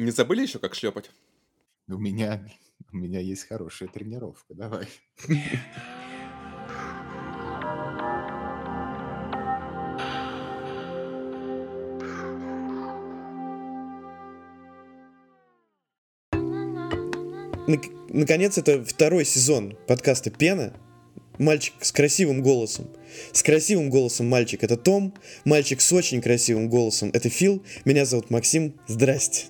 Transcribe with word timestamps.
Не 0.00 0.12
забыли 0.12 0.40
еще, 0.40 0.58
как 0.58 0.74
шлепать? 0.74 1.10
У 1.86 1.98
меня, 1.98 2.42
у 2.90 2.96
меня 2.96 3.20
есть 3.20 3.46
хорошая 3.46 3.86
тренировка. 3.90 4.54
Давай. 4.54 4.88
Наконец, 18.08 18.56
это 18.56 18.82
второй 18.82 19.26
сезон 19.26 19.76
подкаста 19.86 20.30
«Пена». 20.30 20.72
Мальчик 21.38 21.74
с 21.82 21.92
красивым 21.92 22.40
голосом. 22.40 22.88
С 23.32 23.42
красивым 23.42 23.90
голосом 23.90 24.28
мальчик— 24.28 24.62
это 24.64 24.78
Том. 24.78 25.14
Мальчик 25.44 25.82
с 25.82 25.92
очень 25.92 26.22
красивым 26.22 26.70
голосом— 26.70 27.10
это 27.12 27.28
Фил. 27.28 27.62
Меня 27.84 28.06
зовут 28.06 28.30
Максим. 28.30 28.80
Здрасте. 28.86 29.48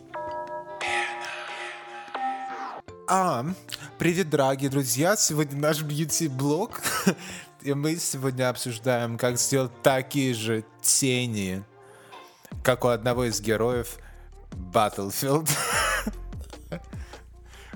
А, 3.12 3.44
привет, 3.98 4.30
дорогие 4.30 4.70
друзья! 4.70 5.16
Сегодня 5.16 5.58
наш 5.58 5.82
бьюти-блог. 5.82 6.80
И 7.60 7.74
мы 7.74 7.96
сегодня 7.96 8.48
обсуждаем, 8.48 9.18
как 9.18 9.36
сделать 9.36 9.72
такие 9.82 10.32
же 10.32 10.64
тени, 10.80 11.64
как 12.62 12.84
у 12.84 12.88
одного 12.88 13.24
из 13.24 13.40
героев 13.40 13.98
Battlefield. 14.52 15.50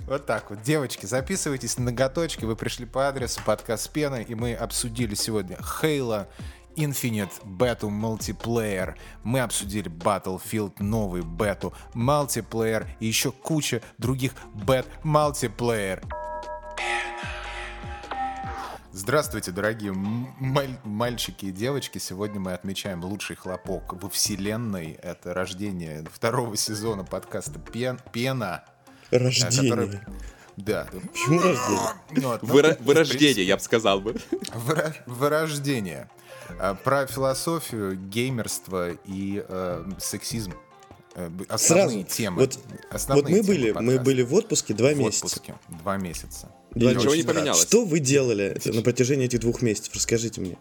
Вот 0.06 0.24
так 0.24 0.50
вот. 0.50 0.62
Девочки, 0.62 1.06
записывайтесь 1.06 1.78
на 1.78 1.86
ноготочки. 1.86 2.44
Вы 2.44 2.54
пришли 2.54 2.86
по 2.86 3.08
адресу 3.08 3.40
подкаст 3.44 3.90
Пена, 3.90 4.22
и 4.22 4.34
мы 4.36 4.54
обсудили 4.54 5.14
сегодня 5.14 5.56
Хейла, 5.56 6.28
Infinite 6.76 7.30
бету 7.44 7.88
мультиплеер. 7.88 8.96
Мы 9.22 9.40
обсудили 9.40 9.90
Battlefield, 9.90 10.74
новый 10.82 11.22
бету 11.22 11.72
мультиплеер 11.94 12.88
и 13.00 13.06
еще 13.06 13.30
куча 13.32 13.80
других 13.98 14.32
бет 14.54 14.86
мультиплеер. 15.04 16.02
Здравствуйте, 18.92 19.50
дорогие 19.50 19.92
маль- 19.92 20.78
мальчики 20.84 21.46
и 21.46 21.50
девочки. 21.52 21.98
Сегодня 21.98 22.38
мы 22.38 22.52
отмечаем 22.52 23.02
лучший 23.04 23.34
хлопок 23.36 23.92
во 24.00 24.08
вселенной. 24.08 24.92
Это 25.02 25.34
рождение 25.34 26.04
второго 26.12 26.56
сезона 26.56 27.04
подкаста 27.04 27.58
Пен- 27.58 27.98
Пена. 28.12 28.64
Рождение. 29.10 29.70
который- 29.70 30.00
Да. 30.56 30.86
Почему 31.12 31.40
рождение? 31.40 31.80
Ну, 32.12 32.22
ну, 32.22 32.36
Выра- 32.48 32.76
Вырождение, 32.80 33.44
я 33.44 33.56
бы 33.56 33.62
сказал 33.62 34.00
бы. 34.00 34.14
выра- 34.52 34.94
Вырождение. 35.06 36.08
А, 36.08 36.23
Про 36.84 37.06
философию, 37.06 37.96
геймерство 37.96 38.90
и 39.06 39.44
э, 39.46 39.84
сексизм. 39.98 40.54
Э, 41.14 41.30
Основные 41.48 42.04
Сразу. 42.04 42.16
темы. 42.16 42.40
Вот, 42.40 42.58
Основные 42.90 43.22
вот 43.22 43.30
мы 43.30 43.36
темы 43.38 43.46
были, 43.46 43.70
мы 43.72 43.98
были 44.00 44.22
в 44.22 44.34
отпуске 44.34 44.74
два 44.74 44.90
в 44.90 44.96
месяца. 44.98 45.26
отпуске. 45.26 45.54
Два 45.68 45.96
месяца. 45.96 46.50
Два 46.72 46.92
Ничего 46.92 47.14
не 47.14 47.22
поменялось. 47.22 47.62
Что 47.62 47.84
вы 47.84 48.00
делали 48.00 48.60
на 48.64 48.82
протяжении 48.82 49.26
этих 49.26 49.40
двух 49.40 49.62
месяцев? 49.62 49.94
Расскажите 49.94 50.40
мне. 50.40 50.58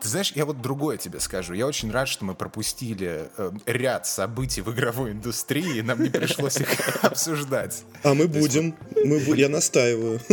Ты 0.00 0.08
знаешь, 0.08 0.32
я 0.36 0.44
вот 0.44 0.62
другое 0.62 0.96
тебе 0.96 1.18
скажу. 1.18 1.54
Я 1.54 1.66
очень 1.66 1.90
рад, 1.90 2.08
что 2.08 2.24
мы 2.24 2.34
пропустили 2.34 3.28
э, 3.36 3.50
ряд 3.66 4.06
событий 4.06 4.60
в 4.60 4.70
игровой 4.72 5.10
индустрии, 5.10 5.78
и 5.78 5.82
нам 5.82 6.00
не 6.02 6.08
пришлось 6.08 6.58
их 6.58 6.68
обсуждать. 7.04 7.82
А 8.04 8.14
мы 8.14 8.28
будем. 8.28 8.76
Мы 8.94 9.18
бу- 9.18 9.36
Я 9.36 9.48
настаиваю. 9.48 10.20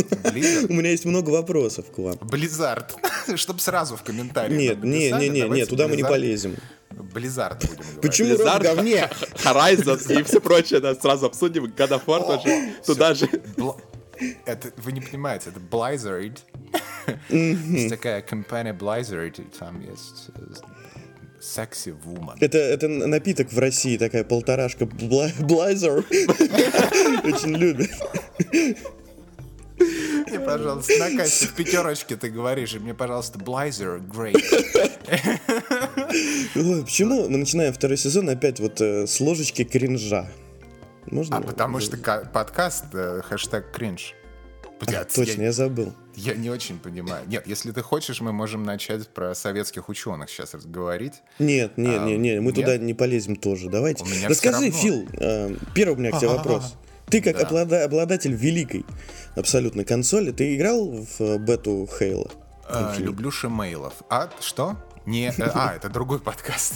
У 0.70 0.74
меня 0.74 0.92
есть 0.92 1.06
много 1.06 1.32
вопросов 1.32 1.86
к 1.92 1.98
вам. 1.98 2.14
Blizzard. 2.16 2.92
Чтоб 3.38 3.60
сразу 3.60 3.98
в 3.98 4.04
комментариях 4.04 4.60
Нет, 4.60 4.78
нам 4.78 4.90
не, 4.90 5.10
написали, 5.10 5.24
не, 5.24 5.30
не, 5.30 5.42
давайте 5.42 5.62
нет, 5.62 5.70
туда 5.70 5.88
мы 5.88 5.96
не 5.96 6.04
полезем. 6.04 6.56
Blizzard 6.92 7.60
будем 7.68 7.78
говорить. 7.78 8.02
Почему 8.02 8.36
Blizzard, 8.36 8.64
говне? 8.64 9.10
Horizon 9.44 10.20
и 10.20 10.24
все 10.24 10.40
прочее, 10.40 10.80
да, 10.80 10.94
сразу 10.94 11.26
обсудим. 11.26 11.66
God 11.66 11.90
of 11.90 12.06
War 12.06 12.26
тоже 12.26 12.76
туда 12.86 13.16
же. 13.16 13.28
Это, 14.46 14.72
вы 14.78 14.92
не 14.92 15.02
понимаете, 15.02 15.50
это 15.50 15.60
Blizzard. 15.60 16.38
Есть 17.30 17.90
такая 17.90 18.22
компания 18.22 18.74
Blizzard, 18.74 19.42
и 19.42 19.44
там 19.58 19.82
есть 19.82 20.30
секси 21.40 21.90
woman. 22.06 22.38
Это, 22.40 22.58
это 22.58 22.88
напиток 22.88 23.52
в 23.52 23.60
России, 23.60 23.98
такая 23.98 24.24
полторашка 24.24 24.86
бла- 24.86 25.32
Блайзер. 25.44 26.00
Очень 27.24 27.56
любят. 27.58 27.90
Мне, 29.78 30.40
пожалуйста, 30.40 30.94
на 30.98 31.18
кассе 31.18 31.46
в 31.48 31.54
пятерочке 31.54 32.16
ты 32.16 32.30
говоришь, 32.30 32.74
и 32.74 32.80
мне, 32.80 32.94
пожалуйста, 32.94 33.38
great. 33.40 34.42
Ой, 36.56 36.84
Почему 36.84 37.30
мы 37.30 37.38
начинаем 37.38 37.74
второй 37.74 37.98
сезон 37.98 38.30
опять 38.30 38.60
вот 38.60 38.82
э, 38.82 39.06
с 39.06 39.20
ложечки 39.20 39.64
кринжа? 39.64 40.28
Можно? 41.08 41.38
А 41.38 41.42
потому 41.42 41.80
что 41.80 41.98
ка- 41.98 42.28
подкаст 42.34 42.86
э, 42.94 43.22
хэштег 43.22 43.72
кринж. 43.72 44.14
А, 44.86 44.90
Блядь, 44.90 45.14
точно, 45.14 45.42
я, 45.42 45.48
я 45.48 45.52
забыл. 45.52 45.94
я 46.16 46.34
не 46.36 46.50
очень 46.50 46.80
понимаю. 46.80 47.24
Нет, 47.28 47.46
если 47.48 47.72
ты 47.72 47.82
хочешь, 47.82 48.22
мы 48.22 48.32
можем 48.32 48.64
начать 48.64 49.08
про 49.08 49.34
советских 49.36 49.90
ученых 49.90 50.30
сейчас 50.30 50.54
разговорить. 50.54 51.16
Нет, 51.40 51.78
нет, 51.78 52.02
нет, 52.04 52.20
нет, 52.20 52.42
мы 52.42 52.48
нет? 52.52 52.56
туда 52.56 52.78
не 52.78 52.94
полезем 52.94 53.36
тоже. 53.36 53.70
Давайте. 53.70 54.04
У 54.04 54.08
меня 54.08 54.30
Расскажи, 54.30 54.72
Фил, 54.72 55.08
э, 55.20 55.56
первый 55.74 55.96
у 55.96 56.00
меня 56.00 56.12
к 56.12 56.20
тебе 56.20 56.30
вопрос. 56.30 56.76
Ты 57.10 57.22
как 57.22 57.38
Да. 57.38 57.44
облада- 57.44 57.84
обладатель 57.84 58.34
великой 58.34 58.86
абсолютно 59.36 59.84
консоли, 59.84 60.32
ты 60.32 60.56
играл 60.56 60.92
в 60.92 61.22
э, 61.22 61.38
бету 61.38 61.88
Хейла? 62.00 62.32
Э, 62.68 62.94
люблю 62.98 63.30
шимейлов. 63.32 63.94
А 64.10 64.30
что? 64.40 64.76
Не, 65.06 65.28
э, 65.30 65.34
а, 65.54 65.74
это 65.76 65.88
другой 65.90 66.20
подкаст. 66.20 66.74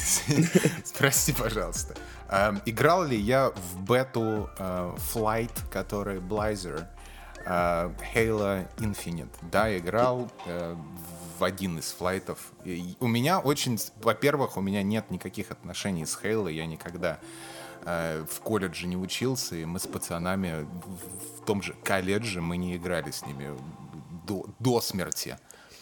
Прости, 0.97 1.33
пожалуйста. 1.33 1.95
Эм, 2.29 2.61
играл 2.65 3.05
ли 3.05 3.17
я 3.17 3.49
в 3.73 3.81
бету 3.81 4.49
э, 4.59 4.95
Flight, 5.13 5.49
который 5.71 6.19
Blizzard, 6.19 6.81
э, 6.81 6.85
Halo 7.49 8.67
Infinite? 8.77 9.29
Да, 9.51 9.75
играл 9.77 10.29
э, 10.45 10.75
в 11.39 11.43
один 11.43 11.79
из 11.79 11.91
флайтов. 11.91 12.51
И 12.65 12.95
у 12.99 13.07
меня 13.07 13.39
очень, 13.39 13.79
во-первых, 14.01 14.57
у 14.57 14.61
меня 14.61 14.83
нет 14.83 15.09
никаких 15.09 15.51
отношений 15.51 16.05
с 16.05 16.19
Halo, 16.21 16.51
я 16.51 16.65
никогда 16.65 17.19
э, 17.85 18.23
в 18.29 18.39
колледже 18.41 18.87
не 18.87 18.97
учился, 18.97 19.55
и 19.55 19.65
мы 19.65 19.79
с 19.79 19.87
пацанами 19.87 20.67
в, 21.37 21.45
том 21.45 21.61
же 21.61 21.73
колледже 21.83 22.41
мы 22.41 22.57
не 22.57 22.75
играли 22.75 23.11
с 23.11 23.25
ними 23.25 23.49
до, 24.27 24.45
до 24.59 24.81
смерти. 24.81 25.37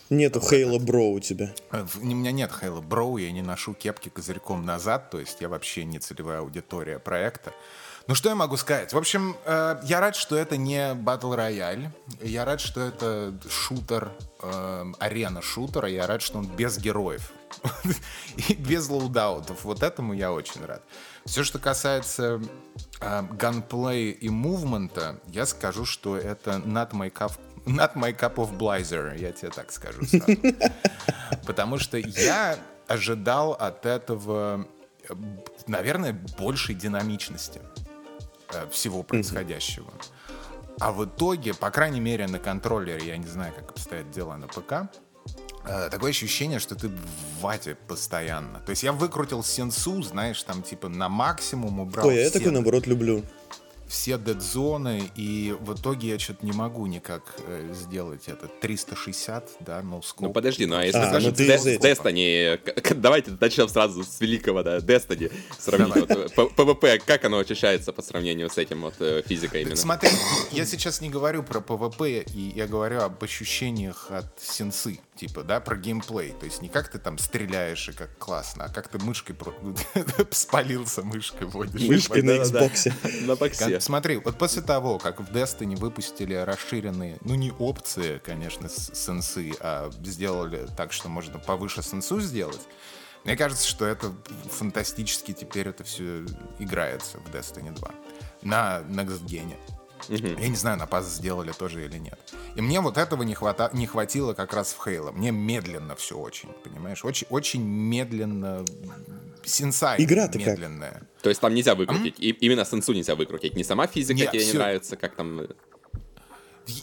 Нету 0.09 0.39
Хейла 0.39 0.79
Бро 0.79 1.11
у 1.11 1.19
тебя. 1.19 1.53
Э, 1.72 1.85
У 2.01 2.05
меня 2.05 2.31
нет 2.31 2.51
Хейла 2.51 2.81
Броу, 2.81 3.17
я 3.17 3.31
не 3.31 3.41
ношу 3.41 3.73
кепки 3.73 4.09
козырьком 4.09 4.66
назад, 4.66 5.09
то 5.09 5.19
есть 5.19 5.41
я 5.41 5.49
вообще 5.49 5.84
не 5.84 5.99
целевая 5.99 6.39
аудитория 6.39 6.99
проекта. 6.99 7.51
Ну 8.07 8.16
что 8.16 8.29
я 8.29 8.35
могу 8.35 8.56
сказать? 8.56 8.94
В 8.94 8.97
общем, 8.97 9.35
э, 9.44 9.81
я 9.84 10.00
рад, 10.00 10.16
что 10.16 10.38
это 10.38 10.56
не 10.56 10.94
батл 10.94 11.34
рояль. 11.34 11.90
Я 12.22 12.45
рад, 12.45 12.62
что 12.62 12.79
это 12.79 13.38
шутер, 13.50 14.13
э, 14.41 14.85
арена 15.00 15.41
шутера. 15.41 15.90
Я 15.90 16.07
рад, 16.07 16.22
что 16.22 16.38
он 16.38 16.47
без 16.47 16.78
героев. 16.78 17.34
И 18.47 18.53
без 18.53 18.88
лоудаутов. 18.88 19.66
Вот 19.66 19.84
этому 19.84 20.13
я 20.13 20.31
очень 20.31 20.63
рад. 20.66 20.84
Все, 21.25 21.44
что 21.44 21.59
касается 21.59 22.41
э, 23.01 23.23
ганплея 23.31 24.13
и 24.13 24.29
мувмента, 24.29 25.19
я 25.28 25.46
скажу, 25.46 25.84
что 25.84 26.16
это 26.16 26.62
not 26.66 26.91
my 26.91 27.12
cup, 27.12 27.34
not 27.66 27.96
my 27.96 28.17
cup 28.17 28.35
of 28.35 28.57
blizer, 28.57 29.19
я 29.19 29.34
тебе 29.34 29.51
так 29.51 29.69
скажу 29.73 30.06
сразу. 30.06 30.38
Потому 31.46 31.78
что 31.78 31.97
я 31.97 32.57
ожидал 32.88 33.51
от 33.51 33.85
этого, 33.85 34.66
э, 35.09 35.13
наверное, 35.67 36.13
большей 36.38 36.73
динамичности 36.73 37.59
всего 38.72 39.03
происходящего. 39.03 39.91
А 40.80 40.91
в 40.91 41.06
итоге, 41.06 41.53
по 41.53 41.72
крайней 41.72 42.00
мере, 42.00 42.28
на 42.28 42.40
контроллере, 42.40 43.08
я 43.08 43.18
не 43.18 43.28
знаю, 43.28 43.53
как 43.53 43.72
обстоят 43.72 44.12
дела 44.12 44.38
на 44.38 44.47
ПК, 44.47 44.90
э, 45.66 45.90
такое 45.90 46.12
ощущение, 46.12 46.59
что 46.59 46.75
ты 46.75 46.90
в 46.90 47.41
вате 47.41 47.75
постоянно. 47.88 48.59
То 48.59 48.69
есть 48.69 48.84
я 48.84 48.91
выкрутил 48.91 49.44
сенсу, 49.44 50.03
знаешь, 50.03 50.41
там 50.44 50.62
типа 50.62 50.88
на 50.88 51.09
максимум 51.09 51.80
убрал 51.80 52.08
Ой, 52.08 52.18
я 52.18 52.30
такой, 52.30 52.52
наоборот, 52.52 52.85
люблю. 52.85 53.24
Все 53.87 54.17
дед-зоны, 54.17 55.09
и 55.16 55.55
в 55.59 55.73
итоге 55.73 56.09
я 56.09 56.19
что-то 56.19 56.45
не 56.45 56.51
могу 56.51 56.85
никак 56.87 57.35
э, 57.47 57.73
сделать 57.73 58.28
это. 58.28 58.47
360, 58.47 59.57
да, 59.61 59.79
no 59.81 60.01
scope. 60.01 60.16
Ну 60.22 60.34
подожди, 60.34 60.66
ну 60.66 60.75
а 60.78 60.84
если 60.85 60.99
А, 60.99 61.09
скажем 61.09 61.31
ну 61.31 61.35
ты. 61.37 61.47
Destiny, 61.47 62.93
давайте 62.95 63.31
начнем 63.39 63.67
сразу 63.69 64.03
с 64.03 64.19
великого, 64.19 64.63
да, 64.63 64.78
Destiny, 64.78 65.31
сравнить 65.57 65.95
вот, 65.95 66.34
П- 66.34 66.63
PvP, 66.63 67.01
как 67.05 67.25
оно 67.25 67.39
очищается 67.39 67.93
по 67.93 68.01
сравнению 68.01 68.49
с 68.49 68.57
этим 68.57 68.81
вот 68.81 68.95
э, 68.99 69.23
физикой 69.25 69.61
именно? 69.63 69.75
Смотри, 69.75 70.09
я 70.51 70.66
сейчас 70.66 71.01
не 71.01 71.09
говорю 71.09 71.43
про 71.43 71.59
PvP, 71.59 72.31
и 72.33 72.53
я 72.55 72.67
говорю 72.67 73.01
об 73.01 73.23
ощущениях 73.23 74.07
от 74.11 74.28
сенсы, 74.40 74.99
типа, 75.17 75.43
да, 75.43 75.59
про 75.59 75.75
геймплей. 75.75 76.31
То 76.31 76.46
есть 76.46 76.61
не 76.61 76.69
как 76.69 76.90
ты 76.90 76.99
там 76.99 77.17
стреляешь 77.17 77.90
и 77.90 77.91
как 77.91 78.17
классно, 78.17 78.66
а 78.66 78.69
как 78.69 78.87
ты 78.87 78.99
мышкой 78.99 79.35
про- 79.35 79.53
спалился 80.31 81.02
мышкой 81.02 81.47
водишь. 81.47 81.81
Мышкой 81.81 82.22
на. 82.22 82.31
Xbox. 82.31 83.25
На 83.25 83.35
боксе. 83.35 83.79
Смотри, 83.79 84.17
вот 84.17 84.37
после 84.37 84.61
того, 84.61 84.99
как 84.99 85.19
в 85.19 85.31
Destiny 85.31 85.75
выпустили 85.75 86.35
расширенные, 86.35 87.17
ну 87.22 87.35
не 87.35 87.52
опции, 87.52 88.19
конечно, 88.23 88.69
сенсы, 88.69 89.53
а 89.59 89.91
сделали 90.03 90.67
так, 90.78 90.93
что 90.93 91.09
можно 91.09 91.40
повыше 91.40 91.81
сенсу 91.81 92.19
сделать, 92.22 92.61
мне 93.23 93.35
кажется, 93.35 93.67
что 93.67 93.85
это 93.85 94.14
фантастически 94.49 95.34
теперь 95.34 95.67
это 95.67 95.84
все 95.84 96.25
играется 96.59 97.17
в 97.17 97.29
Destiny 97.34 97.73
2. 97.75 97.91
на 98.43 98.79
Next 98.87 99.25
Gen. 99.25 99.53
Я 100.09 100.47
не 100.49 100.55
знаю, 100.55 100.78
на 100.78 100.85
паз 100.88 101.08
сделали 101.09 101.52
тоже 101.52 101.84
или 101.85 101.97
нет. 101.97 102.20
И 102.55 102.61
мне 102.61 102.79
вот 102.82 102.97
этого 102.97 103.23
не, 103.23 103.34
хвата... 103.34 103.70
не 103.73 103.88
хватило 103.88 104.34
как 104.34 104.53
раз 104.53 104.73
в 104.73 104.84
Хейла. 104.84 105.11
Мне 105.11 105.32
медленно 105.32 105.96
все 105.96 106.17
очень, 106.17 106.49
понимаешь? 106.64 107.03
Очень, 107.03 107.28
очень 107.29 107.64
медленно. 107.64 108.64
Сенсай 109.44 110.03
Игра-то 110.03 110.38
как? 110.40 110.47
медленная. 110.47 111.03
То 111.22 111.29
есть 111.29 111.41
там 111.41 111.53
нельзя 111.53 111.76
выкрутить. 111.76 112.16
И, 112.20 112.29
именно 112.32 112.66
сенсу 112.66 112.94
нельзя 112.94 113.16
выкрутить. 113.16 113.55
Не 113.55 113.64
сама 113.64 113.88
физика 113.88 114.20
Нет, 114.20 114.32
тебе 114.32 114.44
не 114.44 114.49
всё. 114.49 114.58
нравится, 114.59 114.97
как 114.97 115.16
там... 115.16 115.40
э, 115.41 115.47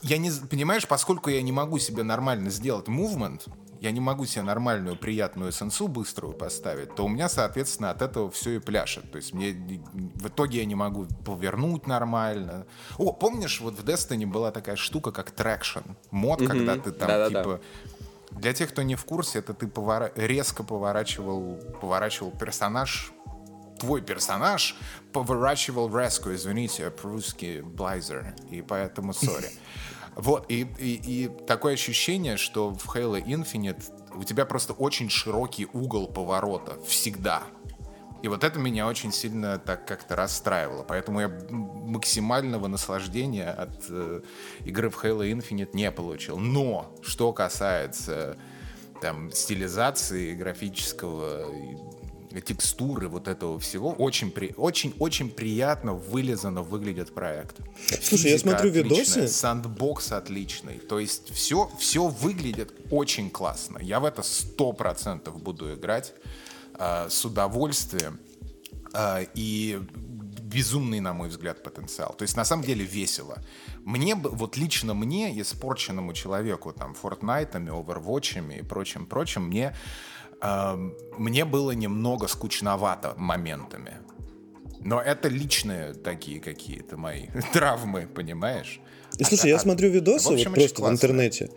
Я 0.02 0.16
не, 0.18 0.30
понимаешь, 0.48 0.86
поскольку 0.88 1.28
я 1.30 1.42
не 1.42 1.52
могу 1.52 1.78
себе 1.78 2.02
нормально 2.02 2.50
сделать 2.50 2.88
movement, 2.88 3.46
я 3.84 3.90
не 3.90 4.00
могу 4.00 4.24
себе 4.24 4.42
нормальную, 4.42 4.96
приятную 4.96 5.52
сенсу 5.52 5.88
быструю 5.88 6.32
поставить, 6.32 6.94
то 6.94 7.04
у 7.04 7.08
меня, 7.08 7.28
соответственно, 7.28 7.90
от 7.90 8.00
этого 8.00 8.30
все 8.30 8.56
и 8.56 8.58
пляшет. 8.58 9.12
То 9.12 9.16
есть 9.16 9.34
мне 9.34 9.52
в 10.14 10.28
итоге 10.28 10.60
я 10.60 10.64
не 10.64 10.74
могу 10.74 11.06
повернуть 11.24 11.86
нормально. 11.86 12.66
О, 12.96 13.12
помнишь, 13.12 13.60
вот 13.60 13.78
в 13.78 13.84
Destiny 13.84 14.26
была 14.26 14.50
такая 14.52 14.76
штука, 14.76 15.12
как 15.12 15.30
traction. 15.32 15.80
Мод, 16.10 16.38
когда 16.46 16.76
ты 16.76 16.92
там, 16.92 17.08
Да-да-да. 17.08 17.42
типа... 17.42 17.60
Для 18.30 18.52
тех, 18.52 18.70
кто 18.70 18.82
не 18.82 18.96
в 18.96 19.04
курсе, 19.04 19.40
это 19.40 19.52
ты 19.52 19.66
повора- 19.66 20.10
резко 20.16 20.64
поворачивал, 20.64 21.60
поворачивал 21.80 22.32
персонаж 22.32 23.12
твой 23.78 24.00
персонаж 24.00 24.76
поворачивал 25.12 25.94
резко, 25.94 26.34
извините, 26.34 26.90
по-русски 26.90 27.60
блайзер, 27.60 28.34
и 28.50 28.62
поэтому 28.62 29.12
сори. 29.12 29.50
Вот, 30.16 30.46
и, 30.48 30.66
и, 30.78 31.24
и 31.24 31.28
такое 31.46 31.74
ощущение, 31.74 32.36
что 32.36 32.70
в 32.70 32.94
Halo 32.94 33.22
Infinite 33.22 33.82
у 34.14 34.22
тебя 34.22 34.44
просто 34.44 34.72
очень 34.72 35.10
широкий 35.10 35.66
угол 35.72 36.06
поворота 36.06 36.78
всегда. 36.86 37.42
И 38.22 38.28
вот 38.28 38.42
это 38.42 38.58
меня 38.58 38.86
очень 38.86 39.12
сильно 39.12 39.58
так 39.58 39.86
как-то 39.86 40.16
расстраивало. 40.16 40.82
Поэтому 40.82 41.20
я 41.20 41.28
максимального 41.50 42.68
наслаждения 42.68 43.50
от 43.50 43.84
э, 43.90 44.22
игры 44.64 44.88
в 44.88 45.04
Halo 45.04 45.30
Infinite 45.30 45.70
не 45.74 45.90
получил. 45.90 46.38
Но, 46.38 46.94
что 47.02 47.34
касается 47.34 48.38
там 49.02 49.30
стилизации 49.30 50.34
графического 50.34 51.44
текстуры 52.40 53.08
вот 53.08 53.28
этого 53.28 53.58
всего, 53.58 53.90
очень, 53.92 54.30
при, 54.30 54.54
очень, 54.56 54.94
очень 54.98 55.30
приятно 55.30 55.94
вылизано 55.94 56.62
выглядит 56.62 57.14
проект. 57.14 57.56
Слушай, 58.02 58.32
я 58.32 58.38
смотрю 58.38 58.70
видосы. 58.70 59.28
Сандбокс 59.28 60.12
отличный. 60.12 60.78
То 60.78 60.98
есть 60.98 61.32
все, 61.34 61.70
все 61.78 62.06
выглядит 62.06 62.72
очень 62.90 63.30
классно. 63.30 63.78
Я 63.80 64.00
в 64.00 64.04
это 64.04 64.22
сто 64.22 64.72
процентов 64.72 65.42
буду 65.42 65.74
играть 65.74 66.12
э, 66.78 67.08
с 67.08 67.24
удовольствием. 67.24 68.18
Э, 68.94 69.26
и 69.34 69.80
безумный, 70.54 71.00
на 71.00 71.12
мой 71.12 71.28
взгляд, 71.28 71.62
потенциал. 71.62 72.14
То 72.16 72.22
есть, 72.22 72.36
на 72.36 72.44
самом 72.44 72.64
деле, 72.64 72.84
весело. 72.84 73.38
Мне 73.84 74.14
бы, 74.14 74.30
вот 74.30 74.56
лично 74.56 74.94
мне, 74.94 75.40
испорченному 75.40 76.12
человеку, 76.12 76.72
там, 76.72 76.94
Фортнайтами, 76.94 77.70
Овервотчами 77.70 78.54
и 78.54 78.62
прочим-прочим, 78.62 79.42
мне, 79.42 79.74
мне 81.18 81.44
было 81.44 81.72
немного 81.72 82.26
скучновато 82.28 83.14
моментами. 83.16 83.92
Но 84.80 85.00
это 85.00 85.28
личные 85.28 85.94
такие 85.94 86.40
какие-то 86.40 86.96
мои 86.96 87.26
травмы, 87.52 88.06
понимаешь? 88.06 88.80
И 89.18 89.24
слушай, 89.24 89.48
я 89.50 89.56
А- 89.56 89.60
смотрю 89.60 89.88
видосы 89.90 90.32
общем, 90.32 90.50
вот 90.50 90.54
просто 90.58 90.82
в 90.82 90.90
интернете. 90.90 91.48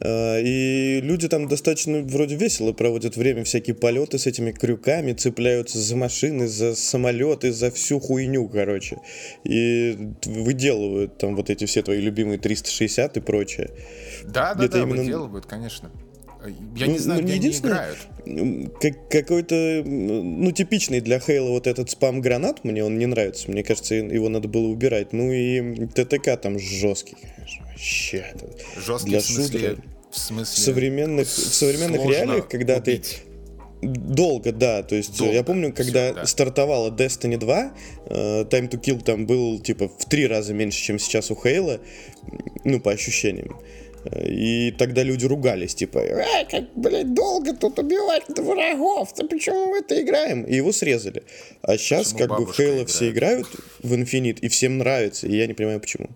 э, 0.00 0.42
И 0.42 1.00
люди 1.00 1.26
там 1.26 1.48
достаточно 1.48 2.02
вроде 2.02 2.36
весело 2.36 2.72
проводят 2.72 3.16
время, 3.16 3.42
всякие 3.42 3.74
полеты 3.74 4.18
с 4.18 4.26
этими 4.26 4.52
крюками, 4.52 5.12
цепляются 5.14 5.78
за 5.78 5.96
машины, 5.96 6.46
за 6.46 6.76
самолеты, 6.76 7.50
за 7.50 7.70
всю 7.72 7.98
хуйню, 7.98 8.48
короче. 8.48 8.98
И 9.42 9.98
выделывают 10.26 11.18
там 11.18 11.34
вот 11.34 11.50
эти 11.50 11.64
все 11.64 11.82
твои 11.82 12.00
любимые 12.00 12.38
360 12.38 13.16
и 13.16 13.20
прочее. 13.20 13.70
Да, 14.24 14.54
да, 14.54 14.68
да, 14.68 14.78
именно- 14.82 15.02
выделывают, 15.02 15.46
конечно. 15.46 15.90
Я 16.76 16.86
Ну, 16.86 16.92
не 16.92 16.98
знаю, 16.98 17.20
ну, 17.20 17.26
где 17.26 17.34
они 17.34 17.42
единственное, 17.44 17.74
играют. 17.74 17.98
м, 18.26 18.72
как- 18.80 19.08
какой-то, 19.08 19.82
ну, 19.84 20.50
типичный 20.52 21.00
для 21.00 21.18
Хейла 21.18 21.50
вот 21.50 21.66
этот 21.66 21.90
спам-гранат, 21.90 22.64
мне 22.64 22.84
он 22.84 22.98
не 22.98 23.06
нравится. 23.06 23.50
Мне 23.50 23.62
кажется, 23.64 23.94
его 23.96 24.28
надо 24.28 24.46
было 24.48 24.68
убирать. 24.68 25.12
Ну 25.12 25.32
и 25.32 25.86
ТТК 25.88 26.36
там 26.36 26.58
жесткий, 26.58 27.16
конечно, 27.20 27.66
вообще. 27.66 28.24
Жесткий 28.86 29.10
для 29.10 29.20
в 29.20 29.24
смысле... 29.24 29.58
шутера. 29.58 29.76
В 30.10 30.18
смысле... 30.18 30.54
В 30.54 30.58
современных, 30.58 31.26
в 31.28 31.54
современных 31.54 32.04
реалиях, 32.06 32.48
когда 32.48 32.76
убить. 32.76 33.20
ты 33.22 33.28
долго, 33.82 34.50
да, 34.52 34.82
то 34.82 34.96
есть 34.96 35.16
Долго, 35.18 35.34
я 35.34 35.44
помню, 35.44 35.72
когда 35.72 36.06
всё, 36.06 36.14
да. 36.14 36.26
стартовала 36.26 36.90
Destiny 36.90 37.36
2, 37.36 37.72
э, 38.06 38.44
Time 38.44 38.68
to 38.68 38.80
Kill 38.80 39.02
там 39.04 39.24
был 39.26 39.60
типа 39.60 39.88
в 39.88 40.04
три 40.06 40.26
раза 40.26 40.52
меньше, 40.52 40.82
чем 40.82 40.98
сейчас 40.98 41.30
у 41.30 41.36
Хейла, 41.36 41.80
ну 42.64 42.80
по 42.80 42.90
ощущениям. 42.90 43.60
Э, 44.10 44.28
И 44.28 44.70
тогда 44.72 45.02
люди 45.02 45.26
ругались, 45.26 45.74
типа, 45.74 46.00
«Ай, 46.00 46.46
как, 46.50 46.74
блядь, 46.74 47.14
долго 47.14 47.54
тут 47.54 47.78
убивать 47.78 48.24
врагов, 48.28 49.14
да 49.16 49.26
почему 49.26 49.66
мы 49.66 49.78
это 49.78 50.00
играем? 50.00 50.42
И 50.44 50.56
его 50.56 50.72
срезали. 50.72 51.22
А 51.62 51.76
сейчас 51.76 52.12
Почему 52.12 52.28
как 52.28 52.38
бы 52.38 52.46
в 52.46 52.56
Хейла 52.56 52.86
все 52.86 53.10
играют 53.10 53.46
в 53.82 53.92
Infinite, 53.92 54.38
и 54.40 54.48
всем 54.48 54.78
нравится, 54.78 55.26
и 55.26 55.36
я 55.36 55.46
не 55.46 55.54
понимаю, 55.54 55.80
почему. 55.80 56.08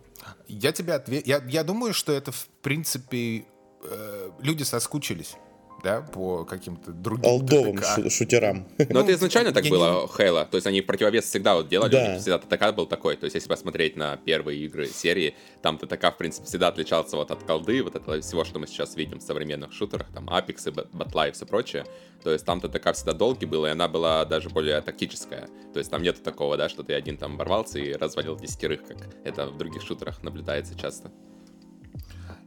Я 0.48 0.72
тебе 0.72 0.94
ответ... 0.94 1.26
Я, 1.26 1.42
я 1.48 1.64
думаю, 1.64 1.94
что 1.94 2.12
это, 2.12 2.32
в 2.32 2.48
принципе, 2.62 3.44
э, 3.84 4.30
люди 4.40 4.62
соскучились, 4.64 5.34
да, 5.82 6.00
по 6.02 6.44
каким-то 6.44 6.92
другим 6.92 7.24
Алдовым 7.28 7.76
ТТК. 7.78 7.94
шу- 7.96 8.10
шутерам. 8.10 8.66
Но 8.78 8.84
Ну, 8.88 9.00
это 9.00 9.12
изначально 9.14 9.52
так 9.52 9.64
было, 9.66 10.08
Хейла. 10.16 10.44
То 10.50 10.56
есть 10.56 10.66
они 10.66 10.80
в 10.80 10.86
противовес 10.86 11.24
всегда 11.24 11.54
вот 11.56 11.68
делали, 11.68 11.90
Да. 11.90 12.04
у 12.04 12.12
них 12.12 12.20
всегда 12.20 12.38
ТТК 12.38 12.72
был 12.72 12.86
такой. 12.86 13.16
То 13.16 13.24
есть 13.24 13.34
если 13.34 13.48
посмотреть 13.48 13.96
на 13.96 14.16
первые 14.16 14.60
игры 14.64 14.86
серии, 14.86 15.34
там 15.60 15.78
ТТК, 15.78 16.10
в 16.10 16.16
принципе, 16.18 16.46
всегда 16.46 16.68
отличался 16.68 17.16
вот 17.16 17.30
от 17.30 17.42
колды, 17.44 17.82
вот 17.82 17.94
этого 17.96 18.20
всего, 18.20 18.44
что 18.44 18.58
мы 18.58 18.66
сейчас 18.66 18.96
видим 18.96 19.18
в 19.18 19.22
современных 19.22 19.72
шутерах, 19.72 20.06
там 20.14 20.28
Apex, 20.28 20.68
и 20.68 20.72
Bat- 20.72 20.90
Batlives 20.92 21.42
и 21.44 21.46
прочее. 21.46 21.84
То 22.22 22.30
есть 22.32 22.44
там 22.46 22.60
ТТК 22.60 22.92
всегда 22.92 23.12
долгий 23.14 23.46
был, 23.46 23.66
и 23.66 23.70
она 23.70 23.88
была 23.88 24.24
даже 24.24 24.48
более 24.50 24.80
тактическая. 24.80 25.48
То 25.72 25.80
есть 25.80 25.90
там 25.90 26.02
нету 26.02 26.22
такого, 26.22 26.56
да, 26.56 26.68
что 26.68 26.84
ты 26.84 26.94
один 26.94 27.16
там 27.16 27.36
ворвался 27.36 27.80
и 27.80 27.92
развалил 27.92 28.36
десятерых, 28.36 28.86
как 28.86 28.98
это 29.24 29.46
в 29.48 29.58
других 29.58 29.82
шутерах 29.82 30.22
наблюдается 30.22 30.78
часто. 30.78 31.10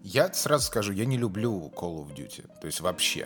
Я 0.07 0.31
сразу 0.33 0.65
скажу, 0.67 0.93
я 0.93 1.05
не 1.05 1.17
люблю 1.17 1.71
Call 1.75 1.97
of 2.05 2.15
Duty. 2.15 2.43
То 2.61 2.67
есть 2.67 2.79
вообще. 2.81 3.25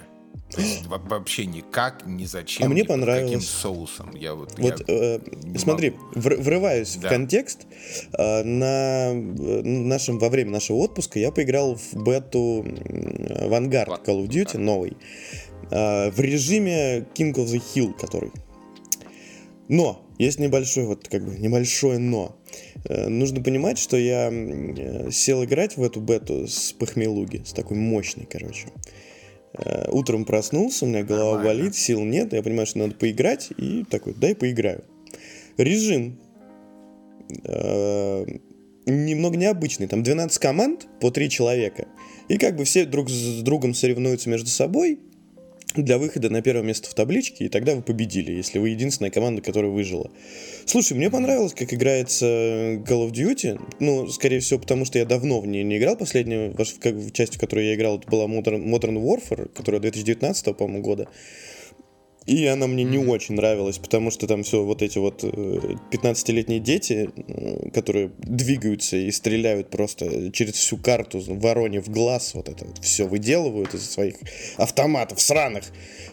То 0.52 0.62
есть 0.62 0.86
во- 0.88 0.98
вообще 0.98 1.46
никак, 1.46 2.06
ни 2.06 2.24
зачем. 2.26 2.68
А 2.68 2.70
мне 2.70 2.86
понравилось. 2.86 3.32
каким 3.34 3.42
соусом. 3.42 4.16
Я 4.16 4.34
вот, 4.34 4.58
Вот, 4.58 4.80
я 4.88 4.96
э, 4.96 5.20
смотри, 5.58 5.90
могу. 5.92 6.12
вр- 6.20 6.42
врываюсь 6.42 6.96
в 6.96 7.02
Да. 7.02 7.10
контекст. 7.10 7.68
Э, 8.18 8.44
на 8.44 9.12
э, 9.12 9.62
нашем, 9.64 10.20
во 10.20 10.30
время 10.30 10.52
нашего 10.52 10.78
отпуска 10.78 11.20
я 11.20 11.32
поиграл 11.32 11.76
в 11.76 11.94
бету 11.96 12.64
Vanguard 12.64 13.90
Ва- 13.90 14.02
Call 14.06 14.24
of 14.26 14.28
Duty, 14.30 14.58
новый. 14.58 14.96
э, 15.72 16.10
в 16.12 16.20
режиме 16.20 17.00
King 17.14 17.34
of 17.34 17.46
the 17.48 17.62
Hill, 17.76 17.94
который. 18.00 18.32
Но, 19.68 20.02
есть 20.20 20.38
небольшое, 20.38 20.86
вот 20.86 21.08
как 21.08 21.26
бы 21.26 21.40
небольшое 21.40 21.98
но. 21.98 22.36
Э, 22.84 23.08
Нужно 23.08 23.42
понимать, 23.42 23.80
что 23.80 23.98
я 23.98 24.30
э, 24.30 25.10
сел 25.12 25.44
играть 25.46 25.78
в 25.78 25.84
эту 25.84 26.02
бету 26.02 26.46
с 26.46 26.74
похмелуги, 26.74 27.42
с 27.46 27.54
такой 27.54 27.78
мощной, 27.78 28.28
короче. 28.30 28.68
Э, 29.54 29.90
Утром 29.90 30.26
проснулся, 30.26 30.86
у 30.86 30.90
меня 30.90 31.04
голова 31.04 31.38
Нормально. 31.38 31.62
болит, 31.62 31.76
сил 31.76 32.02
нет, 32.02 32.34
я 32.34 32.44
понимаю, 32.44 32.68
что 32.68 32.80
надо 32.80 32.96
поиграть, 32.96 33.50
и 33.58 33.86
такой, 33.90 34.14
дай 34.14 34.36
поиграю. 34.36 34.84
Режим 35.58 36.20
немного 38.86 39.38
необычный, 39.38 39.88
там 39.88 40.02
12 40.02 40.40
команд 40.40 40.88
по 41.00 41.12
3 41.12 41.30
человека, 41.30 41.88
и 42.28 42.38
как 42.38 42.56
бы 42.56 42.64
все 42.64 42.86
друг 42.86 43.10
с 43.10 43.42
другом 43.42 43.76
соревнуются 43.76 44.30
между 44.30 44.50
собой 44.50 45.00
для 45.76 45.98
выхода 45.98 46.30
на 46.30 46.42
первое 46.42 46.64
место 46.64 46.90
в 46.90 46.94
табличке, 46.94 47.46
и 47.46 47.50
тогда 47.50 47.76
вы 47.76 47.82
победили, 47.82 48.32
если 48.32 48.60
вы 48.60 48.70
единственная 48.70 49.12
команда, 49.12 49.42
которая 49.42 49.72
выжила. 49.72 50.10
Слушай, 50.66 50.94
мне 50.94 51.10
понравилось, 51.10 51.54
как 51.54 51.74
играется 51.74 52.26
Call 52.26 53.08
of 53.08 53.12
Duty. 53.12 53.62
Ну, 53.80 54.08
скорее 54.08 54.40
всего, 54.40 54.60
потому 54.60 54.86
что 54.86 55.00
я 55.00 55.06
давно 55.06 55.40
в 55.40 55.48
нее 55.48 55.64
не 55.64 55.78
играл. 55.78 55.96
Последняя 55.96 56.52
как, 56.52 56.96
часть, 57.14 57.36
в 57.36 57.40
которой 57.40 57.68
я 57.68 57.76
играл, 57.76 58.00
это 58.00 58.10
была 58.10 58.26
Modern, 58.26 58.64
Modern 58.66 58.98
Warfare, 58.98 59.50
которая 59.54 59.82
2019, 59.82 60.56
по-моему, 60.58 60.84
года. 60.84 61.08
И 62.30 62.46
она 62.46 62.68
мне 62.68 62.84
не 62.84 63.00
очень 63.00 63.34
нравилась, 63.34 63.80
потому 63.80 64.12
что 64.12 64.28
там 64.28 64.44
все 64.44 64.64
вот 64.64 64.84
эти 64.84 65.00
вот 65.00 65.24
э, 65.24 65.28
15-летние 65.92 66.60
дети, 66.60 67.10
э, 67.16 67.70
которые 67.72 68.12
двигаются 68.20 68.98
и 68.98 69.10
стреляют 69.10 69.72
просто 69.72 70.32
через 70.32 70.54
всю 70.54 70.78
карту 70.78 71.24
вороне 71.26 71.82
в 71.82 71.90
глаз, 71.90 72.36
вот 72.36 72.48
это 72.48 72.66
вот 72.66 72.78
все 72.84 73.08
выделывают 73.08 73.74
из 73.74 73.90
своих 73.90 74.14
автоматов 74.58 75.20
сраных. 75.20 75.64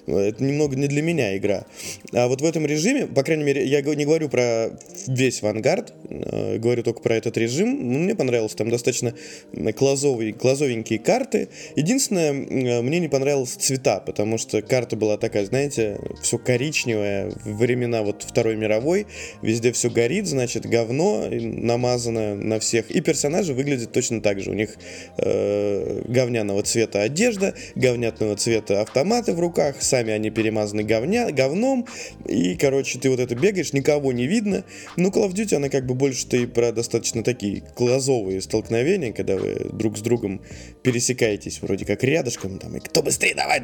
Это 0.07 0.43
немного 0.43 0.75
не 0.75 0.87
для 0.87 1.03
меня 1.03 1.37
игра. 1.37 1.67
А 2.15 2.29
вот 2.29 2.41
в 2.41 2.45
этом 2.47 2.65
режиме, 2.65 3.07
по 3.07 3.23
крайней 3.23 3.45
мере, 3.45 3.67
я 3.67 3.83
не 3.83 4.07
говорю 4.07 4.31
про 4.31 4.71
весь 5.07 5.43
Вангард, 5.43 5.93
э, 6.09 6.57
говорю 6.57 6.83
только 6.83 7.03
про 7.03 7.17
этот 7.17 7.37
режим. 7.37 7.69
Мне 7.69 8.15
понравилось, 8.15 8.55
там 8.55 8.71
достаточно 8.71 9.15
глазовые, 9.53 10.33
глазовенькие 10.33 10.99
карты. 10.99 11.51
Единственное, 11.75 12.33
э, 12.33 12.81
мне 12.81 13.01
не 13.01 13.09
понравилось 13.09 13.51
цвета, 13.51 14.01
потому 14.01 14.39
что 14.39 14.63
карта 14.63 14.97
была 14.97 15.19
такая, 15.19 15.45
знаете, 15.45 15.99
все 16.23 16.39
коричневое, 16.39 17.33
времена 17.45 18.03
вот 18.03 18.23
Второй 18.23 18.57
мировой, 18.57 19.07
везде 19.43 19.73
все 19.73 19.91
горит, 19.91 20.27
значит, 20.27 20.67
говно 20.67 21.29
намазано 21.31 22.35
на 22.35 22.61
всех. 22.61 22.91
И 22.91 23.01
персонажи 23.01 23.55
выглядят 23.55 23.93
точно 23.93 24.21
так 24.21 24.41
же. 24.41 24.51
У 24.51 24.55
них 24.55 24.77
э, 25.19 26.03
говняного 26.07 26.63
цвета 26.63 27.03
одежда, 27.03 27.55
говнятного 27.75 28.37
цвета 28.37 28.81
автоматы 28.81 29.33
в 29.33 29.41
руках, 29.41 29.77
сами 29.81 30.13
они 30.13 30.31
перемазаны 30.31 30.83
говня, 30.83 31.31
говном, 31.31 31.87
и, 32.27 32.57
короче, 32.57 32.99
ты 32.99 33.11
вот 33.11 33.21
это 33.21 33.35
бегаешь, 33.35 33.73
никого 33.73 34.13
не 34.13 34.27
видно. 34.27 34.65
Ну, 34.97 35.11
Call 35.11 35.29
of 35.29 35.35
Duty, 35.35 35.57
она 35.57 35.69
как 35.69 35.87
бы 35.87 35.95
больше-то 35.95 36.37
и 36.37 36.47
про 36.47 36.73
достаточно 36.73 37.23
такие 37.23 37.63
глазовые 37.77 38.41
столкновения, 38.41 39.13
когда 39.13 39.37
вы 39.37 39.67
друг 39.73 39.99
с 39.99 40.01
другом 40.01 40.41
пересекаетесь 40.83 41.61
вроде 41.63 41.85
как 41.85 42.03
рядышком, 42.05 42.59
там, 42.59 42.77
и 42.77 42.81
кто 42.81 43.03
быстрее 43.03 43.35
давай, 43.35 43.63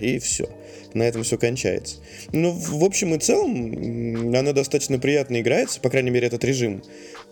и 0.00 0.18
все. 0.18 0.48
На 0.94 1.02
этом 1.02 1.24
все 1.24 1.36
кончается. 1.36 1.96
Ну, 2.32 2.52
в 2.52 2.84
общем 2.84 3.14
и 3.14 3.18
целом, 3.18 4.34
она 4.34 4.52
достаточно 4.52 4.98
приятно 4.98 5.40
играется, 5.40 5.80
по 5.80 5.90
крайней 5.90 6.10
мере, 6.10 6.28
этот 6.28 6.44
режим. 6.44 6.82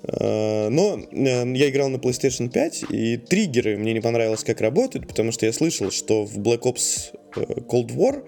А, 0.03 0.69
но 0.69 0.99
э, 0.99 1.57
я 1.57 1.71
играл 1.71 1.89
на 1.89 1.97
PlayStation 1.97 2.51
5, 2.51 2.85
и 2.91 3.17
триггеры 3.17 3.79
мне 3.79 3.93
не 3.95 4.01
понравилось, 4.01 4.43
как 4.43 4.61
работают, 4.61 5.07
потому 5.07 5.33
что 5.33 5.47
я 5.47 5.53
слышал, 5.53 5.91
что 5.91 6.25
в 6.25 6.39
Black 6.39 6.63
Ops 6.63 7.15
э, 7.37 7.41
Cold 7.41 7.95
War 7.95 8.25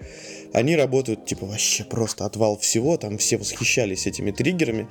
они 0.53 0.77
работают, 0.77 1.25
типа, 1.25 1.45
вообще 1.45 1.83
просто 1.83 2.25
отвал 2.25 2.57
всего, 2.57 2.95
там 2.95 3.17
все 3.17 3.35
восхищались 3.35 4.07
этими 4.07 4.31
триггерами. 4.31 4.87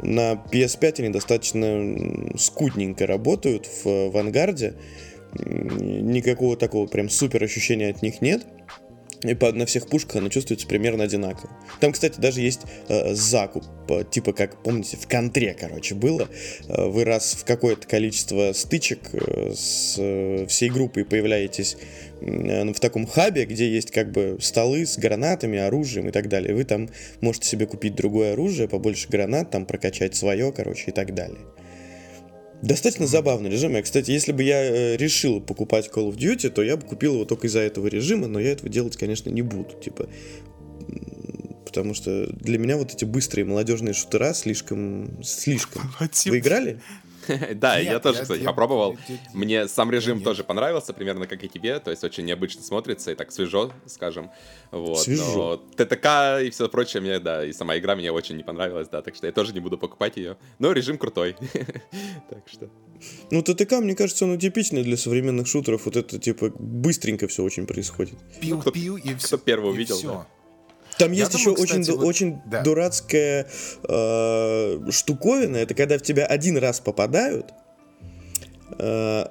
На 0.00 0.34
PS5 0.52 1.00
они 1.00 1.08
достаточно 1.08 2.38
скудненько 2.38 3.04
работают 3.04 3.68
в 3.82 4.10
Вангарде, 4.10 4.74
никакого 5.34 6.56
такого 6.56 6.86
прям 6.86 7.08
супер 7.08 7.42
ощущения 7.42 7.88
от 7.88 8.02
них 8.02 8.20
нет. 8.20 8.46
И 9.22 9.34
по, 9.34 9.52
на 9.52 9.66
всех 9.66 9.88
пушках 9.88 10.16
она 10.16 10.30
чувствуется 10.30 10.66
примерно 10.66 11.04
одинаково. 11.04 11.50
Там, 11.80 11.92
кстати, 11.92 12.20
даже 12.20 12.40
есть 12.40 12.60
э, 12.88 13.14
закуп, 13.14 13.64
э, 13.88 14.04
типа 14.08 14.32
как, 14.32 14.62
помните, 14.62 14.96
в 14.96 15.08
контре, 15.08 15.56
короче, 15.58 15.94
было. 15.94 16.28
Э, 16.68 16.86
вы 16.86 17.04
раз 17.04 17.34
в 17.34 17.44
какое-то 17.44 17.86
количество 17.88 18.52
стычек 18.52 19.00
э, 19.12 19.52
с 19.54 19.94
всей 20.46 20.70
группой 20.70 21.04
появляетесь 21.04 21.76
в 22.20 22.80
таком 22.80 23.06
хабе, 23.06 23.44
где 23.44 23.70
есть 23.70 23.92
как 23.92 24.10
бы 24.10 24.38
столы 24.40 24.86
с 24.86 24.98
гранатами, 24.98 25.56
оружием 25.56 26.08
и 26.08 26.10
так 26.10 26.28
далее. 26.28 26.52
Вы 26.52 26.64
там 26.64 26.90
можете 27.20 27.48
себе 27.48 27.66
купить 27.66 27.94
другое 27.94 28.32
оружие, 28.32 28.68
побольше 28.68 29.08
гранат, 29.08 29.52
там 29.52 29.66
прокачать 29.66 30.16
свое, 30.16 30.52
короче, 30.52 30.86
и 30.88 30.92
так 30.92 31.14
далее. 31.14 31.38
Достаточно 32.62 33.06
забавный 33.06 33.50
режим. 33.50 33.72
Я, 33.72 33.82
кстати, 33.82 34.10
если 34.10 34.32
бы 34.32 34.42
я 34.42 34.62
э, 34.64 34.96
решил 34.96 35.40
покупать 35.40 35.88
Call 35.94 36.10
of 36.10 36.16
Duty, 36.16 36.50
то 36.50 36.62
я 36.62 36.76
бы 36.76 36.82
купил 36.82 37.14
его 37.14 37.24
только 37.24 37.46
из-за 37.46 37.60
этого 37.60 37.86
режима, 37.86 38.26
но 38.26 38.40
я 38.40 38.52
этого 38.52 38.68
делать, 38.68 38.96
конечно, 38.96 39.30
не 39.30 39.42
буду. 39.42 39.74
Типа, 39.80 40.08
потому 41.64 41.94
что 41.94 42.26
для 42.26 42.58
меня 42.58 42.76
вот 42.76 42.92
эти 42.92 43.04
быстрые 43.04 43.44
молодежные 43.44 43.94
шутера 43.94 44.34
слишком... 44.34 45.22
Слишком. 45.22 45.82
Вы 46.26 46.38
играли? 46.38 46.80
Да, 47.54 47.78
я 47.78 47.98
тоже, 47.98 48.22
кстати, 48.22 48.42
попробовал. 48.42 48.96
Мне 49.32 49.68
сам 49.68 49.90
режим 49.90 50.22
тоже 50.22 50.44
понравился, 50.44 50.92
примерно 50.92 51.26
как 51.26 51.42
и 51.44 51.48
тебе, 51.48 51.78
то 51.80 51.90
есть 51.90 52.04
очень 52.04 52.24
необычно 52.24 52.62
смотрится 52.62 53.12
и 53.12 53.14
так 53.14 53.32
свежо, 53.32 53.72
скажем. 53.86 54.30
Вот. 54.70 55.00
Свежо. 55.00 55.34
Но 55.34 55.84
ТТК 55.84 56.40
и 56.42 56.50
все 56.50 56.68
прочее 56.68 57.00
мне, 57.00 57.18
да, 57.18 57.44
и 57.44 57.52
сама 57.52 57.78
игра 57.78 57.96
мне 57.96 58.12
очень 58.12 58.36
не 58.36 58.42
понравилась, 58.42 58.88
да, 58.88 59.02
так 59.02 59.14
что 59.14 59.26
я 59.26 59.32
тоже 59.32 59.52
не 59.52 59.60
буду 59.60 59.78
покупать 59.78 60.16
ее. 60.16 60.36
Но 60.58 60.72
режим 60.72 60.98
крутой. 60.98 61.36
Так 62.28 62.46
что. 62.46 62.68
Ну, 63.30 63.42
ТТК, 63.42 63.80
мне 63.80 63.94
кажется, 63.94 64.24
он 64.24 64.38
типичный 64.38 64.82
для 64.82 64.96
современных 64.96 65.46
шутеров. 65.46 65.86
Вот 65.86 65.96
это, 65.96 66.18
типа, 66.18 66.52
быстренько 66.58 67.26
все 67.28 67.42
очень 67.42 67.66
происходит. 67.66 68.18
Пил-пил 68.40 68.96
и 68.96 69.14
все. 69.14 69.28
Кто 69.28 69.38
первый 69.38 69.70
увидел, 69.70 70.00
да. 70.02 70.26
Там 70.98 71.12
есть 71.12 71.32
думаю, 71.32 71.54
еще 71.54 71.64
кстати, 71.64 71.80
очень, 71.80 71.96
вот... 71.96 72.04
очень 72.06 72.40
да. 72.46 72.62
дурацкая 72.62 73.46
э, 73.88 74.90
штуковина. 74.90 75.56
Это 75.56 75.74
когда 75.74 75.98
в 75.98 76.02
тебя 76.02 76.26
один 76.26 76.58
раз 76.58 76.80
попадают, 76.80 77.52
э, 78.78 79.24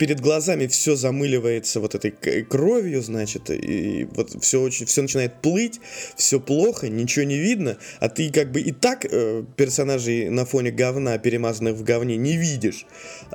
перед 0.00 0.18
глазами 0.18 0.66
все 0.66 0.96
замыливается 0.96 1.78
вот 1.78 1.94
этой 1.94 2.10
кровью, 2.44 3.02
значит, 3.02 3.50
и 3.50 4.08
вот 4.12 4.30
все 4.42 4.62
очень, 4.62 4.86
все 4.86 5.02
начинает 5.02 5.42
плыть, 5.42 5.78
все 6.16 6.40
плохо, 6.40 6.88
ничего 6.88 7.26
не 7.26 7.36
видно, 7.36 7.76
а 8.00 8.08
ты 8.08 8.32
как 8.32 8.50
бы 8.50 8.62
и 8.62 8.72
так 8.72 9.04
э, 9.04 9.44
персонажей 9.56 10.30
на 10.30 10.46
фоне 10.46 10.70
говна, 10.70 11.18
перемазанных 11.18 11.74
в 11.74 11.82
говне, 11.84 12.16
не 12.16 12.38
видишь. 12.38 12.86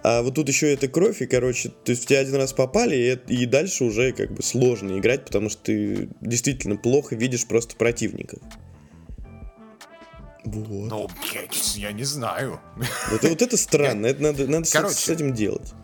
А 0.03 0.23
вот 0.23 0.33
тут 0.33 0.47
еще 0.47 0.73
эта 0.73 0.87
кровь, 0.87 1.21
и, 1.21 1.27
короче, 1.27 1.69
то 1.69 1.91
есть 1.91 2.05
в 2.05 2.07
тебя 2.07 2.21
один 2.21 2.33
раз 2.33 2.51
попали, 2.51 3.19
и, 3.27 3.41
и 3.43 3.45
дальше 3.45 3.83
уже 3.83 4.11
как 4.11 4.33
бы 4.33 4.41
сложно 4.41 4.97
играть, 4.97 5.23
потому 5.23 5.49
что 5.49 5.65
ты 5.65 6.09
действительно 6.19 6.77
плохо 6.77 7.15
видишь 7.15 7.45
просто 7.45 7.75
противников. 7.75 8.39
Вот. 10.45 10.89
Ну, 10.89 11.09
я, 11.31 11.89
я 11.89 11.91
не 11.91 12.05
знаю. 12.05 12.59
Вот, 13.11 13.21
вот 13.21 13.41
это 13.43 13.55
странно, 13.55 14.07
это 14.07 14.23
надо, 14.23 14.47
надо 14.47 14.67
Короче, 14.71 14.95
с 14.95 15.09
этим 15.09 15.31
делать. 15.35 15.75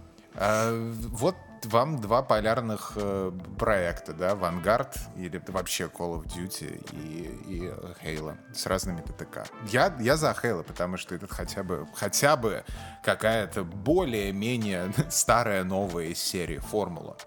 А, 0.43 0.91
вот 1.12 1.36
вам 1.65 2.01
два 2.01 2.24
полярных 2.24 2.93
э, 2.95 3.31
проекта, 3.60 4.13
да, 4.13 4.31
Vanguard 4.31 4.98
или 5.15 5.39
вообще 5.50 5.83
Call 5.83 6.19
of 6.19 6.25
Duty 6.25 6.83
и, 6.93 7.53
и 7.57 7.67
Halo 8.03 8.36
с 8.51 8.65
разными 8.65 9.01
ТТК. 9.01 9.45
Я, 9.67 9.95
я 10.00 10.17
за 10.17 10.31
Halo, 10.31 10.63
потому 10.63 10.98
что 10.98 11.13
этот 11.13 11.31
хотя 11.31 11.62
бы, 11.62 11.88
хотя 11.93 12.36
бы 12.38 12.63
какая-то 13.03 13.63
более-менее 13.63 14.91
старая 15.12 15.63
новая 15.63 16.15
серия, 16.15 16.60
формула. 16.60 17.17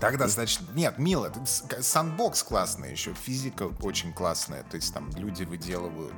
Тогда 0.00 0.24
достаточно... 0.24 0.66
Нет, 0.74 0.96
мило. 0.96 1.30
Сандбокс 1.44 2.42
классный 2.44 2.92
еще, 2.92 3.12
физика 3.12 3.68
очень 3.82 4.14
классная. 4.14 4.62
То 4.62 4.76
есть 4.76 4.94
там 4.94 5.10
люди 5.16 5.42
выделывают 5.42 6.14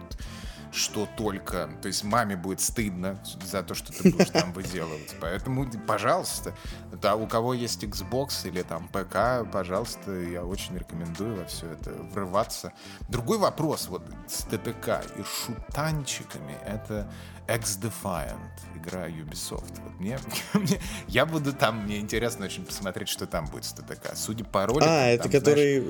что 0.72 1.08
только... 1.16 1.68
То 1.82 1.88
есть 1.88 2.04
маме 2.04 2.36
будет 2.36 2.60
стыдно 2.60 3.22
за 3.44 3.62
то, 3.62 3.74
что 3.74 3.92
ты 3.92 4.10
будешь 4.10 4.30
там 4.30 4.52
выделывать. 4.52 5.14
Поэтому, 5.20 5.68
пожалуйста, 5.86 6.54
да, 6.92 7.16
у 7.16 7.26
кого 7.26 7.54
есть 7.54 7.82
Xbox 7.84 8.46
или 8.46 8.62
там 8.62 8.88
ПК, 8.88 9.50
пожалуйста, 9.50 10.12
я 10.12 10.44
очень 10.44 10.76
рекомендую 10.76 11.36
во 11.36 11.44
все 11.46 11.66
это 11.66 11.90
врываться. 11.90 12.72
Другой 13.08 13.38
вопрос 13.38 13.88
вот 13.88 14.02
с 14.28 14.44
ТТК 14.44 15.02
и 15.16 15.22
шутанчиками, 15.22 16.56
это 16.64 17.10
X-Defiant, 17.50 18.50
игра 18.76 19.09
Ubisoft. 19.09 19.80
Вот 19.83 19.99
мне, 19.99 20.19
мне, 20.54 20.80
я 21.09 21.26
буду 21.26 21.52
там, 21.52 21.85
мне 21.85 21.99
интересно 21.99 22.47
очень 22.47 22.64
посмотреть, 22.64 23.09
что 23.09 23.26
там 23.26 23.47
будет 23.47 23.64
с 23.64 23.73
ТТК. 23.73 24.14
Судя 24.14 24.45
по 24.45 24.66
роликам... 24.66 24.88
А, 24.88 25.07
это 25.09 25.25
там, 25.25 25.33
который 25.33 25.80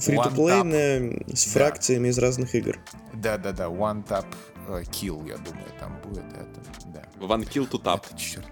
фри-то-плейный 0.00 1.24
с 1.34 1.46
фракциями 1.46 2.04
да. 2.04 2.10
из 2.10 2.18
разных 2.18 2.54
игр. 2.54 2.78
Да-да-да, 3.14 3.64
One 3.66 4.06
Tap 4.06 4.26
uh, 4.68 4.82
Kill, 4.90 5.26
я 5.28 5.38
думаю, 5.38 5.66
там 5.80 5.98
будет 6.02 6.24
это, 6.34 6.60
да. 6.86 7.02
One 7.18 7.48
Kill 7.48 7.68
to 7.70 7.82
Tap. 7.82 8.04
Это, 8.10 8.18
черт. 8.18 8.46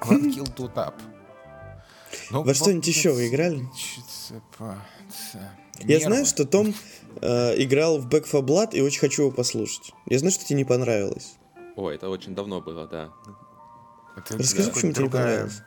One 0.00 0.32
Kill 0.32 0.54
to 0.54 0.72
Tap. 0.72 0.94
Ну, 2.30 2.44
Во 2.44 2.54
что-нибудь 2.54 2.86
еще 2.86 3.12
вы 3.12 3.28
играли? 3.28 3.68
Я 5.80 6.00
знаю, 6.00 6.24
что 6.24 6.44
Том 6.44 6.72
э, 7.20 7.62
играл 7.62 7.98
в 7.98 8.06
Back 8.06 8.26
4 8.26 8.42
Blood 8.44 8.74
и 8.74 8.80
очень 8.80 9.00
хочу 9.00 9.22
его 9.22 9.30
послушать. 9.32 9.92
Я 10.06 10.20
знаю, 10.20 10.32
что 10.32 10.44
тебе 10.44 10.58
не 10.58 10.64
понравилось. 10.64 11.34
Ой, 11.76 11.96
это 11.96 12.08
очень 12.08 12.34
давно 12.34 12.60
было, 12.60 12.86
да. 12.86 13.12
Это, 14.16 14.38
Расскажи, 14.38 14.70
почему 14.70 14.92
тебе 14.92 15.10
понравилось. 15.10 15.62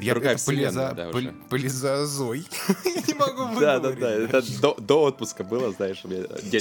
Я 0.00 0.12
Другая 0.12 0.36
это 0.36 0.44
полиза... 0.44 0.92
да, 0.92 1.10
пол... 1.10 1.22
полизозой. 1.50 2.44
не 2.84 3.14
могу 3.14 3.58
Да, 3.58 3.80
да, 3.80 3.90
да. 3.90 4.10
Это 4.12 4.60
до, 4.60 4.74
до 4.78 5.02
отпуска 5.02 5.42
было, 5.42 5.72
знаешь, 5.72 6.04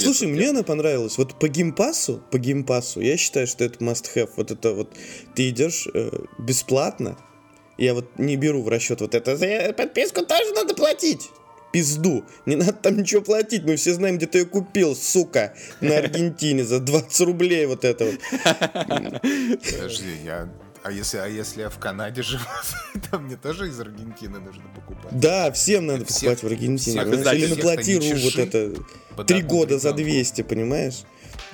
Слушай, 0.01 0.27
мне 0.27 0.49
она 0.49 0.63
понравилась. 0.63 1.19
Вот 1.19 1.35
по 1.37 1.47
геймпасу, 1.47 2.23
по 2.31 2.39
геймпасу, 2.39 2.99
я 2.99 3.15
считаю, 3.15 3.45
что 3.45 3.63
это 3.63 3.83
must 3.83 4.05
have. 4.15 4.31
Вот 4.37 4.49
это 4.49 4.73
вот 4.73 4.89
ты 5.35 5.49
идешь 5.49 5.87
э, 5.93 6.09
бесплатно. 6.39 7.15
Я 7.77 7.93
вот 7.93 8.17
не 8.17 8.37
беру 8.37 8.63
в 8.63 8.69
расчет 8.69 9.01
вот 9.01 9.13
это. 9.13 9.37
За 9.37 9.71
подписку 9.73 10.25
тоже 10.25 10.51
надо 10.55 10.73
платить 10.73 11.29
пизду. 11.77 12.25
Не 12.47 12.55
надо 12.55 12.73
там 12.73 12.97
ничего 12.97 13.21
платить. 13.21 13.63
Мы 13.63 13.75
все 13.75 13.93
знаем, 13.93 14.17
где 14.17 14.25
ты 14.25 14.39
ее 14.39 14.45
купил, 14.45 14.95
сука, 14.95 15.53
на 15.79 15.97
Аргентине 15.97 16.63
за 16.63 16.79
20 16.79 17.21
рублей 17.21 17.67
вот 17.67 17.85
это 17.85 18.05
вот. 18.05 18.15
Подожди, 19.21 20.09
я 20.25 20.49
а 20.83 20.91
если, 20.91 21.17
а 21.17 21.27
если 21.27 21.61
я 21.61 21.69
в 21.69 21.77
Канаде 21.79 22.23
живу, 22.23 22.45
то 23.11 23.19
мне 23.19 23.35
тоже 23.35 23.67
из 23.67 23.79
Аргентины 23.79 24.39
нужно 24.39 24.63
покупать. 24.73 25.19
Да, 25.19 25.51
всем 25.51 25.85
надо 25.85 26.05
всех, 26.05 26.21
покупать 26.21 26.43
в 26.43 26.47
Аргентине. 26.47 27.01
Или 27.01 27.47
наплати 27.47 27.99
вот 27.99 28.37
это 28.37 28.73
три 29.25 29.41
года 29.41 29.77
за 29.77 29.93
200, 29.93 30.43
понимаешь? 30.43 31.03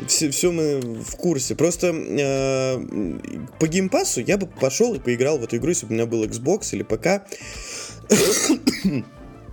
Все, 0.07 0.29
все 0.29 0.51
мы 0.51 0.79
в 0.79 1.15
курсе. 1.15 1.55
Просто 1.55 1.87
э, 1.87 3.17
по 3.59 3.67
геймпасу 3.67 4.21
я 4.21 4.37
бы 4.37 4.47
пошел 4.47 4.93
и 4.93 4.99
поиграл 4.99 5.37
в 5.39 5.43
эту 5.43 5.57
игру, 5.57 5.69
если 5.69 5.87
бы 5.87 5.91
у 5.91 5.95
меня 5.95 6.05
был 6.05 6.23
Xbox 6.25 6.69
или 6.71 6.83
ПК. 6.83 7.27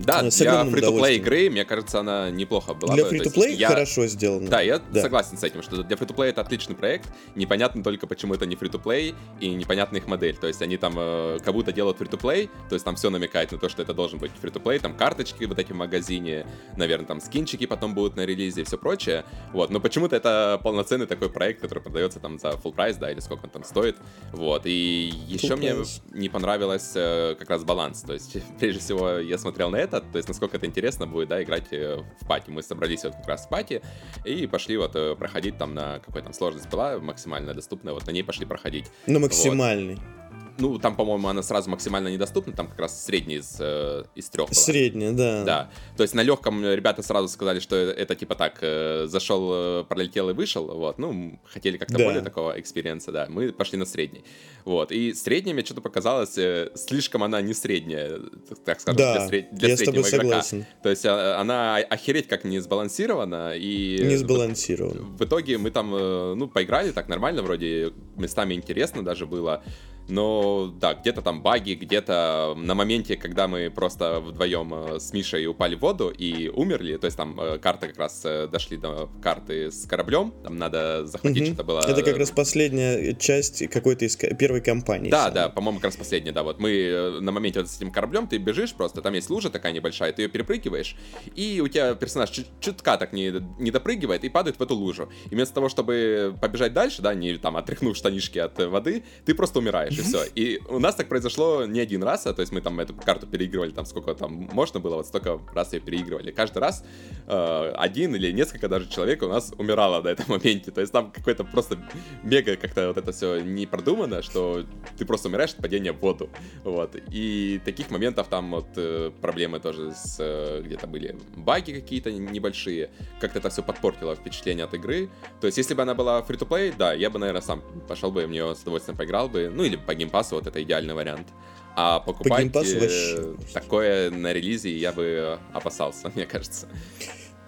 Да, 0.05 0.21
для 0.21 0.65
фри-то-плей 0.65 1.17
игры, 1.17 1.49
мне 1.49 1.65
кажется, 1.65 1.99
она 1.99 2.29
неплохо 2.29 2.73
была 2.73 2.95
Для 2.95 3.05
фри-то-плей 3.05 3.55
я... 3.55 3.69
хорошо 3.69 4.07
сделано. 4.07 4.49
Да, 4.49 4.61
я 4.61 4.79
да. 4.79 5.01
согласен 5.01 5.37
с 5.37 5.43
этим, 5.43 5.61
что 5.61 5.83
для 5.83 5.95
фри-то-плей 5.95 6.29
это 6.29 6.41
отличный 6.41 6.75
проект. 6.75 7.09
Непонятно 7.35 7.83
только, 7.83 8.07
почему 8.07 8.33
это 8.33 8.45
не 8.45 8.55
фри-то-плей 8.55 9.15
и 9.39 9.49
непонятна 9.49 9.97
их 9.97 10.07
модель. 10.07 10.35
То 10.35 10.47
есть 10.47 10.61
они 10.61 10.77
там 10.77 10.95
э, 10.97 11.39
как 11.43 11.53
будто 11.53 11.71
делают 11.71 11.97
фри-то-плей, 11.97 12.49
то 12.69 12.75
есть 12.75 12.85
там 12.85 12.95
все 12.95 13.09
намекает 13.09 13.51
на 13.51 13.57
то, 13.57 13.69
что 13.69 13.81
это 13.81 13.93
должен 13.93 14.19
быть 14.19 14.31
фри-то-плей, 14.39 14.79
там 14.79 14.95
карточки 14.95 15.43
вот 15.45 15.59
эти 15.59 15.71
в 15.71 15.75
магазине, 15.75 16.45
наверное, 16.77 17.05
там 17.05 17.21
скинчики 17.21 17.65
потом 17.65 17.93
будут 17.93 18.15
на 18.15 18.25
релизе 18.25 18.61
и 18.61 18.63
все 18.63 18.77
прочее. 18.77 19.25
Вот, 19.53 19.69
но 19.69 19.79
почему-то 19.79 20.15
это 20.15 20.59
полноценный 20.63 21.07
такой 21.07 21.29
проект, 21.29 21.61
который 21.61 21.79
продается 21.79 22.19
там 22.19 22.39
за 22.39 22.49
full 22.49 22.73
прайс, 22.73 22.97
да, 22.97 23.11
или 23.11 23.19
сколько 23.19 23.45
он 23.45 23.49
там 23.49 23.63
стоит. 23.63 23.97
Вот, 24.31 24.65
и 24.65 25.11
еще 25.27 25.55
full 25.55 25.57
мне 25.57 25.69
price. 25.71 26.01
не 26.13 26.29
понравилось 26.29 26.91
э, 26.95 27.35
как 27.37 27.49
раз 27.49 27.63
баланс. 27.63 28.01
То 28.01 28.13
есть, 28.13 28.37
прежде 28.59 28.79
всего, 28.79 29.17
я 29.17 29.37
смотрел 29.37 29.69
на 29.69 29.77
это, 29.77 29.90
то 29.99 30.17
есть, 30.17 30.27
насколько 30.27 30.57
это 30.57 30.65
интересно 30.65 31.07
будет, 31.07 31.29
да, 31.29 31.41
играть 31.43 31.71
э, 31.71 32.03
в 32.19 32.25
пати. 32.25 32.49
Мы 32.49 32.63
собрались 32.63 33.03
вот 33.03 33.15
как 33.15 33.27
раз 33.27 33.45
в 33.45 33.49
пати 33.49 33.81
и 34.23 34.47
пошли 34.47 34.77
вот 34.77 34.95
э, 34.95 35.15
проходить 35.15 35.57
там 35.57 35.73
на 35.73 35.99
какой 35.99 36.21
там 36.21 36.33
сложность 36.33 36.69
была 36.69 36.99
максимально 36.99 37.53
доступная, 37.53 37.93
вот 37.93 38.05
на 38.07 38.11
ней 38.11 38.23
пошли 38.23 38.45
проходить. 38.45 38.85
На 39.07 39.19
максимальный. 39.19 39.95
Вот. 39.95 40.20
Ну, 40.57 40.79
там, 40.79 40.95
по-моему, 40.95 41.27
она 41.27 41.41
сразу 41.43 41.69
максимально 41.69 42.09
недоступна, 42.09 42.53
там 42.53 42.67
как 42.67 42.79
раз 42.79 43.05
средняя 43.05 43.39
из, 43.39 43.57
э, 43.59 44.03
из 44.15 44.29
трех 44.29 44.49
была. 44.49 44.55
Средняя, 44.55 45.11
да. 45.11 45.43
Да. 45.43 45.69
То 45.97 46.03
есть 46.03 46.13
на 46.13 46.23
легком 46.23 46.63
ребята 46.63 47.01
сразу 47.03 47.27
сказали, 47.27 47.59
что 47.59 47.75
это, 47.75 48.15
типа 48.15 48.35
так, 48.35 48.59
э, 48.61 49.05
зашел, 49.07 49.51
э, 49.53 49.83
пролетел 49.87 50.29
и 50.29 50.33
вышел, 50.33 50.67
вот. 50.67 50.99
Ну, 50.99 51.39
хотели 51.45 51.77
как-то 51.77 51.97
да. 51.97 52.05
более 52.05 52.21
такого 52.21 52.59
experience 52.59 53.02
а, 53.02 53.11
да. 53.11 53.27
Мы 53.29 53.51
пошли 53.51 53.77
на 53.77 53.85
средний. 53.85 54.23
Вот. 54.65 54.91
И 54.91 55.13
средняя 55.13 55.53
мне 55.53 55.65
что-то 55.65 55.81
показалось, 55.81 56.37
э, 56.37 56.71
слишком 56.75 57.23
она 57.23 57.41
не 57.41 57.53
средняя, 57.53 58.19
так 58.65 58.79
скажем, 58.79 58.97
да, 58.97 59.13
для, 59.13 59.27
сред... 59.27 59.55
для 59.55 59.69
я 59.69 59.77
среднего 59.77 60.03
с 60.03 60.09
тобой 60.09 60.25
игрока. 60.27 60.41
Согласен. 60.43 60.65
То 60.83 60.89
есть 60.89 61.05
а, 61.05 61.39
она 61.39 61.77
охереть 61.77 62.27
как 62.27 62.43
не 62.43 62.59
сбалансирована. 62.59 63.53
И 63.55 63.99
не 64.01 64.15
сбалансирована. 64.17 65.01
В, 65.01 65.17
в 65.17 65.25
итоге 65.25 65.57
мы 65.57 65.71
там, 65.71 65.93
э, 65.95 66.33
ну, 66.35 66.47
поиграли 66.47 66.91
так 66.91 67.07
нормально, 67.09 67.41
вроде 67.41 67.93
местами 68.17 68.53
интересно 68.53 69.03
даже 69.03 69.25
было. 69.25 69.63
Но 70.11 70.67
да, 70.67 70.93
где-то 70.93 71.21
там 71.21 71.41
баги, 71.41 71.73
где-то 71.73 72.53
на 72.57 72.75
моменте, 72.75 73.15
когда 73.15 73.47
мы 73.47 73.71
просто 73.71 74.19
вдвоем 74.19 74.73
э, 74.73 74.99
с 74.99 75.13
Мишей 75.13 75.47
упали 75.47 75.75
в 75.75 75.79
воду 75.79 76.09
и 76.09 76.49
умерли, 76.49 76.97
то 76.97 77.05
есть 77.05 77.15
там 77.15 77.39
э, 77.39 77.57
карты 77.59 77.87
как 77.87 77.97
раз 77.97 78.21
э, 78.25 78.49
дошли 78.51 78.75
до 78.75 79.09
карты 79.23 79.71
с 79.71 79.85
кораблем, 79.85 80.33
там 80.43 80.57
надо 80.57 81.05
захватить 81.05 81.43
угу. 81.43 81.47
что-то 81.47 81.63
было. 81.63 81.79
Это 81.79 82.03
как 82.03 82.17
раз 82.17 82.29
последняя 82.31 83.13
часть 83.15 83.65
какой-то 83.69 84.03
из 84.03 84.17
первой 84.17 84.59
кампании. 84.59 85.09
Да, 85.09 85.27
самой. 85.27 85.33
да, 85.33 85.49
по-моему, 85.49 85.79
как 85.79 85.85
раз 85.85 85.95
последняя, 85.95 86.33
да, 86.33 86.43
вот 86.43 86.59
мы 86.59 87.19
на 87.21 87.31
моменте 87.31 87.61
вот 87.61 87.69
с 87.69 87.77
этим 87.77 87.89
кораблем, 87.89 88.27
ты 88.27 88.37
бежишь 88.37 88.73
просто, 88.73 89.01
там 89.01 89.13
есть 89.13 89.29
лужа 89.29 89.49
такая 89.49 89.71
небольшая, 89.71 90.11
ты 90.11 90.23
ее 90.23 90.27
перепрыгиваешь, 90.27 90.97
и 91.35 91.61
у 91.63 91.69
тебя 91.69 91.95
персонаж 91.95 92.31
чуть 92.31 92.47
чутка 92.59 92.97
так 92.97 93.13
не, 93.13 93.33
не 93.59 93.71
допрыгивает 93.71 94.25
и 94.25 94.29
падает 94.29 94.59
в 94.59 94.61
эту 94.61 94.75
лужу. 94.75 95.09
И 95.29 95.35
вместо 95.35 95.55
того, 95.55 95.69
чтобы 95.69 96.35
побежать 96.41 96.73
дальше, 96.73 97.01
да, 97.01 97.13
не 97.13 97.37
там 97.37 97.55
отряхнув 97.55 97.95
штанишки 97.95 98.39
от 98.39 98.59
воды, 98.59 99.05
ты 99.23 99.33
просто 99.33 99.59
умираешь 99.59 100.00
и 100.01 100.03
все. 100.03 100.23
И 100.35 100.61
у 100.69 100.79
нас 100.79 100.95
так 100.95 101.07
произошло 101.07 101.65
не 101.65 101.79
один 101.79 102.03
раз, 102.03 102.27
а 102.27 102.33
то 102.33 102.41
есть 102.41 102.51
мы 102.51 102.61
там 102.61 102.79
эту 102.79 102.93
карту 102.93 103.27
переигрывали, 103.27 103.71
там 103.71 103.85
сколько 103.85 104.13
там 104.13 104.49
можно 104.51 104.79
было, 104.79 104.95
вот 104.95 105.07
столько 105.07 105.39
раз 105.53 105.73
ее 105.73 105.79
переигрывали. 105.79 106.31
Каждый 106.31 106.59
раз 106.59 106.83
э, 107.27 107.73
один 107.77 108.15
или 108.15 108.31
несколько 108.31 108.67
даже 108.67 108.87
человек 108.89 109.23
у 109.23 109.27
нас 109.27 109.53
умирало 109.57 110.01
на 110.01 110.09
этом 110.09 110.25
моменте. 110.29 110.71
То 110.71 110.81
есть 110.81 110.93
там 110.93 111.11
какой-то 111.11 111.43
просто 111.43 111.77
мега 112.23 112.55
как-то 112.55 112.87
вот 112.87 112.97
это 112.97 113.11
все 113.11 113.39
не 113.39 113.65
продумано, 113.65 114.21
что 114.21 114.65
ты 114.97 115.05
просто 115.05 115.27
умираешь 115.27 115.51
от 115.51 115.57
падения 115.57 115.91
в 115.91 115.99
воду. 115.99 116.29
Вот. 116.63 116.95
И 117.11 117.61
таких 117.65 117.89
моментов 117.91 118.27
там 118.27 118.51
вот 118.51 118.67
э, 118.75 119.11
проблемы 119.21 119.59
тоже 119.59 119.91
с 119.91 120.17
э, 120.19 120.61
где-то 120.63 120.87
были 120.87 121.15
баги 121.35 121.71
какие-то 121.73 122.11
небольшие. 122.11 122.89
Как-то 123.19 123.39
это 123.39 123.49
все 123.49 123.63
подпортило 123.63 124.15
впечатление 124.15 124.65
от 124.65 124.73
игры. 124.73 125.09
То 125.39 125.47
есть 125.47 125.57
если 125.57 125.73
бы 125.73 125.81
она 125.81 125.93
была 125.93 126.19
free-to-play, 126.21 126.73
да, 126.77 126.93
я 126.93 127.09
бы, 127.09 127.19
наверное, 127.19 127.41
сам 127.41 127.61
пошел 127.87 128.11
бы 128.11 128.25
в 128.25 128.29
нее 128.29 128.55
с 128.55 128.61
удовольствием 128.61 128.97
поиграл 128.97 129.29
бы. 129.29 129.51
Ну 129.53 129.63
или 129.63 129.75
по 129.85 129.93
геймпасу 129.93 130.35
вот 130.35 130.47
это 130.47 130.61
идеальный 130.61 130.93
вариант. 130.93 131.27
А 131.75 131.99
покупать 131.99 132.51
по 132.51 132.59
э, 132.63 133.35
такое 133.53 134.11
на 134.11 134.33
релизе 134.33 134.75
я 134.75 134.91
бы 134.91 135.39
опасался, 135.53 136.11
мне 136.15 136.25
кажется. 136.25 136.67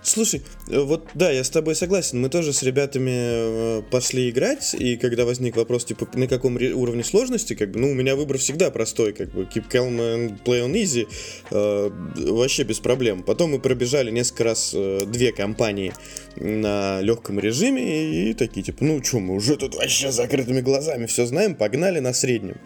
Слушай, 0.04 0.42
э, 0.68 0.80
вот 0.80 1.08
да, 1.14 1.32
я 1.32 1.44
с 1.44 1.50
тобой 1.50 1.76
согласен. 1.76 2.20
Мы 2.20 2.30
тоже 2.30 2.52
с 2.52 2.62
ребятами 2.62 3.80
э, 3.80 3.82
пошли 3.90 4.30
играть, 4.30 4.76
и 4.78 4.98
когда 4.98 5.24
возник 5.24 5.56
вопрос, 5.56 5.86
типа, 5.86 6.08
на 6.16 6.28
каком 6.28 6.58
уровне 6.58 7.04
сложности, 7.04 7.56
как 7.56 7.72
бы, 7.72 7.80
ну, 7.80 7.92
у 7.92 7.94
меня 7.94 8.16
выбор 8.16 8.38
всегда 8.38 8.70
простой, 8.70 9.14
как 9.14 9.32
бы, 9.32 9.44
keep 9.44 9.70
calm 9.72 9.98
and 9.98 10.44
play 10.44 10.66
on 10.66 10.74
easy, 10.74 11.08
э, 11.52 11.90
вообще 12.32 12.64
без 12.64 12.80
проблем. 12.80 13.24
Потом 13.24 13.52
мы 13.52 13.60
пробежали 13.60 14.12
несколько 14.12 14.44
раз 14.44 14.72
э, 14.74 15.06
две 15.06 15.32
компании 15.32 15.94
на 16.36 17.00
легком 17.02 17.40
режиме, 17.40 18.30
и, 18.30 18.34
такие, 18.34 18.64
типа, 18.64 18.84
ну, 18.84 19.02
что, 19.02 19.20
мы 19.20 19.36
уже 19.36 19.56
тут 19.56 19.76
вообще 19.76 20.12
закрытыми 20.12 20.60
глазами 20.60 21.06
все 21.06 21.26
знаем, 21.26 21.56
погнали 21.56 22.00
на 22.00 22.14
среднем. 22.14 22.58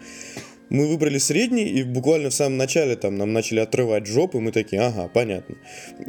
Мы 0.70 0.86
выбрали 0.86 1.18
средний, 1.18 1.64
и 1.64 1.82
буквально 1.82 2.30
в 2.30 2.34
самом 2.34 2.58
начале 2.58 2.96
там 2.96 3.16
нам 3.16 3.32
начали 3.32 3.60
отрывать 3.60 4.06
жопы, 4.06 4.38
мы 4.38 4.52
такие, 4.52 4.82
ага, 4.82 5.08
понятно. 5.12 5.56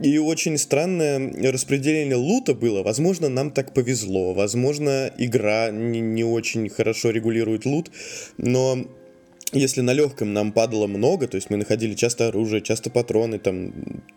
И 0.02 0.18
очень 0.18 0.58
странное 0.58 1.52
распределение 1.52 2.16
лута 2.16 2.54
было. 2.54 2.84
Возможно, 2.84 3.30
нам 3.30 3.52
так 3.52 3.74
повезло, 3.74 4.34
возможно, 4.34 5.12
игра 5.18 5.72
не, 5.72 6.02
не 6.02 6.24
очень 6.24 6.70
хорошо 6.70 7.12
регулирует 7.12 7.66
лут, 7.66 7.90
но 8.38 8.86
если 9.52 9.82
на 9.82 9.94
легком 9.94 10.34
нам 10.34 10.52
падало 10.52 10.88
много, 10.88 11.28
то 11.28 11.36
есть 11.36 11.50
мы 11.50 11.58
находили 11.58 11.94
часто 11.94 12.28
оружие, 12.28 12.62
часто 12.62 12.90
патроны, 12.90 13.40
там 13.40 13.74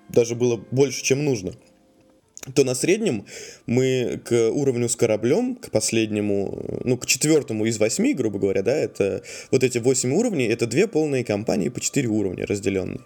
даже 0.08 0.34
было 0.34 0.62
больше, 0.70 1.02
чем 1.02 1.24
нужно– 1.24 1.52
то 2.54 2.64
на 2.64 2.74
среднем 2.74 3.24
мы 3.66 4.20
к 4.24 4.50
уровню 4.50 4.88
с 4.88 4.96
кораблем, 4.96 5.54
к 5.56 5.70
последнему, 5.70 6.80
ну, 6.84 6.96
к 6.96 7.06
четвертому 7.06 7.66
из 7.66 7.78
восьми, 7.78 8.14
грубо 8.14 8.38
говоря, 8.38 8.62
да, 8.62 8.76
это 8.76 9.22
вот 9.50 9.62
эти 9.62 9.78
восемь 9.78 10.12
уровней, 10.12 10.46
это 10.46 10.66
две 10.66 10.88
полные 10.88 11.24
компании 11.24 11.68
по 11.68 11.80
четыре 11.80 12.08
уровня 12.08 12.46
разделенные. 12.46 13.00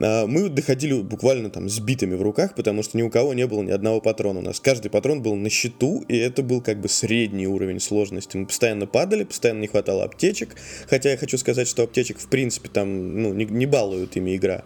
А, 0.00 0.26
мы 0.26 0.48
доходили 0.48 1.00
буквально 1.00 1.50
там 1.50 1.68
с 1.68 1.78
битами 1.78 2.14
в 2.14 2.22
руках, 2.22 2.54
потому 2.54 2.82
что 2.82 2.96
ни 2.96 3.02
у 3.02 3.10
кого 3.10 3.34
не 3.34 3.46
было 3.46 3.62
ни 3.62 3.70
одного 3.70 4.00
патрона. 4.00 4.40
У 4.40 4.42
нас 4.42 4.60
каждый 4.60 4.90
патрон 4.90 5.22
был 5.22 5.34
на 5.34 5.50
счету, 5.50 6.04
и 6.08 6.16
это 6.16 6.42
был 6.42 6.60
как 6.60 6.80
бы 6.80 6.88
средний 6.88 7.46
уровень 7.46 7.80
сложности. 7.80 8.36
Мы 8.36 8.46
постоянно 8.46 8.86
падали, 8.86 9.24
постоянно 9.24 9.60
не 9.60 9.66
хватало 9.66 10.04
аптечек. 10.04 10.56
Хотя 10.88 11.10
я 11.10 11.16
хочу 11.16 11.38
сказать, 11.38 11.68
что 11.68 11.82
аптечек 11.82 12.18
в 12.18 12.28
принципе 12.28 12.68
там 12.68 13.22
ну, 13.22 13.34
не, 13.34 13.44
не 13.44 13.66
балуют 13.66 14.16
ими 14.16 14.36
игра. 14.36 14.64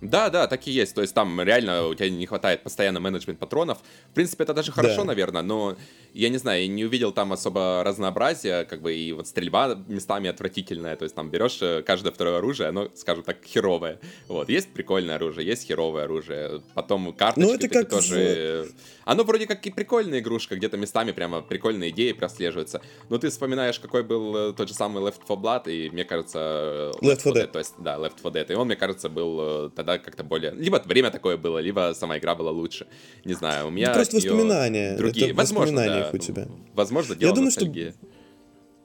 Да, 0.00 0.30
да, 0.30 0.46
так 0.46 0.66
и 0.66 0.70
есть. 0.70 0.94
То 0.94 1.02
есть 1.02 1.14
там 1.14 1.40
реально 1.40 1.86
у 1.86 1.94
тебя 1.94 2.08
не 2.08 2.26
хватает 2.26 2.62
постоянно 2.62 3.00
менеджмент 3.00 3.38
патронов. 3.38 3.78
В 4.10 4.14
принципе, 4.14 4.44
это 4.44 4.54
даже 4.54 4.72
хорошо, 4.72 4.98
да. 4.98 5.04
наверное, 5.04 5.42
но 5.42 5.76
я 6.14 6.28
не 6.28 6.38
знаю, 6.38 6.62
я 6.62 6.68
не 6.68 6.84
увидел 6.84 7.12
там 7.12 7.32
особо 7.32 7.82
разнообразия, 7.84 8.64
как 8.64 8.80
бы 8.80 8.94
и 8.94 9.12
вот 9.12 9.26
стрельба 9.26 9.78
местами 9.88 10.28
отвратительная. 10.28 10.96
То 10.96 11.04
есть 11.04 11.14
там 11.14 11.30
берешь 11.30 11.58
э, 11.60 11.82
каждое 11.82 12.12
второе 12.12 12.38
оружие, 12.38 12.70
оно, 12.70 12.88
скажем 12.94 13.24
так, 13.24 13.38
херовое. 13.44 13.98
Вот, 14.28 14.48
есть 14.48 14.72
прикольное 14.72 15.16
оружие, 15.16 15.46
есть 15.46 15.66
херовое 15.66 16.04
оружие. 16.04 16.62
Потом 16.74 17.12
карточки 17.12 17.48
ну, 17.48 17.54
это 17.54 17.68
как 17.68 17.88
тоже... 17.90 18.68
В... 18.68 18.99
Оно 19.10 19.24
вроде 19.24 19.48
как 19.48 19.66
и 19.66 19.70
прикольная 19.70 20.20
игрушка, 20.20 20.54
где-то 20.54 20.76
местами 20.76 21.10
прямо 21.10 21.42
прикольные 21.42 21.90
идеи 21.90 22.12
прослеживаются. 22.12 22.80
Но 23.08 23.18
ты 23.18 23.28
вспоминаешь, 23.28 23.80
какой 23.80 24.04
был 24.04 24.36
э, 24.36 24.52
тот 24.52 24.68
же 24.68 24.74
самый 24.74 25.02
Left 25.02 25.20
4 25.26 25.40
Blood, 25.40 25.68
и 25.68 25.90
мне 25.90 26.04
кажется... 26.04 26.92
Left, 27.02 27.02
Left 27.02 27.24
4 27.24 27.34
Dead. 27.34 27.42
Dead. 27.42 27.46
То 27.48 27.58
есть, 27.58 27.74
да, 27.78 27.96
Left 27.96 28.22
4 28.22 28.32
Dead. 28.32 28.52
И 28.52 28.54
он, 28.54 28.68
мне 28.68 28.76
кажется, 28.76 29.08
был 29.08 29.70
тогда 29.70 29.98
как-то 29.98 30.22
более... 30.22 30.52
Либо 30.52 30.80
время 30.84 31.10
такое 31.10 31.36
было, 31.36 31.58
либо 31.58 31.92
сама 31.96 32.18
игра 32.18 32.36
была 32.36 32.52
лучше. 32.52 32.86
Не 33.24 33.34
знаю, 33.34 33.66
у 33.66 33.70
меня... 33.70 33.92
Просто 33.92 34.14
воспоминания. 34.14 34.96
Другие. 34.96 35.30
Это 35.30 35.36
Возможно, 35.36 35.84
да. 35.84 36.10
у 36.12 36.18
тебя. 36.18 36.46
Возможно, 36.74 37.16
дело 37.16 37.30
Я 37.30 37.34
думаю, 37.34 37.46
ностальгии. 37.46 37.90
что 37.90 38.19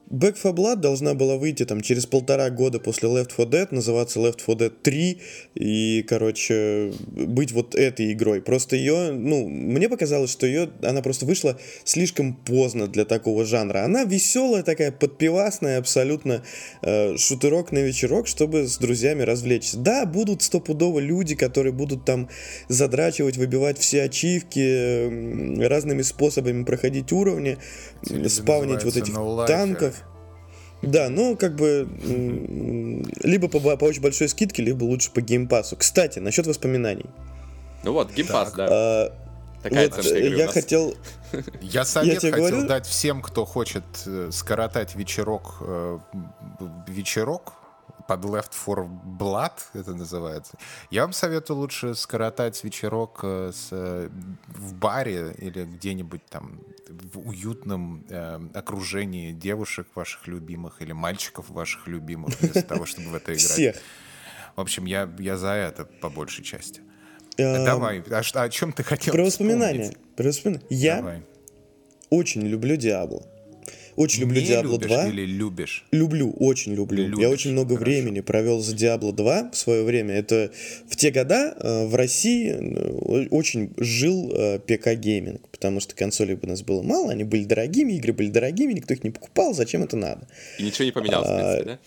Back 0.08 0.36
4 0.36 0.54
Blood 0.54 0.76
должна 0.76 1.14
была 1.14 1.36
выйти 1.36 1.64
там 1.64 1.80
через 1.80 2.06
полтора 2.06 2.48
года 2.50 2.78
после 2.78 3.08
Left 3.08 3.30
4 3.36 3.48
Dead, 3.48 3.68
называться 3.72 4.20
Left 4.20 4.38
4 4.38 4.58
Dead 4.58 4.72
3 4.82 5.20
и, 5.56 6.04
короче, 6.08 6.92
быть 7.08 7.50
вот 7.50 7.74
этой 7.74 8.12
игрой. 8.12 8.40
Просто 8.40 8.76
ее, 8.76 9.10
ну, 9.12 9.48
мне 9.48 9.88
показалось, 9.88 10.30
что 10.30 10.46
ее, 10.46 10.70
она 10.82 11.02
просто 11.02 11.26
вышла 11.26 11.58
слишком 11.84 12.34
поздно 12.34 12.86
для 12.86 13.04
такого 13.04 13.44
жанра. 13.44 13.84
Она 13.84 14.04
веселая 14.04 14.62
такая, 14.62 14.92
подпивасная, 14.92 15.78
абсолютно 15.78 16.42
э, 16.82 17.16
шутерок 17.16 17.72
на 17.72 17.78
вечерок, 17.78 18.28
чтобы 18.28 18.68
с 18.68 18.78
друзьями 18.78 19.22
развлечься. 19.22 19.76
Да, 19.78 20.06
будут 20.06 20.42
стопудово 20.42 21.00
люди, 21.00 21.34
которые 21.34 21.72
будут 21.72 22.04
там 22.04 22.28
задрачивать, 22.68 23.36
выбивать 23.38 23.78
все 23.78 24.04
ачивки, 24.04 24.60
э, 24.60 25.66
разными 25.66 26.02
способами 26.02 26.62
проходить 26.62 27.10
уровни, 27.10 27.58
спавнить 28.28 28.84
вот 28.84 28.96
этих 28.96 29.12
no 29.12 29.46
танков. 29.48 29.95
Да, 30.82 31.08
ну, 31.08 31.36
как 31.36 31.56
бы, 31.56 31.88
либо 33.22 33.48
по, 33.48 33.58
по 33.76 33.84
очень 33.84 34.02
большой 34.02 34.28
скидке, 34.28 34.62
либо 34.62 34.84
лучше 34.84 35.10
по 35.10 35.20
геймпасу. 35.20 35.76
Кстати, 35.76 36.18
насчет 36.18 36.46
воспоминаний. 36.46 37.06
Ну 37.82 37.92
вот, 37.92 38.12
геймпас, 38.12 38.52
да. 38.52 38.68
А, 38.70 39.12
Такая 39.62 39.90
вот 39.90 40.04
я 40.04 40.46
хотел... 40.48 40.94
Я 41.60 41.84
совет 41.84 42.22
я 42.22 42.30
хотел 42.30 42.48
говорю... 42.50 42.68
дать 42.68 42.86
всем, 42.86 43.20
кто 43.20 43.44
хочет 43.44 43.84
э, 44.06 44.28
скоротать 44.30 44.94
вечерок, 44.94 45.56
э, 45.60 45.98
вечерок, 46.86 47.54
под 48.06 48.24
Left 48.24 48.50
4 48.52 48.88
Blood, 49.18 49.52
это 49.74 49.94
называется. 49.94 50.56
Я 50.90 51.02
вам 51.02 51.12
советую 51.12 51.58
лучше 51.58 51.94
скоротать 51.94 52.62
вечерок 52.64 53.20
э, 53.22 53.52
с, 53.54 53.68
э, 53.70 54.08
в 54.48 54.74
баре 54.74 55.34
или 55.38 55.64
где-нибудь 55.64 56.24
там 56.28 56.60
в 56.88 57.28
уютном 57.28 58.04
э, 58.08 58.40
окружении 58.54 59.32
девушек 59.32 59.86
ваших 59.94 60.26
любимых 60.26 60.82
или 60.82 60.92
мальчиков 60.92 61.50
ваших 61.50 61.88
любимых, 61.88 62.40
вместо 62.40 62.62
того, 62.62 62.86
чтобы 62.86 63.10
в 63.10 63.14
это 63.14 63.32
играть. 63.32 63.40
Всех. 63.40 63.76
В 64.56 64.60
общем, 64.60 64.86
я, 64.86 65.08
я 65.18 65.36
за 65.36 65.50
это 65.50 65.84
по 65.84 66.08
большей 66.08 66.44
части. 66.44 66.80
Эм, 67.36 67.64
Давай, 67.64 68.02
а, 68.10 68.42
о 68.42 68.48
чем 68.48 68.72
ты 68.72 68.82
хотел 68.82 69.12
Про 69.12 69.24
воспоминания. 69.24 69.92
Про 70.16 70.28
воспоминания. 70.28 70.66
Я 70.70 71.22
очень 72.10 72.42
люблю 72.42 72.76
Diablo. 72.76 73.22
Очень 73.96 74.22
люблю 74.22 74.40
Не 74.40 74.46
Диабло 74.46 74.72
любишь 74.74 74.88
2. 74.88 75.08
или 75.08 75.26
любишь? 75.26 75.86
Люблю, 75.90 76.30
очень 76.38 76.74
люблю. 76.74 77.02
Я 77.04 77.08
Любишь, 77.08 77.28
очень 77.28 77.52
много 77.52 77.76
хорошо. 77.76 77.84
времени 77.90 78.20
провел 78.20 78.60
за 78.60 78.74
Diablo 78.76 79.12
2 79.12 79.50
в 79.52 79.56
свое 79.56 79.82
время. 79.84 80.14
Это 80.14 80.50
в 80.88 80.96
те 80.96 81.10
года 81.10 81.56
э, 81.58 81.86
в 81.86 81.94
России 81.94 82.50
э, 82.50 83.26
очень 83.30 83.72
жил 83.78 84.30
э, 84.34 84.58
ПК-гейминг, 84.58 85.40
потому 85.50 85.80
что 85.80 85.94
консолей 85.94 86.38
у 86.40 86.46
нас 86.46 86.62
было 86.62 86.82
мало, 86.82 87.10
они 87.12 87.24
были 87.24 87.44
дорогими, 87.44 87.94
игры 87.94 88.12
были 88.12 88.28
дорогими, 88.28 88.74
никто 88.74 88.92
их 88.94 89.02
не 89.02 89.10
покупал, 89.10 89.54
зачем 89.54 89.82
это 89.82 89.96
надо? 89.96 90.28
И 90.58 90.62
ничего 90.62 90.84
не 90.84 90.92
поменялось, 90.92 91.28
в 91.28 91.32
А, 91.32 91.36
принципе, 91.54 91.64
да? 91.64 91.78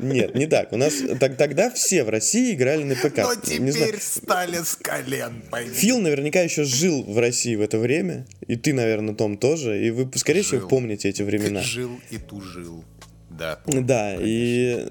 Нет, 0.00 0.34
не 0.34 0.46
так. 0.46 0.72
У 0.72 0.76
нас 0.76 0.94
тогда 1.18 1.70
все 1.70 2.04
в 2.04 2.08
России 2.08 2.54
играли 2.54 2.84
на 2.84 2.94
ПК. 2.94 3.18
Но 3.18 3.34
теперь 3.34 4.00
стали 4.00 4.58
с 4.62 4.76
колен. 4.76 5.42
Фил 5.72 6.00
наверняка 6.00 6.40
еще 6.40 6.64
жил 6.64 7.02
в 7.04 7.18
России 7.18 7.56
в 7.56 7.60
это 7.60 7.78
время, 7.78 8.26
и 8.46 8.56
ты, 8.56 8.72
наверное, 8.72 9.14
Том 9.14 9.36
тоже, 9.36 9.84
и 9.84 9.90
вы, 9.90 10.10
скорее 10.16 10.42
всего, 10.42 10.68
помните 10.68 11.08
эти 11.08 11.22
времена. 11.22 11.62
Жил 11.62 12.00
и 12.10 12.18
тужил. 12.18 12.84
Да. 13.30 13.60
Да, 13.66 14.16
и 14.20 14.86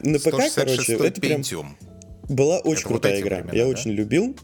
на 0.00 0.18
ПК, 0.18 0.30
короче, 0.30 0.50
166 0.50 1.00
это 1.00 1.20
прям 1.20 1.42
была 2.28 2.58
очень 2.60 2.86
крутая 2.86 3.20
игра. 3.20 3.44
я 3.52 3.66
очень 3.66 3.90
любил. 3.90 4.36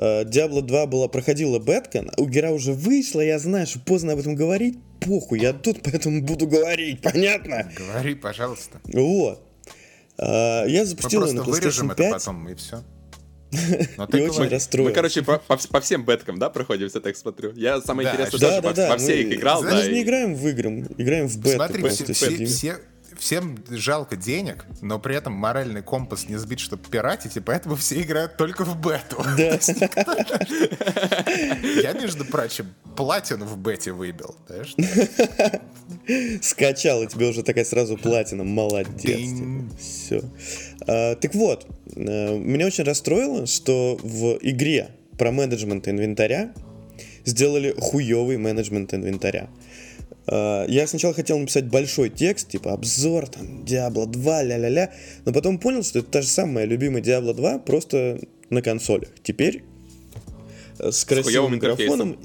Э, 0.00 0.24
Diablo 0.24 0.62
2 0.62 0.86
была, 0.86 1.08
проходила 1.08 1.58
бетка, 1.58 2.04
игра 2.18 2.50
уже 2.52 2.72
вышла, 2.72 3.20
я 3.20 3.38
знаю, 3.38 3.66
что 3.66 3.80
поздно 3.80 4.12
об 4.12 4.20
этом 4.20 4.34
говорить, 4.34 4.78
похуй, 5.00 5.40
я 5.40 5.52
тут, 5.52 5.82
поэтому 5.84 6.22
буду 6.22 6.46
говорить, 6.46 7.00
понятно? 7.02 7.70
Говори, 7.76 8.14
пожалуйста. 8.14 8.80
Вот. 8.84 9.42
А, 10.18 10.64
Я 10.66 10.80
Мы 10.80 10.86
запустил 10.86 11.24
ее 11.26 11.32
просто 11.34 11.50
на 11.50 11.56
вырежем 11.56 11.90
PlayStation 11.90 11.92
это 11.92 12.02
5 12.02 12.12
потом, 12.12 12.48
и 12.48 12.54
все. 12.54 12.84
Но 13.96 14.04
и 14.04 14.08
ты 14.08 14.22
очень 14.24 14.34
говори. 14.34 14.50
расстроился. 14.50 14.90
Мы, 14.90 14.94
короче, 14.94 15.22
по, 15.22 15.38
по 15.38 15.56
по 15.56 15.80
всем 15.80 16.04
беткам, 16.04 16.38
да, 16.38 16.50
проходимся, 16.50 17.00
так 17.00 17.16
смотрю. 17.16 17.52
Я 17.54 17.80
самое 17.80 18.06
Да, 18.08 18.14
интересное, 18.14 18.40
Да, 18.40 18.46
тоже 18.50 18.62
да, 18.62 18.68
во, 18.68 18.74
да. 18.74 18.88
во 18.90 18.98
все 18.98 19.14
мы- 19.14 19.20
их 19.22 19.32
играл, 19.38 19.62
мы 19.62 19.70
да. 19.70 19.82
же 19.82 19.92
не 19.92 20.00
и- 20.00 20.02
играем 20.02 20.34
в 20.34 20.46
игры, 20.48 20.86
играем 20.98 21.28
в 21.28 21.38
бету. 21.38 21.56
Смотри, 21.56 21.80
просто 21.82 22.12
все, 22.12 22.26
все- 22.30 22.44
все- 22.44 22.76
всем 23.18 23.58
жалко 23.68 24.16
денег, 24.16 24.64
но 24.80 24.98
при 24.98 25.16
этом 25.16 25.32
моральный 25.32 25.82
компас 25.82 26.28
не 26.28 26.36
сбит, 26.36 26.60
чтобы 26.60 26.84
пиратить, 26.84 27.36
и 27.36 27.40
поэтому 27.40 27.76
все 27.76 28.02
играют 28.02 28.36
только 28.36 28.64
в 28.64 28.80
бету. 28.80 29.22
Я, 31.82 31.92
между 31.92 32.24
прочим, 32.24 32.74
платину 32.96 33.44
в 33.44 33.58
бете 33.58 33.92
выбил? 33.92 34.36
Скачал, 36.42 37.02
и 37.02 37.06
тебе 37.06 37.28
уже 37.28 37.42
такая 37.42 37.64
сразу 37.64 37.96
платина. 37.96 38.44
Молодец. 38.44 39.02
Динь. 39.02 39.70
Все. 39.78 40.22
так 40.86 41.34
вот, 41.34 41.66
э, 41.96 42.38
меня 42.38 42.66
очень 42.66 42.84
расстроило, 42.84 43.46
что 43.46 43.98
в 44.02 44.38
игре 44.40 44.90
про 45.18 45.32
менеджмент 45.32 45.88
инвентаря 45.88 46.52
сделали 47.24 47.74
хуёвый 47.78 48.38
менеджмент 48.38 48.94
инвентаря. 48.94 49.48
Э, 50.30 50.66
Я 50.68 50.86
сначала 50.86 51.14
хотел 51.14 51.38
написать 51.38 51.66
большой 51.66 52.10
текст, 52.10 52.48
типа 52.48 52.72
обзор, 52.72 53.28
там, 53.28 53.64
Diablo 53.64 54.06
2, 54.06 54.42
ля-ля-ля, 54.42 54.92
но 55.24 55.32
потом 55.32 55.58
понял, 55.58 55.82
что 55.82 56.00
это 56.00 56.08
та 56.10 56.22
же 56.22 56.28
самая 56.28 56.64
любимая 56.64 57.02
Diablo 57.02 57.34
2, 57.34 57.58
просто 57.60 58.20
на 58.50 58.62
консолях. 58.62 59.08
Теперь 59.22 59.64
с 60.78 61.04
красивым 61.04 61.24
хуёвым 61.24 61.54
микрофоном 61.54 62.18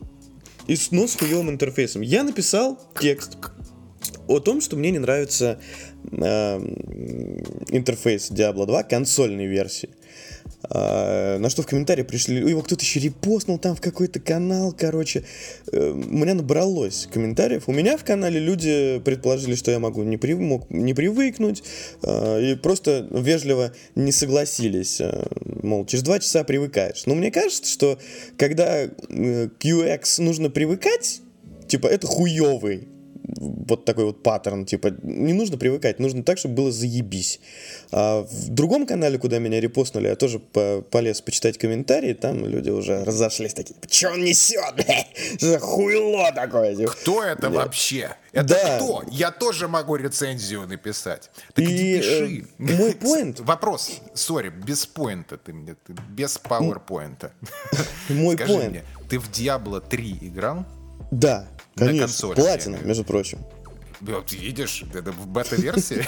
и 0.67 0.75
с, 0.75 0.91
но 0.91 1.07
с 1.07 1.15
хуёвым 1.15 1.49
интерфейсом. 1.49 2.01
Я 2.01 2.23
написал 2.23 2.79
текст 2.99 3.37
о 4.27 4.39
том, 4.39 4.61
что 4.61 4.75
мне 4.75 4.91
не 4.91 4.99
нравится 4.99 5.59
э, 6.11 6.57
интерфейс 7.69 8.31
Diablo 8.31 8.65
2 8.65 8.83
консольной 8.83 9.47
версии. 9.47 9.89
А, 10.69 11.38
на 11.39 11.49
что 11.49 11.62
в 11.62 11.67
комментарии 11.67 12.04
пришли, 12.04 12.38
его 12.38 12.62
кто-то 12.62 12.84
еще 12.84 12.99
репостнул 12.99 13.58
там 13.60 13.76
в 13.76 13.82
какой-то 13.82 14.19
канал, 14.19 14.73
короче. 14.78 15.23
Э, 15.71 15.89
у 15.91 15.95
меня 15.95 16.34
набралось 16.34 17.08
комментариев. 17.12 17.63
У 17.67 17.73
меня 17.73 17.97
в 17.97 18.04
канале 18.04 18.39
люди 18.39 19.02
предположили, 19.04 19.56
что 19.56 19.71
я 19.71 19.80
могу 19.80 20.04
не, 20.04 20.17
при- 20.17 20.34
мог 20.36 20.69
не 20.69 20.93
привыкнуть, 20.93 21.63
э, 22.04 22.52
и 22.52 22.56
просто 22.56 23.08
вежливо 23.12 23.73
не 23.95 24.12
согласились. 24.12 25.02
э, 25.02 25.26
мол, 25.63 25.86
через 25.86 26.04
два 26.04 26.19
часа 26.19 26.43
привыкаешь. 26.43 27.06
Но 27.06 27.15
мне 27.15 27.32
кажется, 27.32 27.71
что 27.71 27.99
когда 28.38 28.86
UX 28.86 30.21
нужно 30.21 30.49
привыкать, 30.49 31.21
типа, 31.67 31.88
это 31.88 32.08
хуёвый 32.08 32.88
вот 33.67 33.86
такой 33.86 34.06
вот 34.06 34.23
паттерн, 34.23 34.65
типа, 34.65 34.93
не 35.03 35.34
нужно 35.34 35.58
привыкать, 35.58 35.99
нужно 35.99 36.23
так, 36.23 36.38
чтобы 36.38 36.56
было 36.56 36.71
заебись. 36.71 37.39
А 37.91 38.21
в 38.23 38.49
другом 38.49 38.86
канале, 38.86 39.17
куда 39.17 39.39
меня 39.39 39.60
репостнули, 39.60 40.08
я 40.08 40.15
тоже 40.15 40.39
по- 40.39 40.82
полез 40.82 41.21
почитать 41.21 41.58
комментарии, 41.58 42.13
там 42.13 42.45
люди 42.45 42.69
уже 42.69 43.03
разошлись 43.03 43.53
такие, 43.53 43.75
что 43.89 44.12
он 44.12 44.23
несет? 44.23 44.86
Что 45.38 45.47
за 45.51 45.60
хуйло 45.60 46.32
такое? 46.34 46.75
Типа, 46.75 46.91
Кто 46.91 47.23
это 47.23 47.49
вообще? 47.49 48.15
Это 48.32 48.47
Да. 48.49 48.77
кто? 48.77 49.03
Я 49.12 49.32
тоже 49.32 49.67
могу 49.67 49.95
рецензию 49.95 50.67
написать. 50.67 51.29
Так 51.53 51.65
И, 51.65 51.75
иди 51.75 51.97
пиши. 51.97 52.45
э, 52.60 52.75
мой 52.77 52.91
point- 52.99 53.41
Вопрос, 53.43 53.91
сори, 54.15 54.49
без 54.49 54.86
поинта 54.86 55.38
ты 55.38 55.53
мне, 55.53 55.75
ты 55.86 55.93
без 56.10 56.38
пауэрпоинта. 56.39 57.32
Мой 58.10 58.36
Скажи 58.36 58.53
point. 58.53 58.69
мне, 58.69 58.84
ты 59.10 59.19
в 59.19 59.29
Diablo 59.29 59.82
3 59.88 60.17
играл? 60.21 60.65
Да, 61.12 61.47
На 61.75 61.88
конечно, 61.88 62.07
консоли, 62.07 62.36
платина, 62.36 62.77
между 62.83 63.03
прочим. 63.03 63.39
Вот 64.01 64.33
видишь, 64.33 64.83
это 64.93 65.12
в 65.12 65.27
бета-версии. 65.27 66.05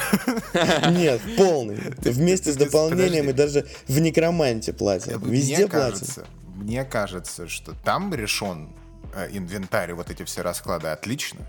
Нет, 0.91 1.21
полный. 1.37 1.75
Вместе 1.97 2.51
с 2.51 2.57
дополнением 2.57 3.29
и 3.29 3.33
даже 3.33 3.65
в 3.87 3.99
некроманте 3.99 4.73
платина. 4.73 5.17
Везде 5.17 5.67
кажется, 5.67 6.25
мне 6.55 6.83
кажется, 6.83 7.47
что 7.47 7.73
там 7.83 8.13
решен 8.13 8.69
э, 9.13 9.29
инвентарь, 9.31 9.93
вот 9.93 10.09
эти 10.11 10.23
все 10.23 10.41
расклады 10.41 10.89
отлично. 10.89 11.39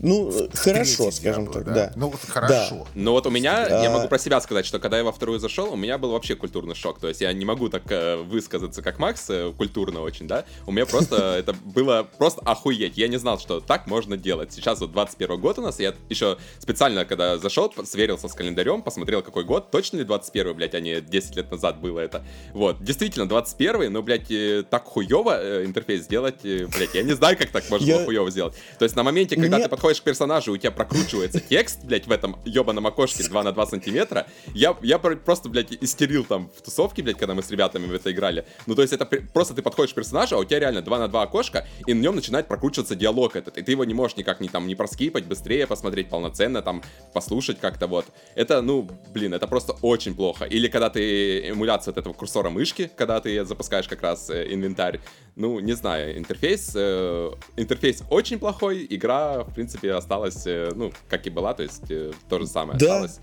Ну, 0.00 0.30
э, 0.30 0.48
хорошо, 0.54 1.10
скажем 1.10 1.44
Diablo, 1.44 1.52
так, 1.52 1.64
да. 1.72 1.92
Ну, 1.96 2.08
вот 2.10 2.20
хорошо. 2.26 2.86
Ну 2.94 3.12
вот 3.12 3.26
у 3.26 3.30
меня, 3.30 3.66
я 3.66 3.88
А. 3.90 3.90
могу 3.90 4.08
про 4.08 4.18
себя 4.18 4.40
сказать, 4.40 4.66
что 4.66 4.78
когда 4.78 4.98
я 4.98 5.04
во 5.04 5.12
вторую 5.12 5.38
зашел, 5.38 5.72
у 5.72 5.76
меня 5.76 5.96
был 5.98 6.10
вообще 6.10 6.34
культурный 6.34 6.74
шок. 6.74 6.98
То 6.98 7.08
есть 7.08 7.20
я 7.20 7.32
не 7.32 7.44
могу 7.44 7.68
так 7.68 7.82
э, 7.90 8.16
высказаться, 8.16 8.82
как 8.82 8.98
Макс, 8.98 9.24
э, 9.30 9.52
культурно 9.56 10.00
очень, 10.02 10.26
да. 10.26 10.44
У 10.66 10.72
меня 10.72 10.84
просто 10.84 11.16
это 11.38 11.54
было 11.64 12.06
просто 12.18 12.40
охуеть. 12.42 12.98
Я 12.98 13.08
не 13.08 13.16
знал, 13.18 13.38
что 13.38 13.60
так 13.60 13.86
можно 13.86 14.16
делать. 14.16 14.52
Сейчас 14.52 14.80
вот 14.80 14.92
21 14.92 15.40
год 15.40 15.58
у 15.58 15.62
нас, 15.62 15.78
я 15.80 15.94
еще 16.10 16.36
специально, 16.58 17.04
когда 17.04 17.38
зашел, 17.38 17.72
сверился 17.84 18.28
с 18.28 18.34
календарем, 18.34 18.82
посмотрел, 18.82 19.22
какой 19.22 19.44
год, 19.44 19.70
точно 19.70 19.98
ли 19.98 20.04
21 20.04 20.54
блядь, 20.54 20.74
а 20.74 20.80
не 20.80 21.00
10 21.00 21.36
лет 21.36 21.50
назад 21.50 21.80
было 21.80 22.00
это. 22.00 22.24
Вот, 22.52 22.82
действительно, 22.82 23.28
21 23.28 23.92
но, 23.92 24.02
блядь, 24.02 24.30
э, 24.30 24.64
так 24.68 24.84
хуево 24.84 25.38
э, 25.40 25.64
интерфейс 25.64 26.02
сделать, 26.02 26.42
блядь, 26.42 26.94
я 26.94 27.02
не 27.02 27.12
знаю, 27.12 27.38
как 27.38 27.50
так 27.50 27.68
можно 27.70 27.86
Я- 27.86 27.96
было 27.96 28.04
хуево 28.06 28.30
сделать. 28.30 28.54
То 28.78 28.84
есть 28.84 28.96
на 28.96 29.02
моменте, 29.02 29.36
когда 29.36 29.58
ты 29.60 29.68
подходишь 29.68 29.83
к 29.84 30.04
персонажу, 30.04 30.52
у 30.52 30.56
тебя 30.56 30.70
прокручивается 30.70 31.40
текст, 31.40 31.84
блядь, 31.84 32.06
в 32.06 32.10
этом 32.12 32.36
ебаном 32.44 32.86
окошке 32.86 33.22
2 33.22 33.42
на 33.42 33.52
2 33.52 33.66
сантиметра, 33.66 34.26
я, 34.54 34.76
я 34.82 34.98
про- 34.98 35.16
просто, 35.16 35.48
блядь, 35.48 35.72
истерил 35.82 36.24
там 36.24 36.50
в 36.56 36.62
тусовке, 36.62 37.02
блядь, 37.02 37.18
когда 37.18 37.34
мы 37.34 37.42
с 37.42 37.50
ребятами 37.50 37.86
в 37.86 37.92
это 37.92 38.10
играли. 38.10 38.46
Ну, 38.66 38.74
то 38.74 38.82
есть 38.82 38.94
это 38.94 39.04
просто 39.04 39.54
ты 39.54 39.62
подходишь 39.62 39.92
к 39.92 39.96
персонажу, 39.96 40.36
а 40.36 40.38
у 40.38 40.44
тебя 40.44 40.60
реально 40.60 40.82
2 40.82 40.98
на 40.98 41.08
2 41.08 41.22
окошка, 41.22 41.66
и 41.86 41.92
на 41.94 42.00
нем 42.00 42.16
начинает 42.16 42.48
прокручиваться 42.48 42.94
диалог 42.94 43.36
этот, 43.36 43.58
и 43.58 43.62
ты 43.62 43.72
его 43.72 43.84
не 43.84 43.94
можешь 43.94 44.16
никак 44.16 44.40
не 44.40 44.48
там 44.48 44.66
не 44.66 44.74
проскипать, 44.74 45.24
быстрее 45.26 45.66
посмотреть 45.66 46.08
полноценно, 46.08 46.62
там, 46.62 46.82
послушать 47.12 47.60
как-то 47.60 47.86
вот. 47.86 48.06
Это, 48.34 48.62
ну, 48.62 48.88
блин, 49.12 49.34
это 49.34 49.46
просто 49.46 49.74
очень 49.82 50.14
плохо. 50.14 50.44
Или 50.44 50.68
когда 50.68 50.88
ты 50.88 51.50
эмуляция 51.50 51.92
от 51.92 51.98
этого 51.98 52.14
курсора 52.14 52.50
мышки, 52.50 52.90
когда 52.96 53.20
ты 53.20 53.44
запускаешь 53.44 53.88
как 53.88 54.02
раз 54.02 54.30
э, 54.30 54.52
инвентарь, 54.52 55.00
ну, 55.36 55.58
не 55.60 55.72
знаю, 55.72 56.16
интерфейс, 56.16 56.72
э, 56.74 57.30
интерфейс 57.56 58.02
очень 58.10 58.38
плохой, 58.38 58.86
игра, 58.88 59.44
в 59.44 59.52
принципе, 59.54 59.73
осталась, 59.82 60.46
э, 60.46 60.70
ну, 60.74 60.92
как 61.08 61.26
и 61.26 61.30
была, 61.30 61.54
то 61.54 61.62
есть 61.62 61.90
э, 61.90 62.12
то 62.28 62.38
же 62.38 62.46
самое 62.46 62.78
Да. 62.78 62.86
осталось. 62.86 63.18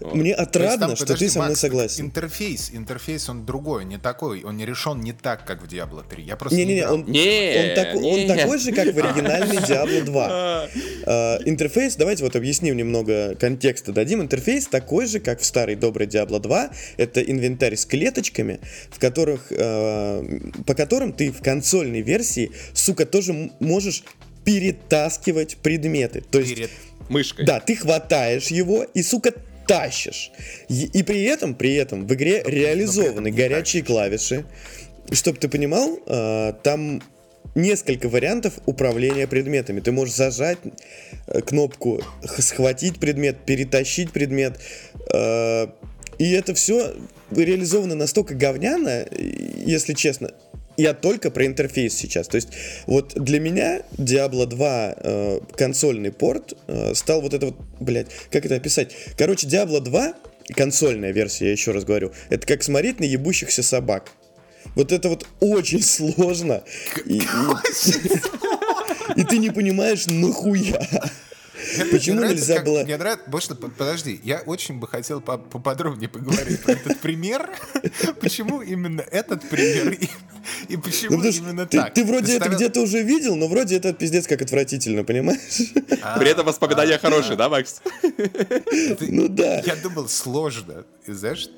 Вот. 0.00 0.14
Мне 0.16 0.34
отрадно, 0.34 0.88
там, 0.88 0.96
что 0.96 1.04
подожди, 1.04 1.26
ты 1.26 1.30
со 1.30 1.38
мной 1.38 1.50
Макс, 1.50 1.60
согласен. 1.60 2.06
Интерфейс, 2.06 2.70
интерфейс 2.72 3.28
он 3.28 3.46
другой, 3.46 3.84
не 3.84 3.98
такой, 3.98 4.42
он 4.42 4.56
не 4.56 4.66
решен 4.66 5.00
не 5.00 5.12
так, 5.12 5.44
как 5.46 5.62
в 5.62 5.66
Diablo 5.72 6.02
3. 6.08 6.24
Я 6.24 6.34
просто 6.34 6.60
играл. 6.60 6.94
он, 6.94 7.04
Не, 7.04 7.68
он, 7.70 7.74
тако- 7.76 7.98
он 7.98 8.18
не. 8.18 8.26
такой 8.26 8.58
же, 8.58 8.72
как 8.72 8.92
в 8.92 8.98
оригинальной 8.98 9.58
Diablo 9.58 10.02
2. 10.02 10.68
Э, 11.06 11.38
интерфейс, 11.48 11.94
давайте 11.94 12.24
вот 12.24 12.34
объясним 12.34 12.76
немного 12.76 13.36
контекста 13.36 13.92
дадим. 13.92 14.20
Интерфейс 14.22 14.66
такой 14.66 15.06
же, 15.06 15.20
как 15.20 15.38
в 15.38 15.44
старой 15.44 15.76
доброй 15.76 16.08
Diablo 16.08 16.40
2. 16.40 16.70
Это 16.96 17.20
инвентарь 17.22 17.76
с 17.76 17.86
клеточками, 17.86 18.58
в 18.90 18.98
которых, 18.98 19.52
э, 19.52 20.40
по 20.66 20.74
которым 20.74 21.12
ты 21.12 21.30
в 21.30 21.42
консольной 21.42 22.00
версии, 22.02 22.50
сука, 22.74 23.06
тоже 23.06 23.52
можешь 23.60 24.02
перетаскивать 24.44 25.56
предметы. 25.58 26.22
То 26.30 26.40
есть 26.40 26.54
Перед- 26.54 26.70
Мышкой. 27.08 27.44
Да, 27.44 27.58
ты 27.60 27.74
хватаешь 27.74 28.48
его 28.48 28.84
и, 28.84 29.02
сука, 29.02 29.32
тащишь. 29.66 30.30
И, 30.68 30.84
и 30.86 31.02
при 31.02 31.22
этом, 31.24 31.54
при 31.54 31.74
этом 31.74 32.06
в 32.06 32.14
игре 32.14 32.42
реализованы 32.44 33.30
горячие 33.30 33.82
клавиши. 33.82 34.44
Чтобы 35.12 35.38
ты 35.38 35.48
понимал, 35.48 35.98
э, 36.06 36.52
там 36.62 37.02
несколько 37.54 38.08
вариантов 38.08 38.54
управления 38.66 39.26
предметами. 39.26 39.80
Ты 39.80 39.90
можешь 39.92 40.14
зажать 40.14 40.58
э, 41.26 41.40
кнопку, 41.40 42.00
схватить 42.38 43.00
предмет, 43.00 43.38
перетащить 43.44 44.12
предмет. 44.12 44.60
Э, 45.12 45.66
и 46.18 46.30
это 46.32 46.54
все 46.54 46.94
реализовано 47.30 47.94
настолько 47.94 48.34
говняно, 48.34 49.04
если 49.10 49.94
честно. 49.94 50.32
Я 50.80 50.94
только 50.94 51.30
про 51.30 51.44
интерфейс 51.44 51.94
сейчас. 51.94 52.26
То 52.26 52.36
есть 52.36 52.48
вот 52.86 53.12
для 53.14 53.38
меня 53.38 53.82
Diablo 53.98 54.46
2 54.46 54.94
э, 54.96 55.40
консольный 55.54 56.10
порт 56.10 56.54
э, 56.68 56.94
стал 56.94 57.20
вот 57.20 57.34
это 57.34 57.46
вот, 57.46 57.56
блядь, 57.80 58.06
как 58.30 58.46
это 58.46 58.54
описать? 58.54 58.96
Короче, 59.18 59.46
Diablo 59.46 59.80
2 59.80 60.14
консольная 60.56 61.10
версия, 61.12 61.46
я 61.46 61.52
еще 61.52 61.72
раз 61.72 61.84
говорю, 61.84 62.12
это 62.30 62.46
как 62.46 62.62
смотреть 62.62 62.98
на 62.98 63.04
ебущихся 63.04 63.62
собак. 63.62 64.12
Вот 64.74 64.90
это 64.90 65.10
вот 65.10 65.26
очень 65.40 65.82
сложно. 65.82 66.62
И, 67.04 67.18
и, 67.18 67.20
и 69.16 69.24
ты 69.24 69.36
не 69.36 69.50
понимаешь, 69.50 70.06
нахуя. 70.06 70.88
Почему 71.90 72.20
Мне 72.20 72.30
нельзя 72.30 72.56
как- 72.56 72.64
было... 72.66 72.82
Мне 72.84 72.96
нравится, 72.96 73.28
больше, 73.30 73.54
подожди, 73.54 74.20
я 74.24 74.38
очень 74.40 74.78
бы 74.78 74.86
хотел 74.88 75.20
по- 75.20 75.38
поподробнее 75.38 76.08
поговорить 76.08 76.60
про 76.62 76.72
этот 76.72 76.98
пример. 77.00 77.48
Почему 78.20 78.60
именно 78.62 79.00
этот 79.02 79.48
пример 79.48 79.92
и, 79.92 80.04
и 80.68 80.76
Ну, 80.76 80.82
почему 80.82 81.20
что 81.20 81.28
именно 81.42 81.66
ты, 81.66 81.78
так? 81.78 81.94
ты 81.94 82.04
вроде 82.04 82.36
это 82.36 82.48
где-то 82.48 82.80
уже 82.80 83.02
видел, 83.02 83.36
но 83.36 83.48
вроде 83.48 83.76
это 83.76 83.92
пиздец 83.92 84.26
как 84.26 84.42
отвратительно, 84.42 85.04
понимаешь? 85.04 85.72
А, 86.02 86.18
При 86.18 86.30
этом 86.30 86.46
воспоминания 86.46 86.94
а, 86.94 86.98
хорошие, 86.98 87.36
да, 87.36 87.48
Макс? 87.48 87.80
ты- 88.02 88.96
Ну 89.12 89.28
да. 89.28 89.60
Я 89.60 89.76
думал, 89.76 90.08
сложно. 90.08 90.84
И 91.06 91.12
знаешь, 91.12 91.48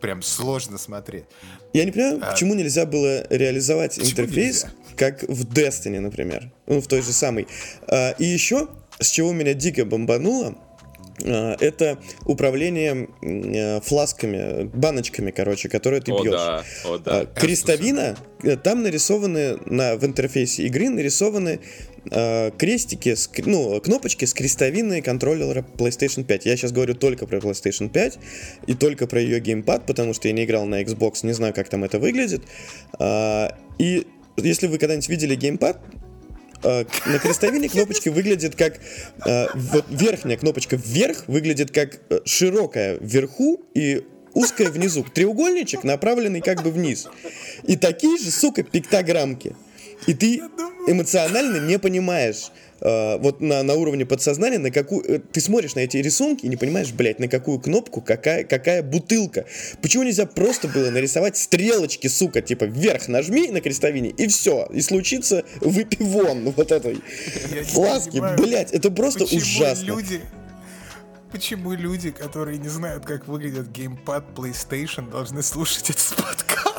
прям 0.00 0.22
сложно 0.22 0.78
смотреть. 0.78 1.24
Я 1.72 1.84
не 1.84 1.92
понимаю, 1.92 2.20
почему 2.20 2.54
нельзя 2.54 2.86
было 2.86 3.26
реализовать 3.30 3.94
Почему 3.96 4.10
интерфейс, 4.10 4.64
нельзя? 4.64 4.76
как 4.96 5.22
в 5.22 5.44
Destiny, 5.52 6.00
например. 6.00 6.50
Ну, 6.66 6.80
в 6.80 6.86
той 6.86 7.02
же 7.02 7.12
самой. 7.12 7.46
А, 7.88 8.10
И 8.18 8.24
еще, 8.24 8.68
с 8.98 9.10
чего 9.10 9.32
меня 9.32 9.54
дико 9.54 9.84
бомбануло, 9.84 10.56
а, 11.24 11.56
это 11.60 11.98
управление 12.24 13.08
э, 13.20 13.80
фласками, 13.80 14.64
баночками, 14.64 15.30
короче, 15.30 15.68
которые 15.68 16.00
ты 16.00 16.12
О, 16.12 16.22
бьешь. 16.22 16.32
да, 16.32 16.64
о, 16.84 16.94
А, 16.94 16.98
да. 16.98 17.26
Крестовина, 17.26 18.16
э, 18.42 18.56
там 18.56 18.82
нарисованы 18.82 19.58
на, 19.66 19.96
в 19.96 20.04
интерфейсе 20.04 20.64
игры 20.64 20.88
нарисованы 20.88 21.60
э, 22.10 22.50
крестики, 22.56 23.14
с, 23.14 23.30
ну, 23.44 23.80
кнопочки 23.80 24.24
с 24.24 24.34
крестовиной 24.34 25.02
контроллера 25.02 25.64
PlayStation 25.76 26.24
5. 26.24 26.46
Я 26.46 26.56
сейчас 26.56 26.72
говорю 26.72 26.94
только 26.94 27.26
про 27.26 27.38
PlayStation 27.38 27.88
5 27.88 28.18
и 28.66 28.74
только 28.74 29.06
про 29.06 29.20
ее 29.20 29.40
геймпад, 29.40 29.86
потому 29.86 30.14
что 30.14 30.28
я 30.28 30.34
не 30.34 30.44
играл 30.44 30.66
на 30.66 30.82
Xbox, 30.82 31.24
не 31.24 31.32
знаю, 31.32 31.54
как 31.54 31.68
там 31.68 31.84
это 31.84 31.98
выглядит. 31.98 32.42
А, 32.98 33.56
и 33.78 34.06
если 34.36 34.66
вы 34.66 34.78
когда-нибудь 34.78 35.08
видели 35.08 35.34
геймпад, 35.34 35.78
на 36.62 37.18
крестовине 37.18 37.68
кнопочка 37.68 38.10
выглядит 38.10 38.56
как 38.56 38.78
э, 39.26 39.46
вот 39.54 39.84
верхняя 39.88 40.36
кнопочка 40.36 40.76
вверх 40.76 41.24
выглядит 41.26 41.70
как 41.70 41.98
э, 42.08 42.20
широкая 42.24 42.98
вверху 43.00 43.62
и 43.74 44.04
узкая 44.34 44.70
внизу. 44.70 45.04
Треугольничек 45.04 45.84
направленный 45.84 46.40
как 46.40 46.62
бы 46.62 46.70
вниз. 46.70 47.08
И 47.64 47.76
такие 47.76 48.18
же, 48.18 48.30
сука, 48.30 48.62
пиктограммки. 48.62 49.54
И 50.06 50.14
ты 50.14 50.42
эмоционально 50.86 51.58
не 51.58 51.78
понимаешь, 51.78 52.50
э, 52.82 53.18
вот 53.18 53.40
на, 53.40 53.62
на 53.62 53.74
уровне 53.74 54.04
подсознания, 54.04 54.58
на 54.58 54.70
какую... 54.70 55.02
э, 55.08 55.18
ты 55.18 55.40
смотришь 55.40 55.74
на 55.74 55.80
эти 55.80 55.96
рисунки 55.96 56.46
и 56.46 56.48
не 56.48 56.56
понимаешь, 56.56 56.92
блядь, 56.92 57.18
на 57.18 57.28
какую 57.28 57.58
кнопку, 57.60 58.00
какая, 58.00 58.44
какая 58.44 58.82
бутылка. 58.82 59.46
Почему 59.80 60.02
нельзя 60.02 60.26
просто 60.26 60.68
было 60.68 60.90
нарисовать 60.90 61.36
стрелочки, 61.36 62.08
сука, 62.08 62.42
типа 62.42 62.64
вверх 62.64 63.08
нажми 63.08 63.48
на 63.48 63.60
крестовине, 63.60 64.10
и 64.10 64.26
все, 64.26 64.68
и 64.72 64.80
случится 64.80 65.44
выпивон 65.60 66.50
вот 66.50 66.72
этой 66.72 67.00
фласки. 67.64 68.22
Блядь, 68.38 68.72
это 68.72 68.90
просто 68.90 69.24
ужасно. 69.24 69.84
люди... 69.84 70.20
Почему 71.30 71.72
люди, 71.72 72.10
которые 72.10 72.58
не 72.58 72.68
знают, 72.68 73.06
как 73.06 73.26
выглядит 73.26 73.72
геймпад 73.72 74.24
PlayStation, 74.36 75.10
должны 75.10 75.42
слушать 75.42 75.88
этот 75.88 76.14
подкаст? 76.16 76.71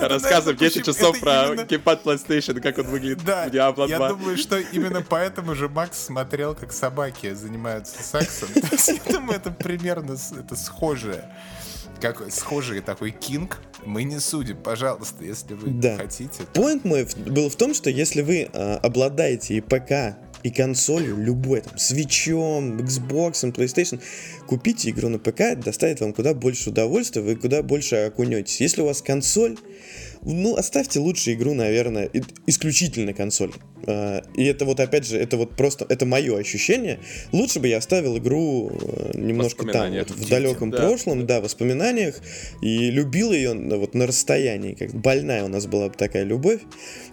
Рассказываем 0.00 0.56
наверное, 0.58 0.70
10 0.70 0.84
почему- 0.84 0.94
часов 0.94 1.20
про 1.20 1.64
геймпад 1.64 2.04
PlayStation, 2.04 2.60
как 2.60 2.78
он 2.78 2.86
выглядит 2.86 3.24
Да, 3.24 3.46
в 3.48 3.52
Diablo 3.52 3.88
я 3.88 3.96
2. 3.98 4.08
думаю, 4.10 4.36
что 4.36 4.58
именно 4.58 5.02
поэтому 5.02 5.54
же 5.54 5.68
Макс 5.68 5.98
смотрел, 5.98 6.54
как 6.54 6.72
собаки 6.72 7.32
занимаются 7.34 8.02
сексом. 8.02 8.48
Я 8.54 9.12
думаю, 9.12 9.36
это 9.36 9.50
примерно 9.50 10.16
это 10.38 10.56
схожее. 10.56 11.24
Как 12.00 12.20
схожий 12.32 12.80
такой 12.80 13.12
кинг. 13.12 13.58
Мы 13.86 14.02
не 14.04 14.18
судим, 14.18 14.56
пожалуйста, 14.56 15.24
если 15.24 15.54
вы 15.54 15.70
Да. 15.70 15.96
хотите. 15.96 16.42
Поинт 16.52 16.84
мой 16.84 17.06
был 17.26 17.48
в 17.48 17.56
том, 17.56 17.72
что 17.74 17.88
если 17.90 18.22
вы 18.22 18.50
а, 18.52 18.78
обладаете 18.82 19.54
и 19.54 19.60
ПК, 19.60 20.16
и 20.44 20.50
консолью, 20.50 21.16
любой, 21.16 21.62
там, 21.62 21.76
свечом, 21.78 22.76
Xbox, 22.76 23.50
PlayStation, 23.52 24.00
купите 24.46 24.90
игру 24.90 25.08
на 25.08 25.18
ПК, 25.18 25.56
доставит 25.56 26.00
вам 26.00 26.12
куда 26.12 26.34
больше 26.34 26.70
удовольствия, 26.70 27.22
вы 27.22 27.34
куда 27.34 27.62
больше 27.62 27.96
окунетесь. 27.96 28.60
Если 28.60 28.82
у 28.82 28.84
вас 28.84 29.00
консоль, 29.00 29.56
ну, 30.22 30.54
оставьте 30.54 31.00
лучше 31.00 31.32
игру, 31.32 31.54
наверное, 31.54 32.10
исключительно 32.46 33.14
консоль. 33.14 33.52
А, 33.86 34.22
И 34.36 34.44
это 34.44 34.64
вот, 34.64 34.80
опять 34.80 35.06
же, 35.06 35.18
это 35.18 35.36
вот 35.36 35.56
просто, 35.56 35.86
это 35.88 36.06
мое 36.06 36.38
ощущение. 36.38 36.98
Лучше 37.32 37.60
бы 37.60 37.68
я 37.68 37.78
оставил 37.78 38.16
игру 38.18 38.70
э, 38.70 39.10
немножко 39.14 39.66
там, 39.66 39.92
вот, 39.92 40.10
в 40.10 40.28
далеком 40.28 40.70
Да. 40.70 40.78
прошлом, 40.78 41.26
да, 41.26 41.40
воспоминаниях, 41.40 42.20
и 42.62 42.90
любил 42.90 43.32
ее 43.32 43.52
на- 43.54 43.76
вот 43.76 43.94
на 43.94 44.06
расстоянии, 44.06 44.74
как 44.74 44.94
больная 44.94 45.44
у 45.44 45.48
нас 45.48 45.66
была 45.66 45.88
такая 45.90 46.24
любовь, 46.24 46.60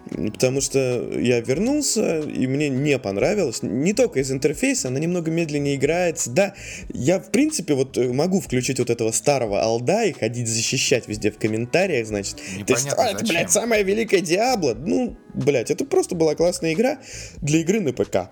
потому 0.10 0.62
что 0.62 1.10
я 1.20 1.40
вернулся, 1.42 2.20
и 2.20 2.48
мне 2.48 2.70
не 2.70 2.98
понравилось, 3.00 3.60
не 3.64 3.94
только 3.94 4.20
из 4.20 4.32
интерфейса, 4.32 4.88
она 4.90 5.00
немного 5.00 5.32
медленнее 5.32 5.76
играется, 5.76 6.30
да, 6.32 6.54
я, 6.94 7.20
в 7.20 7.32
принципе, 7.32 7.74
вот 7.74 7.98
э, 7.98 8.12
могу 8.12 8.40
включить 8.42 8.80
вот 8.80 8.90
этого 8.90 9.12
старого 9.12 9.62
алда 9.62 10.04
и 10.06 10.12
ходить 10.14 10.48
защищать 10.48 11.08
везде 11.08 11.32
в 11.32 11.38
комментариях, 11.38 12.08
значит, 12.08 12.38
Непонятно, 12.58 12.94
«А, 13.04 13.10
это, 13.10 13.20
зачем». 13.20 13.28
блядь, 13.36 13.52
самая 13.52 13.84
великая 13.84 14.22
Диабло, 14.22 14.74
ну, 14.74 15.18
блядь, 15.34 15.72
это 15.72 15.86
просто 15.86 16.16
была 16.16 16.36
классная 16.36 16.74
игра 16.74 17.00
для 17.42 17.60
игры 17.60 17.80
на 17.82 17.94
ПК. 17.94 18.30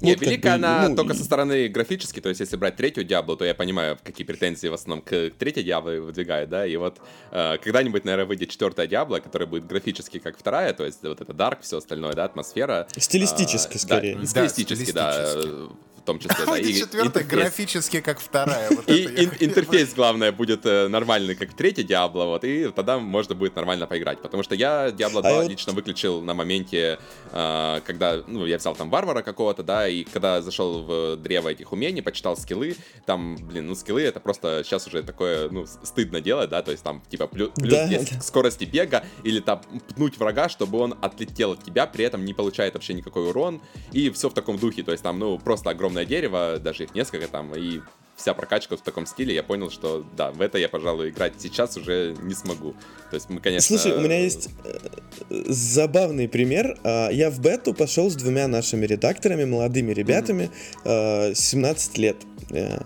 Не, 0.00 0.10
Вот 0.10 0.18
как 0.20 0.28
велика 0.28 0.48
бы, 0.50 0.54
она 0.56 0.88
ну, 0.88 0.96
только 0.96 1.14
и- 1.14 1.16
со 1.16 1.24
стороны 1.24 1.68
графически, 1.68 2.20
то 2.20 2.28
есть 2.28 2.40
если 2.40 2.56
брать 2.56 2.76
третью 2.76 3.04
Диаблу, 3.04 3.36
то 3.36 3.44
я 3.44 3.54
понимаю, 3.54 3.96
какие 4.02 4.26
претензии 4.26 4.66
в 4.66 4.74
основном 4.74 5.02
к 5.02 5.30
третьей 5.38 5.62
Диабле 5.62 6.00
выдвигают, 6.00 6.50
да, 6.50 6.66
и 6.66 6.76
вот 6.76 6.98
э, 7.30 7.56
когда-нибудь, 7.58 8.04
наверное, 8.04 8.26
выйдет 8.26 8.50
четвертая 8.50 8.86
Диабло, 8.88 9.20
которая 9.20 9.48
будет 9.48 9.66
графически 9.66 10.18
как 10.18 10.36
вторая, 10.36 10.74
то 10.74 10.84
есть 10.84 11.02
вот 11.04 11.20
это 11.20 11.32
Дарк, 11.32 11.60
все 11.62 11.78
остальное, 11.78 12.12
да, 12.12 12.24
атмосфера. 12.24 12.86
Стилистически, 12.96 13.76
А, 13.76 13.78
скорее. 13.80 14.14
Да, 14.16 14.20
Да, 14.20 14.26
стилистически, 14.48 14.90
да, 14.92 15.12
стилистически. 15.12 15.48
э, 15.48 15.68
в 15.93 15.93
том 16.04 16.18
числе, 16.18 16.44
да. 16.46 16.58
И 16.58 16.72
четвертая 16.74 17.24
графически, 17.24 18.00
как 18.00 18.20
вторая. 18.20 18.68
Вот 18.70 18.88
И 18.88 19.04
ин- 19.04 19.32
интерфейс, 19.40 19.94
главное, 19.94 20.32
будет 20.32 20.66
э, 20.66 20.88
нормальный, 20.88 21.34
как 21.34 21.54
третий 21.54 21.82
Диабло, 21.82 22.24
вот, 22.24 22.44
и 22.44 22.68
тогда 22.70 22.98
можно 22.98 23.34
будет 23.34 23.56
нормально 23.56 23.86
поиграть. 23.86 24.20
Потому 24.22 24.42
что 24.42 24.54
я 24.54 24.90
Диабло 24.90 25.20
2 25.22 25.30
А 25.30 25.32
я 25.34 25.40
вот- 25.42 25.50
лично 25.50 25.72
выключил 25.72 26.20
на 26.22 26.34
моменте, 26.34 26.98
э, 27.32 27.80
когда, 27.86 28.22
ну, 28.26 28.46
я 28.46 28.58
взял 28.58 28.74
там 28.74 28.90
варвара 28.90 29.22
какого-то, 29.22 29.62
да, 29.62 29.88
и 29.88 30.04
когда 30.04 30.42
зашел 30.42 30.82
в 30.82 31.16
древо 31.16 31.48
этих 31.48 31.72
умений, 31.72 32.02
почитал 32.02 32.36
скиллы, 32.36 32.76
там, 33.06 33.36
блин, 33.36 33.66
ну, 33.66 33.74
скиллы 33.74 34.02
это 34.02 34.20
просто 34.20 34.62
сейчас 34.64 34.86
уже 34.86 35.02
такое, 35.02 35.48
ну, 35.50 35.66
стыдно 35.82 36.20
делать, 36.20 36.50
да, 36.50 36.62
то 36.62 36.70
есть 36.70 36.82
там, 36.84 37.02
типа, 37.08 37.26
плюс, 37.26 37.50
плюс 37.54 37.72
Да, 37.72 37.88
10 37.88 38.14
да. 38.16 38.20
скорости 38.20 38.64
бега, 38.64 39.04
или 39.22 39.40
там 39.40 39.60
пнуть 39.94 40.18
врага, 40.18 40.48
чтобы 40.48 40.78
он 40.78 40.94
отлетел 41.00 41.52
от 41.52 41.64
тебя, 41.64 41.86
при 41.86 42.04
этом 42.04 42.24
не 42.24 42.34
получает 42.34 42.74
вообще 42.74 42.94
никакой 42.94 43.28
урон, 43.28 43.60
и 43.92 44.10
все 44.10 44.28
в 44.28 44.34
таком 44.34 44.58
духе, 44.58 44.82
то 44.82 44.92
есть 44.92 45.02
там, 45.02 45.18
ну, 45.18 45.38
просто 45.38 45.70
огромное 45.94 46.04
дерево, 46.04 46.58
даже 46.58 46.84
их 46.84 46.94
несколько 46.94 47.28
там, 47.28 47.54
и 47.54 47.80
вся 48.16 48.34
прокачка 48.34 48.76
в 48.76 48.80
таком 48.80 49.06
стиле, 49.06 49.34
я 49.34 49.42
понял, 49.42 49.70
что 49.70 50.04
да, 50.16 50.30
в 50.30 50.40
это 50.40 50.58
я, 50.58 50.68
пожалуй, 50.68 51.10
играть 51.10 51.32
сейчас 51.38 51.76
уже 51.76 52.14
не 52.22 52.34
смогу. 52.34 52.74
То 53.10 53.16
есть 53.16 53.28
мы, 53.28 53.40
конечно... 53.40 53.76
Слушай, 53.76 53.96
у 53.96 54.00
меня 54.00 54.18
есть 54.20 54.48
э, 54.64 55.44
забавный 55.48 56.28
пример. 56.28 56.78
А, 56.84 57.08
Я 57.10 57.30
в 57.30 57.40
бету 57.40 57.74
пошел 57.74 58.10
с 58.10 58.14
двумя 58.14 58.46
нашими 58.48 58.86
редакторами, 58.86 59.44
молодыми 59.44 59.92
ребятами, 59.92 60.50
э, 60.84 61.34
17 61.34 61.98
лет. 61.98 62.16
Э, 62.50 62.78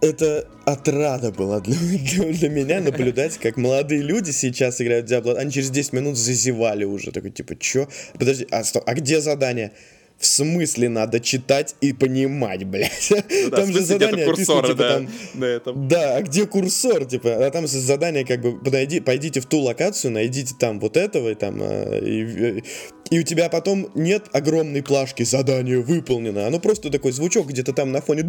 Это 0.00 0.46
отрада 0.64 1.32
была 1.32 1.60
для, 1.60 1.74
для- 1.74 2.32
для 2.32 2.48
меня 2.48 2.80
наблюдать, 2.90 3.38
как 3.38 3.56
молодые 3.56 4.02
люди 4.02 4.30
сейчас 4.30 4.80
играют 4.80 5.08
в 5.08 5.12
Diablo. 5.12 5.34
Они 5.36 5.50
через 5.50 5.70
10 5.70 5.92
минут 5.94 6.16
зазевали 6.16 6.84
уже. 6.84 7.10
Такой, 7.12 7.30
типа, 7.30 7.56
чё? 7.56 7.88
Подожди, 8.18 8.46
а, 8.50 8.62
стоп, 8.62 8.84
а 8.86 8.94
где 8.94 9.20
задание? 9.20 9.72
В 10.18 10.26
смысле 10.26 10.88
надо 10.88 11.20
читать 11.20 11.76
и 11.80 11.92
понимать, 11.92 12.64
блядь? 12.64 13.08
Ну 13.10 13.50
да, 13.50 13.56
там 13.56 13.72
же 13.72 13.82
задание 13.82 14.26
описано, 14.26 14.62
курсоры, 14.62 14.68
типа, 14.68 14.82
да, 14.82 14.94
там, 14.94 15.08
на 15.34 15.44
этом. 15.44 15.88
да, 15.88 16.16
а 16.16 16.22
где 16.22 16.46
курсор, 16.46 17.04
типа, 17.04 17.46
а 17.46 17.50
там 17.52 17.68
задание 17.68 18.24
как 18.24 18.40
бы 18.40 18.58
подойди, 18.58 18.98
пойдите 18.98 19.40
в 19.40 19.46
ту 19.46 19.60
локацию, 19.60 20.10
найдите 20.10 20.54
там 20.58 20.80
вот 20.80 20.96
этого 20.96 21.30
и 21.30 21.34
там, 21.36 21.62
э, 21.62 22.00
и, 22.04 22.58
э, 22.58 22.60
и 23.10 23.18
у 23.18 23.22
тебя 23.22 23.48
потом 23.48 23.90
нет 23.94 24.24
огромной 24.32 24.82
плашки 24.82 25.22
«Задание 25.22 25.80
выполнено». 25.80 26.46
Оно 26.46 26.60
просто 26.60 26.90
такой 26.90 27.12
звучок 27.12 27.48
где-то 27.48 27.72
там 27.72 27.92
на 27.92 28.00
фоне. 28.00 28.24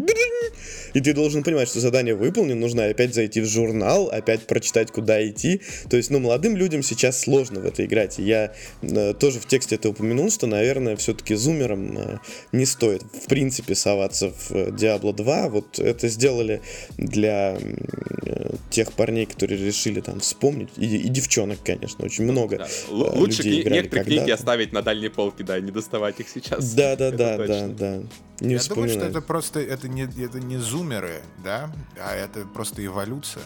И 0.93 1.01
ты 1.01 1.13
должен 1.13 1.43
понимать, 1.43 1.69
что 1.69 1.79
задание 1.79 2.15
выполнено, 2.15 2.59
нужно 2.59 2.85
опять 2.85 3.13
зайти 3.13 3.41
в 3.41 3.45
журнал, 3.45 4.09
опять 4.09 4.47
прочитать, 4.47 4.91
куда 4.91 5.25
идти. 5.27 5.61
То 5.89 5.97
есть, 5.97 6.09
ну, 6.09 6.19
молодым 6.19 6.55
людям 6.55 6.83
сейчас 6.83 7.19
сложно 7.19 7.59
в 7.59 7.65
это 7.65 7.85
играть. 7.85 8.19
И 8.19 8.23
я 8.23 8.53
э, 8.81 9.13
тоже 9.13 9.39
в 9.39 9.45
тексте 9.47 9.75
это 9.75 9.89
упомянул, 9.89 10.31
что, 10.31 10.47
наверное, 10.47 10.95
все-таки 10.95 11.35
зумерам 11.35 11.97
э, 11.97 12.17
не 12.51 12.65
стоит, 12.65 13.03
в 13.03 13.27
принципе, 13.27 13.75
соваться 13.75 14.31
в 14.31 14.51
Diablo 14.51 15.13
2. 15.13 15.49
Вот 15.49 15.79
это 15.79 16.07
сделали 16.07 16.61
для 16.97 17.57
э, 17.57 18.51
тех 18.69 18.93
парней, 18.93 19.25
которые 19.25 19.63
решили 19.63 20.01
там 20.01 20.19
вспомнить, 20.19 20.69
и, 20.77 20.97
и 20.97 21.09
девчонок, 21.09 21.59
конечно, 21.63 22.05
очень 22.05 22.23
много. 22.23 22.57
Да. 22.57 22.67
Лучше 22.89 23.43
людей 23.43 23.63
кни- 23.63 23.73
некоторые 23.73 24.05
книги 24.05 24.31
оставить 24.31 24.68
на 24.71 24.81
дальней 24.81 25.09
полке, 25.09 25.43
да, 25.43 25.57
и 25.57 25.61
не 25.61 25.71
доставать 25.71 26.19
их 26.19 26.29
сейчас. 26.29 26.73
Да, 26.73 26.95
да, 26.95 27.11
да, 27.11 27.37
да, 27.37 27.67
да. 27.67 28.01
Не 28.39 28.53
Я 28.55 28.59
думаю, 28.63 28.89
что 28.89 29.05
это 29.05 29.21
просто 29.21 29.59
это 29.59 29.87
не, 29.87 30.03
это 30.03 30.39
не 30.39 30.57
зумеры, 30.57 31.21
да, 31.43 31.71
а 31.97 32.15
это 32.15 32.45
просто 32.45 32.85
эволюция. 32.85 33.43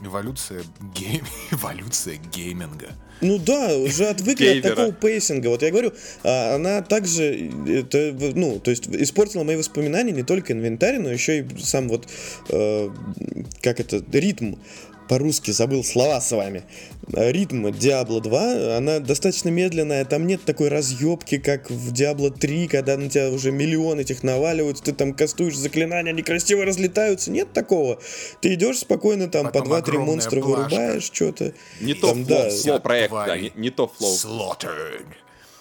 Эволюция, 0.00 0.62
гейм, 0.94 1.24
эволюция 1.50 2.16
гейминга. 2.32 2.88
Ну 3.20 3.38
да, 3.38 3.76
уже 3.76 4.06
отвыкли 4.06 4.58
от 4.58 4.62
такого 4.62 4.92
pacing 4.92 5.34
а. 5.34 5.48
Вот 5.48 5.62
я 5.62 5.70
говорю, 5.70 5.92
а, 6.22 6.54
она 6.54 6.82
также, 6.82 7.50
это, 7.66 8.14
ну, 8.36 8.60
то 8.60 8.70
есть 8.70 8.86
испортила 8.86 9.42
мои 9.42 9.56
воспоминания 9.56 10.12
не 10.12 10.22
только 10.22 10.52
инвентарь, 10.52 10.98
но 10.98 11.10
еще 11.10 11.40
и 11.40 11.46
сам 11.58 11.88
вот, 11.88 12.08
э, 12.50 12.90
как 13.60 13.80
это, 13.80 14.04
ритм 14.12 14.54
по-русски 15.08 15.50
забыл 15.50 15.82
слова 15.82 16.20
с 16.20 16.30
вами. 16.30 16.62
Ритм 17.12 17.66
Diablo 17.66 18.20
2, 18.20 18.76
она 18.76 18.98
достаточно 19.00 19.48
медленная, 19.48 20.04
там 20.04 20.26
нет 20.26 20.44
такой 20.44 20.68
разъебки, 20.68 21.38
как 21.38 21.70
в 21.70 21.92
Diablo 21.92 22.30
3, 22.30 22.68
когда 22.68 22.96
на 22.96 23.08
тебя 23.08 23.30
уже 23.30 23.50
миллионы 23.50 24.02
этих 24.02 24.22
наваливаются, 24.22 24.84
ты 24.84 24.92
там 24.92 25.14
кастуешь 25.14 25.56
заклинания, 25.56 26.12
они 26.12 26.22
красиво 26.22 26.64
разлетаются, 26.64 27.30
нет 27.30 27.52
такого. 27.52 27.98
Ты 28.40 28.54
идешь 28.54 28.78
спокойно 28.78 29.28
там 29.28 29.46
Потом 29.46 29.68
по 29.68 29.90
2-3 29.90 29.98
монстра 29.98 30.40
плашка. 30.40 30.68
вырубаешь 30.68 31.04
что-то. 31.04 31.54
Не 31.80 31.94
то 31.94 32.08
там, 32.08 32.24
flow, 32.24 32.50
да, 32.64 32.78
проект, 32.80 33.12
да, 33.12 33.38
не, 33.38 33.52
не 33.56 33.70
то 33.70 33.88
flow. 33.88 34.14
Slaughtered. 34.14 35.06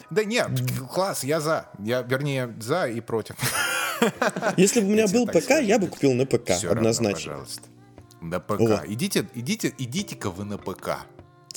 Да 0.09 0.23
нет, 0.23 0.47
класс, 0.91 1.23
я 1.23 1.41
за. 1.41 1.67
Я, 1.83 2.01
вернее, 2.01 2.53
за 2.59 2.85
и 2.87 3.01
против. 3.01 3.35
Если 4.57 4.79
бы 4.79 4.87
у 4.87 4.89
меня 4.91 5.07
был 5.07 5.25
ПК, 5.27 5.59
я 5.61 5.79
бы 5.79 5.87
купил 5.87 6.13
на 6.13 6.25
ПК, 6.25 6.51
однозначно. 6.69 7.31
пожалуйста. 7.31 7.61
На 8.29 8.39
ПК. 8.39 8.61
О. 8.61 8.83
Идите, 8.87 9.27
идите, 9.35 9.73
идите-ка 9.77 10.29
вы 10.29 10.43
на 10.43 10.57
ПК. 10.57 11.05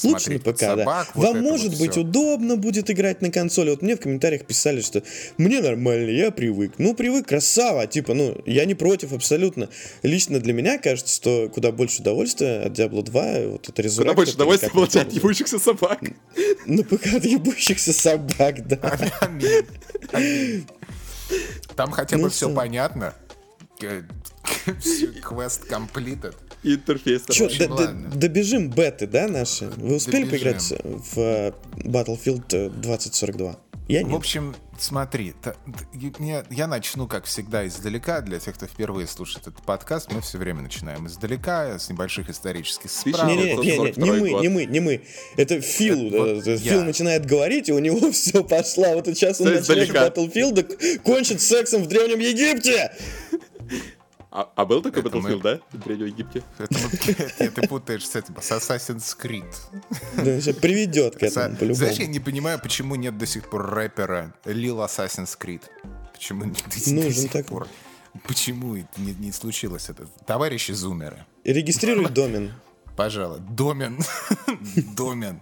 Лучше 0.03 0.31
на 0.31 0.39
ПК, 0.39 0.59
собак, 0.59 1.09
да. 1.09 1.13
Вот 1.15 1.27
Вам 1.27 1.43
может 1.43 1.73
вот 1.73 1.81
быть 1.81 1.93
все. 1.93 2.01
удобно 2.01 2.57
будет 2.57 2.91
играть 2.91 3.21
на 3.21 3.31
консоли. 3.31 3.71
Вот 3.71 3.83
мне 3.83 3.97
в 3.97 4.01
комментариях 4.01 4.47
писали, 4.47 4.81
что 4.81 5.03
мне 5.37 5.61
нормально, 5.61 6.09
я 6.11 6.31
привык. 6.31 6.75
Ну, 6.79 6.95
привык, 6.95 7.29
красава. 7.29 7.87
Типа, 7.87 8.15
ну, 8.15 8.41
я 8.47 8.65
не 8.65 8.75
против 8.75 9.13
абсолютно. 9.13 9.69
Лично 10.03 10.41
для 10.41 10.53
меня 10.53 10.79
кажется, 10.79 11.15
что 11.15 11.51
куда 11.53 11.73
больше 11.73 12.01
удовольствия 12.01 12.61
от 12.61 12.79
Diablo 12.79 13.03
2, 13.03 13.49
вот 13.49 13.69
это 13.69 13.83
результат. 13.83 14.07
Куда 14.07 14.17
больше 14.17 14.35
удовольствия 14.35 14.71
получать 14.71 15.09
от 15.09 15.13
ебущихся 15.13 15.59
собак. 15.59 16.01
На 16.67 16.83
ПК 16.83 17.07
от 17.15 17.25
ебущихся 17.25 17.93
собак, 17.93 18.67
да. 18.67 18.99
Там 21.77 21.91
хотя 21.91 22.17
бы 22.17 22.25
ну 22.25 22.29
все 22.31 22.55
понятно. 22.55 23.15
Квест 23.81 25.71
completed 25.71 26.35
интерфейс. 26.63 27.23
Че, 27.31 27.49
добежим 28.15 28.71
беты, 28.71 29.07
да, 29.07 29.29
наши? 29.29 29.67
Вы 29.77 29.97
успели 29.97 30.25
добежим. 30.25 30.31
поиграть 30.31 30.73
в 30.85 31.19
э, 31.19 31.53
Battlefield 31.85 32.81
2042? 32.81 33.57
Я 33.91 34.05
нет. 34.05 34.13
В 34.13 34.15
общем, 34.15 34.55
смотри, 34.79 35.35
та, 35.43 35.57
я, 36.21 36.45
я 36.49 36.67
начну, 36.69 37.09
как 37.09 37.25
всегда, 37.25 37.67
издалека. 37.67 38.21
Для 38.21 38.39
тех, 38.39 38.55
кто 38.55 38.67
впервые 38.67 39.09
слушает 39.09 39.49
этот 39.49 39.65
подкаст, 39.65 40.13
мы 40.13 40.21
все 40.21 40.39
время 40.39 40.63
начинаем 40.63 41.09
издалека, 41.09 41.77
с 41.77 41.89
небольших 41.89 42.31
исторических 42.31 42.89
справок. 42.89 43.27
Не, 43.27 43.37
не, 43.37 43.55
не, 43.57 43.79
не, 43.79 43.93
не 43.97 44.11
мы, 44.13 44.31
не 44.43 44.49
мы, 44.49 44.65
не 44.67 44.79
мы. 44.79 45.03
Это 45.37 45.61
Фил. 45.61 46.07
Это, 46.07 46.35
вот 46.37 46.45
Фил 46.45 46.79
я. 46.79 46.85
начинает 46.85 47.27
говорить, 47.27 47.69
и 47.69 47.73
у 47.73 47.81
него 47.81 48.13
все 48.13 48.45
пошло. 48.45 48.95
Вот 48.95 49.07
сейчас 49.07 49.41
он 49.41 49.53
начнет 49.53 49.91
Battlefield, 49.91 50.99
кончит 50.99 51.41
сексом 51.41 51.83
в 51.83 51.89
Древнем 51.89 52.21
Египте. 52.21 52.93
А, 54.33 54.49
а 54.55 54.65
был 54.65 54.81
такой 54.81 55.03
это 55.03 55.09
Battlefield, 55.11 55.37
мы... 55.37 55.43
да? 55.43 55.61
В 55.73 55.79
Древнем 55.79 56.07
Египте? 56.07 56.45
Ты 56.59 57.69
путаешь 57.69 58.07
с 58.07 58.15
этим, 58.15 58.37
с 58.41 58.53
Assassin's 58.53 59.17
Creed. 59.19 59.53
Да, 60.17 60.53
приведет 60.61 61.17
к 61.17 61.23
этому, 61.25 61.57
по-любому. 61.57 61.75
Знаешь, 61.75 61.99
я 61.99 62.07
не 62.07 62.21
понимаю, 62.21 62.61
почему 62.61 62.95
нет 62.95 63.19
до 63.19 63.27
сих 63.27 63.51
пор 63.51 63.75
рэпера 63.75 64.33
Lil 64.45 64.87
Assassin's 64.87 65.37
Creed. 65.37 65.63
Почему 66.13 66.45
до, 66.45 66.63
до 66.65 67.13
сих 67.13 67.33
так... 67.33 67.47
пор? 67.47 67.67
Почему 68.27 68.77
не, 68.77 69.15
не 69.19 69.33
случилось 69.33 69.89
это? 69.89 70.07
Товарищи 70.27 70.73
зумеры. 70.73 71.25
Регистрируй 71.45 72.09
домен. 72.09 72.53
Пожалуй. 72.97 73.41
Домен. 73.41 73.99
Домен. 74.97 75.41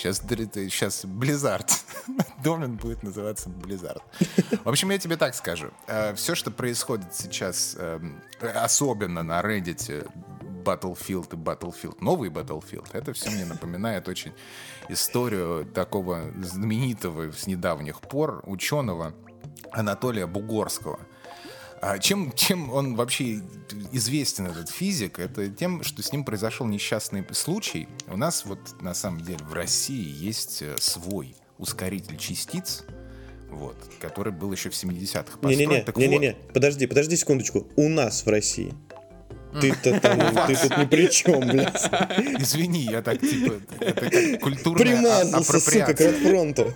Сейчас, 0.00 0.22
сейчас 0.26 1.04
Blizzard. 1.04 1.70
Домен 2.42 2.76
будет 2.76 3.02
называться 3.02 3.50
Blizzard. 3.50 4.00
В 4.64 4.68
общем, 4.70 4.90
я 4.90 4.98
тебе 4.98 5.18
так 5.18 5.34
скажу. 5.34 5.72
Э, 5.86 6.14
Все, 6.14 6.34
что 6.34 6.50
происходит 6.50 7.14
сейчас, 7.14 7.76
эм, 7.78 8.18
особенно 8.40 9.22
на 9.22 9.42
Reddit, 9.42 10.10
Battlefield 10.64 11.34
и 11.34 11.36
Battlefield, 11.36 11.98
новый 12.00 12.30
Battlefield, 12.30 12.88
это 12.92 13.12
все 13.12 13.28
мне 13.28 13.44
напоминает 13.44 14.08
очень 14.08 14.32
историю 14.88 15.66
такого 15.66 16.32
знаменитого 16.42 17.32
с 17.32 17.46
недавних 17.46 18.00
пор 18.00 18.42
ученого 18.46 19.12
Анатолия 19.70 20.26
Бугорского, 20.26 20.98
а 21.82 21.98
чем, 21.98 22.32
чем 22.32 22.70
он 22.70 22.94
вообще 22.94 23.40
известен, 23.92 24.46
этот 24.46 24.68
физик? 24.68 25.18
Это 25.18 25.48
тем, 25.48 25.82
что 25.82 26.02
с 26.02 26.12
ним 26.12 26.24
произошел 26.24 26.66
несчастный 26.66 27.24
случай. 27.32 27.88
У 28.06 28.18
нас 28.18 28.44
вот 28.44 28.58
на 28.82 28.92
самом 28.92 29.22
деле 29.22 29.38
в 29.38 29.54
России 29.54 30.06
есть 30.06 30.60
э, 30.60 30.76
свой 30.78 31.34
ускоритель 31.58 32.18
частиц, 32.18 32.84
вот, 33.50 33.76
который 33.98 34.32
был 34.32 34.52
еще 34.52 34.68
в 34.68 34.74
70-х. 34.74 35.38
Не-не-не, 35.48 35.84
не-не-не, 35.96 36.32
вот. 36.32 36.52
подожди, 36.52 36.86
подожди 36.86 37.16
секундочку. 37.16 37.66
У 37.76 37.88
нас 37.88 38.26
в 38.26 38.28
России. 38.28 38.74
Ты-то 39.58 39.98
там, 40.00 40.46
ты 40.46 40.56
тут 40.56 40.78
ни 40.78 40.84
при 40.84 41.10
чем, 41.10 41.40
блядь. 41.40 41.90
Извини, 42.38 42.82
я 42.82 43.02
так, 43.02 43.20
типа, 43.20 43.54
это 43.80 44.10
как 44.10 44.40
культурная 44.40 44.84
Примазался, 44.84 45.60
сука, 45.60 45.94
к 45.94 46.12
фронту. 46.18 46.72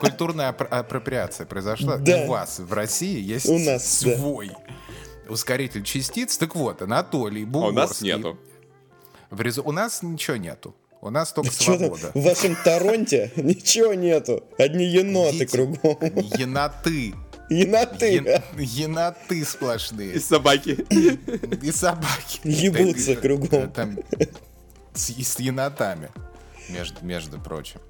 Культурная 0.00 0.48
апроприация 0.48 1.46
произошла. 1.46 1.98
Да. 1.98 2.22
У 2.22 2.28
вас 2.28 2.58
в 2.60 2.72
России 2.72 3.20
есть 3.20 3.48
у 3.48 3.58
нас, 3.58 3.98
свой 4.00 4.48
да. 4.48 5.32
ускоритель 5.32 5.82
частиц. 5.82 6.38
Так 6.38 6.54
вот, 6.54 6.82
Анатолий 6.82 7.44
Бугорский. 7.44 8.12
А 8.12 8.16
у 8.16 8.18
нас 8.20 8.34
нету. 8.34 8.38
В 9.30 9.40
резу... 9.40 9.62
У 9.64 9.72
нас 9.72 10.02
ничего 10.02 10.36
нету. 10.36 10.74
У 11.02 11.10
нас 11.10 11.34
только 11.34 11.52
Что 11.52 11.76
свобода. 11.76 12.10
В 12.14 12.22
вашем 12.22 12.56
Торонте 12.64 13.30
ничего 13.36 13.92
нету. 13.92 14.42
Одни 14.56 14.86
еноты 14.86 15.44
кругом. 15.44 15.98
Еноты. 16.38 17.14
Еноты. 17.54 18.42
Еноты 18.58 19.44
сплошные. 19.44 20.14
И 20.14 20.18
собаки. 20.18 20.86
И 21.62 21.70
собаки. 21.70 22.40
Ебутся 22.44 23.16
кругом. 23.16 23.70
Там, 23.70 23.98
с, 24.94 25.38
енотами, 25.40 26.10
между, 26.68 27.04
между 27.04 27.40
прочим. 27.40 27.80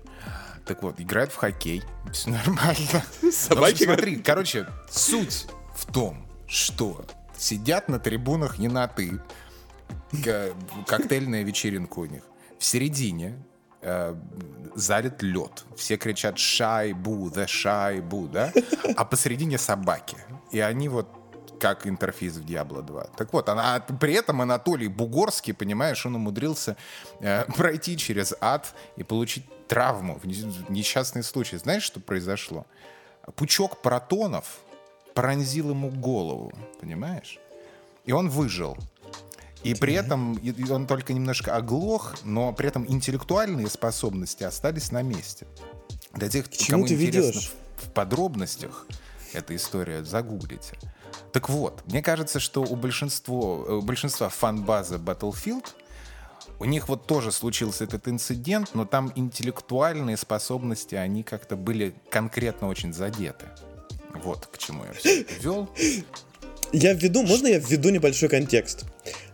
Так 0.66 0.82
вот, 0.82 1.00
играют 1.00 1.32
в 1.32 1.36
хоккей. 1.36 1.82
Все 2.12 2.30
нормально. 2.30 3.04
Собаки. 3.32 3.84
смотри, 3.84 4.16
короче, 4.16 4.66
суть 4.90 5.46
в 5.76 5.92
том, 5.92 6.26
что 6.46 7.04
сидят 7.36 7.88
на 7.88 7.98
трибунах 7.98 8.58
еноты. 8.58 9.20
Коктейльная 10.86 11.42
вечеринка 11.42 11.98
у 11.98 12.06
них. 12.06 12.22
В 12.58 12.64
середине 12.64 13.36
э, 13.84 14.14
залит 14.74 15.22
лед. 15.22 15.64
Все 15.76 15.96
кричат 15.96 16.38
«шайбу», 16.38 17.30
«the 17.30 17.46
шайбу», 17.46 18.28
да? 18.28 18.52
А 18.96 19.04
посередине 19.04 19.58
собаки. 19.58 20.16
И 20.50 20.60
они 20.60 20.88
вот 20.88 21.08
как 21.60 21.86
интерфейс 21.86 22.34
в 22.36 22.44
Diablo 22.44 22.82
2. 22.82 23.04
Так 23.16 23.32
вот, 23.32 23.48
она, 23.48 23.80
при 23.80 24.14
этом 24.14 24.42
Анатолий 24.42 24.88
Бугорский, 24.88 25.54
понимаешь, 25.54 26.04
он 26.04 26.16
умудрился 26.16 26.76
э, 27.20 27.44
пройти 27.56 27.96
через 27.96 28.34
ад 28.40 28.74
и 28.96 29.02
получить 29.02 29.44
травму 29.68 30.18
в 30.22 30.26
несчастный 30.70 31.22
случай. 31.22 31.56
Знаешь, 31.56 31.82
что 31.82 32.00
произошло? 32.00 32.66
Пучок 33.36 33.80
протонов 33.80 34.58
пронзил 35.14 35.70
ему 35.70 35.90
голову, 35.90 36.52
понимаешь? 36.80 37.38
И 38.04 38.12
он 38.12 38.28
выжил. 38.28 38.76
И 39.64 39.74
при 39.74 39.94
этом 39.94 40.38
он 40.70 40.86
только 40.86 41.12
немножко 41.14 41.56
оглох, 41.56 42.14
но 42.22 42.52
при 42.52 42.68
этом 42.68 42.86
интеллектуальные 42.86 43.68
способности 43.68 44.44
остались 44.44 44.92
на 44.92 45.02
месте. 45.02 45.46
Для 46.12 46.28
тех, 46.28 46.48
К 46.48 46.70
кому 46.70 46.86
ты 46.86 46.94
интересно 46.94 47.28
ведешь? 47.30 47.52
в 47.76 47.90
подробностях 47.90 48.86
эта 49.32 49.56
история, 49.56 50.04
загуглите. 50.04 50.78
Так 51.32 51.48
вот, 51.48 51.82
мне 51.86 52.02
кажется, 52.02 52.38
что 52.40 52.62
у 52.62 52.76
большинства, 52.76 53.34
у 53.34 53.82
большинства 53.82 54.28
фан-базы 54.28 54.96
Battlefield 54.96 55.66
у 56.60 56.66
них 56.66 56.88
вот 56.88 57.06
тоже 57.06 57.32
случился 57.32 57.84
этот 57.84 58.06
инцидент, 58.06 58.70
но 58.74 58.84
там 58.84 59.12
интеллектуальные 59.16 60.16
способности, 60.16 60.94
они 60.94 61.22
как-то 61.22 61.56
были 61.56 61.94
конкретно 62.10 62.68
очень 62.68 62.92
задеты. 62.92 63.46
Вот 64.22 64.46
к 64.46 64.58
чему 64.58 64.84
я 64.84 64.92
все 64.92 65.22
это 65.22 65.34
вел. 65.40 65.68
Я 66.74 66.92
введу, 66.92 67.22
можно 67.22 67.46
я 67.46 67.58
введу 67.60 67.90
небольшой 67.90 68.28
контекст? 68.28 68.84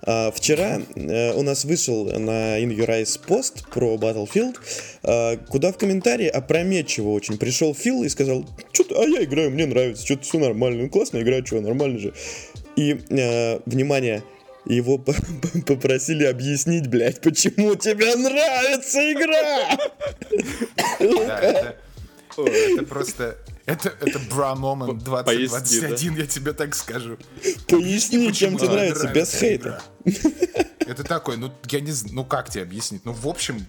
А, 0.03 0.31
вчера 0.31 0.83
а, 0.95 1.33
у 1.35 1.43
нас 1.43 1.65
вышел 1.65 2.05
на 2.05 2.61
In 2.61 2.69
Your 2.77 2.87
Eyes 2.89 3.19
пост 3.19 3.67
про 3.71 3.95
Battlefield, 3.97 4.57
а, 5.03 5.39
куда 5.49 5.73
в 5.73 5.79
комментарии 5.79 6.27
опрометчиво 6.27 7.09
очень 7.09 7.39
пришел 7.39 7.75
Фил 7.75 8.03
и 8.03 8.11
сказал, 8.11 8.45
что-то, 8.75 9.01
а 9.01 9.07
я 9.07 9.25
играю, 9.25 9.51
мне 9.51 9.65
нравится, 9.65 10.05
что-то 10.05 10.25
все 10.25 10.39
нормально, 10.39 10.83
ну 10.83 10.91
классно 10.91 11.23
игра, 11.23 11.45
что, 11.45 11.63
нормально 11.63 11.99
же. 11.99 12.13
И, 12.77 13.01
а, 13.11 13.63
внимание, 13.65 14.23
его 14.67 14.99
попросили 15.67 16.25
объяснить, 16.27 16.89
блядь, 16.89 17.23
почему 17.23 17.75
тебе 17.75 18.17
нравится 18.17 19.13
игра. 19.13 19.79
Это 22.37 22.85
просто... 22.87 23.39
Это, 23.67 23.91
это 24.01 24.19
бра 24.31 24.55
момент 24.55 25.03
2021, 25.05 26.17
я 26.17 26.27
тебе 26.27 26.53
так 26.53 26.75
скажу. 26.75 27.19
Поясни, 27.69 28.33
чем 28.33 28.57
тебе 28.57 28.71
нравится, 28.71 29.09
без 29.09 29.35
хейта. 29.35 29.83
Это 30.79 31.05
такой, 31.05 31.37
ну, 31.37 31.53
я 31.69 31.81
не 31.81 31.93
знаю, 31.93 32.15
ну 32.17 32.25
как 32.25 32.51
тебе 32.51 32.63
объяснить? 32.63 33.05
Ну, 33.05 33.13
в 33.13 33.29
общем, 33.29 33.65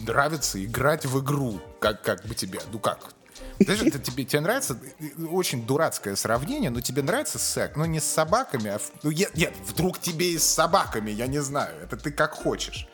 нравится 0.00 0.62
играть 0.64 1.06
в 1.06 1.20
игру. 1.22 1.60
Как, 1.80 2.02
как 2.02 2.26
бы 2.26 2.34
тебе, 2.34 2.60
ну 2.72 2.78
как, 2.80 3.14
знаешь, 3.60 3.82
это 3.82 3.98
тебе, 3.98 4.24
тебе 4.24 4.40
нравится 4.40 4.78
очень 5.30 5.66
дурацкое 5.66 6.16
сравнение, 6.16 6.70
но 6.70 6.80
тебе 6.80 7.02
нравится 7.02 7.38
секс, 7.38 7.76
но 7.76 7.86
не 7.86 8.00
с 8.00 8.04
собаками, 8.04 8.70
а... 8.70 8.80
Ну, 9.02 9.10
нет, 9.10 9.34
нет, 9.36 9.54
вдруг 9.66 9.98
тебе 9.98 10.32
и 10.32 10.38
с 10.38 10.44
собаками, 10.44 11.10
я 11.10 11.26
не 11.26 11.40
знаю, 11.42 11.74
это 11.82 11.96
ты 11.96 12.10
как 12.10 12.32
хочешь. 12.32 12.88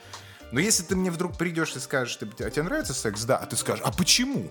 Но 0.53 0.61
если 0.61 0.83
ты 0.83 0.97
мне 0.97 1.11
вдруг 1.11 1.37
придешь 1.37 1.75
и 1.77 1.81
скажешь, 1.81 2.19
а 2.21 2.51
тебе 2.51 2.63
нравится 2.63 2.95
секс, 2.95 3.25
да, 3.25 3.37
а 3.37 3.47
ты 3.47 3.57
скажешь, 3.57 3.83
а 3.85 3.93
почему? 3.93 4.51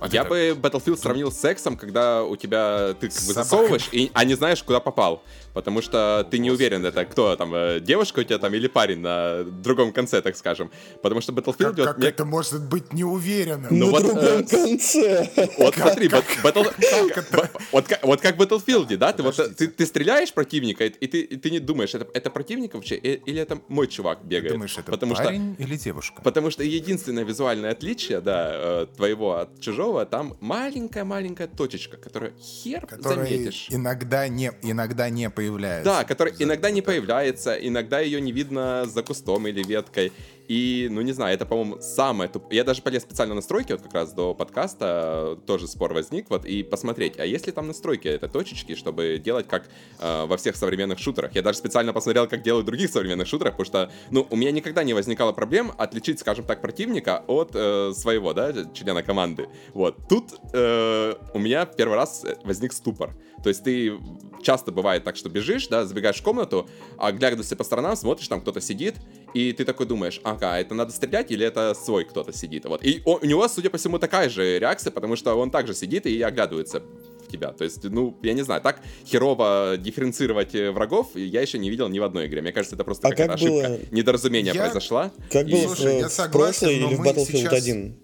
А 0.00 0.08
я 0.08 0.24
бы 0.24 0.56
Battlefield 0.60 0.96
сравнил 0.96 1.30
с 1.30 1.38
сексом, 1.38 1.76
когда 1.76 2.24
у 2.24 2.34
тебя 2.36 2.94
ты 2.98 3.08
как 3.08 3.22
бы 3.26 3.32
засовываешь, 3.34 3.88
и, 3.92 4.10
а 4.14 4.24
не 4.24 4.34
знаешь, 4.34 4.62
куда 4.62 4.80
попал. 4.80 5.22
Потому 5.54 5.82
что 5.82 6.26
ты 6.30 6.38
не 6.38 6.50
уверен, 6.50 6.84
это 6.84 7.04
кто 7.04 7.36
там, 7.36 7.54
э, 7.54 7.80
девушка 7.80 8.20
у 8.20 8.22
тебя 8.22 8.38
там 8.38 8.54
или 8.54 8.68
парень 8.68 9.00
на 9.00 9.44
другом 9.44 9.92
конце, 9.92 10.20
так 10.22 10.36
скажем. 10.36 10.70
Потому 11.02 11.20
что 11.20 11.32
Battlefield... 11.32 11.76
Как, 11.76 11.86
как 11.86 11.98
мне... 11.98 12.08
это 12.08 12.24
может 12.24 12.68
быть 12.68 12.92
неуверенным? 12.92 13.68
Ну, 13.70 13.86
на 13.86 13.92
вот, 13.92 14.02
другом 14.02 14.22
э, 14.22 14.42
конце. 14.44 15.30
Вот 15.58 15.74
как, 15.74 15.88
смотри, 15.88 16.08
как, 16.08 16.24
battle... 16.42 16.64
как 17.12 17.50
вот, 17.72 17.88
как, 17.88 18.04
вот 18.04 18.20
как 18.20 18.36
в 18.36 18.42
Battlefield, 18.42 18.96
да? 18.96 19.12
Ты, 19.12 19.22
вот, 19.22 19.36
ты, 19.56 19.68
ты 19.68 19.86
стреляешь 19.86 20.32
противника, 20.32 20.84
и 20.84 21.06
ты, 21.06 21.20
и 21.20 21.36
ты 21.36 21.50
не 21.50 21.58
думаешь, 21.58 21.94
это, 21.94 22.06
это 22.14 22.30
противник 22.30 22.74
вообще, 22.74 22.96
или 22.96 23.40
это 23.40 23.60
мой 23.68 23.86
чувак 23.88 24.24
бегает. 24.24 24.48
Ты 24.48 24.52
думаешь, 24.54 24.78
это 24.78 24.90
потому 24.90 25.14
парень 25.14 25.54
что, 25.54 25.62
или 25.62 25.76
девушка? 25.76 26.22
Потому 26.22 26.50
что 26.50 26.62
единственное 26.62 27.24
визуальное 27.24 27.72
отличие, 27.72 28.20
да, 28.20 28.50
э, 28.52 28.86
твоего 28.96 29.36
от 29.36 29.60
чужого, 29.60 30.06
там 30.06 30.36
маленькая-маленькая 30.40 31.48
точечка, 31.48 31.96
которую 31.96 32.32
хер 32.38 32.86
которая 32.86 33.26
заметишь. 33.26 33.66
иногда 33.70 34.28
не, 34.28 34.52
иногда 34.62 35.08
не 35.10 35.30
появляется. 35.40 35.84
Да, 35.84 36.04
которая 36.04 36.34
иногда 36.38 36.70
не 36.70 36.82
появляется, 36.82 37.54
иногда 37.54 38.00
ее 38.00 38.20
не 38.20 38.32
видно 38.32 38.84
за 38.86 39.02
кустом 39.02 39.46
или 39.46 39.62
веткой. 39.62 40.12
И, 40.50 40.88
ну, 40.90 41.00
не 41.02 41.12
знаю, 41.12 41.32
это, 41.32 41.46
по-моему, 41.46 41.80
самое 41.80 42.28
туп... 42.28 42.52
Я 42.52 42.64
даже 42.64 42.82
полез 42.82 43.02
специально 43.02 43.36
настройки, 43.36 43.70
вот 43.70 43.82
как 43.82 43.94
раз 43.94 44.12
до 44.12 44.34
подкаста, 44.34 45.38
тоже 45.46 45.68
спор 45.68 45.94
возник, 45.94 46.28
вот, 46.28 46.44
и 46.44 46.64
посмотреть, 46.64 47.20
а 47.20 47.24
есть 47.24 47.46
ли 47.46 47.52
там 47.52 47.68
настройки 47.68 48.08
этой 48.08 48.28
точечки, 48.28 48.74
чтобы 48.74 49.22
делать 49.24 49.46
как 49.46 49.68
э, 50.00 50.26
во 50.26 50.36
всех 50.36 50.56
современных 50.56 50.98
шутерах. 50.98 51.36
Я 51.36 51.42
даже 51.42 51.58
специально 51.58 51.92
посмотрел, 51.92 52.26
как 52.26 52.42
делают 52.42 52.64
в 52.64 52.66
других 52.66 52.90
современных 52.90 53.28
шутерах, 53.28 53.52
потому 53.56 53.64
что, 53.64 53.92
ну, 54.10 54.26
у 54.28 54.34
меня 54.34 54.50
никогда 54.50 54.82
не 54.82 54.92
возникало 54.92 55.30
проблем 55.30 55.70
отличить, 55.78 56.18
скажем 56.18 56.44
так, 56.44 56.60
противника 56.60 57.22
от 57.28 57.52
э, 57.54 57.92
своего, 57.94 58.32
да, 58.32 58.52
члена 58.74 59.04
команды. 59.04 59.48
Вот. 59.72 59.98
Тут 60.08 60.34
э, 60.52 61.14
у 61.32 61.38
меня 61.38 61.64
первый 61.64 61.94
раз 61.94 62.26
возник 62.42 62.72
ступор. 62.72 63.14
То 63.42 63.48
есть 63.48 63.64
ты 63.64 63.98
часто 64.42 64.72
бывает 64.72 65.04
так, 65.04 65.16
что 65.16 65.28
бежишь, 65.28 65.68
да, 65.68 65.84
забегаешь 65.84 66.18
в 66.18 66.22
комнату, 66.22 66.68
а 66.98 67.12
глядя 67.12 67.36
по 67.36 67.64
сторонам, 67.64 67.96
смотришь, 67.96 68.28
там 68.28 68.40
кто-то 68.40 68.60
сидит, 68.60 68.96
и 69.32 69.52
ты 69.52 69.64
такой 69.64 69.86
думаешь, 69.86 70.20
ага, 70.40 70.58
это 70.58 70.74
надо 70.74 70.92
стрелять 70.92 71.30
или 71.30 71.46
это 71.46 71.74
свой 71.74 72.04
кто-то 72.04 72.32
сидит? 72.32 72.64
Вот. 72.64 72.84
И 72.84 73.02
у 73.04 73.24
него, 73.24 73.46
судя 73.48 73.70
по 73.70 73.78
всему, 73.78 73.98
такая 73.98 74.28
же 74.28 74.58
реакция, 74.58 74.90
потому 74.90 75.16
что 75.16 75.34
он 75.34 75.50
также 75.50 75.74
сидит 75.74 76.06
и 76.06 76.20
оглядывается 76.22 76.80
в 76.80 77.30
тебя. 77.30 77.52
То 77.52 77.64
есть, 77.64 77.84
ну, 77.84 78.18
я 78.22 78.32
не 78.32 78.42
знаю, 78.42 78.60
так 78.60 78.80
херово 79.06 79.76
дифференцировать 79.78 80.54
э, 80.54 80.70
врагов 80.70 81.14
я 81.14 81.40
еще 81.42 81.58
не 81.58 81.70
видел 81.70 81.88
ни 81.88 81.98
в 81.98 82.04
одной 82.04 82.26
игре. 82.26 82.42
Мне 82.42 82.52
кажется, 82.52 82.76
это 82.76 82.84
просто 82.84 83.08
а 83.08 83.10
какая-то 83.10 83.34
как 83.34 83.42
ошибка. 83.42 83.68
Было... 83.68 83.78
Недоразумение 83.90 84.54
я... 84.54 84.62
произошла. 84.62 85.12
Как 85.30 85.46
и... 85.46 85.52
было 85.52 85.74
Слушай, 85.74 85.98
в, 85.98 86.00
я 86.00 86.08
согласен, 86.08 86.28
в 86.28 86.32
прошлой 86.32 86.76
или 86.76 86.94
в 86.94 87.00
Battlefield 87.00 87.36
сейчас... 87.36 87.52
1? 87.52 87.96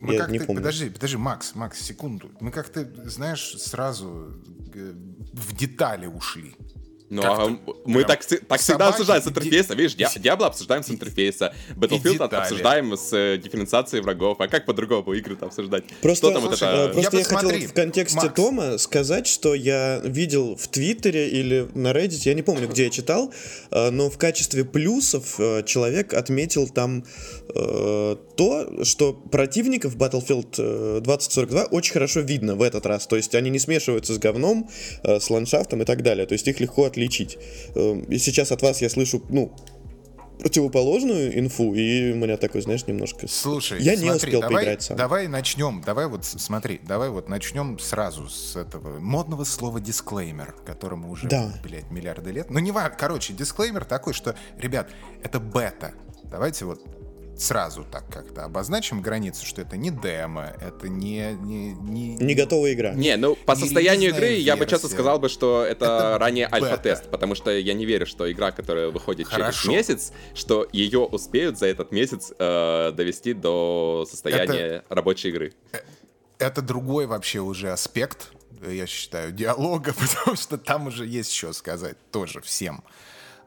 Мы 0.00 0.16
как-то, 0.16 0.46
подожди, 0.46 0.90
подожди, 0.90 1.16
Макс, 1.16 1.54
Макс, 1.54 1.80
секунду. 1.80 2.28
Мы 2.40 2.50
как-то, 2.50 2.88
знаешь, 3.04 3.54
сразу 3.58 4.32
э, 4.74 4.92
в 5.32 5.56
детали 5.56 6.06
ушли. 6.06 6.56
Ну, 7.12 7.22
а 7.24 7.58
мы 7.84 8.04
так, 8.04 8.24
так 8.24 8.58
всегда 8.58 8.88
обсуждаем 8.88 9.22
с 9.22 9.26
интерфейса. 9.26 9.74
Видишь, 9.74 10.14
Диабло 10.16 10.46
обсуждаем 10.46 10.82
с 10.82 10.90
интерфейса, 10.90 11.54
Battlefield 11.76 12.22
обсуждаем 12.22 12.96
с 12.96 13.12
э, 13.12 13.36
дифференциацией 13.36 14.02
врагов. 14.02 14.40
А 14.40 14.48
как 14.48 14.64
по-другому 14.64 15.12
игры-то 15.12 15.46
обсуждать? 15.46 15.84
Просто, 16.00 16.30
Что 16.30 16.40
там 16.40 16.48
слушай, 16.48 16.70
вот 16.70 16.84
это... 16.84 16.92
просто 16.94 17.16
я, 17.16 17.22
я 17.22 17.24
хотел 17.28 17.68
в 17.68 17.72
контексте 17.74 18.16
Макс. 18.16 18.34
Тома 18.34 18.78
сказать, 18.78 19.26
что 19.26 19.54
я 19.54 20.00
видел 20.02 20.56
в 20.56 20.68
Твиттере 20.68 21.28
или 21.28 21.68
на 21.74 21.88
Reddit, 21.92 22.22
я 22.24 22.32
не 22.32 22.40
помню, 22.40 22.66
где 22.66 22.84
я 22.84 22.90
читал, 22.90 23.30
э, 23.70 23.90
но 23.90 24.08
в 24.08 24.16
качестве 24.16 24.64
плюсов 24.64 25.38
э, 25.38 25.64
человек 25.64 26.14
отметил 26.14 26.66
там 26.68 27.04
то, 27.54 28.84
что 28.84 29.12
противников 29.12 29.96
Battlefield 29.96 31.00
2042 31.02 31.64
очень 31.64 31.92
хорошо 31.92 32.20
видно 32.20 32.54
в 32.54 32.62
этот 32.62 32.86
раз. 32.86 33.06
То 33.06 33.16
есть 33.16 33.34
они 33.34 33.50
не 33.50 33.58
смешиваются 33.58 34.14
с 34.14 34.18
говном, 34.18 34.70
с 35.04 35.28
ландшафтом 35.28 35.82
и 35.82 35.84
так 35.84 36.02
далее. 36.02 36.24
То 36.24 36.32
есть 36.32 36.48
их 36.48 36.60
легко 36.60 36.86
отличить 36.86 37.01
отличить. 37.02 37.38
Эм, 37.74 38.00
и 38.04 38.18
сейчас 38.18 38.52
от 38.52 38.62
вас 38.62 38.80
я 38.80 38.88
слышу, 38.88 39.22
ну, 39.28 39.54
противоположную 40.38 41.38
инфу, 41.38 41.74
и 41.74 42.12
у 42.12 42.16
меня 42.16 42.36
такой, 42.36 42.62
знаешь, 42.62 42.86
немножко... 42.86 43.28
Слушай, 43.28 43.80
я 43.80 43.92
смотри, 43.92 44.08
не 44.08 44.16
успел 44.16 44.40
давай, 44.40 44.56
поиграть 44.56 44.82
сам. 44.82 44.96
Давай 44.96 45.28
начнем, 45.28 45.82
давай 45.84 46.06
вот, 46.08 46.24
смотри, 46.24 46.80
давай 46.82 47.10
вот 47.10 47.28
начнем 47.28 47.78
сразу 47.78 48.28
с 48.28 48.56
этого 48.56 48.98
модного 48.98 49.44
слова 49.44 49.80
дисклеймер, 49.80 50.54
которому 50.66 51.10
уже, 51.10 51.28
да. 51.28 51.52
блядь, 51.62 51.90
миллиарды 51.90 52.32
лет. 52.32 52.50
Ну, 52.50 52.58
не 52.58 52.72
важно, 52.72 52.96
короче, 52.98 53.32
дисклеймер 53.34 53.84
такой, 53.84 54.14
что, 54.14 54.34
ребят, 54.58 54.88
это 55.22 55.38
бета. 55.38 55.92
Давайте 56.24 56.64
вот 56.64 56.80
сразу 57.42 57.84
так 57.84 58.04
как-то 58.08 58.44
обозначим 58.44 59.02
границу, 59.02 59.44
что 59.44 59.60
это 59.60 59.76
не 59.76 59.90
демо, 59.90 60.52
это 60.60 60.88
не... 60.88 61.32
Не, 61.42 61.72
не, 61.74 62.16
не 62.16 62.34
готовая 62.34 62.72
игра. 62.72 62.92
Не, 62.94 63.16
ну 63.16 63.36
по 63.36 63.56
состоянию 63.56 64.10
игры 64.10 64.28
версия. 64.28 64.42
я 64.42 64.56
бы 64.56 64.66
часто 64.66 64.88
сказал 64.88 65.18
бы, 65.18 65.28
что 65.28 65.64
это, 65.64 65.84
это 65.84 66.16
ранее 66.18 66.48
альфа-тест, 66.50 67.10
потому 67.10 67.34
что 67.34 67.50
я 67.50 67.74
не 67.74 67.84
верю, 67.84 68.06
что 68.06 68.30
игра, 68.30 68.52
которая 68.52 68.88
выходит 68.88 69.26
Хорошо. 69.26 69.62
через 69.62 69.68
месяц, 69.68 70.12
что 70.34 70.66
ее 70.72 71.00
успеют 71.00 71.58
за 71.58 71.66
этот 71.66 71.92
месяц 71.92 72.32
э, 72.38 72.92
довести 72.92 73.34
до 73.34 74.06
состояния 74.08 74.76
это, 74.76 74.84
рабочей 74.88 75.28
игры. 75.28 75.52
Э, 75.72 75.78
это 76.38 76.62
другой 76.62 77.06
вообще 77.06 77.40
уже 77.40 77.70
аспект, 77.70 78.32
я 78.66 78.86
считаю, 78.86 79.32
диалога, 79.32 79.94
потому 80.14 80.36
что 80.36 80.58
там 80.58 80.86
уже 80.86 81.06
есть 81.06 81.32
что 81.32 81.52
сказать 81.52 81.96
тоже 82.10 82.40
всем. 82.40 82.84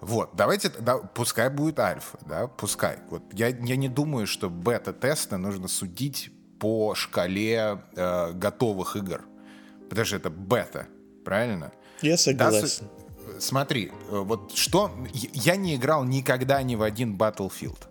Вот, 0.01 0.31
давайте, 0.35 0.69
да, 0.69 0.97
пускай 0.97 1.49
будет 1.49 1.79
альфа, 1.79 2.17
да, 2.27 2.47
пускай. 2.47 2.99
Вот 3.09 3.23
я, 3.33 3.47
я 3.47 3.75
не 3.75 3.89
думаю, 3.89 4.27
что 4.27 4.49
бета-тесты 4.49 5.37
нужно 5.37 5.67
судить 5.67 6.31
по 6.59 6.95
шкале 6.95 7.81
э, 7.95 8.31
готовых 8.33 8.95
игр. 8.95 9.23
Потому 9.89 10.05
что 10.05 10.15
это 10.17 10.29
бета, 10.29 10.87
правильно? 11.23 11.71
Я 12.01 12.17
согласен. 12.17 12.87
Да, 13.25 13.39
смотри, 13.39 13.91
э, 14.09 14.17
вот 14.19 14.51
что... 14.53 14.91
Я 15.13 15.55
не 15.55 15.75
играл 15.75 16.03
никогда 16.03 16.61
ни 16.63 16.75
в 16.75 16.81
один 16.81 17.15
Battlefield. 17.15 17.87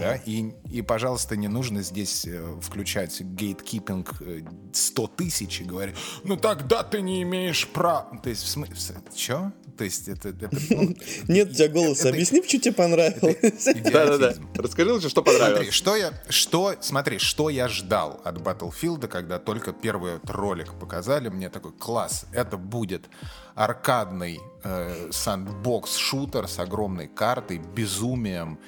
Да? 0.00 0.16
И, 0.16 0.52
и, 0.70 0.82
пожалуйста, 0.82 1.36
не 1.36 1.48
нужно 1.48 1.82
здесь 1.82 2.26
э, 2.26 2.58
включать 2.60 3.20
гейткипинг 3.20 4.22
100 4.72 5.06
тысяч 5.08 5.60
и 5.60 5.64
говорить, 5.64 5.94
ну 6.24 6.36
тогда 6.36 6.82
ты 6.82 7.02
не 7.02 7.22
имеешь 7.22 7.68
права. 7.68 8.18
То 8.22 8.30
есть, 8.30 8.42
в 8.42 8.48
смысле, 8.48 8.76
что? 9.14 9.52
То 9.76 9.84
есть 9.84 10.08
это... 10.08 10.28
это 10.30 10.48
ну, 10.70 10.94
Нет 11.28 11.50
у 11.50 11.54
тебя 11.54 11.68
голоса. 11.68 12.10
Объясни, 12.10 12.42
что 12.46 12.58
тебе 12.58 12.72
понравилось. 12.72 13.64
Да-да-да. 13.64 14.34
Расскажи 14.54 14.92
лучше, 14.92 15.08
что 15.08 15.22
понравилось. 15.22 15.54
Смотри, 15.54 15.70
что 15.70 15.96
я... 15.96 16.12
Что, 16.28 16.74
смотри, 16.80 17.18
что 17.18 17.50
я 17.50 17.68
ждал 17.68 18.20
от 18.24 18.36
Battlefield, 18.36 19.08
когда 19.08 19.38
только 19.38 19.72
первый 19.72 20.20
ролик 20.24 20.74
показали, 20.74 21.28
мне 21.28 21.48
такой, 21.48 21.72
класс, 21.72 22.26
это 22.32 22.56
будет 22.56 23.08
аркадный 23.54 24.40
э, 24.62 25.10
сандбокс-шутер 25.10 26.48
с 26.48 26.58
огромной 26.58 27.08
картой, 27.08 27.58
безумием 27.58 28.58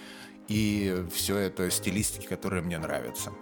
и 0.49 1.05
все 1.13 1.37
это 1.37 1.71
стилистики, 1.71 2.27
которые 2.27 2.63
мне 2.63 2.79
нравятся. 2.79 3.33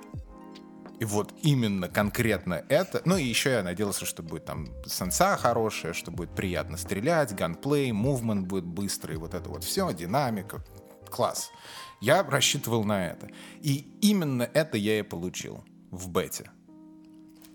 И 1.00 1.04
вот 1.04 1.34
именно 1.42 1.88
конкретно 1.88 2.64
это... 2.68 3.02
Ну 3.04 3.16
и 3.16 3.24
еще 3.24 3.50
я 3.50 3.64
надеялся, 3.64 4.06
что 4.06 4.22
будет 4.22 4.44
там 4.44 4.68
сенса 4.86 5.36
хорошая, 5.36 5.94
что 5.94 6.12
будет 6.12 6.30
приятно 6.30 6.76
стрелять, 6.76 7.34
ганплей, 7.34 7.90
мувмент 7.90 8.46
будет 8.46 8.64
быстрый, 8.64 9.16
вот 9.16 9.34
это 9.34 9.48
вот 9.50 9.64
все, 9.64 9.92
динамика. 9.92 10.62
класс. 11.10 11.50
Я 12.00 12.22
рассчитывал 12.22 12.84
на 12.84 13.08
это. 13.08 13.28
И 13.60 13.86
именно 14.00 14.48
это 14.54 14.76
я 14.78 15.00
и 15.00 15.02
получил 15.02 15.64
в 15.90 16.08
бете. 16.08 16.50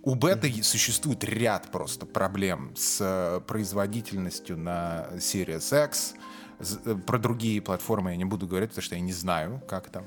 У 0.03 0.15
бета 0.15 0.47
существует 0.63 1.23
ряд 1.23 1.71
просто 1.71 2.05
проблем 2.05 2.73
с 2.75 2.99
э, 3.01 3.41
производительностью 3.47 4.57
на 4.57 5.07
Series 5.15 5.85
X. 5.85 6.15
Э, 6.59 6.95
про 6.95 7.17
другие 7.17 7.61
платформы 7.61 8.11
я 8.11 8.17
не 8.17 8.25
буду 8.25 8.47
говорить, 8.47 8.69
потому 8.69 8.83
что 8.83 8.95
я 8.95 9.01
не 9.01 9.13
знаю, 9.13 9.61
как 9.67 9.89
там. 9.89 10.05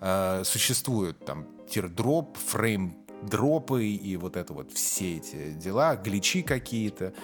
Э, 0.00 0.42
существует 0.44 1.24
там 1.24 1.46
тирдроп, 1.68 2.36
фрейм 2.36 2.96
дропы 3.22 3.86
и 3.86 4.16
вот 4.16 4.36
это 4.36 4.52
вот 4.52 4.72
все 4.72 5.16
эти 5.16 5.52
дела, 5.52 5.96
гличи 5.96 6.42
какие-то, 6.42 7.14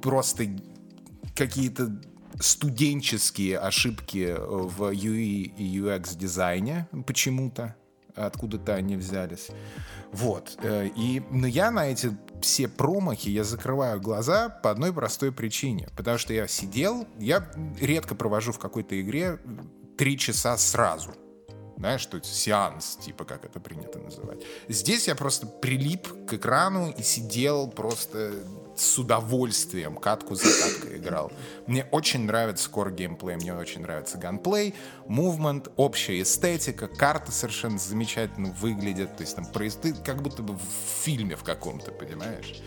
просто 0.00 0.46
какие-то 1.36 2.00
студенческие 2.40 3.58
ошибки 3.58 4.34
в 4.38 4.90
UI 4.90 5.52
и 5.56 5.78
UX 5.78 6.16
дизайне 6.16 6.88
почему-то 7.06 7.76
откуда-то 8.14 8.74
они 8.74 8.96
взялись. 8.96 9.48
Вот. 10.12 10.56
Э, 10.62 10.88
и, 10.94 11.22
но 11.30 11.46
я 11.46 11.70
на 11.70 11.86
эти 11.86 12.16
все 12.40 12.68
промахи, 12.68 13.28
я 13.28 13.44
закрываю 13.44 14.00
глаза 14.00 14.48
по 14.48 14.70
одной 14.70 14.92
простой 14.92 15.32
причине. 15.32 15.88
Потому 15.96 16.18
что 16.18 16.32
я 16.32 16.46
сидел, 16.46 17.06
я 17.18 17.50
редко 17.80 18.14
провожу 18.14 18.52
в 18.52 18.58
какой-то 18.58 19.00
игре 19.00 19.38
три 19.96 20.18
часа 20.18 20.56
сразу 20.56 21.14
знаешь, 21.76 22.00
что 22.00 22.16
это 22.16 22.26
сеанс, 22.26 22.96
типа, 22.96 23.24
как 23.24 23.44
это 23.44 23.60
принято 23.60 23.98
называть. 23.98 24.38
Здесь 24.68 25.08
я 25.08 25.14
просто 25.14 25.46
прилип 25.46 26.26
к 26.26 26.32
экрану 26.32 26.90
и 26.96 27.02
сидел 27.02 27.68
просто 27.68 28.32
с 28.76 28.98
удовольствием 28.98 29.96
катку 29.96 30.34
за 30.34 30.44
каткой 30.44 30.98
играл. 30.98 31.32
Мне 31.66 31.86
очень 31.90 32.24
нравится 32.24 32.68
core 32.70 32.94
геймплей, 32.94 33.36
мне 33.36 33.54
очень 33.54 33.82
нравится 33.82 34.18
ганплей, 34.18 34.74
мувмент, 35.06 35.68
общая 35.76 36.22
эстетика, 36.22 36.88
карта 36.88 37.32
совершенно 37.32 37.78
замечательно 37.78 38.50
выглядит, 38.52 39.16
то 39.16 39.22
есть 39.22 39.36
там 39.36 39.46
происходит 39.46 39.98
как 40.00 40.22
будто 40.22 40.42
бы 40.42 40.54
в 40.54 41.02
фильме 41.04 41.36
в 41.36 41.44
каком-то, 41.44 41.92
понимаешь? 41.92 42.62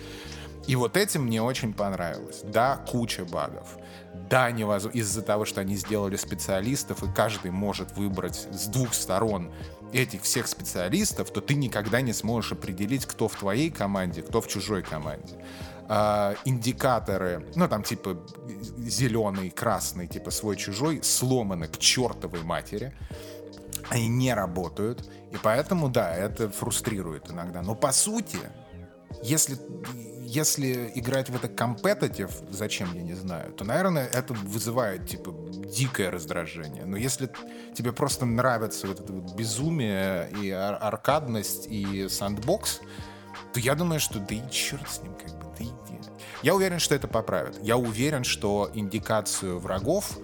И 0.67 0.75
вот 0.75 0.97
этим 0.97 1.23
мне 1.23 1.41
очень 1.41 1.73
понравилось. 1.73 2.41
Да, 2.43 2.75
куча 2.75 3.23
багов. 3.23 3.77
Да, 4.29 4.51
невозможно. 4.51 4.97
Из-за 4.97 5.21
того, 5.21 5.45
что 5.45 5.61
они 5.61 5.77
сделали 5.77 6.17
специалистов, 6.17 7.03
и 7.03 7.13
каждый 7.13 7.51
может 7.51 7.95
выбрать 7.95 8.35
с 8.51 8.67
двух 8.67 8.93
сторон 8.93 9.51
этих 9.93 10.23
всех 10.23 10.47
специалистов, 10.47 11.31
то 11.31 11.39
ты 11.39 11.55
никогда 11.55 12.01
не 12.01 12.11
сможешь 12.11 12.51
определить, 12.51 13.05
кто 13.05 13.29
в 13.29 13.35
твоей 13.37 13.71
команде, 13.71 14.21
кто 14.21 14.41
в 14.41 14.47
чужой 14.49 14.83
команде. 14.83 15.35
А, 15.89 16.35
индикаторы, 16.43 17.47
ну 17.55 17.67
там 17.67 17.83
типа 17.83 18.17
зеленый, 18.77 19.49
красный, 19.49 20.07
типа 20.07 20.31
свой-чужой, 20.31 21.01
сломаны 21.03 21.67
к 21.67 21.77
чертовой 21.77 22.43
матери. 22.43 22.93
Они 23.89 24.07
не 24.07 24.33
работают. 24.33 25.09
И 25.31 25.37
поэтому, 25.41 25.89
да, 25.89 26.13
это 26.13 26.49
фрустрирует 26.49 27.31
иногда. 27.31 27.61
Но 27.61 27.73
по 27.73 27.91
сути, 27.93 28.39
если, 29.23 29.57
если 30.23 30.91
играть 30.95 31.29
в 31.29 31.35
это 31.35 31.47
компетитив, 31.47 32.31
зачем, 32.49 32.93
я 32.93 33.01
не 33.01 33.13
знаю, 33.13 33.53
то, 33.53 33.63
наверное, 33.63 34.07
это 34.07 34.33
вызывает, 34.33 35.07
типа, 35.07 35.33
дикое 35.51 36.11
раздражение. 36.11 36.85
Но 36.85 36.97
если 36.97 37.29
тебе 37.73 37.93
просто 37.93 38.25
нравится 38.25 38.87
вот 38.87 38.99
это 38.99 39.13
вот 39.13 39.35
безумие 39.35 40.29
и 40.41 40.49
ар- 40.49 40.79
аркадность 40.81 41.67
и 41.69 42.09
сандбокс, 42.09 42.81
то 43.53 43.59
я 43.59 43.75
думаю, 43.75 43.99
что 44.01 44.19
да 44.19 44.35
и 44.35 44.41
черт 44.51 44.89
с 44.89 45.01
ним, 45.01 45.13
как. 45.15 45.36
Я 46.43 46.55
уверен, 46.55 46.79
что 46.79 46.95
это 46.95 47.07
поправят. 47.07 47.59
Я 47.61 47.77
уверен, 47.77 48.23
что 48.23 48.69
индикацию 48.73 49.59
врагов 49.59 50.17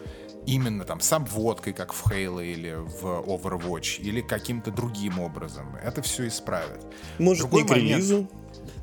именно 0.45 0.83
там 0.83 0.99
с 0.99 1.11
обводкой, 1.13 1.73
как 1.73 1.93
в 1.93 2.05
Halo 2.07 2.45
или 2.45 2.73
в 2.73 3.05
Overwatch, 3.05 4.01
или 4.01 4.21
каким-то 4.21 4.71
другим 4.71 5.19
образом, 5.19 5.75
это 5.83 6.01
все 6.01 6.27
исправит. 6.27 6.81
Может, 7.17 7.43
Другой 7.43 7.61
не 7.61 7.67
к 7.67 7.71
момент... 7.71 7.89
релизу? 7.91 8.27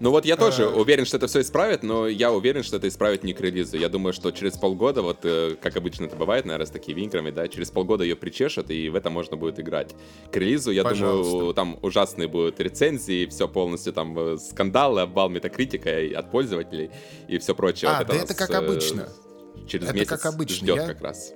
Ну 0.00 0.10
вот 0.10 0.24
я 0.24 0.36
тоже 0.36 0.64
а... 0.64 0.68
уверен, 0.68 1.04
что 1.04 1.18
это 1.18 1.26
все 1.26 1.42
исправит, 1.42 1.82
но 1.82 2.08
я 2.08 2.32
уверен, 2.32 2.62
что 2.62 2.78
это 2.78 2.88
исправит 2.88 3.22
не 3.22 3.34
к 3.34 3.40
релизу. 3.40 3.76
Я 3.76 3.90
думаю, 3.90 4.14
что 4.14 4.30
через 4.30 4.56
полгода, 4.56 5.02
вот 5.02 5.18
э, 5.24 5.56
как 5.60 5.76
обычно 5.76 6.06
это 6.06 6.16
бывает, 6.16 6.46
наверное, 6.46 6.66
с 6.66 6.70
такими 6.70 7.02
играми, 7.02 7.30
да, 7.30 7.46
через 7.48 7.70
полгода 7.70 8.02
ее 8.02 8.16
причешут, 8.16 8.70
и 8.70 8.88
в 8.88 8.96
это 8.96 9.10
можно 9.10 9.36
будет 9.36 9.60
играть. 9.60 9.94
К 10.32 10.36
релизу, 10.38 10.70
я 10.70 10.84
Пожалуйста. 10.84 11.32
думаю, 11.32 11.54
там 11.54 11.78
ужасные 11.82 12.28
будут 12.28 12.58
рецензии, 12.60 13.26
все 13.26 13.46
полностью 13.46 13.92
там 13.92 14.18
э, 14.18 14.38
скандалы, 14.38 15.02
обвал 15.02 15.28
метакритика 15.28 15.90
от 16.16 16.30
пользователей 16.30 16.90
и 17.28 17.38
все 17.38 17.54
прочее. 17.54 17.90
А, 17.90 17.98
вот 17.98 18.04
это 18.04 18.14
да 18.14 18.24
это 18.24 18.34
как 18.34 18.50
обычно. 18.54 19.08
Через 19.68 19.84
это 19.84 19.94
месяц 19.94 20.08
как 20.08 20.24
обычно. 20.24 20.56
ждет 20.56 20.76
я... 20.76 20.86
как 20.86 21.02
раз. 21.02 21.34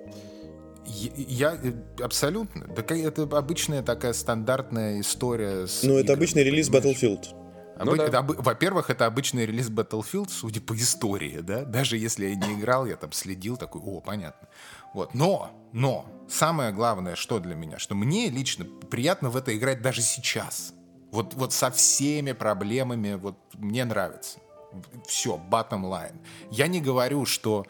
Я, 0.87 1.59
абсолютно. 2.01 2.67
Так 2.75 2.93
это 2.93 3.23
обычная 3.25 3.83
такая 3.83 4.15
стандартная 4.15 5.01
история. 5.01 5.67
С 5.67 5.83
ну, 5.83 5.99
это 5.99 6.15
обычный 6.15 6.45
релиз 6.45 6.71
Battlefield. 6.71 7.44
Ну, 7.79 7.97
да. 7.97 8.23
Во-первых, 8.23 8.91
это 8.91 9.07
обычный 9.07 9.47
релиз 9.47 9.69
Battlefield, 9.69 10.29
судя 10.31 10.61
по 10.61 10.77
истории, 10.77 11.41
да. 11.41 11.65
Даже 11.65 11.97
если 11.97 12.27
я 12.27 12.35
не 12.35 12.55
играл, 12.55 12.87
я 12.87 12.97
там 12.97 13.13
следил, 13.13 13.57
такой, 13.57 13.81
о, 13.83 14.01
понятно. 14.01 14.49
Вот. 14.93 15.15
Но, 15.15 15.51
но, 15.73 16.07
самое 16.29 16.73
главное, 16.73 17.17
что 17.17 17.41
для 17.41 17.55
меня, 17.55 17.79
что 17.79 17.95
мне 17.95 18.31
лично 18.31 18.65
приятно 18.65 19.31
в 19.31 19.37
это 19.37 19.57
играть 19.57 19.83
даже 19.83 20.03
сейчас. 20.03 20.73
Вот, 21.11 21.35
вот 21.35 21.53
со 21.53 21.71
всеми 21.71 22.33
проблемами, 22.33 23.15
вот 23.15 23.37
мне 23.55 23.85
нравится. 23.85 24.39
Все, 25.07 25.41
bottom 25.51 25.83
line. 25.83 26.17
Я 26.51 26.67
не 26.67 26.81
говорю, 26.81 27.27
что 27.27 27.67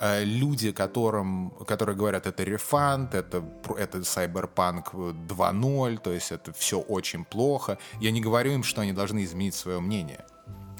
люди, 0.00 0.72
которым, 0.72 1.50
которые 1.66 1.96
говорят, 1.96 2.26
это 2.26 2.44
рефанд, 2.44 3.14
это, 3.14 3.44
это 3.76 3.98
Cyberpunk 3.98 4.92
2.0, 5.26 5.98
то 5.98 6.12
есть 6.12 6.32
это 6.32 6.52
все 6.52 6.78
очень 6.78 7.24
плохо. 7.24 7.78
Я 8.00 8.10
не 8.10 8.20
говорю 8.20 8.52
им, 8.52 8.62
что 8.62 8.82
они 8.82 8.92
должны 8.92 9.24
изменить 9.24 9.54
свое 9.54 9.80
мнение. 9.80 10.24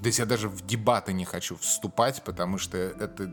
То 0.01 0.07
есть 0.07 0.19
я 0.19 0.27
даже 0.27 0.49
в 0.49 0.65
дебаты 0.65 1.13
не 1.13 1.25
хочу 1.25 1.57
вступать, 1.57 2.23
потому 2.23 2.59
что 2.59 2.77
это, 2.79 3.33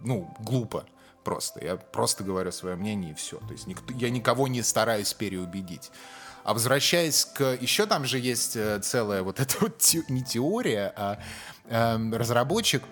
ну, 0.00 0.34
глупо 0.40 0.84
просто. 1.22 1.64
Я 1.64 1.76
просто 1.76 2.24
говорю 2.24 2.52
свое 2.52 2.76
мнение 2.76 3.12
и 3.12 3.14
все. 3.14 3.38
То 3.38 3.52
есть 3.52 3.66
никто, 3.66 3.92
я 3.94 4.10
никого 4.10 4.48
не 4.48 4.62
стараюсь 4.62 5.14
переубедить. 5.14 5.90
А 6.44 6.52
возвращаясь 6.52 7.24
к... 7.24 7.56
Еще 7.60 7.86
там 7.86 8.04
же 8.04 8.18
есть 8.18 8.54
э, 8.54 8.78
целая 8.80 9.22
вот 9.22 9.40
эта 9.40 9.56
вот 9.60 9.78
те, 9.78 10.02
не 10.08 10.22
теория, 10.22 10.92
а 10.96 11.18
э, 11.64 12.10
разработчик 12.16 12.82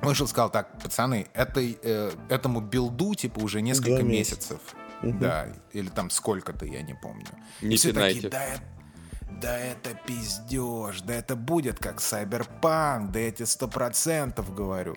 вышел, 0.00 0.26
сказал, 0.26 0.50
так, 0.50 0.80
пацаны, 0.80 1.26
этой, 1.34 1.78
э, 1.82 2.10
этому 2.28 2.60
билду, 2.60 3.14
типа, 3.14 3.40
уже 3.40 3.60
несколько 3.60 4.02
месяцев. 4.02 4.60
Угу. 5.02 5.18
Да, 5.18 5.48
или 5.72 5.88
там 5.88 6.10
сколько-то, 6.10 6.64
я 6.64 6.82
не 6.82 6.94
помню. 6.94 7.26
Не 7.60 7.74
и 7.74 7.76
все 7.76 7.92
такие, 7.92 8.28
да, 8.28 8.44
да 9.40 9.58
это 9.58 9.94
пиздеж, 10.06 11.02
да 11.02 11.14
это 11.14 11.36
будет 11.36 11.78
как 11.78 11.98
Cyberpunk, 11.98 13.10
да 13.10 13.20
эти 13.20 13.44
сто 13.44 13.68
процентов 13.68 14.54
говорю. 14.54 14.96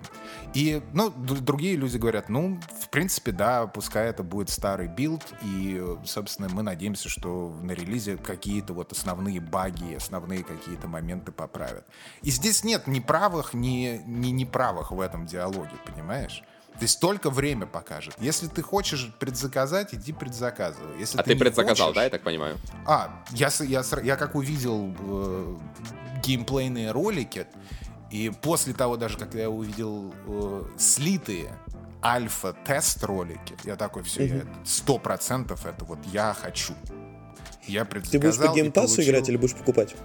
И, 0.54 0.82
ну, 0.92 1.10
другие 1.10 1.76
люди 1.76 1.96
говорят, 1.96 2.28
ну, 2.28 2.60
в 2.80 2.88
принципе, 2.90 3.32
да, 3.32 3.66
пускай 3.66 4.08
это 4.08 4.22
будет 4.22 4.50
старый 4.50 4.88
билд, 4.88 5.24
и, 5.42 5.82
собственно, 6.04 6.48
мы 6.48 6.62
надеемся, 6.62 7.08
что 7.08 7.56
на 7.62 7.72
релизе 7.72 8.16
какие-то 8.16 8.72
вот 8.72 8.92
основные 8.92 9.40
баги, 9.40 9.94
основные 9.94 10.44
какие-то 10.44 10.88
моменты 10.88 11.32
поправят. 11.32 11.86
И 12.22 12.30
здесь 12.30 12.64
нет 12.64 12.86
ни 12.86 13.00
правых, 13.00 13.54
ни, 13.54 14.02
ни 14.06 14.28
неправых 14.28 14.90
в 14.90 15.00
этом 15.00 15.26
диалоге, 15.26 15.76
понимаешь? 15.84 16.42
То 16.78 16.82
есть 16.82 17.00
только 17.00 17.30
время 17.30 17.66
покажет. 17.66 18.14
Если 18.18 18.48
ты 18.48 18.60
хочешь 18.62 19.10
предзаказать, 19.18 19.94
иди 19.94 20.12
предзаказывай. 20.12 20.98
Если 20.98 21.18
а 21.18 21.22
ты, 21.22 21.32
ты 21.32 21.38
предзаказал, 21.38 21.88
хочешь... 21.88 21.96
да, 21.96 22.04
я 22.04 22.10
так 22.10 22.22
понимаю? 22.22 22.58
А, 22.86 23.22
я, 23.30 23.48
я, 23.60 23.82
я 24.02 24.16
как 24.16 24.34
увидел 24.34 24.94
э, 24.98 25.56
геймплейные 26.22 26.90
ролики, 26.90 27.46
и 28.10 28.30
после 28.42 28.74
того 28.74 28.96
даже, 28.96 29.16
когда 29.16 29.40
я 29.40 29.50
увидел 29.50 30.12
э, 30.26 30.62
слитые 30.76 31.58
альфа-тест 32.04 33.02
ролики, 33.04 33.56
я 33.64 33.76
такой, 33.76 34.02
все, 34.02 34.44
сто 34.64 34.98
процентов 34.98 35.64
это 35.64 35.84
вот 35.84 35.98
я 36.12 36.34
хочу. 36.34 36.74
Я 37.66 37.84
предзаказал 37.84 38.20
Ты 38.20 38.26
будешь 38.26 38.36
по 38.36 38.54
геймпасу 38.54 38.94
получил... 38.96 39.12
играть 39.12 39.28
или 39.28 39.36
будешь 39.36 39.54
покупать? 39.54 39.96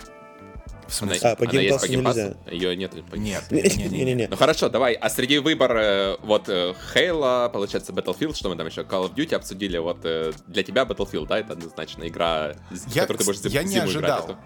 В 0.92 0.94
смысле? 0.94 1.30
А, 1.30 1.36
по 1.38 1.50
Она 1.50 1.62
есть 1.62 1.80
по 1.80 1.88
геймпасу 1.88 2.36
Ее 2.48 2.76
нет? 2.76 2.92
По... 3.10 3.16
Нет. 3.16 3.50
Не-не-не. 3.50 4.28
Ну 4.28 4.36
хорошо, 4.36 4.68
давай. 4.68 4.94
А 4.94 5.10
среди 5.10 5.40
выбор 5.40 5.72
э, 5.78 6.18
вот 6.22 6.50
э, 6.50 6.74
Halo, 6.94 7.50
получается, 7.50 7.94
Battlefield, 7.94 8.36
что 8.36 8.50
мы 8.50 8.58
там 8.58 8.68
еще, 8.68 8.82
Call 8.82 9.10
of 9.10 9.16
Duty 9.16 9.36
обсудили, 9.36 9.78
вот 9.78 10.00
э, 10.04 10.34
для 10.48 10.64
тебя 10.64 10.84
Battlefield, 10.84 11.28
да, 11.28 11.40
это 11.40 11.54
однозначно 11.54 12.06
игра, 12.10 12.56
я, 12.88 13.04
которую 13.04 13.18
ты 13.20 13.24
будешь 13.24 13.54
я 13.54 13.64
не 13.64 13.78
ожидал. 13.78 14.26
играть. 14.26 14.38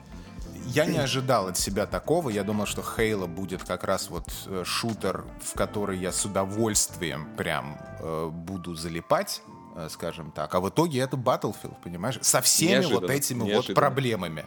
Я 0.68 0.86
не 0.86 0.98
ожидал 1.00 1.48
от 1.48 1.58
себя 1.58 1.88
такого. 1.88 2.30
Я 2.30 2.44
думал, 2.44 2.68
что 2.68 2.82
Halo 2.82 3.28
будет 3.28 3.64
как 3.64 3.84
раз 3.84 4.12
вот 4.12 4.26
шутер, 4.64 5.26
в 5.44 5.54
который 5.58 5.98
я 5.98 6.12
с 6.12 6.26
удовольствием 6.26 7.28
прям 7.38 7.80
э, 8.00 8.30
буду 8.32 8.76
залипать 8.76 9.42
скажем 9.90 10.32
так. 10.32 10.56
А 10.56 10.62
в 10.62 10.70
итоге 10.70 11.02
это 11.02 11.18
Battlefield, 11.18 11.76
понимаешь? 11.84 12.18
Со 12.22 12.40
всеми 12.40 12.70
неожиданно, 12.70 13.02
вот 13.02 13.10
этими 13.10 13.40
неожиданно. 13.40 13.68
вот 13.68 13.76
проблемами 13.76 14.46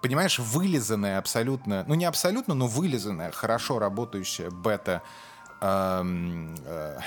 понимаешь, 0.00 0.38
вылизанная 0.38 1.18
абсолютно, 1.18 1.84
ну 1.86 1.94
не 1.94 2.04
абсолютно, 2.04 2.54
но 2.54 2.66
вылизанная, 2.66 3.30
хорошо 3.30 3.78
работающая 3.78 4.50
бета 4.50 5.02
эм, 5.60 6.54
э, 6.64 6.98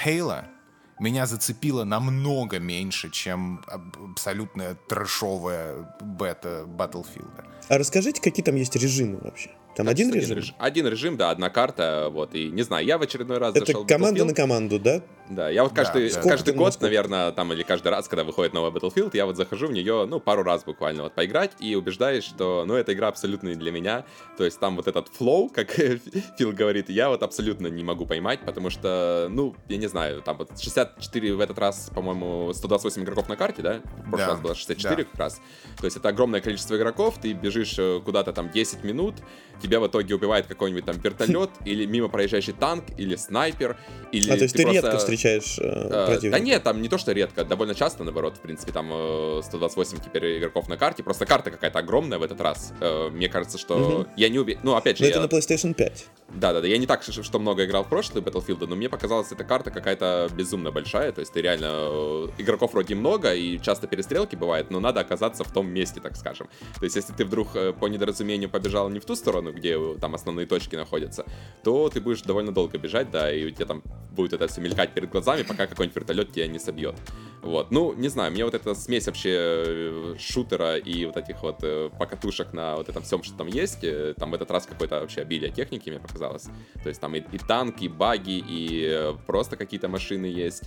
меня 1.00 1.26
зацепило 1.26 1.84
намного 1.84 2.60
меньше, 2.60 3.10
чем 3.10 3.64
абсолютная 3.68 4.76
трэшовая 4.88 5.98
бета 6.00 6.66
Battlefield. 6.68 7.46
А 7.68 7.78
расскажите, 7.78 8.22
какие 8.22 8.44
там 8.44 8.56
есть 8.56 8.76
режимы 8.76 9.20
вообще? 9.22 9.52
Там 9.76 9.88
один 9.88 10.14
режим? 10.14 10.24
один 10.24 10.38
режим? 10.38 10.56
Один 10.60 10.88
режим, 10.88 11.18
да, 11.18 11.32
одна 11.32 11.50
карта, 11.50 12.10
вот, 12.12 12.36
и 12.36 12.50
не 12.50 12.62
знаю, 12.62 12.86
я 12.86 12.98
в 12.98 13.02
очередной 13.02 13.38
раз 13.38 13.56
Это 13.56 13.66
зашел 13.66 13.86
команда 13.86 14.26
на 14.26 14.34
команду, 14.34 14.80
да? 14.80 15.02
Да, 15.30 15.50
я 15.50 15.64
вот 15.64 15.74
каждый, 15.74 16.10
да, 16.10 16.22
да. 16.22 16.30
каждый 16.30 16.54
год, 16.54 16.80
наверное, 16.82 17.32
там, 17.32 17.54
или 17.54 17.64
каждый 17.64 17.88
раз, 17.88 18.08
когда 18.08 18.24
выходит 18.24 18.54
новая 18.54 18.72
Battlefield, 18.72 19.12
я 19.14 19.26
вот 19.26 19.38
захожу 19.38 19.68
в 19.68 19.72
нее, 19.72 20.06
ну, 20.06 20.20
пару 20.20 20.44
раз 20.44 20.64
буквально 20.64 21.04
вот 21.04 21.16
поиграть 21.16 21.52
и 21.60 21.76
убеждаюсь, 21.76 22.26
что, 22.26 22.66
ну, 22.68 22.76
эта 22.76 22.94
игра 22.94 23.08
абсолютно 23.08 23.50
не 23.50 23.56
для 23.56 23.72
меня, 23.72 24.06
то 24.38 24.44
есть 24.44 24.60
там 24.60 24.76
вот 24.76 24.88
этот 24.88 25.08
флоу, 25.08 25.50
как 25.50 25.72
Фил 26.38 26.52
говорит, 26.52 26.90
я 26.90 27.10
вот 27.10 27.24
абсолютно 27.24 27.68
не 27.68 27.84
могу 27.84 28.06
поймать, 28.06 28.42
потому 28.42 28.70
что, 28.70 29.28
ну, 29.30 29.56
я 29.70 29.78
не 29.78 29.88
знаю, 29.88 30.22
там 30.22 30.38
вот 30.38 30.60
64 30.60 31.34
в 31.36 31.40
этот 31.40 31.58
раз, 31.58 31.90
по-моему, 31.96 32.52
128 32.54 33.04
игроков 33.04 33.30
на 33.30 33.38
карте, 33.38 33.62
да? 33.62 33.82
В 34.06 34.10
прошлый 34.10 34.28
да, 34.28 34.28
раз 34.28 34.42
было 34.42 34.56
64 34.56 34.96
да. 34.96 35.04
как 35.10 35.20
раз, 35.20 35.42
то 35.80 35.86
есть 35.86 35.96
это 35.96 36.10
огромное 36.10 36.42
количество 36.42 36.76
игроков, 36.76 37.18
ты 37.22 37.32
бежишь 37.34 37.76
э, 37.80 38.02
куда-то 38.04 38.34
там 38.34 38.52
10 38.52 38.84
минут, 38.84 39.16
тебя 39.64 39.80
в 39.80 39.88
итоге 39.88 40.14
убивает 40.16 40.46
какой-нибудь 40.46 40.86
там 40.86 40.98
вертолет, 40.98 41.50
или 41.66 41.86
мимо 41.86 42.10
проезжающий 42.10 42.54
танк, 42.54 42.84
или 42.98 43.16
снайпер, 43.16 43.78
или 44.12 44.30
А, 44.30 44.38
то 44.38 44.44
есть 44.44 44.56
ты, 44.56 44.60
ты 44.60 44.64
просто... 44.64 44.82
редко 44.82 44.98
встречаешь 45.00 45.58
э, 45.58 45.64
э, 45.64 46.06
противника? 46.06 46.38
Да 46.38 46.40
нет, 46.40 46.64
там 46.64 46.82
не 46.82 46.90
то, 46.90 46.98
что 46.98 47.14
редко, 47.14 47.46
довольно 47.46 47.74
часто, 47.74 48.04
наоборот, 48.04 48.38
в 48.38 48.42
принципе, 48.42 48.72
там 48.72 48.90
э, 48.92 49.42
128 49.44 50.00
теперь 50.00 50.40
игроков 50.40 50.68
на 50.68 50.78
карте, 50.78 51.02
просто 51.02 51.26
карта 51.26 51.50
какая-то 51.50 51.80
огромная 51.80 52.20
в 52.20 52.24
этот 52.24 52.42
раз. 52.42 52.74
Э, 52.82 53.10
мне 53.10 53.30
кажется, 53.30 53.58
что 53.58 53.76
угу. 53.76 54.08
я 54.18 54.30
не 54.30 54.38
уверен, 54.38 54.60
ну, 54.64 54.76
опять 54.76 54.98
же... 54.98 55.04
Но 55.04 55.08
я... 55.08 55.16
это 55.16 55.22
на 55.22 55.28
PlayStation 55.28 55.74
5. 55.74 56.06
Да-да-да, 56.36 56.68
я 56.68 56.78
не 56.78 56.88
так, 56.88 57.04
что 57.04 57.40
много 57.40 57.66
играл 57.66 57.84
в 57.84 57.90
прошлые 57.90 58.24
Battlefield, 58.24 58.68
но 58.68 58.76
мне 58.76 58.90
показалось, 58.90 59.32
эта 59.32 59.44
карта 59.44 59.72
какая-то 59.72 60.30
безумно 60.36 60.72
большая, 60.72 61.12
то 61.12 61.22
есть 61.22 61.32
ты 61.32 61.42
реально... 61.42 61.70
Э, 61.70 62.28
игроков 62.38 62.74
вроде 62.74 62.96
много, 62.96 63.34
и 63.34 63.60
часто 63.62 63.88
перестрелки 63.88 64.36
бывают, 64.36 64.70
но 64.72 64.80
надо 64.80 65.00
оказаться 65.00 65.44
в 65.44 65.52
том 65.52 65.70
месте, 65.70 66.02
так 66.02 66.18
скажем. 66.18 66.50
То 66.80 66.84
есть 66.84 66.96
если 66.96 67.14
ты 67.14 67.24
вдруг 67.24 67.54
по 67.80 67.88
недоразумению 67.88 68.50
побежал 68.50 68.90
не 68.90 69.00
в 69.00 69.06
ту 69.06 69.16
сторону, 69.16 69.53
где 69.54 69.78
там 69.96 70.16
основные 70.16 70.46
точки 70.46 70.76
находятся, 70.76 71.26
то 71.64 71.90
ты 71.90 72.02
будешь 72.02 72.22
довольно 72.22 72.52
долго 72.52 72.78
бежать, 72.78 73.12
да, 73.12 73.32
и 73.32 73.46
у 73.46 73.52
тебя 73.52 73.66
там 73.66 73.84
будет 74.12 74.34
это 74.34 74.48
все 74.48 74.62
мелькать 74.62 74.94
перед 74.94 75.10
глазами, 75.10 75.44
пока 75.44 75.68
какой-нибудь 75.68 75.96
вертолет 75.96 76.32
тебя 76.32 76.48
не 76.48 76.60
собьет. 76.60 76.96
Вот, 77.42 77.72
ну, 77.72 77.94
не 77.94 78.08
знаю, 78.08 78.32
мне 78.32 78.46
вот 78.46 78.54
эта 78.54 78.74
смесь 78.74 79.08
вообще 79.08 79.32
э, 79.36 80.16
шутера 80.18 80.78
и 80.78 81.06
вот 81.06 81.18
этих 81.18 81.42
вот 81.42 81.64
покатушек 81.98 82.54
на 82.54 82.76
вот 82.76 82.90
этом 82.90 83.04
всем, 83.04 83.24
что 83.24 83.38
там 83.38 83.48
есть, 83.48 83.86
там 84.18 84.32
в 84.32 84.34
этот 84.34 84.50
раз 84.52 84.66
какое-то 84.66 85.02
вообще 85.02 85.22
обилие 85.22 85.52
техники 85.52 85.90
мне 85.90 86.00
показалось 86.00 86.24
оказалось. 86.24 86.50
То 86.82 86.90
есть 86.90 87.02
там 87.02 87.16
и, 87.16 87.20
и 87.20 87.38
танки, 87.38 87.86
и 87.86 87.88
баги, 87.88 88.44
и 88.48 88.86
э, 88.90 89.14
просто 89.26 89.58
какие-то 89.58 89.88
машины 89.88 90.26
есть, 90.26 90.64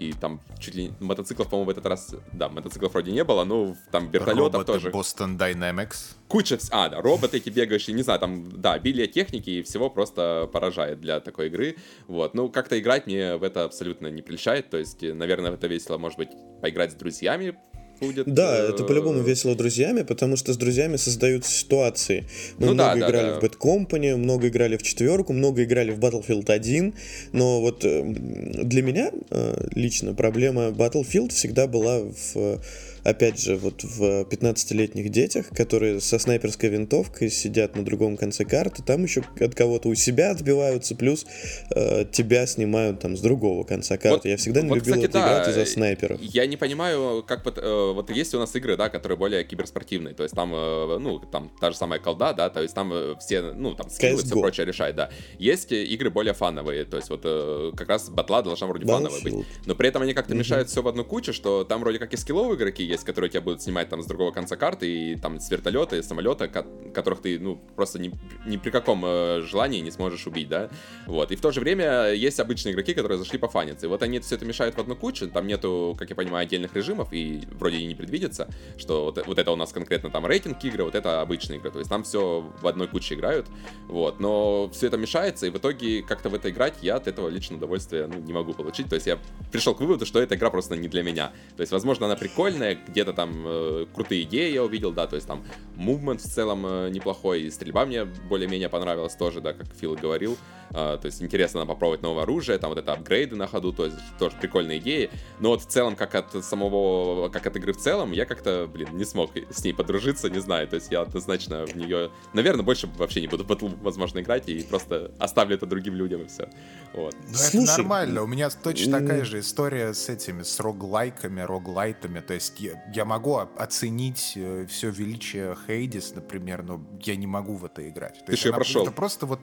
и 0.00 0.14
там 0.14 0.40
чуть 0.58 0.74
ли 0.74 0.92
мотоциклов, 0.98 1.48
по-моему, 1.48 1.66
в 1.66 1.70
этот 1.70 1.86
раз, 1.86 2.14
да, 2.32 2.48
мотоциклов 2.48 2.92
вроде 2.92 3.12
не 3.12 3.22
было, 3.22 3.44
но 3.44 3.76
там 3.92 4.10
вертолетов 4.10 4.54
Роботы 4.54 4.72
тоже. 4.72 4.90
Boston 4.90 5.36
Dynamics. 5.38 6.16
Куча, 6.26 6.58
а, 6.70 6.88
да, 6.88 7.00
роботы 7.02 7.36
эти 7.36 7.50
бегающие, 7.50 7.94
не 7.94 8.02
знаю, 8.02 8.18
там, 8.18 8.50
да, 8.50 8.72
обилие 8.72 9.06
техники 9.06 9.50
и 9.50 9.62
всего 9.62 9.90
просто 9.90 10.48
поражает 10.52 11.00
для 11.00 11.20
такой 11.20 11.48
игры, 11.48 11.76
вот. 12.08 12.34
Ну, 12.34 12.48
как-то 12.48 12.78
играть 12.78 13.06
мне 13.06 13.36
в 13.36 13.42
это 13.42 13.64
абсолютно 13.64 14.06
не 14.08 14.22
прельщает, 14.22 14.70
то 14.70 14.78
есть, 14.78 15.02
наверное, 15.02 15.52
это 15.52 15.66
весело, 15.66 15.98
может 15.98 16.18
быть, 16.18 16.30
поиграть 16.62 16.92
с 16.92 16.94
друзьями, 16.94 17.58
будет. 18.00 18.32
Да, 18.32 18.58
э, 18.58 18.70
это 18.70 18.84
по-любому 18.84 19.20
весело 19.20 19.54
друзьями, 19.54 20.02
потому 20.02 20.36
что 20.36 20.52
с 20.52 20.56
друзьями 20.56 20.96
создаются 20.96 21.52
ситуации. 21.52 22.24
Мы 22.58 22.66
ну, 22.68 22.74
много 22.74 23.00
да, 23.00 23.08
играли 23.08 23.26
да, 23.30 23.40
да. 23.40 23.40
в 23.40 23.44
Bad 23.44 23.58
Company, 23.58 24.16
много 24.16 24.48
играли 24.48 24.76
в 24.76 24.82
четверку, 24.82 25.32
много 25.32 25.64
играли 25.64 25.90
в 25.92 25.98
Battlefield 25.98 26.50
1, 26.50 26.94
но 27.32 27.60
вот 27.60 27.84
э, 27.84 28.02
для 28.04 28.82
меня 28.82 29.10
э, 29.30 29.68
лично 29.74 30.14
проблема 30.14 30.68
Battlefield 30.68 31.30
всегда 31.30 31.66
была 31.66 32.00
в 32.00 32.60
опять 33.04 33.40
же, 33.40 33.56
вот 33.56 33.82
в 33.82 34.22
15-летних 34.22 35.10
детях, 35.10 35.48
которые 35.48 36.00
со 36.00 36.18
снайперской 36.18 36.68
винтовкой 36.68 37.30
сидят 37.30 37.76
на 37.76 37.84
другом 37.84 38.16
конце 38.16 38.44
карты, 38.44 38.82
там 38.82 39.04
еще 39.04 39.22
от 39.40 39.54
кого-то 39.54 39.88
у 39.88 39.94
себя 39.94 40.30
отбиваются, 40.30 40.94
плюс 40.94 41.26
э, 41.74 42.04
тебя 42.10 42.46
снимают 42.46 43.00
там 43.00 43.16
с 43.16 43.20
другого 43.20 43.64
конца 43.64 43.96
карты. 43.96 44.10
Вот, 44.10 44.24
Я 44.26 44.36
всегда 44.36 44.62
не 44.62 44.68
вот, 44.68 44.76
любил 44.76 44.94
кстати, 44.94 45.12
да, 45.12 45.20
играть 45.20 45.48
из-за 45.48 45.66
снайперов. 45.66 46.20
Я 46.20 46.46
не 46.46 46.56
понимаю, 46.56 47.24
как 47.26 47.44
вот, 47.44 47.58
э, 47.58 47.92
вот 47.92 48.10
есть 48.10 48.34
у 48.34 48.38
нас 48.38 48.54
игры, 48.56 48.76
да, 48.76 48.88
которые 48.88 49.18
более 49.18 49.44
киберспортивные, 49.44 50.14
то 50.14 50.22
есть 50.22 50.34
там, 50.34 50.52
э, 50.54 50.98
ну, 50.98 51.18
там 51.18 51.50
та 51.60 51.70
же 51.70 51.76
самая 51.76 52.00
колда, 52.00 52.32
да, 52.32 52.50
то 52.50 52.62
есть 52.62 52.74
там 52.74 52.92
э, 52.92 53.14
все, 53.20 53.42
ну, 53.42 53.74
там 53.74 53.90
скиллы 53.90 54.22
все 54.22 54.40
прочее 54.40 54.66
решают, 54.66 54.96
да. 54.96 55.10
Есть 55.38 55.72
игры 55.72 56.10
более 56.10 56.34
фановые, 56.34 56.84
то 56.84 56.96
есть 56.96 57.10
вот 57.10 57.22
э, 57.24 57.72
как 57.76 57.88
раз 57.88 58.08
батла 58.08 58.42
должна 58.42 58.66
вроде 58.66 58.86
фановая 58.86 59.20
быть, 59.22 59.46
но 59.66 59.74
при 59.74 59.88
этом 59.88 60.02
они 60.02 60.14
как-то 60.14 60.34
mm-hmm. 60.34 60.38
мешают 60.38 60.68
все 60.68 60.82
в 60.82 60.88
одну 60.88 61.04
кучу, 61.04 61.32
что 61.32 61.64
там 61.64 61.80
вроде 61.80 61.98
как 61.98 62.12
и 62.12 62.16
скилловые 62.16 62.56
игроки 62.56 62.89
есть, 62.90 63.04
которые 63.04 63.30
тебя 63.30 63.40
будут 63.40 63.62
снимать 63.62 63.88
там 63.88 64.02
с 64.02 64.06
другого 64.06 64.32
конца 64.32 64.56
карты, 64.56 64.90
и 64.90 65.16
там 65.16 65.40
с 65.40 65.50
вертолета, 65.50 65.96
и 65.96 66.02
самолета, 66.02 66.48
которых 66.48 67.22
ты, 67.22 67.38
ну, 67.38 67.60
просто 67.76 67.98
ни, 67.98 68.12
ни 68.46 68.56
при 68.56 68.70
каком 68.70 69.04
э, 69.04 69.40
желании 69.42 69.80
не 69.80 69.90
сможешь 69.90 70.26
убить, 70.26 70.48
да, 70.48 70.68
вот, 71.06 71.30
и 71.32 71.36
в 71.36 71.40
то 71.40 71.52
же 71.52 71.60
время 71.60 72.12
есть 72.12 72.40
обычные 72.40 72.72
игроки, 72.72 72.94
которые 72.94 73.18
зашли 73.18 73.38
пофаниться, 73.38 73.86
и 73.86 73.88
вот 73.88 74.02
они 74.02 74.20
все 74.20 74.34
это 74.34 74.44
мешают 74.44 74.76
в 74.76 74.80
одну 74.80 74.96
кучу, 74.96 75.28
там 75.28 75.46
нету, 75.46 75.96
как 75.98 76.10
я 76.10 76.16
понимаю, 76.16 76.42
отдельных 76.42 76.74
режимов, 76.74 77.12
и 77.12 77.42
вроде 77.52 77.78
и 77.78 77.86
не 77.86 77.94
предвидится, 77.94 78.48
что 78.76 79.04
вот, 79.04 79.24
вот 79.26 79.38
это 79.38 79.50
у 79.52 79.56
нас 79.56 79.72
конкретно 79.72 80.10
там 80.10 80.26
рейтинг 80.26 80.62
игры, 80.64 80.84
вот 80.84 80.94
это 80.94 81.20
обычные 81.20 81.58
игры, 81.58 81.70
то 81.70 81.78
есть 81.78 81.90
там 81.90 82.02
все 82.02 82.52
в 82.60 82.66
одной 82.66 82.88
куче 82.88 83.14
играют, 83.14 83.46
вот, 83.86 84.20
но 84.20 84.68
все 84.70 84.88
это 84.88 84.96
мешается, 84.96 85.46
и 85.46 85.50
в 85.50 85.56
итоге 85.56 86.02
как-то 86.02 86.28
в 86.28 86.34
это 86.34 86.50
играть 86.50 86.74
я 86.82 86.96
от 86.96 87.06
этого 87.06 87.28
лично 87.28 87.56
удовольствия, 87.56 88.06
ну, 88.06 88.18
не 88.18 88.32
могу 88.32 88.52
получить, 88.52 88.88
то 88.88 88.96
есть 88.96 89.06
я 89.06 89.18
пришел 89.52 89.74
к 89.74 89.80
выводу, 89.80 90.06
что 90.06 90.20
эта 90.20 90.34
игра 90.34 90.50
просто 90.50 90.76
не 90.76 90.88
для 90.88 91.02
меня, 91.02 91.32
то 91.56 91.60
есть, 91.60 91.72
возможно, 91.72 92.06
она 92.06 92.16
прикольная, 92.16 92.78
где-то 92.88 93.12
там 93.12 93.44
э, 93.46 93.86
крутые 93.94 94.22
идеи 94.22 94.52
я 94.52 94.64
увидел, 94.64 94.92
да, 94.92 95.06
то 95.06 95.16
есть 95.16 95.26
там 95.26 95.44
мувмент 95.76 96.20
в 96.20 96.24
целом 96.24 96.66
э, 96.66 96.90
неплохой, 96.90 97.42
и 97.42 97.50
стрельба 97.50 97.86
мне 97.86 98.04
более-менее 98.04 98.68
понравилась 98.68 99.14
тоже, 99.14 99.40
да, 99.40 99.52
как 99.52 99.66
Фил 99.74 99.94
говорил, 99.94 100.36
то 100.70 101.00
есть 101.04 101.22
интересно 101.22 101.66
попробовать 101.66 102.02
новое 102.02 102.22
оружие, 102.22 102.58
там 102.58 102.70
вот 102.70 102.78
это 102.78 102.92
апгрейды 102.92 103.36
на 103.36 103.46
ходу, 103.46 103.72
то 103.72 103.86
есть 103.86 103.96
тоже 104.18 104.36
прикольные 104.40 104.78
идеи, 104.78 105.10
но 105.40 105.50
вот 105.50 105.62
в 105.62 105.66
целом, 105.66 105.96
как 105.96 106.14
от 106.14 106.44
самого, 106.44 107.28
как 107.28 107.46
от 107.46 107.56
игры 107.56 107.72
в 107.72 107.78
целом, 107.78 108.12
я 108.12 108.24
как-то, 108.24 108.68
блин, 108.72 108.88
не 108.92 109.04
смог 109.04 109.32
с 109.50 109.64
ней 109.64 109.72
подружиться, 109.72 110.30
не 110.30 110.40
знаю, 110.40 110.68
то 110.68 110.76
есть 110.76 110.90
я 110.90 111.02
однозначно 111.02 111.66
в 111.66 111.76
нее, 111.76 112.10
наверное, 112.32 112.64
больше 112.64 112.88
вообще 112.96 113.20
не 113.20 113.26
буду 113.26 113.44
возможно, 113.82 114.20
играть 114.20 114.48
и 114.48 114.62
просто 114.62 115.12
оставлю 115.18 115.56
это 115.56 115.66
другим 115.66 115.94
людям 115.94 116.22
и 116.22 116.26
все. 116.26 116.48
Вот. 116.92 117.14
Ну, 117.28 117.62
это 117.62 117.78
нормально, 117.78 118.22
у 118.22 118.26
меня 118.26 118.50
точно 118.50 119.00
такая 119.00 119.24
же 119.24 119.40
история 119.40 119.92
с 119.94 120.08
этими, 120.08 120.42
с 120.42 120.60
роглайками, 120.60 121.40
роглайтами, 121.40 122.20
то 122.20 122.34
есть 122.34 122.60
я, 122.60 122.82
я 122.94 123.04
могу 123.04 123.36
оценить 123.56 124.34
э, 124.36 124.66
все 124.68 124.90
величие 124.90 125.56
Хейдис, 125.66 126.14
например, 126.14 126.62
но 126.62 126.80
я 127.02 127.16
не 127.16 127.26
могу 127.26 127.56
в 127.56 127.64
это 127.64 127.88
играть. 127.88 128.18
То 128.20 128.32
Ты 128.32 128.36
же 128.36 128.52
прошел. 128.52 128.82
Это 128.82 128.92
просто 128.92 129.26
вот... 129.26 129.40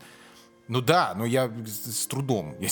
Ну 0.67 0.81
да, 0.81 1.13
но 1.15 1.25
я 1.25 1.51
с 1.65 2.07
трудом, 2.07 2.55
я, 2.59 2.69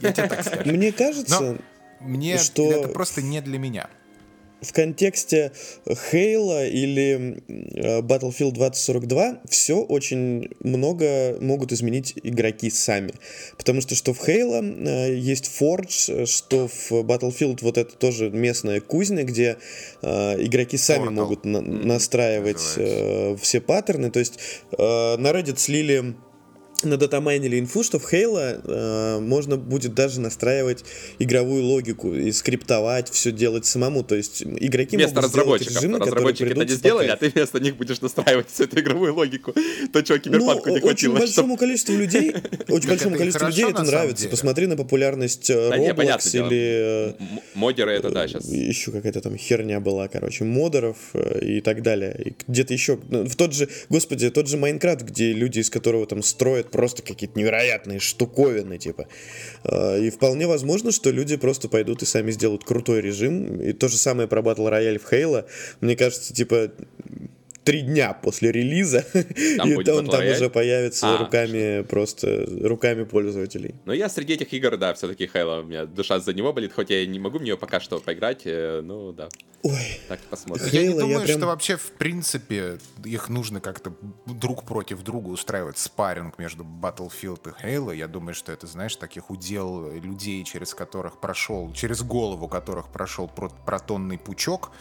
я 0.00 0.12
тебе 0.12 0.28
так 0.28 0.44
скажу. 0.44 0.70
Мне 0.70 0.92
кажется, 0.92 1.58
мне 2.00 2.38
что... 2.38 2.70
это 2.70 2.88
просто 2.88 3.22
не 3.22 3.40
для 3.40 3.58
меня 3.58 3.88
в 4.62 4.72
контексте 4.72 5.52
Хейла 6.10 6.66
или 6.66 7.42
э, 7.48 8.00
Battlefield 8.00 8.52
2042 8.52 9.40
все 9.48 9.80
очень 9.80 10.50
много 10.60 11.36
могут 11.40 11.72
изменить 11.72 12.14
игроки 12.22 12.70
сами. 12.70 13.12
Потому 13.58 13.80
что 13.80 13.94
что 13.94 14.14
в 14.14 14.24
Хейла 14.24 14.62
э, 14.62 15.16
есть 15.16 15.50
Forge, 15.60 16.26
что 16.26 16.68
в 16.68 16.92
Battlefield 16.92 17.58
вот 17.62 17.76
это 17.76 17.94
тоже 17.96 18.30
местная 18.30 18.80
кузня, 18.80 19.24
где 19.24 19.58
э, 20.00 20.44
игроки 20.44 20.76
сами 20.76 21.08
Portal. 21.08 21.10
могут 21.10 21.44
на 21.44 21.60
настраивать 21.60 22.74
э, 22.76 23.36
все 23.40 23.60
паттерны. 23.60 24.10
То 24.10 24.20
есть 24.20 24.38
на 24.78 25.30
Reddit 25.30 25.58
слили 25.58 26.14
надатамайнили 26.84 27.58
инфу, 27.58 27.82
что 27.82 27.98
в 27.98 28.12
Halo 28.12 28.60
э, 28.64 29.20
можно 29.20 29.56
будет 29.56 29.94
даже 29.94 30.20
настраивать 30.20 30.84
игровую 31.18 31.64
логику 31.64 32.14
и 32.14 32.30
скриптовать, 32.32 33.10
все 33.10 33.32
делать 33.32 33.66
самому. 33.66 34.02
То 34.02 34.14
есть 34.14 34.42
игроки 34.42 34.96
вместо 34.96 35.16
могут 35.16 35.30
разработчиков. 35.30 35.76
режимы, 35.76 35.98
разработчики 35.98 36.48
это 36.48 36.64
не 36.64 36.74
сделали, 36.74 37.08
а 37.08 37.16
ты 37.16 37.30
вместо 37.30 37.60
них 37.60 37.76
будешь 37.76 38.00
настраивать 38.00 38.48
всю 38.50 38.64
эту 38.64 38.80
игровую 38.80 39.14
логику. 39.14 39.54
То, 39.92 40.02
чего 40.02 40.18
киберпанку 40.18 40.68
ну, 40.68 40.74
не 40.74 40.80
хватило. 40.80 41.12
Очень 41.12 41.18
большому 41.18 41.56
количеству 41.56 41.94
людей, 41.94 42.34
очень 42.68 42.88
большому 42.88 43.16
количеству 43.16 43.46
людей 43.46 43.66
это 43.70 43.82
нравится. 43.82 44.28
Посмотри 44.28 44.66
на 44.66 44.76
популярность 44.76 45.50
э, 45.50 45.70
Roblox 45.70 46.46
или... 46.46 47.14
Э, 47.18 47.24
модеры 47.54 47.92
это, 47.92 48.10
да, 48.10 48.26
сейчас. 48.26 48.48
Еще 48.48 48.90
какая-то 48.90 49.20
там 49.20 49.36
херня 49.36 49.80
была, 49.80 50.08
короче, 50.08 50.44
модеров 50.44 50.96
э, 51.14 51.44
и 51.44 51.60
так 51.60 51.82
далее. 51.82 52.34
Где-то 52.46 52.72
еще... 52.72 52.98
Ну, 53.08 53.24
в 53.24 53.36
тот 53.36 53.54
же, 53.54 53.68
господи, 53.88 54.30
тот 54.30 54.48
же 54.48 54.56
Майнкрафт, 54.56 55.02
где 55.02 55.32
люди, 55.32 55.60
из 55.60 55.70
которого 55.70 56.06
там 56.06 56.22
строят 56.22 56.70
просто 56.72 57.02
какие-то 57.02 57.38
невероятные 57.38 58.00
штуковины, 58.00 58.78
типа. 58.78 59.06
А, 59.64 59.96
и 59.98 60.10
вполне 60.10 60.46
возможно, 60.46 60.90
что 60.90 61.10
люди 61.10 61.36
просто 61.36 61.68
пойдут 61.68 62.02
и 62.02 62.06
сами 62.06 62.30
сделают 62.32 62.64
крутой 62.64 63.00
режим. 63.00 63.60
И 63.60 63.72
то 63.72 63.88
же 63.88 63.96
самое 63.96 64.26
про 64.26 64.40
Battle 64.40 64.70
Royale 64.70 64.98
в 64.98 65.12
Halo. 65.12 65.46
Мне 65.80 65.96
кажется, 65.96 66.34
типа, 66.34 66.72
три 67.64 67.82
дня 67.82 68.12
после 68.12 68.52
релиза, 68.52 69.04
там 69.56 69.70
и 69.70 69.90
он 69.90 70.06
там 70.08 70.26
уже 70.26 70.50
появится 70.50 71.14
а, 71.14 71.18
руками 71.18 71.80
что? 71.80 71.88
просто, 71.88 72.46
руками 72.62 73.04
пользователей. 73.04 73.74
Но 73.84 73.92
я 73.92 74.08
среди 74.08 74.34
этих 74.34 74.52
игр, 74.52 74.76
да, 74.76 74.94
все-таки 74.94 75.24
Halo, 75.32 75.60
у 75.60 75.64
меня 75.64 75.86
душа 75.86 76.18
за 76.18 76.32
него 76.34 76.52
болит, 76.52 76.72
хоть 76.72 76.90
я 76.90 77.06
не 77.06 77.18
могу 77.18 77.38
в 77.38 77.42
нее 77.42 77.56
пока 77.56 77.80
что 77.80 77.98
поиграть, 77.98 78.42
э, 78.44 78.80
ну 78.82 79.12
да. 79.12 79.28
Ой. 79.62 80.00
Так 80.08 80.18
посмотрим. 80.28 80.66
Я 80.72 80.82
не 80.82 80.98
думаю, 80.98 81.22
прям... 81.22 81.38
что 81.38 81.46
вообще 81.46 81.76
в 81.76 81.92
принципе 81.92 82.78
их 83.04 83.28
нужно 83.28 83.60
как-то 83.60 83.94
друг 84.26 84.64
против 84.64 85.02
друга 85.02 85.28
устраивать 85.28 85.78
спарринг 85.78 86.38
между 86.38 86.64
Battlefield 86.64 87.48
и 87.48 87.66
Halo. 87.66 87.94
Я 87.94 88.08
думаю, 88.08 88.34
что 88.34 88.50
это, 88.50 88.66
знаешь, 88.66 88.96
таких 88.96 89.30
удел 89.30 89.92
людей, 89.92 90.42
через 90.44 90.74
которых 90.74 91.20
прошел, 91.20 91.72
через 91.72 92.02
голову 92.02 92.48
которых 92.48 92.88
прошел 92.88 93.28
протонный 93.28 94.18
пучок. 94.18 94.72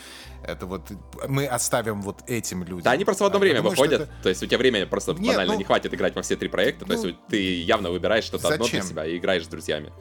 Это 0.43 0.65
вот 0.65 0.91
мы 1.27 1.45
оставим 1.45 2.01
вот 2.01 2.23
этим 2.27 2.63
людям. 2.63 2.81
Да, 2.81 2.91
они 2.91 3.05
просто 3.05 3.23
в 3.23 3.27
одно 3.27 3.37
а 3.37 3.39
время 3.39 3.57
думаю, 3.57 3.71
выходят. 3.71 4.01
Это... 4.01 4.11
То 4.23 4.29
есть 4.29 4.41
у 4.41 4.45
тебя 4.45 4.57
времени 4.57 4.85
просто 4.85 5.13
Нет, 5.13 5.33
банально 5.33 5.53
ну... 5.53 5.59
не 5.59 5.65
хватит 5.65 5.93
играть 5.93 6.15
во 6.15 6.21
все 6.21 6.35
три 6.35 6.49
проекта. 6.49 6.85
Ну... 6.87 6.95
То 6.95 7.07
есть 7.07 7.17
ты 7.29 7.61
явно 7.61 7.91
выбираешь 7.91 8.23
что-то 8.23 8.47
одно 8.47 8.67
для 8.67 8.81
себя 8.81 9.05
и 9.05 9.17
играешь 9.17 9.45
с 9.45 9.47
друзьями. 9.47 9.91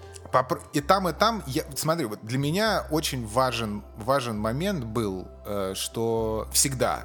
И 0.73 0.81
там, 0.81 1.09
и 1.09 1.13
там, 1.13 1.43
я, 1.47 1.65
смотри, 1.75 2.07
вот 2.07 2.21
для 2.23 2.39
меня 2.39 2.87
очень 2.91 3.27
важен, 3.27 3.83
важен 3.97 4.39
момент 4.39 4.85
был, 4.85 5.27
э, 5.45 5.75
что 5.75 6.47
всегда 6.53 7.05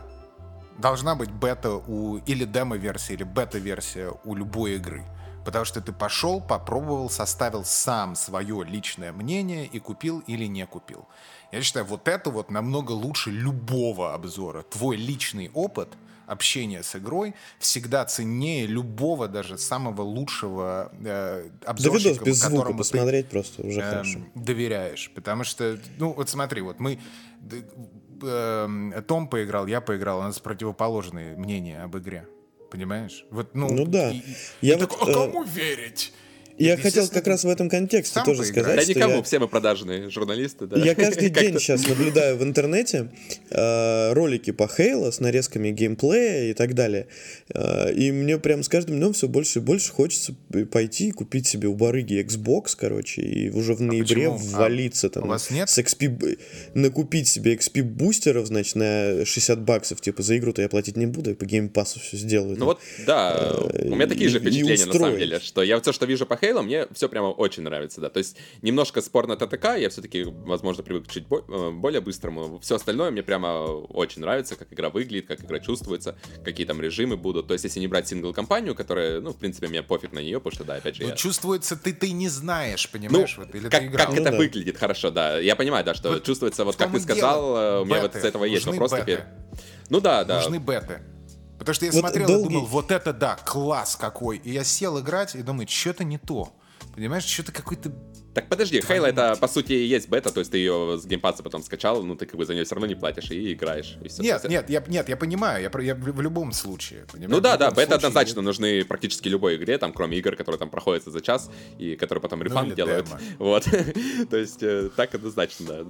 должна 0.78 1.16
быть 1.16 1.32
бета 1.32 1.72
у 1.72 2.18
или 2.18 2.46
демо-версия, 2.46 3.14
или 3.14 3.24
бета-версия 3.24 4.12
у 4.24 4.36
любой 4.36 4.76
игры. 4.76 5.04
Потому 5.46 5.64
что 5.64 5.80
ты 5.80 5.94
пошел, 5.94 6.42
попробовал, 6.42 7.10
составил 7.10 7.64
сам 7.64 8.16
свое 8.16 8.64
личное 8.66 9.14
мнение 9.14 9.68
и 9.68 9.80
купил 9.80 10.24
или 10.26 10.46
не 10.46 10.66
купил. 10.66 11.08
Я 11.52 11.62
считаю, 11.62 11.86
вот 11.86 12.08
это 12.08 12.32
вот 12.32 12.50
намного 12.50 12.92
лучше 12.92 13.30
любого 13.30 14.16
обзора. 14.16 14.64
Твой 14.64 14.98
личный 14.98 15.52
опыт 15.54 15.90
общения 16.26 16.82
с 16.82 16.96
игрой 16.96 17.36
всегда 17.60 18.04
ценнее 18.06 18.66
любого 18.66 19.28
даже 19.28 19.60
самого 19.60 20.02
лучшего 20.02 20.92
э, 21.04 21.50
обзорщика, 21.64 22.04
да 22.04 22.10
видос 22.10 22.26
без 22.26 22.44
звука 22.44 22.74
посмотреть 22.74 23.26
ты, 23.26 23.32
просто 23.32 23.62
уже 23.62 23.82
э, 23.82 23.90
хорошо. 23.92 24.20
доверяешь. 24.34 25.12
Потому 25.14 25.44
что, 25.44 25.78
ну 26.00 26.14
вот 26.14 26.28
смотри, 26.28 26.62
вот 26.62 26.80
мы 26.80 27.00
э, 28.22 29.02
Том 29.08 29.28
поиграл, 29.28 29.68
я 29.68 29.82
поиграл, 29.82 30.20
у 30.20 30.24
нас 30.24 30.40
противоположные 30.40 31.36
мнения 31.38 31.84
об 31.84 31.96
игре. 31.98 32.26
Понимаешь? 32.76 33.26
Вот, 33.32 33.56
ну, 33.56 33.70
ну 33.72 33.86
да. 33.86 34.12
И, 34.12 34.22
я 34.60 34.76
и 34.76 34.78
вот, 34.78 34.90
так, 34.90 35.02
а 35.02 35.14
кому 35.14 35.44
э... 35.46 35.48
верить? 35.48 36.12
Я 36.58 36.78
хотел 36.78 37.08
как 37.08 37.28
раз 37.28 37.44
в 37.44 37.50
этом 37.50 37.70
контексте 37.70 38.22
тоже 38.24 38.44
поиграть. 38.44 38.66
сказать. 38.66 38.88
Да 38.88 38.94
никому, 38.94 39.16
я... 39.18 39.24
все 39.24 39.40
мы 39.40 39.48
продажные 39.48 40.10
журналисты, 40.10 40.68
да. 40.68 40.78
Я 40.78 40.96
каждый 40.96 41.30
день 41.42 41.60
сейчас 41.60 41.88
наблюдаю 41.88 42.38
в 42.38 42.44
интернете 42.44 43.12
э, 43.50 44.14
ролики 44.14 44.52
по 44.52 44.68
Хейла 44.68 45.12
с 45.12 45.20
нарезками 45.20 45.72
геймплея 45.72 46.52
и 46.52 46.54
так 46.54 46.74
далее. 46.74 47.08
Э, 47.50 47.92
и 47.92 48.12
мне 48.12 48.38
прям 48.38 48.64
с 48.64 48.70
каждым 48.70 48.98
днем 48.98 49.14
все 49.14 49.28
больше 49.28 49.60
и 49.60 49.62
больше 49.62 49.92
хочется 49.92 50.34
пойти 50.72 51.10
и 51.10 51.12
купить 51.12 51.48
себе 51.48 51.68
у 51.68 51.76
барыги 51.76 52.22
Xbox, 52.22 52.76
короче, 52.78 53.22
и 53.22 53.50
уже 53.50 53.76
в 53.76 53.82
а 53.82 53.84
ноябре 53.84 54.28
а 54.28 54.32
ввалиться 54.32 55.10
там. 55.10 55.26
У 55.26 55.28
вас 55.28 55.50
нет? 55.50 55.70
С 55.70 55.78
XP, 55.78 56.40
накупить 56.74 57.28
себе 57.28 57.56
XP 57.56 57.84
бустеров, 57.84 58.48
значит, 58.48 58.76
на 58.76 59.26
60 59.26 59.60
баксов, 59.60 60.00
типа, 60.00 60.24
за 60.24 60.38
игру-то 60.38 60.62
я 60.62 60.70
платить 60.70 60.96
не 60.96 61.06
буду, 61.06 61.32
и 61.32 61.34
по 61.34 61.46
геймпасу 61.46 62.00
все 62.00 62.18
сделаю. 62.18 62.58
Ну 62.58 62.66
вот, 62.66 62.80
да, 63.06 63.36
э, 63.74 63.90
у 63.90 63.96
меня 63.96 64.08
такие 64.08 64.30
же 64.30 64.40
впечатления, 64.40 64.86
на 64.86 64.94
самом 64.94 65.18
деле, 65.18 65.40
что 65.42 65.62
я 65.62 65.82
все, 65.82 65.92
что 65.92 66.06
вижу 66.06 66.26
по 66.26 66.34
Halo, 66.34 66.45
мне 66.54 66.88
все 66.94 67.10
прямо 67.10 67.28
очень 67.28 67.64
нравится, 67.64 68.02
да. 68.02 68.10
То 68.10 68.20
есть 68.20 68.38
немножко 68.62 69.02
спор 69.02 69.28
на 69.28 69.36
ТТК, 69.36 69.76
я 69.76 69.90
все-таки, 69.90 70.24
возможно, 70.24 70.84
привык 70.84 71.08
чуть 71.08 71.26
э, 71.30 71.72
более 71.72 72.02
быстрому. 72.02 72.60
Все 72.60 72.76
остальное 72.76 73.12
мне 73.12 73.24
прямо 73.24 73.64
очень 73.64 74.22
нравится, 74.22 74.56
как 74.56 74.72
игра 74.72 74.90
выглядит, 74.90 75.28
как 75.28 75.44
игра 75.44 75.60
чувствуется, 75.60 76.18
какие 76.44 76.66
там 76.66 76.82
режимы 76.82 77.18
будут. 77.18 77.48
То 77.48 77.54
есть 77.54 77.64
если 77.66 77.80
не 77.80 77.88
брать 77.88 78.08
сингл-компанию, 78.08 78.76
которая, 78.76 79.22
ну, 79.22 79.32
в 79.32 79.38
принципе, 79.38 79.68
мне 79.68 79.84
пофиг 79.84 80.14
на 80.14 80.20
нее, 80.20 80.40
потому 80.40 80.56
что, 80.56 80.64
да, 80.64 80.76
опять 80.76 80.96
же... 80.96 81.04
Ну, 81.04 81.10
я... 81.10 81.16
чувствуется, 81.16 81.76
ты, 81.76 81.94
ты 81.94 82.12
не 82.12 82.30
знаешь, 82.30 82.90
понимаешь? 82.90 83.36
Ну, 83.38 83.46
вот, 83.46 83.56
или 83.56 83.70
как, 83.70 83.92
как 83.92 84.10
ну, 84.10 84.16
это 84.16 84.32
да. 84.32 84.38
выглядит 84.38 84.78
хорошо, 84.78 85.12
да. 85.12 85.40
Я 85.40 85.56
понимаю, 85.56 85.86
да, 85.86 85.94
что 85.94 86.10
вот 86.10 86.24
чувствуется, 86.24 86.66
вот 86.66 86.76
как 86.76 86.92
ты 86.92 87.00
сказал, 87.00 87.42
дело? 87.42 87.82
у 87.82 87.86
меня 87.86 88.02
беты. 88.02 88.18
вот 88.18 88.22
с 88.22 88.26
этого 88.26 88.46
есть 88.46 88.66
вопрос 88.66 88.92
беты. 88.92 89.04
теперь. 89.04 89.20
Ну 89.90 90.02
да, 90.02 90.24
да. 90.24 90.38
Нужны 90.38 90.58
беты. 90.58 91.02
Потому 91.58 91.74
что 91.74 91.86
я 91.86 91.92
вот 91.92 92.00
смотрел 92.00 92.28
долгий... 92.28 92.46
и 92.46 92.54
думал, 92.54 92.66
вот 92.66 92.92
это 92.92 93.14
да, 93.14 93.36
класс 93.36 93.96
какой. 93.96 94.38
И 94.38 94.52
я 94.52 94.64
сел 94.64 95.00
играть 95.00 95.36
и 95.36 95.42
думаю, 95.42 95.68
что-то 95.68 96.04
не 96.04 96.18
то. 96.18 96.54
Понимаешь, 96.96 97.26
что-то 97.26 97.52
какой-то... 97.52 97.92
Так 98.34 98.50
подожди, 98.50 98.82
Хейла 98.82 99.08
это 99.08 99.36
по 99.40 99.48
сути 99.48 99.74
и 99.74 99.86
есть 99.86 100.10
бета, 100.10 100.30
то 100.30 100.40
есть 100.40 100.52
ты 100.52 100.58
ее 100.58 100.98
с 100.98 101.06
геймпада 101.06 101.42
потом 101.42 101.64
скачал, 101.64 102.04
ну 102.04 102.16
ты 102.16 102.26
как 102.26 102.36
бы 102.36 102.46
за 102.46 102.54
нее 102.54 102.66
все 102.66 102.76
равно 102.76 102.88
не 102.88 102.96
платишь 102.96 103.32
и 103.32 103.54
играешь. 103.54 103.98
И 104.04 104.10
все, 104.10 104.22
нет, 104.22 104.40
все. 104.40 104.50
нет, 104.50 104.70
я, 104.70 104.84
нет, 104.88 105.08
я 105.08 105.16
понимаю, 105.16 105.62
я, 105.62 105.82
я 105.82 105.96
в, 105.96 106.00
в 106.00 106.22
любом 106.22 106.52
случае. 106.52 107.06
Понимаешь? 107.12 107.32
Ну 107.32 107.40
да, 107.40 107.56
да, 107.56 107.72
бета 107.72 107.96
однозначно 107.96 108.40
я... 108.40 108.44
нужны 108.44 108.84
практически 108.84 109.30
любой 109.30 109.56
игре, 109.56 109.78
там 109.78 109.94
кроме 109.94 110.18
игр, 110.18 110.36
которые 110.36 110.60
там 110.60 110.70
проходят 110.70 111.06
за 111.06 111.22
час 111.22 111.50
и 111.78 111.96
которые 111.96 112.22
потом 112.22 112.44
рефанд 112.44 112.70
ну, 112.70 112.76
делают. 112.76 113.08
Демо. 113.08 113.20
Вот, 113.40 113.66
то 114.30 114.38
есть 114.38 114.62
э, 114.64 114.90
так 114.96 115.16
однозначно, 115.16 115.66
да. 115.66 115.86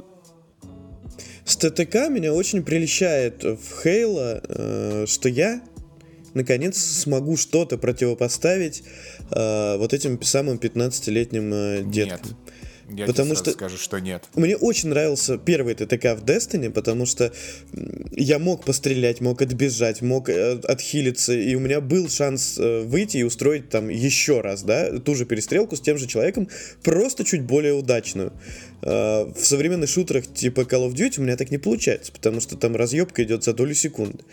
С 1.46 1.58
ТТК 1.58 2.10
меня 2.10 2.34
очень 2.34 2.64
прельщает 2.64 3.44
в 3.44 3.84
Хейла, 3.84 4.42
э, 4.48 5.06
что 5.08 5.30
я 5.30 5.62
наконец 6.34 6.78
смогу 6.78 7.38
что-то 7.38 7.78
противопоставить 7.78 8.84
э, 9.32 9.78
вот 9.78 9.94
этим 9.94 10.22
самым 10.22 10.58
15-летним 10.58 11.54
э, 11.54 11.84
деткам. 11.86 12.30
Нет. 12.30 12.56
Я 12.90 13.08
потому 13.08 13.30
тебе 13.34 13.38
что 13.38 13.52
скажу, 13.52 13.78
что 13.78 14.00
нет. 14.00 14.24
Мне 14.36 14.56
очень 14.56 14.90
нравился 14.90 15.38
первый 15.38 15.74
ТТК 15.74 16.16
в 16.16 16.24
Destiny, 16.24 16.70
потому 16.70 17.06
что 17.06 17.32
я 18.12 18.38
мог 18.38 18.64
пострелять, 18.64 19.22
мог 19.22 19.42
отбежать, 19.42 20.02
мог 20.02 20.30
э, 20.30 20.60
отхилиться, 20.64 21.34
и 21.34 21.56
у 21.56 21.60
меня 21.60 21.82
был 21.82 22.10
шанс 22.10 22.58
э, 22.60 22.82
выйти 22.82 23.18
и 23.18 23.24
устроить 23.24 23.70
там 23.70 23.90
еще 23.90 24.42
раз, 24.42 24.64
да, 24.64 25.00
ту 25.00 25.16
же 25.16 25.26
перестрелку 25.26 25.76
с 25.76 25.82
тем 25.82 25.98
же 25.98 26.06
человеком, 26.06 26.48
просто 26.84 27.24
чуть 27.24 27.42
более 27.42 27.74
удачную. 27.74 28.32
Э, 28.84 29.26
в 29.26 29.44
современных 29.44 29.90
шутерах 29.90 30.28
типа 30.28 30.62
Call 30.62 30.88
of 30.88 30.94
Duty 30.94 31.20
у 31.20 31.24
меня 31.24 31.38
так 31.38 31.50
не 31.50 31.58
получается, 31.58 32.12
потому 32.12 32.40
что 32.40 32.56
там 32.56 32.76
разъебка 32.76 33.24
идет 33.24 33.44
за 33.44 33.54
долю 33.54 33.74
секунды. 33.74 34.24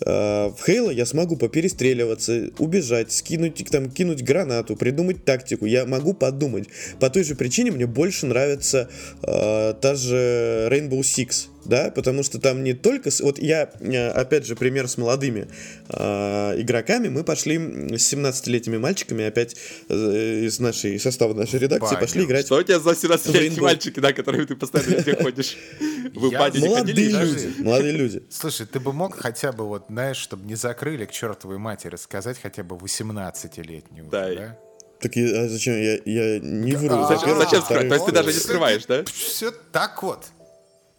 Э, 0.00 0.48
в 0.48 0.58
Хейла 0.64 0.90
я 0.90 1.06
смогу 1.06 1.36
поперестреливаться, 1.36 2.50
убежать, 2.58 3.12
скинуть, 3.12 3.64
там, 3.70 3.90
кинуть 3.90 4.22
гранату, 4.22 4.76
придумать 4.76 5.24
тактику. 5.24 5.66
Я 5.66 5.86
могу 5.86 6.14
подумать. 6.14 6.68
По 7.00 7.10
той 7.10 7.24
же 7.24 7.34
причине 7.34 7.70
мне 7.70 7.86
больше 7.86 8.26
нравится 8.26 8.88
э, 9.22 9.74
та 9.80 9.94
же 9.94 10.68
Rainbow 10.70 11.00
Six 11.00 11.48
да, 11.64 11.90
потому 11.90 12.22
что 12.22 12.38
там 12.38 12.62
не 12.62 12.74
только... 12.74 13.10
Вот 13.20 13.38
я, 13.38 13.70
э, 13.80 14.08
опять 14.08 14.46
же, 14.46 14.56
пример 14.56 14.88
с 14.88 14.98
молодыми 14.98 15.48
э, 15.88 16.60
игроками, 16.60 17.08
мы 17.08 17.24
пошли 17.24 17.56
с 17.56 18.12
17-летними 18.12 18.78
мальчиками 18.78 19.24
опять 19.24 19.56
э, 19.88 20.44
из 20.44 20.60
нашей 20.60 20.98
состава 20.98 21.34
нашей 21.34 21.60
редакции 21.60 21.94
Баню. 21.94 22.00
пошли 22.00 22.24
играть... 22.24 22.46
Что 22.46 22.58
у 22.58 22.62
тебя 22.62 22.80
за 22.80 22.90
17-летние 22.90 23.60
мальчики, 23.60 24.00
да, 24.00 24.12
которыми 24.12 24.44
ты 24.44 24.56
постоянно 24.56 25.02
ходишь? 25.22 25.56
Вы 26.14 26.30
бане 26.30 26.68
Молодые 26.68 27.08
люди, 27.08 27.54
молодые 27.58 27.92
люди. 27.92 28.22
Слушай, 28.30 28.66
ты 28.66 28.80
бы 28.80 28.92
мог 28.92 29.16
хотя 29.18 29.52
бы, 29.52 29.66
вот, 29.66 29.86
знаешь, 29.88 30.16
чтобы 30.16 30.46
не 30.46 30.54
закрыли 30.54 31.04
к 31.06 31.12
чертовой 31.12 31.58
матери, 31.58 31.96
сказать 31.96 32.38
хотя 32.40 32.62
бы 32.62 32.76
18-летнюю, 32.76 34.08
да? 34.10 34.58
Так 35.00 35.16
я, 35.16 35.42
а 35.42 35.48
зачем? 35.48 35.74
Я, 35.74 35.98
я 36.04 36.40
не 36.40 36.76
вру. 36.76 36.96
А, 36.96 37.06
зачем, 37.08 37.38
зачем 37.38 37.62
скрывать? 37.62 37.88
То 37.88 37.94
есть 37.94 38.06
ты 38.06 38.12
даже 38.12 38.32
не 38.32 38.38
скрываешь, 38.38 38.86
да? 38.86 39.04
Все 39.04 39.50
так 39.50 40.02
вот. 40.02 40.24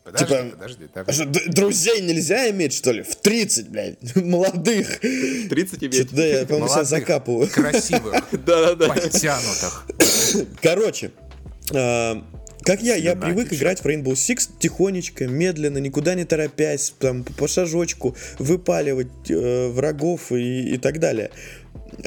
Подожди, 0.04 0.28
типа, 0.28 0.50
подожди, 0.52 0.88
подожди. 0.94 1.50
друзей 1.50 2.02
нельзя 2.02 2.48
иметь, 2.52 2.74
что 2.74 2.92
ли? 2.92 3.02
В 3.02 3.16
30, 3.16 3.70
блядь, 3.70 3.98
молодых. 4.16 5.00
30 5.00 5.84
иметь. 5.84 6.12
Да, 6.14 6.24
я, 6.24 6.46
по-моему, 6.46 6.68
себя 6.68 6.84
закапываю. 6.84 7.50
красивых, 7.50 8.24
да-да-да. 8.32 8.90
подтянутых. 8.90 9.88
Короче, 10.62 11.12
а, 11.74 12.24
как 12.66 12.82
я, 12.82 12.96
я 12.96 13.16
привык 13.16 13.54
играть 13.54 13.80
в 13.80 13.86
Rainbow 13.86 14.14
Six 14.14 14.50
тихонечко, 14.60 15.28
медленно, 15.28 15.78
никуда 15.78 16.16
не 16.16 16.26
торопясь, 16.26 16.94
там, 17.00 17.24
по 17.24 17.48
шажочку, 17.48 18.16
выпаливать 18.40 19.30
э, 19.30 19.70
врагов 19.70 20.32
и, 20.32 20.74
и 20.74 20.78
так 20.78 21.00
далее. 21.00 21.30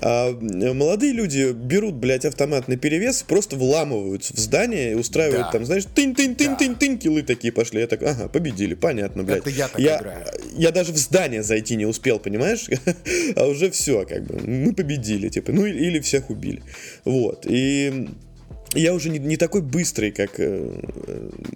А 0.01 0.33
молодые 0.33 1.13
люди 1.13 1.53
берут, 1.53 1.95
блядь, 1.95 2.25
автомат 2.25 2.69
на 2.69 2.77
перевес, 2.77 3.23
просто 3.23 3.57
вламываются 3.57 4.35
в 4.35 4.39
здание 4.39 4.93
и 4.93 4.95
устраивают 4.95 5.47
да. 5.47 5.53
там, 5.53 5.65
знаешь, 5.65 5.85
тынь-тынь-тынь-тынь-тынь, 5.95 6.95
да. 6.95 6.97
килы 6.97 7.23
такие 7.23 7.53
пошли. 7.53 7.81
Я 7.81 7.87
так, 7.87 8.03
ага, 8.03 8.29
победили, 8.29 8.75
понятно, 8.75 9.23
блядь. 9.23 9.39
Это 9.39 9.51
я 9.51 9.69
так 9.69 9.81
я, 9.81 9.99
играю. 9.99 10.27
Я 10.57 10.73
даже 10.73 10.93
в 10.93 10.97
здание 10.97 11.43
зайти 11.43 11.77
не 11.77 11.87
успел, 11.87 12.19
понимаешь? 12.19 12.69
а 13.37 13.47
уже 13.47 13.71
все, 13.71 14.05
как 14.05 14.25
бы, 14.25 14.41
мы 14.47 14.75
победили, 14.75 15.29
типа, 15.29 15.53
ну 15.53 15.65
или 15.65 16.01
всех 16.01 16.31
убили. 16.31 16.63
Вот, 17.05 17.47
и 17.49 18.09
я 18.75 18.93
уже 18.95 19.09
не, 19.11 19.19
не 19.19 19.37
такой 19.37 19.63
быстрый, 19.63 20.11
как 20.11 20.39
э, 20.39 20.81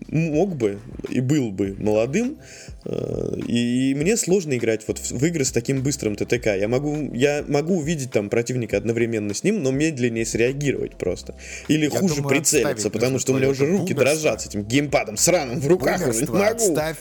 мог 0.09 0.57
бы 0.57 0.79
и 1.09 1.21
был 1.21 1.51
бы 1.51 1.77
молодым, 1.79 2.39
э, 2.85 3.35
и, 3.47 3.91
и 3.91 3.95
мне 3.95 4.17
сложно 4.17 4.57
играть 4.57 4.83
вот 4.87 4.99
в, 4.99 5.11
в 5.13 5.25
игры 5.27 5.45
с 5.45 5.53
таким 5.53 5.83
быстрым 5.83 6.17
ТТК. 6.17 6.55
Я 6.55 6.69
могу, 6.69 7.13
я 7.15 7.45
могу 7.47 7.79
увидеть 7.79 8.11
там 8.13 8.31
противника 8.31 8.77
одновременно 8.77 9.35
с 9.35 9.45
ним, 9.45 9.63
но 9.63 9.71
медленнее 9.71 10.25
среагировать 10.25 10.97
просто. 10.97 11.35
Или 11.69 11.85
я 11.85 11.91
хуже 11.91 12.17
думаю, 12.17 12.37
прицелиться, 12.37 12.91
потому 12.91 13.19
что 13.19 13.33
у 13.33 13.37
меня 13.37 13.49
уже 13.49 13.67
руки 13.67 13.95
дрожат 13.95 14.43
с 14.43 14.47
этим 14.47 14.63
геймпадом 14.63 15.17
сраным 15.17 15.61
в 15.61 15.67
руках. 15.67 16.01
Уже 16.09 16.21
не 16.21 16.27
могу. 16.27 16.43
Отставь 16.43 16.97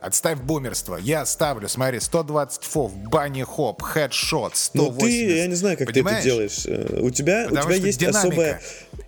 Отставь 0.00 0.40
бумерство. 0.40 0.96
Я 0.96 1.26
ставлю, 1.26 1.68
смотри, 1.68 2.00
120 2.00 2.64
фов, 2.64 2.96
бани 2.96 3.42
хоп, 3.42 3.82
хедшот, 3.82 4.56
180. 4.56 4.98
Ну 4.98 5.06
ты, 5.06 5.36
я 5.36 5.46
не 5.46 5.54
знаю, 5.54 5.76
как 5.76 5.88
Понимаешь? 5.88 6.22
ты 6.22 6.28
это 6.28 6.36
делаешь. 6.36 6.62
Э, 6.64 7.00
У 7.02 7.10
тебя, 7.10 7.46
у 7.50 7.54
тебя 7.54 7.74
есть 7.74 8.00
динамика. 8.00 8.18
особая 8.20 8.60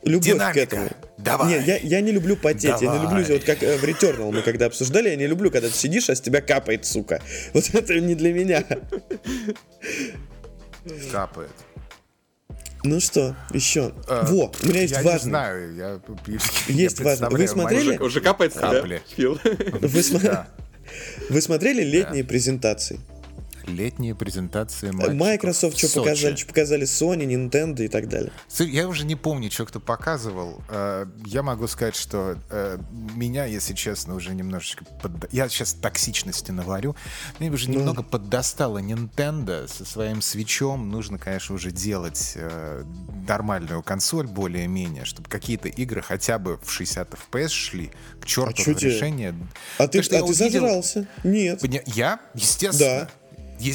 любовь 0.04 0.26
Динамика. 0.26 0.52
к 0.52 0.56
этому. 0.62 0.90
Давай. 1.18 1.48
Не, 1.60 1.64
я, 1.66 1.76
я 1.78 2.00
не 2.00 2.10
люблю 2.12 2.36
потеть, 2.36 2.64
я 2.64 2.78
не 2.80 2.86
Давай. 2.86 3.20
люблю, 3.20 3.34
вот 3.34 3.44
как 3.44 3.62
э, 3.62 3.76
в 3.76 3.84
Returnal 3.84 4.32
мы 4.32 4.42
когда 4.42 4.66
обсуждали, 4.66 5.08
я 5.10 5.16
не 5.16 5.26
люблю, 5.26 5.50
когда 5.50 5.68
ты 5.68 5.74
сидишь, 5.74 6.10
а 6.10 6.14
с 6.14 6.20
тебя 6.20 6.40
капает, 6.40 6.84
сука. 6.84 7.20
Вот 7.54 7.68
это 7.74 8.00
не 8.00 8.14
для 8.14 8.32
меня. 8.32 8.64
Капает. 11.10 11.50
Ну 12.84 12.98
что, 12.98 13.36
еще? 13.52 13.92
Э, 14.08 14.24
Во, 14.26 14.50
у 14.60 14.66
меня 14.66 14.80
есть 14.80 14.92
я 14.94 15.02
важный. 15.02 15.26
не 15.26 15.30
знаю, 15.30 15.74
я, 15.76 16.00
Есть 16.66 16.98
я 16.98 17.04
важно. 17.04 17.30
Вы 17.30 17.36
представляю 17.36 17.48
смотрели? 17.48 17.88
мои- 17.98 17.98
Уже 18.08 18.20
капает 18.20 18.52
Капли. 18.54 19.02
Фил. 19.16 19.38
Вы, 19.44 20.00
сма- 20.00 20.20
Да. 20.20 20.48
Вы 21.30 21.40
смотрели 21.40 21.82
летние 21.84 22.24
презентации? 22.24 22.98
Летние 23.66 24.14
презентации 24.14 24.90
Microsoft 24.90 25.76
в 25.76 25.78
что 25.88 26.00
показали, 26.02 26.36
что 26.36 26.46
показали 26.46 26.82
Sony, 26.86 27.26
Nintendo 27.26 27.84
и 27.84 27.88
так 27.88 28.08
далее. 28.08 28.32
Я 28.58 28.88
уже 28.88 29.04
не 29.04 29.16
помню, 29.16 29.50
что 29.50 29.66
кто 29.66 29.80
показывал. 29.80 30.62
Э, 30.68 31.06
Я 31.26 31.42
могу 31.42 31.66
сказать, 31.68 31.96
что 31.96 32.36
э, 32.50 32.78
меня, 33.14 33.44
если 33.46 33.74
честно, 33.74 34.14
уже 34.14 34.34
немножечко... 34.34 34.84
подда- 35.02 35.28
Я 35.32 35.48
сейчас 35.48 35.74
токсичности 35.74 36.50
наварю. 36.50 36.96
Меня 37.38 37.52
уже 37.52 37.70
немного 37.70 38.02
поддостала 38.02 38.78
Nintendo 38.78 39.68
со 39.68 39.84
своим 39.84 40.22
свечом. 40.22 40.90
Нужно, 40.90 41.18
конечно, 41.18 41.54
уже 41.54 41.70
делать 41.70 42.32
э, 42.36 42.84
нормальную 43.26 43.82
консоль 43.82 44.26
более-менее, 44.26 45.04
чтобы 45.04 45.28
какие-то 45.28 45.68
игры 45.68 46.02
хотя 46.02 46.38
бы 46.38 46.58
в 46.62 46.70
60 46.70 47.10
FPS 47.10 47.48
шли. 47.48 47.90
К 48.20 48.26
черту 48.26 48.52
тебе? 48.62 48.90
решение. 48.90 49.34
А 49.78 49.86
ты, 49.88 50.00
а 50.00 50.02
ты 50.02 50.22
увидел- 50.22 50.60
зажрался? 50.60 51.06
Нет. 51.24 51.62
Я? 51.86 52.20
Естественно. 52.34 53.08
Да. 53.08 53.10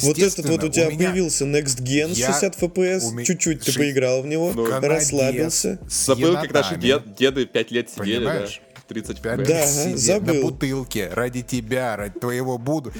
Вот 0.02 0.18
этот 0.18 0.44
вот 0.48 0.64
у 0.64 0.68
тебя 0.68 0.86
меня 0.90 1.10
появился 1.10 1.44
Next 1.44 1.80
Gen 1.82 2.12
Я- 2.14 2.26
60 2.32 2.56
FPS, 2.62 3.04
у 3.04 3.10
ме- 3.12 3.24
чуть-чуть 3.24 3.62
ты 3.64 3.72
ши- 3.72 3.78
поиграл 3.78 4.22
в 4.22 4.26
него, 4.26 4.52
канадец 4.52 5.10
расслабился. 5.12 5.78
с 5.88 6.06
Забыл, 6.06 6.34
как 6.34 6.52
наши 6.52 6.76
дед- 6.76 7.14
деды 7.16 7.46
5 7.46 7.70
лет 7.70 7.90
сидели, 7.90 8.24
да? 8.24 8.30
Понимаешь? 8.32 8.60
30 8.88 9.20
Пять 9.20 9.40
FPS. 9.40 9.46
Да, 9.46 9.54
лет 9.54 9.62
ага, 9.64 9.66
сидеть 9.84 9.98
забыл. 9.98 10.34
на 10.34 10.40
бутылке 10.42 11.08
ради 11.08 11.42
тебя, 11.42 11.94
ради 11.96 12.18
твоего 12.18 12.56
буду. 12.58 12.92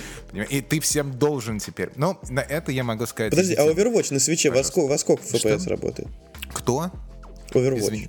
И 0.50 0.60
ты 0.60 0.80
всем 0.80 1.18
должен 1.18 1.58
теперь. 1.60 1.90
Но 1.96 2.20
на 2.28 2.40
это 2.40 2.72
я 2.72 2.84
могу 2.84 3.06
сказать. 3.06 3.30
Подожди, 3.30 3.54
а. 3.54 3.66
Overwatch 3.66 4.12
на 4.12 4.20
свече 4.20 4.50
во 4.50 4.62
сколько, 4.64 4.88
во 4.90 4.98
сколько 4.98 5.22
FPS 5.24 5.60
Что? 5.60 5.70
работает? 5.70 6.08
Кто? 6.52 6.90
Overwatch 7.52 7.78
Извини. 7.78 8.08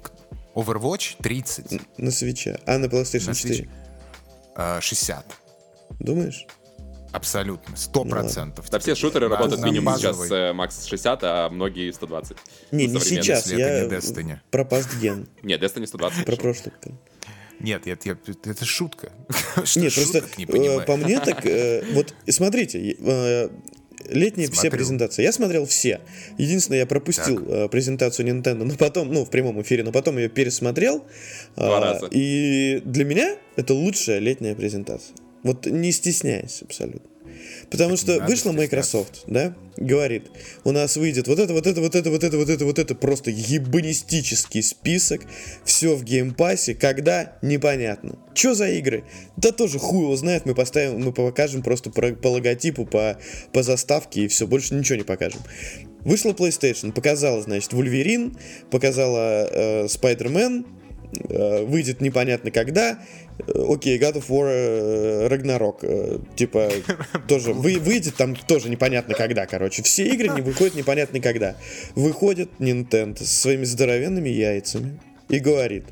Overwatch 0.55 1.15
30. 1.21 1.79
на 1.97 2.11
свече, 2.11 2.59
а 2.65 2.77
на 2.77 2.87
PlayStation 2.87 3.27
На 3.27 3.33
4? 3.35 3.55
свече. 3.55 3.69
А, 4.55 4.81
60. 4.81 5.25
Думаешь? 5.99 6.45
Абсолютно. 7.11 7.73
100%. 7.75 8.63
Да 8.71 8.79
все 8.79 8.95
шутеры 8.95 9.29
Баз- 9.29 9.39
работают 9.39 9.63
минимум 9.65 9.93
базовый. 9.93 10.27
сейчас 10.27 10.31
э, 10.31 10.53
макс 10.53 10.85
60, 10.85 11.19
а 11.23 11.49
многие 11.49 11.91
120. 11.91 12.37
Не, 12.71 12.87
не 12.87 12.99
сейчас, 12.99 13.45
если 13.47 13.61
это 13.63 13.73
я 13.77 13.85
не 13.85 13.89
Destiny. 13.91 14.37
про 14.51 14.63
пастген, 14.65 15.27
Нет, 15.43 15.61
Destiny 15.61 15.87
120. 15.87 16.25
про 16.25 16.35
прошлый. 16.35 16.73
Нет, 17.59 17.85
нет, 17.85 18.05
я- 18.05 18.17
это 18.45 18.63
шутка. 18.65 19.11
Что, 19.65 19.79
Нет, 19.81 19.93
просто 19.93 20.23
не 20.37 20.45
э, 20.45 20.81
по 20.85 20.95
мне 20.95 21.19
так, 21.19 21.45
э, 21.45 21.83
вот 21.93 22.13
смотрите, 22.29 22.95
э, 22.97 23.49
летние 24.07 24.47
все 24.47 24.61
Смотрю. 24.61 24.71
презентации, 24.71 25.23
я 25.23 25.31
смотрел 25.33 25.65
все. 25.65 25.99
Единственное, 26.37 26.79
я 26.79 26.85
пропустил 26.85 27.43
э, 27.49 27.67
презентацию 27.67 28.27
Nintendo, 28.29 28.63
но 28.63 28.75
потом, 28.75 29.11
ну, 29.11 29.25
в 29.25 29.29
прямом 29.29 29.61
эфире, 29.61 29.83
но 29.83 29.91
потом 29.91 30.17
ее 30.17 30.29
пересмотрел. 30.29 31.03
Два 31.57 31.77
А, 31.79 31.81
раза. 31.81 32.07
И 32.11 32.81
для 32.85 33.03
меня 33.03 33.35
это 33.57 33.73
лучшая 33.73 34.19
летняя 34.19 34.55
презентация. 34.55 35.15
Вот 35.43 35.65
не 35.65 35.91
стесняясь 35.91 36.61
абсолютно. 36.61 37.09
Потому 37.69 37.97
что 37.97 38.13
надо 38.13 38.25
вышла. 38.25 38.51
Microsoft, 38.51 39.23
да, 39.27 39.55
говорит, 39.77 40.23
у 40.63 40.71
нас 40.71 40.97
выйдет 40.97 41.27
вот 41.27 41.39
это, 41.39 41.53
вот 41.53 41.67
это, 41.67 41.81
вот 41.81 41.95
это, 41.95 42.09
вот 42.09 42.23
это, 42.23 42.37
вот 42.37 42.49
это, 42.49 42.65
вот 42.65 42.79
это, 42.79 42.95
просто 42.95 43.31
ебанистический 43.31 44.63
список, 44.63 45.21
все 45.63 45.95
в 45.95 46.03
Game 46.03 46.31
Pass 46.31 46.59
е, 46.59 46.73
когда, 46.73 47.37
непонятно. 47.41 48.17
Что 48.33 48.55
за 48.55 48.69
игры? 48.69 49.03
Да 49.37 49.51
тоже 49.51 49.79
хуй 49.79 50.03
его 50.03 50.15
знает, 50.15 50.45
мы 50.45 50.55
поставим, 50.55 51.01
мы 51.03 51.13
покажем 51.13 51.61
просто 51.61 51.91
по, 51.91 52.01
по 52.13 52.27
логотипу, 52.27 52.85
по, 52.85 53.17
по 53.53 53.63
заставке 53.63 54.21
и 54.23 54.27
все, 54.27 54.47
больше 54.47 54.73
ничего 54.73 54.97
не 54.97 55.03
покажем. 55.03 55.41
Вышла 56.01 56.31
PlayStation, 56.31 56.91
показала, 56.91 57.41
значит, 57.41 57.73
Wolverine, 57.73 58.37
показала 58.71 59.47
э, 59.51 59.85
Spider-Man, 59.85 60.65
э, 61.29 61.63
выйдет 61.65 62.01
непонятно 62.01 62.51
когда. 62.51 62.99
Э, 63.47 63.65
Окей, 63.69 63.97
God 63.99 64.15
of 64.15 64.27
War 64.27 64.47
э, 64.49 65.27
Ragnarok. 65.27 65.77
э, 65.81 66.19
Типа, 66.35 66.69
тоже 67.27 67.53
вы, 67.53 67.77
выйдет 67.79 68.15
там 68.15 68.35
тоже 68.35 68.69
непонятно 68.69 69.13
когда, 69.15 69.45
короче. 69.45 69.83
Все 69.83 70.05
игры 70.07 70.29
не 70.35 70.41
выходят 70.41 70.75
непонятно 70.75 71.19
когда. 71.19 71.55
Выходит 71.95 72.49
Nintendo 72.59 73.17
со 73.19 73.25
своими 73.41 73.63
здоровенными 73.65 74.29
яйцами 74.29 74.99
и 75.29 75.39
говорит, 75.39 75.85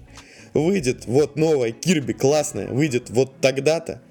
выйдет 0.54 1.06
вот 1.06 1.36
новая 1.36 1.72
Кирби, 1.72 2.14
классная, 2.14 2.68
выйдет 2.68 3.10
вот 3.10 3.40
тогда-то. 3.42 4.02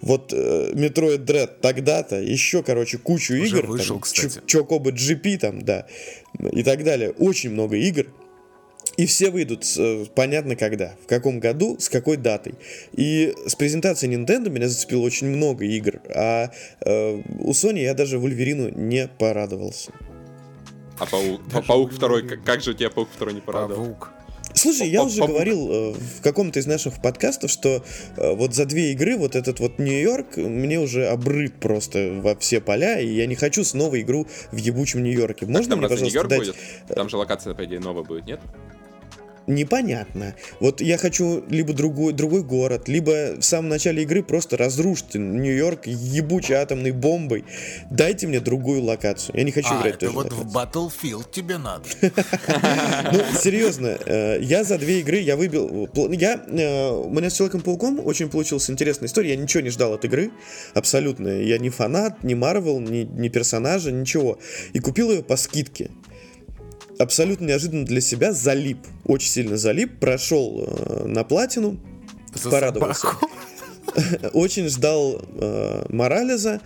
Вот 0.00 0.32
э, 0.32 0.72
Metroid 0.74 1.24
Dread 1.24 1.50
тогда-то, 1.60 2.16
еще, 2.20 2.64
короче, 2.64 2.98
кучу 2.98 3.34
Уже 3.34 3.46
игр. 3.58 3.66
вышел, 3.66 3.94
там, 3.94 4.00
кстати. 4.00 4.40
Чо- 4.46 4.58
Чокоба 4.60 4.90
GP 4.90 5.38
там, 5.38 5.62
да, 5.62 5.86
и 6.52 6.64
так 6.64 6.82
далее. 6.82 7.10
Очень 7.12 7.50
много 7.50 7.76
игр. 7.76 8.06
И 8.96 9.06
все 9.06 9.30
выйдут 9.30 9.64
э, 9.78 10.04
понятно 10.14 10.56
когда, 10.56 10.94
в 11.02 11.06
каком 11.06 11.40
году, 11.40 11.76
с 11.78 11.88
какой 11.88 12.16
датой. 12.16 12.54
И 12.92 13.34
с 13.46 13.54
презентацией 13.54 14.14
Nintendo 14.14 14.50
меня 14.50 14.68
зацепило 14.68 15.02
очень 15.02 15.28
много 15.28 15.64
игр, 15.64 16.00
а 16.14 16.50
э, 16.80 17.22
у 17.40 17.52
Sony 17.52 17.80
я 17.80 17.94
даже 17.94 18.18
Вульверину 18.18 18.68
не 18.68 19.08
порадовался. 19.08 19.92
А 20.98 21.06
паук, 21.06 21.40
Даже 21.48 21.66
паук 21.66 21.92
второй, 21.92 22.28
как, 22.28 22.44
как 22.44 22.60
же 22.60 22.74
тебя 22.74 22.90
паук 22.90 23.08
второй 23.12 23.34
не 23.34 23.40
порадовал? 23.40 23.84
Павук. 23.84 24.12
Слушай, 24.54 24.88
я 24.90 25.02
уже 25.02 25.24
говорил 25.24 25.68
э, 25.70 25.92
в 25.92 26.20
каком-то 26.22 26.58
из 26.58 26.66
наших 26.66 27.00
подкастов, 27.00 27.50
что 27.50 27.82
э, 28.16 28.34
вот 28.34 28.54
за 28.54 28.66
две 28.66 28.92
игры 28.92 29.16
вот 29.16 29.34
этот 29.34 29.60
вот 29.60 29.78
Нью-Йорк 29.78 30.36
мне 30.36 30.78
уже 30.78 31.06
обрыт 31.06 31.54
просто 31.58 32.20
во 32.22 32.36
все 32.36 32.60
поля, 32.60 33.00
и 33.00 33.06
я 33.06 33.26
не 33.26 33.34
хочу 33.34 33.64
снова 33.64 34.00
игру 34.00 34.26
в 34.50 34.56
ебучем 34.56 35.02
Нью-Йорке. 35.02 35.46
Можно 35.46 35.70
Там 35.70 35.78
мне, 35.78 35.88
разве 35.88 36.06
пожалуйста, 36.06 36.18
Нью-Йорк 36.18 36.28
дать... 36.28 36.38
будет? 36.86 36.96
Там 36.96 37.08
же 37.08 37.16
локация, 37.16 37.54
по 37.54 37.64
идее, 37.64 37.80
новая 37.80 38.04
будет, 38.04 38.26
нет? 38.26 38.40
Непонятно. 39.46 40.34
Вот 40.60 40.80
я 40.80 40.98
хочу 40.98 41.44
либо 41.48 41.72
другой, 41.72 42.12
другой 42.12 42.42
город, 42.42 42.88
либо 42.88 43.36
в 43.38 43.42
самом 43.42 43.68
начале 43.68 44.02
игры 44.02 44.22
просто 44.22 44.56
разрушьте 44.56 45.18
Нью-Йорк 45.18 45.86
ебучей 45.86 46.54
атомной 46.54 46.92
бомбой. 46.92 47.44
Дайте 47.90 48.26
мне 48.26 48.40
другую 48.40 48.82
локацию. 48.82 49.36
Я 49.36 49.44
не 49.44 49.52
хочу 49.52 49.68
А, 49.70 49.80
играть 49.80 49.94
в 49.94 49.96
это 49.96 50.10
вот 50.10 50.32
в 50.32 50.56
локацию. 50.56 50.90
Battlefield 50.92 51.30
тебе 51.30 51.58
надо. 51.58 51.84
Ну, 53.12 53.20
серьезно, 53.38 53.98
э, 54.06 54.38
я 54.40 54.64
за 54.64 54.78
две 54.78 55.00
игры, 55.00 55.18
я 55.18 55.36
выбил... 55.36 55.88
Я, 56.10 56.34
э, 56.34 56.90
у 56.90 57.10
меня 57.10 57.30
с 57.30 57.34
Человеком-пауком 57.34 58.00
очень 58.04 58.28
получилась 58.28 58.70
интересная 58.70 59.08
история. 59.08 59.30
Я 59.30 59.36
ничего 59.36 59.62
не 59.62 59.70
ждал 59.70 59.94
от 59.94 60.04
игры, 60.04 60.30
абсолютно. 60.74 61.28
Я 61.28 61.58
не 61.58 61.70
фанат, 61.70 62.22
не 62.22 62.34
Марвел, 62.34 62.80
ни 62.80 63.28
персонажа, 63.28 63.90
ничего. 63.90 64.38
И 64.72 64.78
купил 64.78 65.10
ее 65.10 65.22
по 65.22 65.36
скидке. 65.36 65.90
Абсолютно 67.02 67.46
неожиданно 67.46 67.84
для 67.84 68.00
себя 68.00 68.32
залип. 68.32 68.78
Очень 69.04 69.28
сильно 69.28 69.56
залип. 69.56 69.98
Прошел 69.98 70.64
э, 70.64 71.04
на 71.06 71.24
платину. 71.24 71.80
За 72.32 72.48
Порадовался. 72.48 73.08
Очень 74.32 74.68
ждал 74.68 75.20
э, 75.34 75.86
Морализа. 75.88 76.60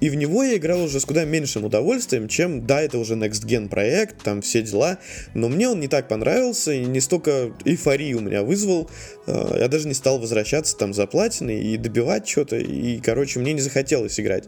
И 0.00 0.08
в 0.08 0.14
него 0.14 0.44
я 0.44 0.56
играл 0.56 0.84
уже 0.84 1.00
с 1.00 1.04
куда 1.04 1.24
меньшим 1.24 1.64
удовольствием, 1.64 2.28
чем, 2.28 2.66
да, 2.66 2.80
это 2.80 2.98
уже 2.98 3.14
Next 3.14 3.44
Gen 3.44 3.68
проект, 3.68 4.22
там 4.22 4.42
все 4.42 4.62
дела, 4.62 4.98
но 5.34 5.50
мне 5.50 5.68
он 5.68 5.78
не 5.78 5.88
так 5.88 6.08
понравился, 6.08 6.72
и 6.72 6.86
не 6.86 7.00
столько 7.00 7.52
эйфории 7.66 8.14
у 8.14 8.20
меня 8.20 8.42
вызвал, 8.42 8.88
э, 9.26 9.56
я 9.58 9.68
даже 9.68 9.88
не 9.88 9.92
стал 9.92 10.18
возвращаться 10.18 10.74
там 10.74 10.94
за 10.94 11.06
платиной 11.06 11.60
и 11.60 11.76
добивать 11.76 12.26
что-то, 12.26 12.56
и, 12.56 12.98
короче, 13.00 13.40
мне 13.40 13.52
не 13.52 13.60
захотелось 13.60 14.18
играть. 14.18 14.44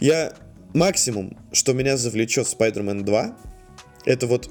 Я 0.00 0.32
максимум, 0.74 1.38
что 1.52 1.72
меня 1.72 1.96
завлечет 1.96 2.48
Spider-Man 2.48 3.02
2, 3.02 3.36
это 4.06 4.26
вот 4.26 4.50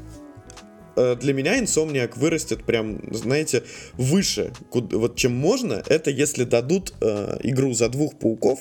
для 0.95 1.33
меня 1.33 1.61
Insomniac 1.61 2.13
вырастет 2.15 2.63
прям, 2.63 3.01
знаете, 3.13 3.63
выше, 3.93 4.51
куд- 4.71 4.93
вот 4.93 5.15
чем 5.15 5.33
можно, 5.33 5.83
это 5.87 6.09
если 6.11 6.43
дадут 6.43 6.93
э, 7.01 7.37
игру 7.43 7.73
за 7.73 7.89
двух 7.89 8.17
пауков 8.17 8.59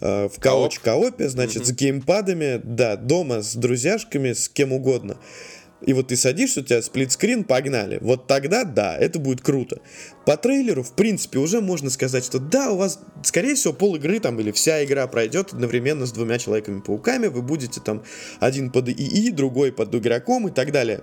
э, 0.00 0.28
в 0.28 0.40
Co-op. 0.40 0.72
couch 0.72 0.95
co-op 0.95 1.19
е, 1.19 1.28
значит, 1.28 1.66
с 1.66 1.72
геймпадами, 1.72 2.60
да, 2.62 2.96
дома, 2.96 3.42
с 3.42 3.54
друзьяшками, 3.54 4.32
с 4.32 4.48
кем 4.48 4.72
угодно. 4.72 5.16
И 5.86 5.92
вот 5.92 6.08
ты 6.08 6.16
садишься, 6.16 6.60
у 6.60 6.62
тебя 6.62 6.80
split 6.80 7.07
screen, 7.07 7.44
погнали. 7.44 7.98
Вот 8.00 8.26
тогда, 8.26 8.64
да, 8.64 8.96
это 8.96 9.18
будет 9.18 9.42
круто. 9.42 9.80
По 10.24 10.38
трейлеру, 10.38 10.82
в 10.82 10.94
принципе, 10.94 11.38
уже 11.38 11.60
можно 11.60 11.90
сказать, 11.90 12.24
что 12.24 12.38
да, 12.38 12.70
у 12.70 12.76
вас, 12.76 13.00
скорее 13.22 13.54
всего, 13.54 13.74
пол 13.74 13.96
игры 13.96 14.18
там 14.18 14.40
или 14.40 14.50
вся 14.50 14.82
игра 14.82 15.06
пройдет 15.06 15.52
одновременно 15.52 16.06
с 16.06 16.12
двумя 16.12 16.38
Человеками-пауками. 16.38 17.26
Вы 17.26 17.42
будете 17.42 17.80
там 17.82 18.02
один 18.40 18.70
под 18.70 18.88
ИИ, 18.88 19.30
другой 19.30 19.72
под 19.72 19.94
игроком 19.94 20.48
и 20.48 20.50
так 20.50 20.72
далее. 20.72 21.02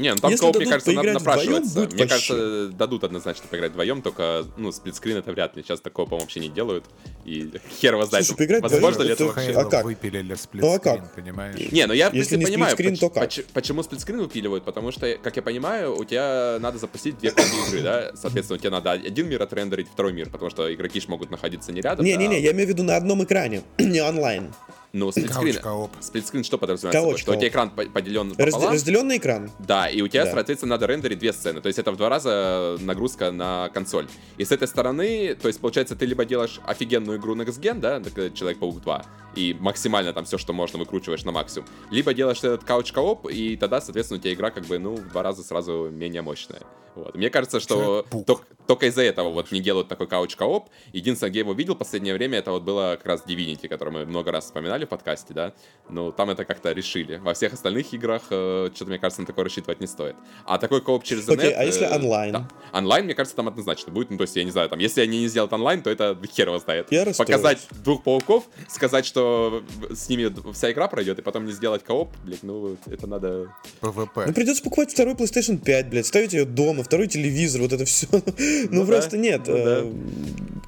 Не, 0.00 0.10
ну 0.14 0.16
там 0.16 0.30
Если 0.30 0.44
кооп, 0.44 0.56
мне 0.56 0.66
кажется, 0.66 0.92
на- 0.92 1.02
поиграть 1.02 1.22
вдвоем, 1.22 1.62
Мне 1.62 1.82
вообще. 1.84 2.06
кажется, 2.06 2.68
дадут 2.68 3.04
однозначно 3.04 3.44
поиграть 3.50 3.70
вдвоем, 3.72 4.02
только, 4.02 4.44
ну, 4.56 4.72
сплитскрин 4.72 5.16
это 5.18 5.30
вряд 5.32 5.56
ли. 5.56 5.62
Сейчас 5.62 5.80
такого, 5.80 6.06
по-моему, 6.06 6.24
вообще 6.24 6.40
не 6.40 6.48
делают. 6.48 6.84
И 7.24 7.50
хер 7.80 7.94
его 7.94 8.06
знает, 8.06 8.26
Слушай, 8.26 8.38
поиграть 8.38 8.62
возможно 8.62 9.02
ли 9.02 9.10
это 9.10 9.24
это 9.24 9.32
вообще. 9.32 9.52
А 9.52 9.64
как? 9.64 9.84
выпилили 9.84 10.36
Ну, 10.54 10.72
а 10.72 10.78
как? 10.78 10.96
сплитскрин, 10.98 11.24
понимаешь? 11.24 11.72
Не, 11.72 11.86
ну 11.86 11.92
я, 11.92 12.10
в 12.10 12.14
Если 12.14 12.36
принципе, 12.36 12.36
не 12.38 12.44
понимаю, 12.46 12.72
сплитскрин, 12.74 12.94
поч- 12.96 13.00
то 13.00 13.10
как? 13.10 13.22
поч- 13.28 13.44
почему 13.52 13.82
сплитскрин 13.82 14.18
выпиливают, 14.20 14.64
потому 14.64 14.90
что, 14.92 15.16
как 15.22 15.36
я 15.36 15.42
понимаю, 15.42 15.96
у 15.96 16.04
тебя 16.04 16.58
надо 16.60 16.78
запустить 16.78 17.18
две 17.18 17.30
копии 17.30 17.68
игры, 17.68 17.82
да? 17.82 18.12
Соответственно, 18.16 18.58
тебе 18.58 18.70
надо 18.70 18.92
один 18.92 19.28
мир 19.28 19.42
отрендерить, 19.42 19.88
второй 19.92 20.12
мир, 20.12 20.30
потому 20.30 20.50
что 20.50 20.72
игроки 20.72 21.00
ж 21.00 21.08
могут 21.08 21.30
находиться 21.30 21.72
не 21.72 21.80
рядом. 21.80 22.04
Не-не-не, 22.04 22.36
да. 22.36 22.40
я 22.40 22.52
имею 22.52 22.66
в 22.66 22.70
виду 22.70 22.82
на 22.82 22.96
одном 22.96 23.22
экране, 23.24 23.62
не 23.78 24.00
онлайн. 24.00 24.52
Ну, 24.92 25.12
split 25.12 25.29
screen, 25.29 25.54
Couch 25.56 25.71
co-op. 25.71 25.90
split 26.00 26.19
screen 26.19 26.42
что 26.42 26.58
подразумевается? 26.58 27.00
собой? 27.00 27.12
Couch 27.12 27.22
Что 27.22 27.30
у 27.32 27.34
тебя 27.34 27.50
co-op. 27.50 27.52
экран 27.52 27.70
по- 27.70 27.92
поделен 27.92 28.32
Разде- 28.32 28.50
пополам, 28.52 28.74
разделенный 28.74 29.18
экран. 29.18 29.50
Да, 29.60 29.88
и 29.88 30.02
у 30.02 30.08
тебя, 30.08 30.24
Да. 30.24 30.32
соответственно, 30.32 30.70
надо 30.74 30.86
рендерить 30.86 31.20
две 31.20 31.32
сцены. 31.32 31.60
То 31.60 31.68
есть 31.68 31.78
это 31.78 31.92
в 31.92 31.96
два 31.96 32.08
раза 32.08 32.76
нагрузка 32.80 33.30
на 33.30 33.68
консоль. 33.72 34.08
И 34.36 34.44
с 34.44 34.50
этой 34.50 34.66
стороны, 34.66 35.36
то 35.40 35.46
есть, 35.46 35.60
получается, 35.60 35.94
ты 35.94 36.06
либо 36.06 36.24
делаешь 36.24 36.60
офигенную 36.66 37.18
игру 37.18 37.34
на 37.36 37.42
Gen, 37.42 37.78
да, 37.78 38.02
э, 38.16 38.30
Человек-паук 38.34 38.80
2, 38.80 39.04
и 39.36 39.56
максимально 39.60 40.12
там 40.12 40.24
все, 40.24 40.38
что 40.38 40.52
можно, 40.52 40.78
выкручиваешь 40.80 41.24
на 41.24 41.30
максимум. 41.32 41.68
Либо 41.92 42.12
делаешь 42.12 42.38
этот 42.38 42.64
couch 42.64 42.94
co-op, 42.94 43.30
и 43.30 43.56
тогда, 43.56 43.80
соответственно, 43.80 44.18
у 44.18 44.22
тебя 44.22 44.32
игра 44.34 44.50
как 44.50 44.64
бы, 44.64 44.78
ну, 44.80 44.96
в 44.96 45.08
два 45.10 45.22
раза 45.22 45.44
сразу 45.44 45.88
менее 45.92 46.22
мощная. 46.22 46.62
Вот. 46.96 47.14
Мне 47.14 47.30
кажется, 47.30 47.60
что 47.60 48.04
Человек-паук. 48.10 48.46
Только 48.70 48.86
из-за 48.86 49.02
этого 49.02 49.30
вот 49.30 49.50
не 49.50 49.58
делают 49.58 49.88
такой 49.88 50.06
couch 50.06 50.34
co-op. 50.34 50.68
Единственное, 50.92 51.30
где 51.30 51.40
я 51.40 51.44
его 51.44 51.54
видел 51.54 51.74
в 51.74 51.78
последнее 51.78 52.14
время, 52.14 52.38
это 52.38 52.52
вот 52.52 52.62
было 52.62 52.94
как 52.96 53.04
раз 53.04 53.24
Divinity, 53.26 53.66
который 53.66 53.92
мы 53.92 54.06
много 54.06 54.30
раз 54.30 54.44
вспоминали 54.44 54.84
в 54.84 54.88
подкасте, 54.88 55.34
да. 55.34 55.54
Ну, 55.88 56.12
там 56.12 56.30
это 56.30 56.44
как-то 56.44 56.70
решили. 56.70 57.16
Во 57.16 57.34
всех 57.34 57.52
остальных 57.52 57.92
играх, 57.92 58.22
э, 58.30 58.70
что-то, 58.72 58.90
мне 58.90 59.00
кажется, 59.00 59.22
на 59.22 59.26
такое 59.26 59.46
рассчитывать 59.46 59.80
не 59.80 59.88
стоит. 59.88 60.14
А 60.44 60.56
такой 60.58 60.82
co-op 60.82 61.02
через 61.02 61.24
Окей, 61.24 61.34
интернет... 61.34 61.58
а 61.58 61.64
если 61.64 61.84
э, 61.84 61.96
онлайн? 61.96 62.32
да. 62.32 62.48
Онлайн, 62.72 63.06
мне 63.06 63.14
кажется, 63.14 63.34
там 63.34 63.48
однозначно 63.48 63.92
будет. 63.92 64.10
Ну, 64.10 64.18
то 64.18 64.22
есть, 64.22 64.36
я 64.36 64.44
не 64.44 64.52
знаю, 64.52 64.68
там, 64.68 64.78
если 64.78 65.00
они 65.00 65.18
не 65.18 65.26
сделают 65.26 65.52
онлайн, 65.52 65.82
то 65.82 65.90
это 65.90 66.16
хер 66.32 66.46
его 66.46 66.60
знает. 66.60 66.92
Я 66.92 67.04
расстроюсь. 67.04 67.28
Показать 67.28 67.66
двух 67.82 68.04
пауков, 68.04 68.44
сказать, 68.68 69.04
что 69.04 69.64
с 69.90 70.08
ними 70.08 70.32
вся 70.52 70.70
игра 70.70 70.86
пройдет, 70.86 71.18
и 71.18 71.22
потом 71.22 71.44
не 71.44 71.50
сделать 71.50 71.82
co-op, 71.82 72.10
блядь, 72.24 72.44
ну, 72.44 72.76
это 72.86 73.08
надо... 73.08 73.52
PvP. 73.80 74.26
Ну 74.28 74.32
придется 74.32 74.62
покупать 74.62 74.92
второй 74.92 75.14
PlayStation 75.14 75.58
5, 75.58 75.90
блядь, 75.90 76.06
ставить 76.06 76.34
ее 76.34 76.44
дома, 76.44 76.84
второй 76.84 77.08
телевизор, 77.08 77.62
вот 77.62 77.72
это 77.72 77.84
все. 77.84 78.06
Ну 78.70 78.80
да, 78.80 78.86
просто 78.86 79.16
нет. 79.16 79.42
ну 79.46 79.54
э, 79.56 79.92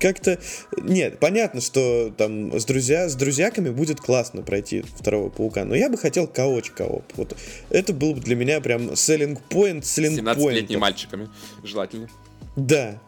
Как-то. 0.00 0.38
Нет, 0.78 1.18
понятно, 1.18 1.60
что 1.60 2.12
там 2.16 2.58
с 2.58 2.64
друзья, 2.64 3.08
с 3.08 3.14
друзьяками 3.14 3.70
будет 3.70 4.00
классно 4.00 4.42
пройти 4.42 4.84
второго 4.98 5.28
паука, 5.28 5.64
но 5.64 5.74
я 5.74 5.88
бы 5.88 5.98
хотел 5.98 6.26
кооч 6.26 6.70
кооп. 6.70 7.04
Вот 7.16 7.36
это 7.70 7.92
был 7.92 8.14
бы 8.14 8.20
для 8.20 8.36
меня 8.36 8.60
прям 8.60 8.90
selling 8.90 9.38
point, 9.50 9.82
selling 9.82 10.18
17-летними 10.18 10.76
point. 10.76 10.78
мальчиками, 10.78 11.28
желательно. 11.62 12.08
Да. 12.56 13.00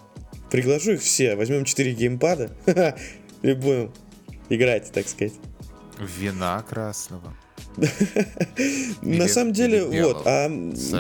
Приглашу 0.51 0.93
их 0.93 1.03
все, 1.03 1.35
возьмем 1.37 1.65
4 1.65 1.93
геймпада 1.95 2.57
и 3.43 3.53
будем 3.55 3.93
играть, 4.49 4.91
так 4.93 5.09
сказать. 5.09 5.33
Вина 5.99 6.63
красного. 6.69 7.35
На 9.03 9.29
самом 9.29 9.53
деле, 9.53 9.85
вот, 9.85 10.27
а 10.27 10.51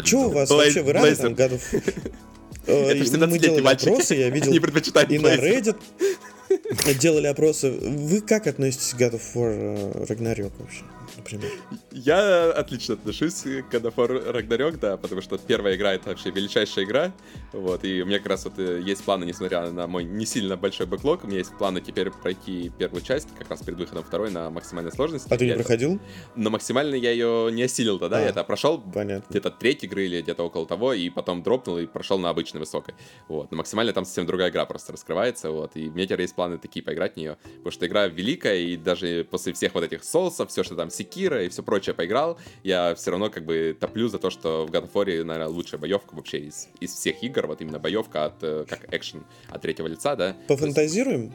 что 0.04 0.28
у 0.28 0.30
вас 0.30 0.50
вообще, 0.50 0.82
вы 0.82 0.92
рады 0.92 1.14
там 1.16 1.34
годов? 1.34 1.62
Э, 2.66 2.90
Это 2.90 2.96
и 2.96 3.02
17-летние 3.02 3.26
Мы 3.26 3.38
делали 3.38 3.66
опросы, 3.66 4.14
я 4.14 4.30
видел 4.30 4.52
и 4.52 5.18
на. 5.18 5.34
Reddit 5.34 5.76
делали 7.00 7.26
опросы. 7.26 7.70
Вы 7.70 8.20
как 8.20 8.46
относитесь 8.46 8.94
к 8.94 9.00
God 9.00 9.12
of 9.14 9.22
War 9.34 9.52
э, 9.52 10.04
Ragnarok 10.06 10.52
вообще, 10.58 10.82
например? 11.24 11.50
Я 11.90 12.52
отлично 12.52 12.94
отношусь 12.94 13.42
к 13.42 13.46
God 13.46 13.82
of 13.82 13.94
War 13.94 14.32
Ragnarok, 14.32 14.78
да, 14.78 14.96
потому 14.96 15.20
что 15.20 15.38
первая 15.38 15.76
игра— 15.76 15.94
это 15.94 16.10
вообще 16.10 16.30
величайшая 16.30 16.84
игра, 16.84 17.12
вот, 17.52 17.84
и 17.84 18.02
у 18.02 18.06
меня 18.06 18.18
как 18.18 18.28
раз 18.28 18.44
вот 18.44 18.58
э, 18.58 18.80
есть 18.82 19.04
планы, 19.04 19.24
несмотря 19.24 19.70
на 19.70 19.86
мой 19.86 20.04
не 20.04 20.26
сильно 20.26 20.56
большой 20.56 20.86
бэклог, 20.86 21.24
у 21.24 21.26
меня 21.26 21.38
есть 21.38 21.56
планы 21.56 21.80
теперь 21.80 22.10
пройти 22.10 22.70
первую 22.78 23.02
часть, 23.02 23.28
как 23.36 23.48
раз 23.48 23.62
перед 23.62 23.78
выходом 23.78 24.04
второй 24.04 24.30
на 24.30 24.50
максимальной 24.50 24.92
сложности. 24.92 25.32
А 25.32 25.36
ты 25.36 25.44
не 25.44 25.50
Я 25.50 25.56
проходил? 25.56 26.00
Но 26.36 26.50
максимально 26.50 26.94
я 26.94 27.10
ее 27.10 27.50
не 27.52 27.62
осилил 27.62 27.98
тогда, 27.98 28.18
А, 28.18 28.20
я 28.20 28.28
это 28.28 28.44
прошел 28.44 28.82
где-то 29.30 29.50
треть 29.50 29.84
игры 29.84 30.06
или 30.06 30.20
где-то 30.20 30.42
около 30.44 30.66
того, 30.66 30.92
и 30.92 31.08
потом 31.10 31.42
дропнул 31.42 31.78
и 31.78 31.86
прошел 31.86 32.18
на 32.18 32.30
обычной 32.30 32.60
высокой. 32.60 32.94
Вот. 33.28 33.50
Но 33.50 33.58
максимально 33.58 33.92
там 33.92 34.04
совсем 34.04 34.26
другая 34.26 34.50
игра 34.50 34.66
просто 34.66 34.92
раскрывается, 34.92 35.50
вот. 35.50 35.72
И 35.76 35.88
у 35.88 35.92
меня 35.92 36.04
теперь 36.04 36.22
есть 36.22 36.34
планы 36.34 36.58
такие 36.58 36.82
поиграть 36.84 37.14
в 37.14 37.16
нее, 37.16 37.38
потому 37.56 37.70
что 37.70 37.86
игра 37.86 38.06
великая, 38.06 38.58
и 38.58 38.76
даже 38.76 39.26
после 39.30 39.52
всех 39.52 39.74
вот 39.74 39.84
этих 39.84 40.04
соусов, 40.04 40.50
все, 40.50 40.62
что 40.62 40.74
там 40.74 40.90
Секира 41.14 41.44
и 41.44 41.48
все 41.48 41.62
прочее 41.62 41.94
поиграл, 41.94 42.38
я 42.64 42.94
все 42.94 43.12
равно 43.12 43.30
как 43.30 43.44
бы 43.44 43.76
топлю 43.78 44.08
за 44.08 44.18
то, 44.18 44.30
что 44.30 44.66
в 44.66 44.70
God 44.70 44.90
of 44.90 44.92
War, 44.92 45.24
наверное, 45.24 45.48
лучшая 45.48 45.80
боевка 45.80 46.14
вообще 46.14 46.40
из, 46.40 46.68
из 46.80 46.92
всех 46.92 47.22
игр, 47.22 47.46
вот 47.46 47.60
именно 47.60 47.78
боевка 47.78 48.24
от, 48.26 48.42
э, 48.42 48.64
как 48.68 48.92
экшен 48.92 49.24
от 49.48 49.62
третьего 49.62 49.86
лица, 49.86 50.16
да. 50.16 50.32
То 50.32 50.36
есть, 50.38 50.48
Пофантазируем? 50.48 51.32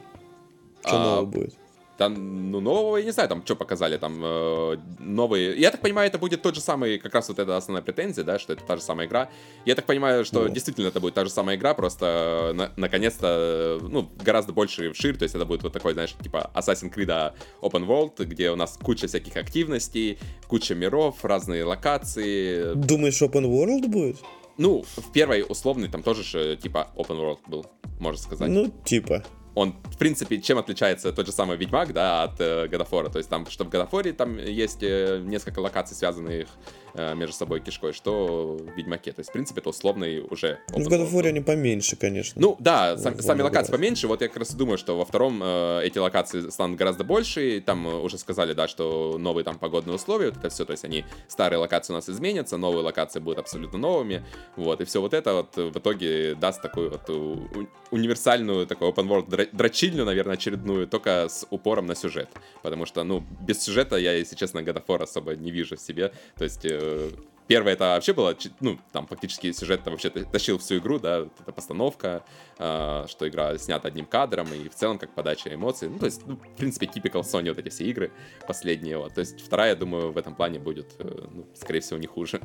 Что 0.82 0.96
А, 0.96 1.04
нового 1.04 1.26
будет? 1.26 1.56
Там, 2.00 2.50
ну, 2.50 2.62
нового, 2.62 2.96
я 2.96 3.04
не 3.04 3.12
знаю, 3.12 3.28
там, 3.28 3.42
что 3.46 3.58
показали, 3.58 3.98
там, 3.98 4.22
э, 4.24 4.78
новые... 5.00 5.60
Я 5.60 5.70
так 5.70 5.82
понимаю, 5.82 6.08
это 6.08 6.18
будет 6.18 6.42
тот 6.42 6.56
же 6.56 6.62
самый, 6.62 6.98
как 6.98 7.14
раз 7.14 7.28
вот 7.28 7.40
эта 7.40 7.58
основная 7.58 7.84
претензия, 7.84 8.24
да, 8.24 8.40
что 8.40 8.54
это 8.54 8.64
та 8.64 8.78
же 8.78 8.82
самая 8.82 9.06
игра. 9.06 9.30
Я 9.66 9.76
так 9.76 9.86
понимаю, 9.86 10.24
что 10.24 10.44
Ну. 10.44 10.50
действительно 10.50 10.88
это 10.88 11.02
будет 11.02 11.14
та 11.16 11.26
же 11.26 11.30
самая 11.30 11.58
игра, 11.58 11.74
просто, 11.74 12.06
э, 12.06 12.54
на- 12.54 12.72
наконец-то, 12.78 13.80
э, 13.82 13.86
ну, 13.86 14.10
гораздо 14.24 14.54
больше 14.54 14.94
вширь, 14.94 15.18
то 15.18 15.24
есть 15.24 15.36
это 15.36 15.46
будет 15.46 15.62
вот 15.64 15.74
такой, 15.74 15.92
знаешь, 15.92 16.16
типа 16.24 16.50
Assassin's 16.56 16.94
Creed 16.96 17.12
а, 17.12 17.34
Open 17.62 17.86
World, 17.86 18.24
где 18.24 18.50
у 18.52 18.56
нас 18.56 18.80
куча 18.82 19.08
всяких 19.08 19.36
активностей, 19.36 20.20
куча 20.48 20.76
миров, 20.76 21.26
разные 21.26 21.66
локации. 21.66 22.76
Думаешь, 22.76 23.22
open 23.22 23.44
world 23.44 23.88
будет? 23.90 24.18
Ну, 24.58 24.86
в 24.96 25.12
первой 25.12 25.46
условной 25.48 25.90
там 25.90 26.02
тоже 26.04 26.24
же, 26.24 26.56
типа, 26.56 26.88
Open 26.96 27.18
World 27.20 27.40
был, 27.48 27.66
можно 28.00 28.22
сказать 28.22 28.50
Ну, 28.50 28.72
типа. 28.86 29.24
Он, 29.60 29.76
в 29.84 29.98
принципе, 29.98 30.40
чем 30.40 30.58
отличается 30.58 31.12
тот 31.12 31.26
же 31.26 31.32
самый 31.32 31.58
Ведьмак, 31.58 31.92
да, 31.92 32.24
от 32.24 32.40
э, 32.40 32.68
War? 32.70 33.12
То 33.12 33.18
есть 33.18 33.30
там, 33.30 33.46
что 33.50 33.66
в 33.66 33.70
War 33.70 34.14
там 34.14 34.38
есть 34.38 34.82
э, 34.82 35.22
несколько 35.24 35.60
локаций, 35.60 35.98
связанных 35.98 36.48
между 36.96 37.34
собой 37.36 37.60
кишкой, 37.60 37.94
что 37.94 38.58
в 38.60 38.76
Ведьмаке. 38.78 39.12
То 39.12 39.20
есть, 39.22 39.30
в 39.30 39.34
принципе, 39.34 39.62
это 39.62 39.70
условный 39.70 40.20
уже 40.22 40.60
Ну, 40.76 40.84
в 40.84 40.88
God 40.88 41.06
of. 41.08 41.12
War 41.12 41.28
они 41.28 41.40
поменьше, 41.42 41.96
конечно. 41.96 42.42
Ну 42.42 42.56
да, 42.60 42.98
сам- 42.98 43.16
Во 43.16 43.22
сами 43.22 43.42
локации 43.42 43.72
поменьше. 43.72 44.08
Вот 44.08 44.22
я 44.22 44.28
как 44.28 44.38
раз 44.38 44.54
и 44.54 44.58
думаю, 44.58 44.78
что 44.78 44.98
во 44.98 45.06
втором 45.06 45.40
э, 45.44 45.82
эти 45.84 45.98
локации 45.98 46.50
станут 46.50 46.78
гораздо 46.78 47.04
больше. 47.04 47.62
Там 47.66 47.88
э, 47.88 47.94
уже 48.00 48.18
сказали, 48.18 48.54
да, 48.54 48.68
что 48.68 49.18
новые 49.18 49.44
там 49.44 49.58
погодные 49.60 49.96
условия, 49.96 50.30
вот 50.30 50.38
это 50.38 50.50
все. 50.50 50.66
То 50.66 50.72
есть 50.72 50.86
они 50.86 51.06
старые 51.28 51.60
локации 51.60 51.94
у 51.94 51.96
нас 51.96 52.10
изменятся, 52.10 52.58
новые 52.58 52.84
локации 52.84 53.20
будут 53.20 53.40
абсолютно 53.40 53.78
новыми. 53.80 54.24
Вот, 54.56 54.82
и 54.82 54.86
все 54.86 55.02
вот 55.02 55.14
это 55.14 55.34
вот 55.34 55.58
э, 55.58 55.70
в 55.70 55.78
итоге 55.78 56.36
даст 56.36 56.62
такую 56.62 56.90
вот 56.92 57.10
у- 57.10 57.68
универсальную, 57.92 58.66
такую 58.68 58.92
open 58.92 59.08
world 59.08 59.50
дрочильню, 59.54 60.06
наверное, 60.06 60.34
очередную, 60.36 60.88
только 60.88 61.28
с 61.30 61.46
упором 61.50 61.86
на 61.86 61.96
сюжет. 61.96 62.30
Потому 62.64 62.86
что, 62.86 63.04
ну, 63.04 63.24
без 63.42 63.62
сюжета 63.62 63.98
я, 63.98 64.14
если 64.14 64.36
честно, 64.36 64.60
God 64.60 64.76
of 64.76 64.86
War 64.88 65.04
особо 65.04 65.36
не 65.36 65.52
вижу 65.52 65.76
в 65.76 65.80
себе. 65.80 66.12
То 66.38 66.44
есть 66.44 66.66
э, 66.80 67.12
Первое 67.50 67.74
это 67.74 67.86
вообще 67.86 68.14
было, 68.14 68.38
ну, 68.60 68.78
там 68.92 69.08
фактически 69.08 69.52
сюжет 69.54 69.84
там 69.84 69.94
вообще 69.94 70.12
тащил 70.12 70.60
всю 70.60 70.78
игру, 70.78 71.00
да, 71.00 71.22
вот 71.22 71.56
постановка, 71.56 72.24
э, 72.60 73.06
что 73.08 73.28
игра 73.28 73.58
снята 73.58 73.88
одним 73.88 74.06
кадром, 74.06 74.54
и 74.54 74.70
в 74.70 74.76
целом 74.76 75.00
как 75.00 75.16
подача 75.16 75.52
эмоций. 75.52 75.90
Ну, 75.90 75.98
то 75.98 76.06
есть, 76.06 76.28
ну, 76.28 76.36
в 76.36 76.56
принципе, 76.58 76.86
typical 76.86 77.22
Sony 77.22 77.50
вот 77.50 77.58
эти 77.58 77.70
все 77.70 77.86
игры 77.86 78.12
последние, 78.48 79.00
вот. 79.00 79.16
То 79.16 79.22
есть 79.22 79.42
вторая, 79.42 79.76
думаю, 79.76 80.12
в 80.12 80.18
этом 80.20 80.36
плане 80.36 80.60
будет, 80.60 80.94
э, 81.00 81.28
ну, 81.32 81.48
скорее 81.56 81.80
всего, 81.80 81.98
не 81.98 82.06
хуже. 82.06 82.40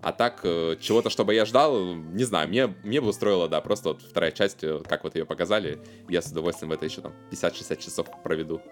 А 0.00 0.12
так, 0.12 0.42
э, 0.44 0.76
чего-то, 0.80 1.10
чтобы 1.10 1.34
я 1.34 1.44
ждал, 1.44 1.94
не 1.96 2.22
знаю, 2.22 2.48
мне, 2.48 2.68
мне 2.84 3.00
бы 3.00 3.08
устроило, 3.08 3.48
да, 3.48 3.60
просто 3.60 3.88
вот 3.88 4.02
вторая 4.02 4.30
часть, 4.30 4.62
э, 4.62 4.80
как 4.88 5.02
вот 5.02 5.16
ее 5.16 5.26
показали, 5.26 5.80
я 6.08 6.22
с 6.22 6.30
удовольствием 6.30 6.70
в 6.70 6.72
это 6.72 6.84
еще 6.84 7.00
там 7.00 7.12
50-60 7.32 7.82
часов 7.82 8.06
проведу. 8.22 8.62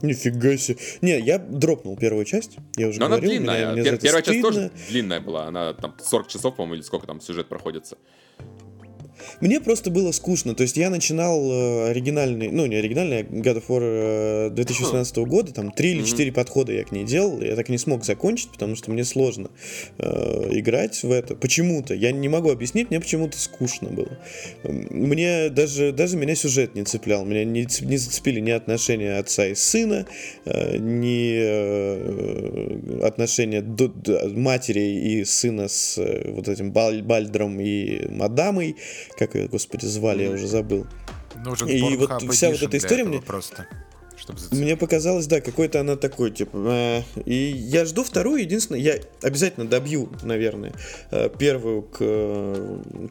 Нифига 0.06 0.56
себе. 0.56 0.78
Не, 1.02 1.18
я 1.20 1.38
дропнул 1.38 1.96
первую 1.96 2.24
часть. 2.24 2.56
Я 2.76 2.88
уже 2.88 2.98
Но 3.00 3.06
она 3.06 3.16
говорил, 3.16 3.30
длинная. 3.38 3.72
мне, 3.72 3.82
мне 3.82 3.90
Пер- 3.90 3.94
это 3.94 4.02
первая 4.02 4.22
часть 4.22 4.40
тоже 4.42 4.70
длинная 4.88 5.20
была. 5.20 5.44
Она 5.46 5.72
там 5.74 5.94
40 6.02 6.28
часов, 6.28 6.56
по-моему, 6.56 6.74
или 6.76 6.82
сколько 6.82 7.06
там 7.06 7.20
сюжет 7.20 7.48
проходится. 7.48 7.98
Мне 9.40 9.60
просто 9.60 9.90
было 9.90 10.12
скучно. 10.12 10.54
То 10.54 10.62
есть 10.62 10.76
я 10.76 10.90
начинал 10.90 11.40
э, 11.50 11.90
оригинальный, 11.90 12.48
ну 12.48 12.66
не 12.66 12.76
оригинальный, 12.76 13.20
а 13.20 13.22
God 13.22 13.56
of 13.56 13.64
War 13.68 13.80
э, 13.82 14.50
2016 14.50 15.16
года, 15.18 15.52
там 15.52 15.70
три 15.72 15.90
или 15.92 16.02
четыре 16.04 16.32
подхода 16.32 16.72
я 16.72 16.84
к 16.84 16.92
ней 16.92 17.04
делал, 17.04 17.40
я 17.40 17.56
так 17.56 17.68
и 17.68 17.72
не 17.72 17.78
смог 17.78 18.04
закончить, 18.04 18.50
потому 18.50 18.76
что 18.76 18.90
мне 18.90 19.04
сложно 19.04 19.50
э, 19.98 20.48
играть 20.52 21.02
в 21.02 21.10
это. 21.10 21.34
Почему-то, 21.34 21.94
я 21.94 22.12
не 22.12 22.28
могу 22.28 22.50
объяснить, 22.50 22.90
мне 22.90 23.00
почему-то 23.00 23.38
скучно 23.38 23.88
было. 23.88 24.18
Мне 24.64 25.48
даже, 25.50 25.92
даже 25.92 26.16
меня 26.16 26.34
сюжет 26.34 26.74
не 26.74 26.84
цеплял, 26.84 27.24
меня 27.24 27.44
не, 27.44 27.66
не 27.82 27.96
зацепили 27.96 28.40
ни 28.40 28.50
отношения 28.50 29.18
отца 29.18 29.46
и 29.46 29.54
сына, 29.54 30.06
э, 30.44 30.76
ни 30.78 31.34
э, 31.38 33.04
отношения 33.04 33.62
до- 33.62 33.88
до- 33.88 34.28
матери 34.30 34.80
и 34.80 35.24
сына 35.24 35.68
с 35.68 35.98
э, 35.98 36.30
вот 36.30 36.48
этим 36.48 36.72
Баль- 36.72 37.02
Бальдром 37.02 37.60
и 37.60 38.06
мадамой, 38.08 38.76
как 39.20 39.34
ее, 39.34 39.48
господи, 39.48 39.84
звали, 39.84 40.22
я 40.22 40.30
уже 40.30 40.48
забыл. 40.48 40.86
Нужен 41.44 41.68
И 41.68 41.96
вот 41.96 42.10
вся 42.32 42.50
вот 42.50 42.62
эта 42.62 42.78
история 42.78 43.04
мне- 43.04 43.20
просто, 43.20 43.66
Мне 44.50 44.78
показалось, 44.78 45.26
да, 45.26 45.42
какой-то 45.42 45.78
она 45.78 45.96
такой, 45.96 46.30
типа... 46.30 46.56
Э, 46.56 47.02
и 47.26 47.34
я 47.34 47.84
жду 47.84 48.02
вторую, 48.02 48.40
единственное, 48.40 48.80
я 48.80 48.98
обязательно 49.22 49.68
добью, 49.68 50.10
наверное, 50.22 50.72
э, 51.10 51.28
первую 51.38 51.82
к, 51.82 51.98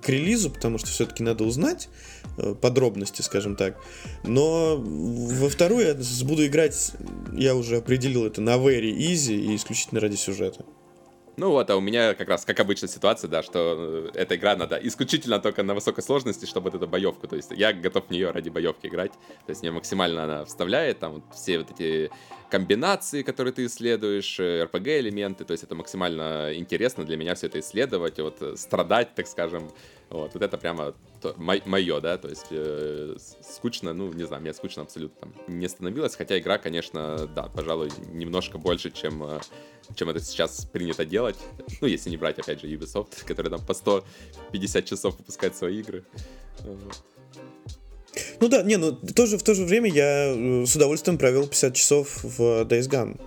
к 0.02 0.10
релизу, 0.10 0.50
потому 0.50 0.80
что 0.80 0.88
все-таки 0.88 1.22
надо 1.22 1.44
узнать 1.44 1.90
э, 2.38 2.56
подробности, 2.60 3.22
скажем 3.22 3.56
так. 3.56 3.78
Но 4.24 4.78
во 4.78 5.48
вторую 5.50 5.86
я 5.86 5.96
буду 6.26 6.44
играть, 6.48 6.92
я 7.34 7.54
уже 7.54 7.78
определил 7.78 8.26
это 8.26 8.42
на 8.42 8.56
very 8.56 8.92
easy 8.92 9.36
и 9.36 9.56
исключительно 9.56 10.02
ради 10.02 10.16
сюжета. 10.16 10.66
Ну 11.40 11.52
вот, 11.52 11.70
а 11.70 11.78
у 11.78 11.80
меня 11.80 12.16
как 12.16 12.28
раз, 12.28 12.44
как 12.44 12.60
обычно, 12.60 12.90
ситуация, 12.90 13.30
да, 13.30 13.42
что 13.42 14.10
э, 14.14 14.20
эта 14.20 14.36
игра 14.36 14.58
надо 14.58 14.76
исключительно 14.76 15.40
только 15.40 15.64
на 15.64 15.74
высокой 15.74 16.04
сложности, 16.04 16.46
чтобы 16.46 16.70
вот 16.70 16.76
эту 16.76 16.86
боевку, 16.86 17.28
то 17.28 17.38
есть 17.38 17.52
я 17.52 17.72
готов 17.72 18.08
в 18.08 18.12
нее 18.12 18.32
ради 18.32 18.50
боевки 18.50 18.88
играть, 18.88 19.14
то 19.14 19.52
есть 19.52 19.62
мне 19.62 19.72
максимально 19.72 20.26
она 20.26 20.44
вставляет, 20.44 21.00
там 21.00 21.14
вот 21.14 21.24
все 21.34 21.60
вот 21.60 21.72
эти 21.72 22.12
комбинации, 22.52 23.22
которые 23.24 23.54
ты 23.54 23.68
исследуешь, 23.68 24.38
RPG-элементы, 24.38 25.46
э, 25.46 25.48
то 25.48 25.54
есть 25.54 25.64
это 25.64 25.76
максимально 25.76 26.52
интересно 26.54 27.06
для 27.06 27.16
меня 27.16 27.36
все 27.36 27.48
это 27.48 27.62
исследовать, 27.62 28.20
вот 28.20 28.42
э, 28.42 28.58
страдать, 28.58 29.16
так 29.16 29.26
скажем, 29.26 29.72
вот, 30.10 30.34
вот 30.34 30.42
это 30.42 30.58
прямо 30.58 30.96
мое, 31.38 32.02
да, 32.02 32.18
то 32.18 32.30
есть 32.30 32.48
э, 32.52 33.16
скучно, 33.42 33.94
ну, 33.94 34.12
не 34.12 34.26
знаю, 34.26 34.42
мне 34.42 34.54
скучно 34.54 34.84
абсолютно 34.84 35.32
не 35.48 35.70
становилось, 35.70 36.16
хотя 36.16 36.40
игра, 36.40 36.58
конечно, 36.58 37.28
да, 37.36 37.44
пожалуй, 37.44 37.92
немножко 38.12 38.58
больше, 38.58 38.92
чем, 38.92 39.24
э, 39.24 39.40
чем 39.96 40.10
это 40.10 40.20
сейчас 40.20 40.66
принято 40.66 41.06
делать, 41.06 41.38
ну, 41.82 41.88
если 41.88 42.10
не 42.10 42.18
брать, 42.18 42.40
опять 42.40 42.62
же, 42.62 42.68
Ubisoft, 42.68 43.24
который 43.26 43.50
там 43.50 43.64
по 43.66 43.74
150 43.74 44.86
часов 44.86 45.18
выпускает 45.18 45.56
свои 45.56 45.80
игры. 45.80 46.04
Ну 48.40 48.48
да, 48.48 48.64
не, 48.64 48.78
ну 48.78 48.94
тоже 48.94 49.38
в 49.38 49.44
то 49.44 49.54
же 49.54 49.66
время 49.66 49.90
я 49.90 50.34
э, 50.36 50.66
с 50.66 50.76
удовольствием 50.76 51.18
провел 51.18 51.46
50 51.46 51.76
часов 51.76 52.24
в 52.24 52.64
Days 52.64 52.90
Gone 52.90 53.20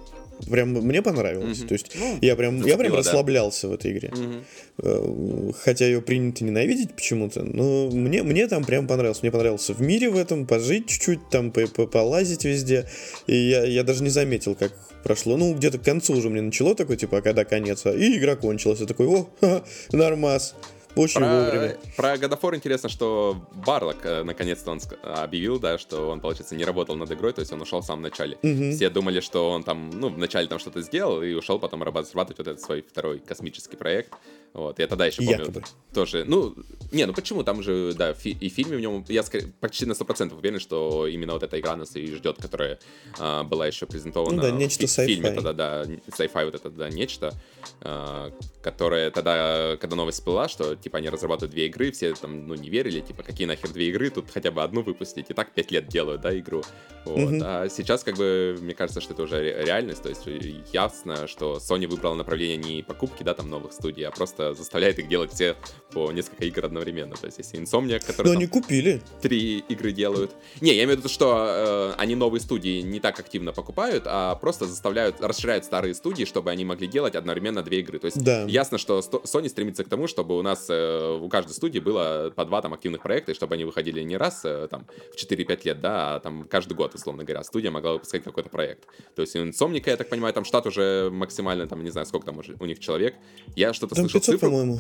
прям 0.51 0.71
мне 0.71 1.03
понравилось. 1.03 1.59
Mm-hmm. 1.59 1.69
То 1.69 1.73
есть 1.73 1.93
ну, 1.99 2.19
я 2.21 2.37
прям, 2.37 2.65
я 2.65 2.77
прям 2.77 2.93
да. 2.93 2.99
расслаблялся 2.99 3.69
в 3.69 3.73
этой 3.73 3.93
игре. 3.93 4.13
Mm-hmm. 4.13 5.55
Хотя 5.63 5.87
ее 5.87 6.03
принято 6.03 6.45
ненавидеть 6.45 6.95
почему-то, 6.95 7.43
но 7.43 7.91
мне, 7.91 8.23
мне 8.23 8.47
там 8.49 8.65
прям 8.65 8.87
понравилось. 8.87 9.23
Мне 9.23 9.31
понравился 9.31 9.75
в 9.75 9.81
мире 9.81 10.11
в 10.11 10.17
этом, 10.17 10.47
пожить 10.47 10.89
чуть-чуть, 10.89 11.29
там 11.31 11.51
полазить 11.51 12.45
везде. 12.45 12.89
И 13.27 13.37
я, 13.37 13.65
я 13.65 13.83
даже 13.85 14.03
не 14.03 14.11
заметил, 14.11 14.55
как 14.55 14.73
прошло. 15.03 15.37
Ну, 15.37 15.55
где-то 15.55 15.79
к 15.79 15.83
концу 15.83 16.15
уже 16.15 16.31
мне 16.31 16.41
начало 16.41 16.75
такое, 16.75 16.97
типа, 16.97 17.19
а 17.19 17.23
когда 17.23 17.45
конец, 17.45 17.85
а, 17.87 17.93
и 17.93 18.17
игра 18.17 18.37
кончилась. 18.37 18.81
Я 18.81 18.87
такой, 18.87 19.07
о, 19.07 19.29
ха, 19.41 19.63
нормас. 19.93 20.55
Очень 20.97 21.21
про, 21.21 21.29
вовремя. 21.29 21.77
Про 21.97 22.15
War 22.15 22.57
интересно, 22.57 22.89
что 22.89 23.37
Барлок, 23.67 24.05
э, 24.05 24.23
наконец-то 24.23 24.71
он 24.71 24.81
объявил, 25.03 25.59
да, 25.59 25.79
что 25.79 26.11
он, 26.11 26.21
получается, 26.21 26.55
не 26.55 26.65
работал 26.65 26.97
над 26.97 27.11
игрой, 27.11 27.33
то 27.33 27.41
есть 27.41 27.53
он 27.53 27.61
ушел 27.63 27.81
в 27.81 27.85
самом 27.85 28.03
начале. 28.03 28.37
Угу. 28.43 28.73
Все 28.73 28.91
думали, 28.91 29.21
что 29.21 29.51
он 29.51 29.65
там, 29.65 29.91
ну, 29.91 30.09
вначале 30.09 30.49
там 30.49 30.59
что-то 30.59 30.83
сделал 30.83 31.23
и 31.23 31.33
ушел 31.35 31.59
потом 31.59 31.83
разрабатывать 31.83 32.39
вот 32.39 32.49
этот 32.49 32.61
свой 32.61 32.83
второй 32.83 33.21
космический 33.21 33.77
проект. 33.77 34.13
Вот, 34.55 34.79
я 34.79 34.87
тогда 34.87 35.07
еще 35.07 35.23
помню 35.23 35.41
Якобы. 35.41 35.63
тоже. 35.95 36.25
Ну, 36.27 36.55
не, 36.91 37.07
ну 37.07 37.15
почему? 37.15 37.43
Там 37.43 37.63
же, 37.63 37.95
да, 37.95 38.13
фи- 38.13 38.37
и 38.39 38.51
в 38.51 38.53
фильме 38.53 38.77
в 38.77 38.81
нем, 38.81 39.05
я 39.09 39.23
скорее, 39.23 39.51
почти 39.61 39.87
на 39.87 39.93
100% 39.93 40.37
уверен, 40.37 40.61
что 40.61 41.07
именно 41.07 41.33
вот 41.33 41.43
эта 41.43 41.59
игра 41.59 41.75
нас 41.75 41.97
и 41.97 42.07
ждет, 42.15 42.37
которая 42.37 42.79
а, 43.19 43.45
была 43.45 43.67
еще 43.67 43.87
презентована 43.87 44.37
ну, 44.37 44.43
да, 44.43 44.51
нечто 44.51 44.87
в, 44.87 44.91
в 44.91 45.07
фильме 45.07 45.31
тогда, 45.31 45.55
да, 45.55 45.85
sci-fi 45.85 46.45
вот 46.45 46.55
это, 46.55 46.69
да, 46.69 46.91
нечто, 46.91 47.33
а, 47.81 48.31
которое 48.63 49.11
тогда, 49.11 49.79
когда 49.81 49.97
новость 49.97 50.19
всплыла, 50.19 50.49
что, 50.49 50.77
типа, 50.77 50.99
они 50.99 51.09
разрабатывают 51.09 51.53
две 51.53 51.67
игры, 51.69 51.91
все 51.91 52.13
там, 52.15 52.47
ну, 52.47 52.55
не 52.55 52.69
верили, 52.69 53.01
типа, 53.01 53.23
какие 53.23 53.47
нахер 53.47 53.71
две 53.71 53.89
игры, 53.89 54.11
тут 54.11 54.31
хотя 54.31 54.51
бы 54.51 54.63
одну 54.63 54.83
выпустить, 54.83 55.31
и 55.31 55.35
так 55.35 55.53
пять 55.53 55.71
лет 55.71 55.89
делают, 55.89 56.21
да, 56.21 56.39
игру. 56.39 56.63
Вот. 57.07 57.19
Mm-hmm. 57.19 57.43
А 57.43 57.69
сейчас, 57.71 58.05
как 58.05 58.17
бы, 58.17 58.59
мне 58.61 58.75
кажется, 58.75 59.01
что 59.01 59.15
это 59.15 59.23
уже 59.23 59.43
реальность, 59.65 60.03
то 60.03 60.11
есть 60.11 60.27
ясно, 60.75 61.27
что 61.27 61.57
Sony 61.57 61.87
выбрала 61.87 62.15
направление 62.15 62.59
не 62.59 62.83
покупки, 62.83 63.23
да, 63.23 63.33
там, 63.33 63.49
новых 63.49 63.73
студий, 63.73 64.07
а 64.07 64.11
просто 64.11 64.42
заставляет 64.57 64.99
их 64.99 65.09
делать 65.09 65.33
все 65.33 65.57
по 65.93 66.11
несколько 66.11 66.45
игр 66.45 66.65
одновременно. 66.65 67.17
То 67.17 67.27
есть, 67.27 67.39
если 67.39 67.61
Insomniac, 67.61 68.05
который... 68.07 68.29
Но 68.29 68.33
они 68.33 68.47
купили. 68.47 69.03
Три 69.21 69.59
игры 69.69 69.93
делают. 69.93 70.33
Не, 70.61 70.75
я 70.75 70.85
имею 70.85 70.97
в 70.97 71.01
виду, 71.01 71.09
что 71.09 71.47
э, 71.49 71.95
они 71.99 72.15
новые 72.15 72.41
студии 72.41 72.81
не 72.81 73.01
так 73.01 73.19
активно 73.21 73.53
покупают, 73.53 74.05
а 74.07 74.35
просто 74.37 74.67
заставляют, 74.67 75.21
расширяют 75.21 75.65
старые 75.65 75.95
студии, 75.95 76.25
чтобы 76.25 76.51
они 76.51 76.65
могли 76.65 76.87
делать 76.87 77.15
одновременно 77.15 77.63
две 77.63 77.81
игры. 77.81 77.99
То 77.99 78.07
есть, 78.07 78.23
да. 78.23 78.45
ясно, 78.45 78.79
что 78.79 78.99
Sony 79.01 79.49
стремится 79.49 79.85
к 79.85 79.89
тому, 79.89 80.07
чтобы 80.07 80.39
у 80.39 80.43
нас 80.43 80.67
э, 80.69 81.19
у 81.21 81.29
каждой 81.29 81.53
студии 81.53 81.79
было 81.79 82.33
по 82.35 82.45
два 82.45 82.63
там 82.63 82.75
активных 82.75 83.03
проекта, 83.03 83.33
и 83.33 83.35
чтобы 83.35 83.55
они 83.55 83.65
выходили 83.65 84.03
не 84.03 84.17
раз 84.17 84.43
э, 84.45 84.69
там 84.71 84.87
в 85.15 85.23
4-5 85.23 85.61
лет, 85.65 85.81
да, 85.81 86.17
а 86.17 86.21
там 86.21 86.45
каждый 86.49 86.75
год, 86.75 86.95
условно 86.95 87.25
говоря, 87.25 87.45
студия 87.45 87.71
могла 87.71 87.95
выпускать 87.95 88.25
какой-то 88.25 88.49
проект. 88.49 88.87
То 89.15 89.23
есть, 89.23 89.37
у 89.37 89.41
Insomniac, 89.41 89.83
я 89.87 89.97
так 89.97 90.09
понимаю, 90.09 90.33
там 90.33 90.45
штат 90.45 90.67
уже 90.67 91.11
максимально, 91.11 91.67
там, 91.67 91.83
не 91.85 91.91
знаю, 91.91 92.07
сколько 92.07 92.27
там 92.27 92.39
уже 92.39 92.57
у 92.61 92.67
них 92.67 92.81
человек. 92.81 93.15
Я 93.57 93.73
что-то 93.73 93.95
слышал 93.95 94.21
500, 94.39 94.41
цифру. 94.41 94.79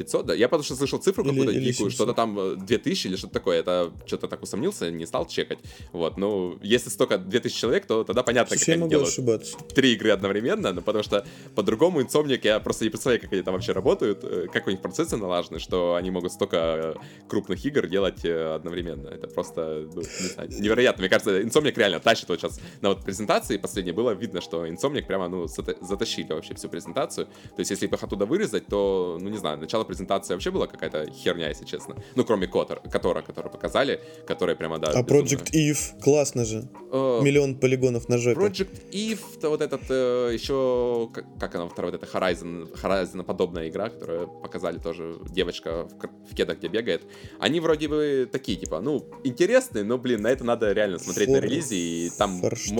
По-моему. 0.00 0.10
500, 0.10 0.26
да? 0.26 0.34
Я 0.34 0.48
потому 0.48 0.64
что 0.64 0.76
слышал 0.76 0.98
цифру 0.98 1.24
какую-то 1.24 1.52
дикую, 1.52 1.90
что-то 1.90 2.14
там 2.14 2.64
2000 2.64 3.06
э, 3.06 3.10
или 3.10 3.16
что-то 3.16 3.34
такое. 3.34 3.60
Это 3.60 3.92
что-то 4.06 4.28
так 4.28 4.42
усомнился, 4.42 4.90
не 4.90 5.06
стал 5.06 5.26
чекать. 5.26 5.58
Вот, 5.92 6.16
ну, 6.16 6.58
если 6.62 6.90
столько 6.90 7.18
2000 7.18 7.60
человек, 7.60 7.86
то 7.86 8.04
тогда 8.04 8.22
понятно, 8.22 8.56
Слушай, 8.56 8.72
как 8.72 8.82
они 8.82 8.90
делают 8.90 9.08
ошибаться. 9.08 9.56
три 9.74 9.92
игры 9.92 10.10
одновременно, 10.10 10.72
ну, 10.72 10.82
потому 10.82 11.04
что 11.04 11.26
по-другому 11.54 12.00
Insomniac, 12.00 12.40
я 12.42 12.60
просто 12.60 12.84
не 12.84 12.90
представляю, 12.90 13.20
как 13.20 13.32
они 13.32 13.42
там 13.42 13.54
вообще 13.54 13.72
работают, 13.72 14.24
э, 14.24 14.46
как 14.52 14.66
у 14.66 14.70
них 14.70 14.80
процессы 14.80 15.16
налажены, 15.16 15.58
что 15.58 15.94
они 15.94 16.10
могут 16.10 16.32
столько 16.32 16.56
э, 16.56 16.94
крупных 17.28 17.64
игр 17.64 17.86
делать 17.86 18.24
одновременно. 18.24 19.08
Это 19.08 19.28
просто, 19.28 19.88
ну, 19.94 20.00
не 20.00 20.28
знаю, 20.28 20.48
невероятно. 20.50 21.02
Мне 21.02 21.08
кажется, 21.08 21.40
Insomniac 21.40 21.74
реально 21.76 22.00
тащит 22.00 22.28
вот 22.28 22.40
сейчас 22.40 22.60
на 22.80 22.90
вот 22.90 23.04
презентации 23.04 23.56
последней 23.56 23.92
было 23.92 24.12
видно, 24.12 24.40
что 24.40 24.66
Insomniac 24.66 25.06
прямо, 25.06 25.28
ну, 25.28 25.46
затащили 25.46 26.32
вообще 26.32 26.54
всю 26.54 26.68
презентацию. 26.68 27.26
То 27.26 27.60
есть, 27.60 27.70
если 27.70 27.86
их 27.86 28.02
оттуда 28.02 28.26
вырезать, 28.26 28.66
то, 28.66 29.18
ну, 29.20 29.28
не 29.28 29.38
знаю, 29.38 29.58
начало 29.58 29.84
презентация 29.90 30.36
вообще 30.36 30.52
была 30.52 30.68
какая-то 30.68 31.10
херня, 31.10 31.48
если 31.48 31.64
честно. 31.64 31.96
Ну, 32.14 32.24
кроме 32.24 32.46
Котор, 32.46 32.80
Котора, 32.80 33.22
который 33.22 33.50
показали, 33.50 34.00
которая 34.24 34.54
прямо, 34.54 34.78
да... 34.78 34.92
А 34.94 35.02
Project 35.02 35.50
Eve, 35.52 36.00
классно 36.00 36.44
же. 36.44 36.68
Uh, 36.92 37.22
Миллион 37.22 37.56
полигонов 37.56 38.08
на 38.08 38.18
жопе. 38.18 38.40
Project 38.40 38.90
Eve, 38.92 39.40
то 39.40 39.50
вот 39.50 39.60
этот 39.60 39.82
uh, 39.90 40.32
еще, 40.32 41.10
как, 41.12 41.24
как 41.40 41.54
она 41.56 41.68
вторая, 41.68 41.90
вот 41.90 42.02
эта 42.02 42.16
Horizon, 42.16 42.72
Horizon 42.80 43.24
подобная 43.24 43.68
игра, 43.68 43.88
которую 43.88 44.28
показали 44.28 44.78
тоже 44.78 45.18
девочка 45.28 45.88
в, 45.88 46.30
в 46.30 46.34
кедах, 46.36 46.58
где 46.58 46.68
бегает. 46.68 47.02
Они 47.40 47.58
вроде 47.58 47.88
бы 47.88 48.28
такие, 48.30 48.56
типа, 48.56 48.80
ну, 48.80 49.04
интересные, 49.24 49.82
но, 49.82 49.98
блин, 49.98 50.22
на 50.22 50.28
это 50.28 50.44
надо 50.44 50.72
реально 50.72 51.00
смотреть 51.00 51.28
For... 51.28 51.32
на 51.32 51.40
релизе, 51.40 51.76
и 51.76 52.10
там 52.16 52.30
может, 52.30 52.70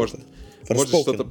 может 0.70 0.88
что-то 0.88 1.26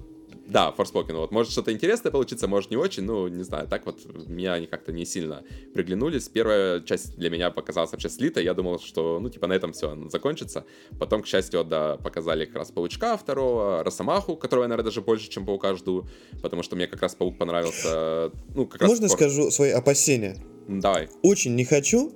да, 0.50 0.74
Forspoken, 0.76 1.16
вот. 1.16 1.32
Может 1.32 1.52
что-то 1.52 1.72
интересное 1.72 2.12
получиться, 2.12 2.48
может 2.48 2.72
не 2.72 2.78
очень, 2.78 3.04
ну, 3.04 3.28
не 3.28 3.44
знаю, 3.44 3.68
так 3.68 3.86
вот 3.86 4.00
меня 4.28 4.54
они 4.54 4.66
как-то 4.66 4.92
не 4.92 5.06
сильно 5.06 5.44
приглянулись. 5.76 6.28
Первая 6.28 6.82
часть 6.82 7.16
для 7.18 7.30
меня 7.30 7.52
показалась 7.52 7.92
вообще 7.92 8.10
слитой, 8.10 8.44
я 8.44 8.56
думал, 8.56 8.80
что, 8.80 9.20
ну, 9.20 9.30
типа, 9.30 9.46
на 9.46 9.54
этом 9.54 9.74
все 9.74 9.96
закончится. 10.10 10.66
Потом, 11.00 11.22
к 11.22 11.28
счастью, 11.28 11.64
да, 11.64 11.98
показали 11.98 12.46
как 12.46 12.56
раз 12.56 12.72
Паучка 12.72 13.16
второго, 13.16 13.84
Росомаху, 13.84 14.36
которого 14.36 14.64
я, 14.64 14.70
наверное, 14.70 14.86
даже 14.86 15.02
больше, 15.02 15.30
чем 15.30 15.46
Паука 15.46 15.76
жду, 15.76 16.08
потому 16.42 16.64
что 16.64 16.76
мне 16.76 16.88
как 16.88 17.02
раз 17.02 17.14
Паук 17.14 17.38
понравился, 17.38 18.32
ну, 18.56 18.66
как 18.66 18.82
раз... 18.82 18.90
Можно 18.90 19.08
спорт. 19.08 19.22
скажу 19.22 19.52
свои 19.52 19.70
опасения? 19.70 20.36
Давай. 20.68 21.10
Очень 21.22 21.54
не 21.54 21.66
хочу, 21.66 22.12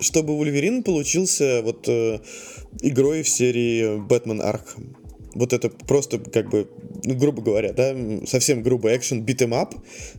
чтобы 0.00 0.36
Wolverine 0.36 0.82
получился 0.82 1.62
вот 1.62 1.88
э, 1.88 2.18
игрой 2.80 3.22
в 3.22 3.28
серии 3.28 4.00
Batman 4.00 4.40
Arkham 4.40 4.99
вот 5.34 5.52
это 5.52 5.70
просто 5.70 6.18
как 6.18 6.50
бы, 6.50 6.68
ну, 7.04 7.14
грубо 7.14 7.42
говоря, 7.42 7.72
да, 7.72 7.94
совсем 8.26 8.62
грубо 8.62 8.94
экшен 8.94 9.24
beat'em 9.24 9.50
up, 9.50 9.74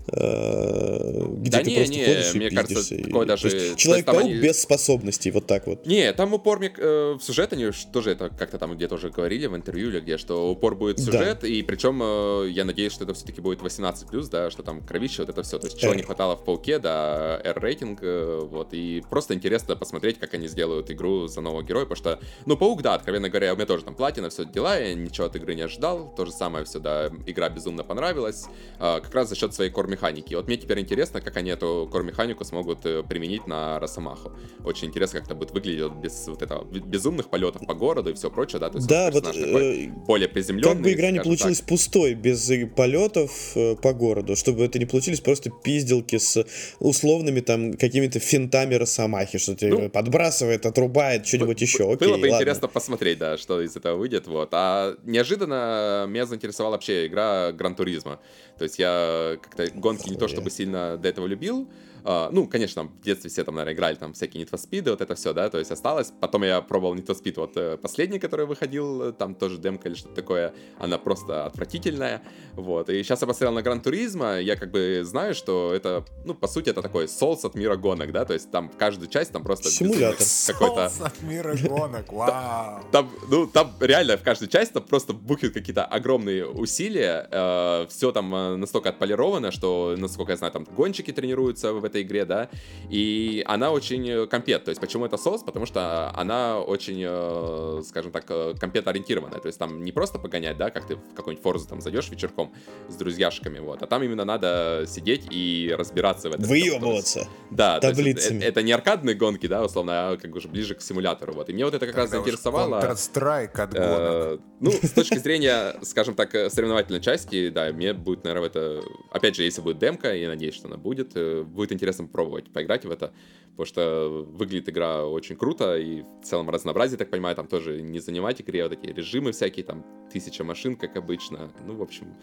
э, 0.07 1.26
где 1.38 1.51
да 1.51 1.64
ты 1.64 1.70
не, 1.70 1.76
просто 1.76 1.93
не, 1.93 2.05
ходишь 2.05 2.34
мне 2.34 2.47
и 2.47 2.55
кажется, 2.55 2.95
и... 2.95 3.03
такой 3.03 3.26
даже... 3.26 3.76
Человек-паук 3.76 4.22
они... 4.24 4.36
без 4.36 4.62
способностей, 4.62 5.32
вот 5.32 5.47
так 5.47 5.68
вот. 5.68 5.86
Не, 5.86 6.14
там 6.14 6.34
упор 6.34 6.59
мне, 6.59 6.72
э, 6.76 7.18
в 7.20 7.22
сюжет 7.22 7.53
они 7.53 7.70
тоже 7.91 8.12
это 8.12 8.30
как-то 8.30 8.57
там 8.57 8.76
где-то 8.76 8.95
уже 8.95 9.09
говорили 9.09 9.47
в 9.47 9.55
интервью 9.55 9.89
или 9.89 9.99
где, 9.99 10.18
что 10.18 10.51
упор 10.51 10.76
будет 10.76 10.99
в 10.99 11.03
сюжет, 11.03 11.39
да. 11.41 11.47
и 11.47 11.62
причем 11.62 12.01
э, 12.01 12.49
я 12.49 12.63
надеюсь, 12.63 12.93
что 12.93 13.04
это 13.04 13.13
все-таки 13.13 13.42
будет 13.42 13.59
18+, 13.59 14.29
да, 14.29 14.50
что 14.50 14.63
там 14.63 14.82
кровище, 14.82 15.24
вот 15.24 15.29
это 15.29 15.43
все, 15.43 15.59
то 15.59 15.67
есть 15.67 15.79
чего 15.79 15.93
не 15.93 16.04
хватало 16.04 16.36
в 16.38 16.43
Пауке, 16.43 16.79
да, 16.79 17.39
R-рейтинг, 17.43 18.00
э, 18.01 18.39
вот, 18.43 18.70
и 18.74 19.04
просто 19.09 19.33
интересно 19.33 19.75
посмотреть, 19.75 20.20
как 20.20 20.33
они 20.33 20.47
сделают 20.47 20.89
игру 20.92 21.28
за 21.28 21.42
нового 21.42 21.63
героя, 21.63 21.86
потому 21.86 21.97
что, 21.97 22.20
ну, 22.46 22.58
Паук, 22.58 22.82
да, 22.82 22.96
откровенно 22.96 23.29
говоря, 23.29 23.54
у 23.54 23.55
меня 23.55 23.66
тоже 23.66 23.83
там 23.83 23.96
платина, 23.96 24.29
все 24.29 24.46
дела, 24.46 24.78
я 24.78 24.93
ничего 25.05 25.28
от 25.28 25.36
игры 25.36 25.55
не 25.55 25.61
ожидал. 25.61 26.13
То 26.15 26.25
же 26.25 26.32
самое 26.32 26.65
все, 26.65 26.79
да, 26.79 27.09
игра 27.25 27.49
безумно 27.49 27.83
понравилась, 27.83 28.45
а, 28.79 28.99
как 28.99 29.13
раз 29.13 29.29
за 29.29 29.36
счет 29.36 29.53
своей 29.53 29.71
кор-механики. 29.71 30.33
Вот 30.36 30.47
мне 30.47 30.57
теперь 30.57 30.79
интересно, 30.79 31.21
как 31.21 31.37
они 31.37 31.51
эту 31.51 31.89
кор-механику 31.91 32.43
смогут 32.45 32.86
э, 32.86 33.03
применить 33.03 33.47
на 33.47 33.79
Росомаху. 33.79 34.32
Очень 34.63 34.89
интересно, 34.89 35.19
как 35.19 35.28
это 35.28 35.36
будет 35.36 35.51
выглядеть 35.51 35.93
без 35.93 36.28
вот 36.28 36.41
этого 36.41 36.63
безумных 36.63 37.29
полетов 37.29 37.65
по 37.65 37.73
городу 37.73 38.11
и 38.11 38.13
все 38.13 38.29
прочее, 38.29 38.59
да, 38.59 38.69
то 38.69 38.78
есть 38.78 38.87
да, 38.87 39.11
вот, 39.11 39.36
э, 39.36 39.87
более 40.05 40.28
приземленный. 40.28 40.73
Как 40.73 40.82
бы 40.82 40.91
игра 40.93 41.11
не 41.11 41.19
получилась 41.19 41.59
так. 41.59 41.67
пустой, 41.67 42.13
без 42.13 42.49
полетов 42.75 43.32
э, 43.55 43.75
по 43.75 43.93
городу, 43.93 44.36
чтобы 44.36 44.63
это 44.63 44.79
не 44.79 44.86
получились 44.86 45.21
просто 45.21 45.49
пизделки 45.49 46.17
с 46.17 46.45
условными 46.79 47.39
там 47.41 47.73
какими-то 47.73 48.19
финтами 48.19 48.75
Росомахи, 48.75 49.37
что 49.37 49.55
тебе 49.55 49.71
ну, 49.71 49.89
подбрасывает, 49.89 50.65
отрубает, 50.65 51.25
что-нибудь 51.25 51.61
еще. 51.61 51.91
Окей, 51.91 52.07
было 52.07 52.17
бы 52.17 52.23
ладно. 52.23 52.36
интересно 52.36 52.67
посмотреть, 52.67 53.17
да, 53.19 53.37
что 53.37 53.61
из 53.61 53.75
этого 53.75 53.97
выйдет, 53.97 54.28
вот. 54.28 54.49
А 54.51 54.91
неожиданно 55.04 56.05
меня 56.08 56.26
заинтересовала 56.26 56.74
вообще 56.74 57.08
игра 57.08 57.51
Гран 57.51 57.76
Туризма. 57.76 58.20
То 58.58 58.63
есть 58.63 58.80
я 58.80 59.38
как-то 59.42 59.68
гонки 59.74 60.09
не 60.09 60.18
то 60.18 60.28
чтобы 60.28 60.50
сильно 60.50 60.97
до 60.97 61.08
этого 61.09 61.28
любил, 61.28 61.70
Uh, 62.03 62.29
ну, 62.32 62.47
конечно, 62.47 62.83
там 62.83 62.91
в 63.01 63.03
детстве 63.03 63.29
все 63.29 63.43
там, 63.43 63.55
наверное, 63.55 63.73
играли 63.73 63.95
там 63.95 64.13
всякие 64.13 64.43
Need 64.43 64.51
for 64.51 64.59
Speed, 64.59 64.89
вот 64.89 65.01
это 65.01 65.15
все, 65.15 65.33
да, 65.33 65.49
то 65.49 65.59
есть 65.59 65.71
осталось. 65.71 66.11
Потом 66.19 66.43
я 66.43 66.61
пробовал 66.61 66.95
Need 66.95 67.05
for 67.05 67.21
Speed, 67.21 67.33
вот 67.37 67.57
э, 67.57 67.78
последний, 67.78 68.19
который 68.19 68.45
выходил, 68.45 69.13
там 69.13 69.36
тоже 69.36 69.57
демка 69.57 69.89
или 69.89 69.95
что-то 69.95 70.15
такое, 70.15 70.53
она 70.79 70.97
просто 70.97 71.45
отвратительная, 71.45 72.21
вот. 72.53 72.89
И 72.89 73.03
сейчас 73.03 73.21
я 73.21 73.28
посмотрел 73.28 73.53
на 73.53 73.61
Гран 73.61 73.82
Туризма, 73.82 74.39
я 74.39 74.55
как 74.55 74.71
бы 74.71 75.01
знаю, 75.03 75.36
что 75.36 75.73
это, 75.73 76.05
ну, 76.25 76.33
по 76.33 76.47
сути, 76.47 76.69
это 76.69 76.82
такой 76.82 77.07
соус 77.07 77.45
от 77.45 77.55
мира 77.55 77.75
гонок, 77.75 78.11
да, 78.11 78.25
то 78.25 78.33
есть 78.33 78.49
там 78.51 78.69
каждую 78.69 79.09
часть 79.09 79.32
там 79.32 79.43
просто... 79.43 79.69
Симулятор. 79.69 80.25
Какой-то... 80.47 80.89
Соус 80.89 81.01
от 81.01 81.21
мира 81.21 81.55
гонок, 81.55 82.11
вау! 82.13 82.82
Там, 82.91 83.11
ну, 83.29 83.47
там 83.47 83.73
реально 83.79 84.17
в 84.17 84.23
каждой 84.23 84.47
части 84.47 84.73
там 84.73 84.83
просто 84.83 85.13
бухают 85.13 85.53
какие-то 85.53 85.86
огромные 85.86 86.47
усилия, 86.47 87.28
э, 87.29 87.87
все 87.89 88.11
там 88.11 88.33
э, 88.33 88.55
настолько 88.55 88.89
отполировано, 88.89 89.51
что, 89.51 89.95
насколько 89.97 90.32
я 90.32 90.37
знаю, 90.37 90.53
там 90.53 90.63
гонщики 90.63 91.11
тренируются 91.11 91.73
в 91.73 91.91
этой 91.92 92.01
игре, 92.01 92.26
да, 92.26 92.50
и 92.89 93.43
она 93.47 93.72
очень 93.72 94.08
э, 94.09 94.28
компет, 94.28 94.63
то 94.63 94.70
есть 94.70 94.82
почему 94.82 95.05
это 95.05 95.18
соус? 95.18 95.43
Потому 95.43 95.66
что 95.66 96.12
она 96.16 96.59
очень, 96.59 97.01
э, 97.05 97.82
скажем 97.86 98.12
так, 98.12 98.26
э, 98.30 98.54
компет-ориентированная, 98.59 99.39
то 99.39 99.47
есть 99.47 99.59
там 99.59 99.84
не 99.84 99.92
просто 99.92 100.20
погонять, 100.20 100.58
да, 100.58 100.70
как 100.70 100.88
ты 100.88 100.96
в 100.96 101.13
какой-нибудь 101.13 101.43
форзу 101.43 101.68
там 101.68 101.82
зайдешь 101.82 102.09
вечерком 102.09 102.54
с 102.89 102.96
друзьяшками, 102.96 103.59
вот, 103.59 103.84
а 103.84 103.88
там 103.88 104.04
именно 104.04 104.26
надо 104.26 104.86
сидеть 104.88 105.28
и 105.30 105.74
разбираться 105.78 106.30
в 106.30 106.34
этом. 106.34 106.47
Выебываться. 106.47 107.28
Да, 107.51 107.80
таблицами. 107.80 108.39
Это, 108.39 108.47
это 108.47 108.62
не 108.63 108.72
аркадные 108.72 109.16
гонки, 109.16 109.47
да, 109.47 109.63
условно, 109.63 110.12
а 110.12 110.18
как 110.18 110.34
уже 110.36 110.47
ближе 110.47 110.76
к 110.76 110.82
симулятору, 110.82 111.34
вот, 111.34 111.50
и 111.50 111.54
мне 111.54 111.66
вот 111.66 111.74
это 111.74 111.86
как 111.86 111.96
Тогда 111.96 112.01
раз 112.01 112.12
заинтересовало. 112.12 112.82
Counter-Strike 112.82 113.62
от 113.62 113.74
гонок. 113.74 114.42
Ну, 114.59 114.72
с 114.72 114.92
точки 114.92 115.18
зрения, 115.18 115.76
скажем 115.84 116.16
так, 116.16 116.32
соревновательной 116.32 117.01
части, 117.01 117.50
да, 117.50 117.72
мне 117.72 117.93
будет, 117.93 118.24
наверное, 118.24 118.47
это... 118.47 118.82
Опять 119.12 119.36
же, 119.36 119.43
если 119.43 119.62
будет 119.62 119.80
демка, 119.80 120.13
я 120.13 120.28
надеюсь, 120.30 120.55
что 120.55 120.68
она 120.68 120.78
будет, 120.78 121.13
будет 121.47 121.72
интересно 121.72 121.80
пробовать 122.08 122.51
поиграть 122.51 122.86
в 122.86 122.91
это, 122.91 123.13
потому 123.51 123.66
что 123.66 124.25
выглядит 124.28 124.70
игра 124.70 125.05
очень 125.05 125.36
круто, 125.36 125.78
и 125.78 126.01
в 126.01 126.24
целом 126.24 126.49
разнообразие, 126.49 126.97
так 126.97 127.09
понимаю, 127.09 127.36
там 127.36 127.47
тоже 127.47 127.82
не 127.82 127.99
занимать 127.99 128.41
игре, 128.41 128.62
а 128.62 128.70
вот 128.70 128.75
такие 128.75 128.93
режимы 128.93 129.32
всякие, 129.32 129.66
там 129.66 129.86
тысяча 130.12 130.43
машин, 130.43 130.75
как 130.75 130.95
обычно, 130.97 131.51
ну, 131.66 131.75
в 131.75 131.82
общем, 131.82 132.16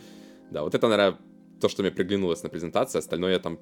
да, 0.50 0.62
вот 0.62 0.74
это, 0.74 0.88
наверное, 0.88 1.18
то, 1.60 1.68
что 1.68 1.82
мне 1.82 1.90
приглянулось 1.90 2.42
на 2.42 2.48
презентации, 2.48 2.98
остальное 2.98 3.32
я 3.32 3.38
там 3.38 3.58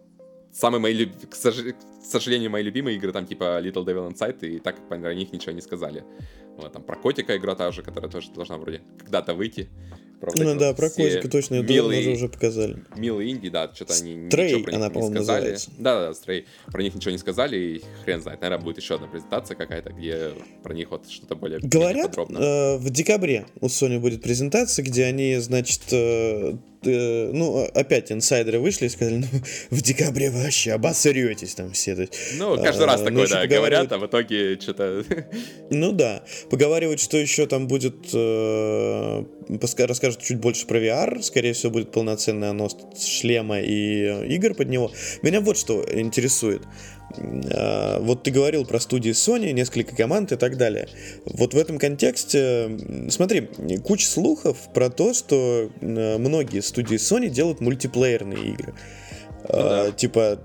самые 0.52 0.80
мои, 0.80 0.94
люб... 0.94 1.10
к, 1.28 1.34
сож... 1.34 1.56
к 1.56 2.04
сожалению, 2.04 2.50
мои 2.50 2.62
любимые 2.62 2.96
игры, 2.96 3.12
там 3.12 3.26
типа 3.26 3.60
Little 3.60 3.84
Devil 3.84 4.12
Inside, 4.12 4.46
и 4.46 4.58
так 4.58 4.88
про 4.88 5.14
них 5.14 5.32
ничего 5.32 5.52
не 5.52 5.60
сказали. 5.60 6.04
Вот, 6.56 6.72
там 6.72 6.82
про 6.82 6.96
котика 6.96 7.36
игра 7.36 7.54
та 7.54 7.70
же, 7.70 7.82
которая 7.82 8.10
тоже 8.10 8.30
должна 8.32 8.56
вроде 8.56 8.80
когда-то 8.98 9.34
выйти. 9.34 9.68
Правда, 10.20 10.44
ну 10.44 10.58
да, 10.58 10.72
про 10.72 10.88
котика 10.88 11.28
точно, 11.28 11.60
милые, 11.60 12.02
тоже 12.02 12.16
уже 12.16 12.28
показали. 12.28 12.78
Милые 12.96 13.32
инди, 13.32 13.50
да, 13.50 13.70
что-то 13.72 13.94
они 13.94 14.28
Стрей, 14.28 14.46
ничего 14.46 14.64
про 14.64 14.70
них 14.72 14.80
она, 14.80 14.86
не 14.88 15.02
сказали. 15.02 15.18
Называется. 15.18 15.70
Да, 15.78 16.00
да, 16.00 16.14
Стрей. 16.14 16.46
Про 16.66 16.82
них 16.82 16.94
ничего 16.94 17.10
не 17.10 17.18
сказали, 17.18 17.56
и 17.56 17.82
хрен 18.04 18.22
знает, 18.22 18.40
наверное, 18.40 18.64
будет 18.64 18.78
еще 18.78 18.94
одна 18.94 19.08
презентация 19.08 19.56
какая-то, 19.56 19.92
где 19.92 20.30
про 20.62 20.74
них 20.74 20.90
вот 20.90 21.08
что-то 21.08 21.36
более 21.36 21.60
Говорят, 21.60 22.10
подробно. 22.10 22.38
Э, 22.38 22.76
в 22.78 22.88
декабре 22.90 23.46
у 23.60 23.66
Sony 23.66 23.98
будет 23.98 24.22
презентация, 24.22 24.84
где 24.84 25.04
они, 25.04 25.36
значит, 25.36 25.82
э, 25.92 26.56
э, 26.86 27.30
ну, 27.32 27.64
опять 27.74 28.12
инсайдеры 28.12 28.58
вышли 28.58 28.86
и 28.86 28.88
сказали, 28.88 29.16
ну, 29.16 29.26
в 29.70 29.82
декабре 29.82 30.30
вообще 30.30 30.72
обосретесь 30.72 31.54
там 31.54 31.72
все. 31.72 32.08
Ну, 32.38 32.56
каждый 32.62 32.84
а, 32.84 32.86
раз 32.86 33.02
такое, 33.02 33.28
да, 33.28 33.46
говорят, 33.46 33.92
а 33.92 33.98
в 33.98 34.06
итоге 34.06 34.58
что-то... 34.60 35.04
Ну 35.70 35.92
да, 35.92 36.22
поговаривают, 36.50 37.00
что 37.00 37.16
еще 37.16 37.46
там 37.46 37.66
будет, 37.66 37.96
э, 38.12 39.24
расскажут 39.78 40.22
чуть 40.22 40.38
больше 40.38 40.66
про 40.66 40.78
VR, 40.78 41.22
скорее 41.22 41.52
всего, 41.52 41.72
будет 41.72 41.92
полноценный 41.92 42.50
анонс 42.50 42.76
шлема 42.98 43.60
и 43.60 44.34
игр 44.34 44.54
под 44.54 44.68
него. 44.68 44.92
Меня 45.22 45.40
вот 45.40 45.56
что 45.56 45.84
интересует. 45.92 46.62
А, 47.52 48.00
вот 48.00 48.22
ты 48.22 48.30
говорил 48.30 48.64
про 48.64 48.80
студии 48.80 49.12
Sony, 49.12 49.52
несколько 49.52 49.94
команд 49.94 50.32
и 50.32 50.36
так 50.36 50.56
далее. 50.56 50.88
Вот 51.24 51.54
в 51.54 51.58
этом 51.58 51.78
контексте, 51.78 52.70
смотри, 53.10 53.48
куча 53.84 54.06
слухов 54.06 54.56
про 54.74 54.90
то, 54.90 55.14
что 55.14 55.70
многие 55.80 56.60
студии 56.60 56.96
Sony 56.96 57.28
делают 57.28 57.60
мультиплеерные 57.60 58.50
игры. 58.52 58.74
Ну, 59.48 59.62
да. 59.62 59.90
Типа 59.92 60.40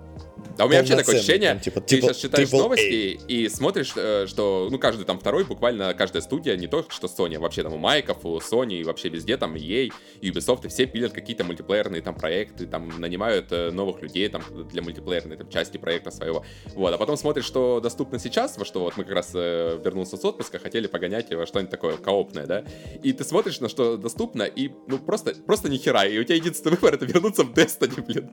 а 0.57 0.65
у 0.65 0.69
меня 0.69 0.79
вообще 0.79 0.95
такое 0.95 1.15
ощущение, 1.15 1.59
типа, 1.59 1.81
ты 1.81 2.01
сейчас 2.01 2.17
читаешь 2.17 2.51
новости 2.51 3.19
и 3.27 3.49
смотришь, 3.49 3.93
э, 3.95 4.25
что, 4.27 4.67
ну, 4.69 4.77
каждый 4.77 5.05
там 5.05 5.19
второй, 5.19 5.43
буквально 5.43 5.93
каждая 5.93 6.21
студия, 6.21 6.55
не 6.55 6.67
только 6.67 6.91
что 6.93 7.07
Sony, 7.07 7.37
а 7.37 7.39
вообще 7.39 7.63
там 7.63 7.73
у 7.73 7.77
Майков, 7.77 8.25
у 8.25 8.37
Sony, 8.37 8.79
и 8.79 8.83
вообще 8.83 9.09
везде, 9.09 9.37
там, 9.37 9.55
EA, 9.55 9.91
Ubisoft, 10.21 10.65
и 10.65 10.67
все 10.67 10.85
пилят 10.85 11.13
какие-то 11.13 11.43
мультиплеерные 11.43 12.01
там 12.01 12.15
проекты, 12.15 12.67
там, 12.67 12.99
нанимают 12.99 13.51
э, 13.51 13.71
новых 13.71 14.01
людей 14.01 14.27
там 14.29 14.43
для 14.69 14.81
мультиплеерной 14.81 15.37
там, 15.37 15.49
части 15.49 15.77
проекта 15.77 16.11
своего. 16.11 16.45
Вот, 16.75 16.93
а 16.93 16.97
потом 16.97 17.17
смотришь, 17.17 17.45
что 17.45 17.79
доступно 17.79 18.19
сейчас, 18.19 18.57
во 18.57 18.65
что 18.65 18.81
вот 18.81 18.97
мы 18.97 19.03
как 19.03 19.13
раз 19.13 19.31
э, 19.33 19.79
вернулся 19.83 20.17
с 20.17 20.25
отпуска, 20.25 20.59
хотели 20.59 20.87
погонять 20.87 21.33
во 21.33 21.45
что-нибудь 21.45 21.71
такое 21.71 21.97
коопное, 21.97 22.45
да, 22.45 22.63
и 23.01 23.13
ты 23.13 23.23
смотришь, 23.23 23.59
на 23.59 23.69
что 23.69 23.97
доступно, 23.97 24.43
и, 24.43 24.69
ну, 24.87 24.99
просто, 24.99 25.33
просто 25.45 25.69
ни 25.69 25.77
хера, 25.77 26.05
и 26.05 26.17
у 26.19 26.23
тебя 26.23 26.35
единственный 26.35 26.73
выбор 26.73 26.95
это 26.95 27.05
вернуться 27.05 27.43
в 27.43 27.53
Destiny, 27.53 28.01
блин. 28.05 28.31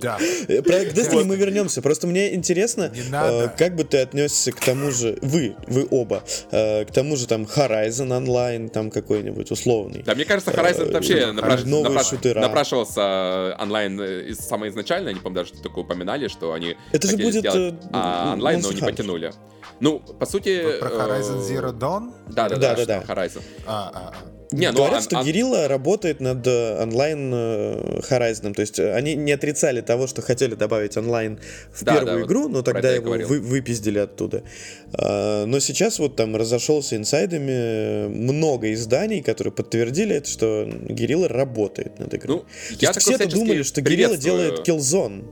Да. 0.00 0.18
Проект 0.64 0.94
Destiny 1.12 1.24
мы 1.24 1.36
вернемся. 1.36 1.82
Просто 1.82 2.06
мне 2.06 2.34
интересно, 2.34 2.92
э, 2.94 3.48
как 3.56 3.76
бы 3.76 3.84
ты 3.84 3.98
отнесся 3.98 4.52
к 4.52 4.60
тому 4.60 4.90
же, 4.90 5.18
вы, 5.22 5.56
вы 5.66 5.86
оба, 5.90 6.22
э, 6.50 6.84
к 6.84 6.92
тому 6.92 7.16
же 7.16 7.26
там 7.26 7.42
Horizon 7.42 8.08
Online, 8.08 8.68
там 8.68 8.90
какой-нибудь 8.90 9.50
условный. 9.50 10.02
Да, 10.02 10.14
мне 10.14 10.24
кажется, 10.24 10.50
Horizon 10.50 10.88
э, 10.88 10.92
вообще 10.92 11.32
напраш... 11.32 11.64
напраш... 11.64 12.12
напрашивался 12.34 13.56
онлайн 13.60 14.00
из 14.00 14.38
самого 14.38 14.68
изначально, 14.68 15.10
они, 15.10 15.20
по-моему, 15.20 15.46
даже 15.46 15.62
такое 15.62 15.84
упоминали, 15.84 16.28
что 16.28 16.52
они 16.52 16.76
Это 16.92 17.08
же 17.08 17.16
будет 17.16 17.34
сделать, 17.34 17.74
а, 17.92 18.32
онлайн, 18.34 18.60
но 18.60 18.72
не 18.72 18.80
потянули. 18.80 19.32
Ну, 19.80 19.98
по 19.98 20.26
сути... 20.26 20.78
Про 20.78 20.88
Horizon 20.88 21.40
Zero 21.40 21.72
Dawn? 21.72 22.12
Да, 22.28 22.48
да, 22.48 22.56
да, 22.56 22.74
да, 22.76 22.84
да. 22.86 23.02
Horizon. 23.02 23.42
А, 23.66 23.90
а, 23.92 24.14
а. 24.14 24.33
Не, 24.52 24.70
ну, 24.70 24.78
Говорят, 24.78 24.96
он, 24.98 25.02
что 25.02 25.18
он... 25.18 25.26
Guerrilla 25.26 25.66
работает 25.66 26.20
над 26.20 26.46
э, 26.46 26.82
онлайн 26.82 27.32
э, 27.32 28.00
Horizon. 28.08 28.54
То 28.54 28.60
есть 28.60 28.78
э, 28.78 28.94
они 28.94 29.14
не 29.14 29.32
отрицали 29.32 29.80
того, 29.80 30.06
что 30.06 30.22
хотели 30.22 30.54
добавить 30.54 30.96
онлайн 30.96 31.40
в 31.72 31.84
да, 31.84 31.94
первую 31.94 32.20
да, 32.20 32.26
игру, 32.26 32.42
вот 32.42 32.52
но 32.52 32.62
тогда 32.62 32.92
его 32.92 33.10
вы, 33.12 33.40
выпиздили 33.40 33.98
оттуда. 33.98 34.44
А, 34.92 35.46
но 35.46 35.60
сейчас 35.60 35.98
вот 35.98 36.16
там 36.16 36.36
разошелся 36.36 36.96
инсайдами 36.96 38.08
много 38.08 38.72
изданий, 38.72 39.22
которые 39.22 39.52
подтвердили 39.52 40.16
это, 40.16 40.28
что 40.28 40.64
Guerrilla 40.64 41.28
работает 41.28 41.98
над 41.98 42.14
игрой. 42.14 42.36
Ну, 42.36 42.76
То 42.76 42.86
есть 42.86 43.00
все-то 43.00 43.28
думали, 43.28 43.62
что 43.62 43.80
Guerrilla 43.80 44.16
делает 44.16 44.68
Killzone. 44.68 45.24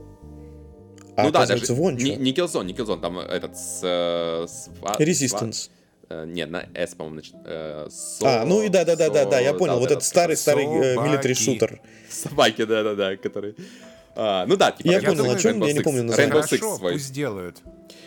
А 1.15 1.23
ну 1.25 1.31
да, 1.31 1.45
даже 1.45 1.73
вон 1.73 1.95
не, 1.95 2.15
не 2.15 2.33
Killzone, 2.33 2.65
не 2.65 2.73
Killzone, 2.73 2.99
там 2.99 3.19
этот 3.19 3.55
с... 3.55 3.81
с 3.81 4.69
Resistance. 4.97 5.69
Нет, 6.25 6.49
на 6.49 6.65
S, 6.73 6.95
по-моему, 6.95 7.17
нач... 7.17 7.31
э, 7.45 7.87
со... 7.89 8.41
А, 8.41 8.45
ну 8.45 8.61
и 8.61 8.69
да, 8.69 8.85
да, 8.85 8.95
да, 8.95 9.09
да, 9.09 9.25
да, 9.25 9.39
я 9.39 9.53
понял. 9.53 9.75
Да, 9.75 9.79
вот 9.79 9.91
этот 9.91 10.03
старый-старый 10.03 10.65
милитари 10.65 11.33
шутер. 11.33 11.81
Собаки, 12.09 12.65
да, 12.65 12.83
да, 12.83 12.95
да, 12.95 13.17
который. 13.17 13.55
А, 14.15 14.45
ну 14.45 14.55
да, 14.55 14.71
типа... 14.71 14.87
Я 14.87 15.01
понял, 15.01 15.29
о 15.29 15.39
чем, 15.39 15.63
я 15.63 15.73
не 15.73 15.81
помню 15.81 16.03
название. 16.03 16.43
Свой. 16.43 16.93
пусть 16.93 17.13
делают. 17.13 17.61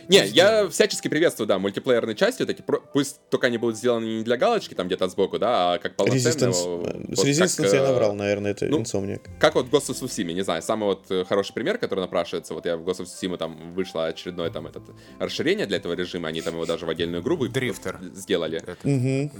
Не, 0.09 0.25
я 0.27 0.69
всячески 0.69 1.07
приветствую, 1.07 1.47
да, 1.47 1.59
мультиплеерные 1.59 2.15
части, 2.15 2.41
вот 2.41 2.49
эти, 2.49 2.63
пусть 2.93 3.19
только 3.29 3.47
они 3.47 3.57
будут 3.57 3.77
сделаны 3.77 4.05
не 4.05 4.23
для 4.23 4.37
галочки 4.37 4.73
там 4.73 4.87
где-то 4.87 5.07
сбоку, 5.09 5.39
да, 5.39 5.73
а 5.73 5.77
как 5.79 5.95
полноценные. 5.95 6.51
Resistance. 6.51 7.07
Вот 7.09 7.17
С 7.17 7.25
Resistance 7.25 7.63
как, 7.63 7.73
я 7.73 7.81
э, 7.81 7.87
набрал, 7.87 8.13
наверное, 8.13 8.51
это 8.51 8.65
ну, 8.65 8.81
Insomniac. 8.81 9.21
Как 9.39 9.55
вот 9.55 9.67
Ghost 9.67 9.89
of 9.89 10.01
Tsushima, 10.01 10.33
не 10.33 10.43
знаю, 10.43 10.61
самый 10.61 10.85
вот 10.85 11.05
э, 11.09 11.25
хороший 11.25 11.53
пример, 11.53 11.77
который 11.77 11.99
напрашивается, 11.99 12.53
вот 12.53 12.65
я 12.65 12.77
в 12.77 12.87
Ghost 12.87 13.01
of 13.01 13.05
Tsushima 13.05 13.37
там 13.37 13.73
вышло 13.73 14.05
очередное 14.05 14.49
там 14.49 14.67
этот 14.67 14.83
расширение 15.19 15.65
для 15.65 15.77
этого 15.77 15.93
режима, 15.93 16.29
они 16.29 16.41
там 16.41 16.53
его 16.53 16.65
даже 16.65 16.85
в 16.85 16.89
отдельную 16.89 17.21
игру 17.21 17.37
Дрифтер. 17.47 17.99
сделали. 18.13 18.61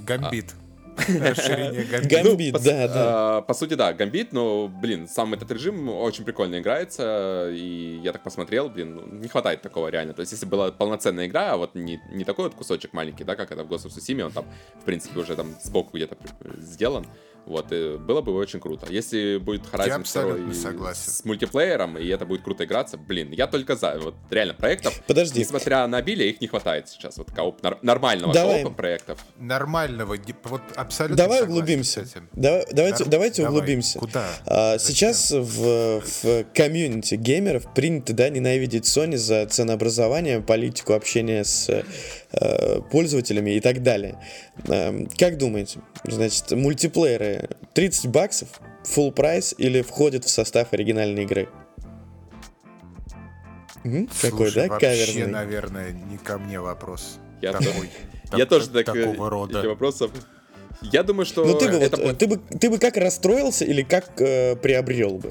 Гамбит. 0.05 0.53
Расширение 1.07 1.83
Гамбит. 1.83 2.11
Гамбит, 2.11 2.53
ну, 2.53 2.59
да, 2.59 2.87
да. 2.87 2.93
А, 3.37 3.41
по 3.41 3.53
сути, 3.53 3.75
да, 3.75 3.93
Гамбит, 3.93 4.33
но, 4.33 4.67
блин, 4.67 5.07
сам 5.07 5.33
этот 5.33 5.51
режим 5.51 5.89
очень 5.89 6.23
прикольно 6.23 6.59
играется, 6.59 7.49
и 7.51 7.99
я 8.03 8.11
так 8.13 8.23
посмотрел, 8.23 8.69
блин, 8.69 8.95
ну, 8.95 9.05
не 9.05 9.27
хватает 9.27 9.61
такого 9.61 9.89
реально. 9.89 10.13
То 10.13 10.21
есть, 10.21 10.31
если 10.31 10.45
была 10.45 10.71
полноценная 10.71 11.27
игра, 11.27 11.53
а 11.53 11.57
вот 11.57 11.75
не, 11.75 12.01
не 12.11 12.25
такой 12.25 12.45
вот 12.45 12.55
кусочек 12.55 12.93
маленький, 12.93 13.23
да, 13.23 13.35
как 13.35 13.51
это 13.51 13.63
в 13.63 13.71
Ghost 13.71 13.85
of 13.85 13.95
Tsushima, 13.95 14.23
он 14.23 14.31
там, 14.31 14.45
в 14.81 14.85
принципе, 14.85 15.19
уже 15.19 15.35
там 15.35 15.55
сбоку 15.61 15.95
где-то 15.95 16.17
сделан, 16.57 17.05
Вот, 17.47 17.71
и 17.71 17.97
было 17.97 18.21
бы 18.21 18.33
очень 18.35 18.59
круто. 18.59 18.85
Если 18.91 19.37
будет 19.37 19.61
Horizon 19.71 20.01
абсолютно 20.01 20.45
2 20.45 20.53
согласен. 20.53 21.11
с 21.11 21.23
мультиплеером, 21.25 21.97
и 21.97 22.05
это 22.07 22.25
будет 22.25 22.41
круто 22.43 22.65
играться, 22.65 22.97
блин, 22.97 23.31
я 23.31 23.47
только 23.47 23.75
за. 23.77 23.97
Вот 23.99 24.15
реально, 24.29 24.53
проектов, 24.53 25.01
Подожди. 25.07 25.39
несмотря 25.39 25.87
на 25.87 25.97
обилие, 25.99 26.29
их 26.29 26.41
не 26.41 26.47
хватает 26.47 26.89
сейчас. 26.89 27.17
Вот 27.17 27.31
кооп, 27.31 27.63
нар- 27.63 27.79
нормального 27.81 28.33
Давай. 28.33 28.61
коопа 28.63 28.75
проектов. 28.75 29.19
Нормального, 29.39 30.17
вот 30.43 30.61
абсолютно 30.75 31.15
Давай 31.17 31.43
углубимся. 31.43 32.01
этим. 32.01 32.27
Давай- 32.33 32.65
давайте, 32.71 33.03
Нар- 33.05 33.09
давайте 33.11 33.41
давай. 33.43 33.57
углубимся. 33.57 33.99
Куда? 33.99 34.27
А, 34.45 34.77
сейчас 34.77 35.31
в, 35.31 36.01
в 36.01 36.43
комьюнити 36.53 37.15
геймеров 37.15 37.73
принято 37.73 38.11
да, 38.13 38.27
ненавидеть 38.29 38.83
Sony 38.85 39.15
за 39.15 39.45
ценообразование, 39.45 40.41
политику 40.41 40.93
общения 40.93 41.45
с 41.45 41.83
пользователями 42.91 43.51
и 43.51 43.59
так 43.59 43.83
далее. 43.83 44.19
Эм, 44.67 45.07
как 45.17 45.37
думаете, 45.37 45.79
значит, 46.05 46.51
мультиплееры 46.51 47.49
30 47.73 48.07
баксов, 48.07 48.49
full 48.83 49.11
прайс 49.11 49.53
или 49.57 49.81
входят 49.81 50.25
в 50.25 50.29
состав 50.29 50.73
оригинальной 50.73 51.23
игры? 51.23 51.49
М, 53.83 54.07
Какой, 54.21 54.49
Слушай, 54.51 54.63
да, 54.67 54.67
вообще, 54.73 54.87
каверзный? 54.89 55.27
наверное, 55.27 55.91
не 55.91 56.17
ко 56.17 56.37
мне 56.37 56.59
вопрос. 56.59 57.19
Я 57.41 57.53
Такой, 57.53 57.89
Я 58.35 58.45
тоже 58.45 58.69
так... 58.69 58.87
э, 58.95 59.05
такого 59.05 59.29
рода. 59.29 59.67
Вопросов. 59.67 60.11
Я 60.81 61.03
думаю, 61.03 61.25
что 61.25 61.45
Ну 61.45 61.57
ты 61.57 61.69
бы, 61.69 61.75
это 61.77 61.97
вот, 61.97 62.05
будет- 62.05 62.17
ты 62.17 62.27
бы, 62.27 62.37
ты 62.59 62.69
бы 62.69 62.77
как 62.79 62.97
расстроился 62.97 63.65
или 63.65 63.81
как 63.83 64.19
э, 64.21 64.55
приобрел 64.55 65.17
бы? 65.17 65.29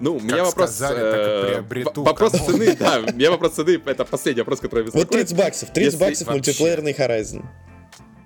Ну, 0.00 0.16
у 0.16 0.20
меня 0.20 0.44
вопрос... 0.44 0.70
сказали, 0.70 0.98
так 1.00 1.20
и 1.20 1.22
э, 1.22 1.50
приобрету, 1.52 2.02
Вопрос 2.04 2.32
цены, 2.32 2.76
да. 2.76 3.00
У 3.00 3.12
меня 3.14 3.30
вопрос 3.30 3.54
цены, 3.54 3.80
это 3.84 4.04
последний 4.04 4.42
вопрос, 4.42 4.60
который 4.60 4.84
Вот 4.84 4.94
беспокоит. 4.94 5.28
30 5.28 5.36
баксов, 5.36 5.72
30 5.72 5.92
Если 5.92 6.04
баксов 6.04 6.26
вообще- 6.28 6.32
мультиплеерный 6.50 6.92
Horizon. 6.92 7.44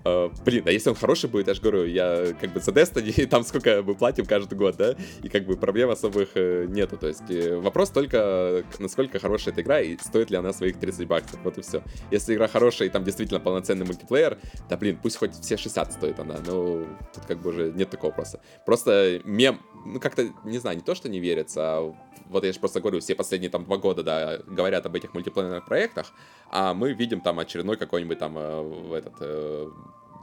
Э, 0.05 0.31
Блин, 0.45 0.65
а 0.67 0.71
если 0.71 0.91
он 0.91 0.97
хороший 0.97 1.29
будет, 1.29 1.49
я 1.49 1.55
же 1.55 1.61
говорю, 1.61 1.85
я 1.85 2.35
как 2.41 2.53
бы 2.53 2.61
за 2.61 2.71
Destiny, 2.71 3.27
там 3.31 3.45
сколько 3.45 3.83
мы 3.83 3.95
платим 3.95 4.27
каждый 4.27 4.57
год, 4.57 4.77
да, 4.77 4.95
и 5.23 5.29
как 5.29 5.45
бы 5.47 5.57
проблем 5.57 5.91
особых 5.91 6.31
э, 6.35 6.67
нету, 6.69 6.97
то 6.97 7.09
есть 7.09 7.31
э, 7.31 7.57
вопрос 7.57 7.91
только, 7.91 8.65
насколько 8.79 9.19
хорошая 9.19 9.53
эта 9.53 9.63
игра, 9.63 9.81
и 9.81 9.97
стоит 9.99 10.31
ли 10.31 10.37
она 10.37 10.53
своих 10.53 10.79
30 10.79 11.07
баксов, 11.07 11.41
вот 11.45 11.59
и 11.59 11.63
все. 11.63 11.83
Если 12.11 12.35
игра 12.35 12.49
хорошая, 12.49 12.89
и 12.89 12.91
там 12.91 13.05
действительно 13.05 13.41
полноценный 13.41 13.87
мультиплеер, 13.87 14.39
да 14.69 14.77
блин, 14.77 14.99
пусть 15.03 15.17
хоть 15.17 15.35
все 15.35 15.57
60 15.57 15.93
стоит 15.93 16.19
она, 16.19 16.37
но 16.47 16.85
тут 17.15 17.25
как 17.27 17.41
бы 17.41 17.51
уже 17.51 17.73
нет 17.73 17.91
такого 17.91 18.11
вопроса. 18.11 18.41
Просто 18.65 19.21
мем, 19.25 19.61
ну 19.85 20.01
как-то, 20.01 20.29
не 20.45 20.59
знаю, 20.59 20.77
не 20.77 20.83
то, 20.83 20.95
что 20.95 21.09
не 21.09 21.21
верится, 21.21 21.61
а 21.63 21.95
вот 22.31 22.45
я 22.45 22.53
же 22.53 22.59
просто 22.61 22.81
говорю, 22.81 23.01
все 23.01 23.15
последние 23.15 23.51
там 23.51 23.65
два 23.65 23.77
года, 23.77 24.03
да, 24.03 24.39
говорят 24.47 24.87
об 24.87 24.95
этих 24.95 25.13
мультиплеерных 25.15 25.65
проектах, 25.67 26.13
а 26.51 26.73
мы 26.75 26.93
видим 26.93 27.21
там 27.21 27.39
очередной 27.39 27.77
какой-нибудь 27.77 28.19
там 28.19 28.39
э, 28.39 28.61
в 28.63 28.93
этот 28.93 29.15
э, 29.21 29.69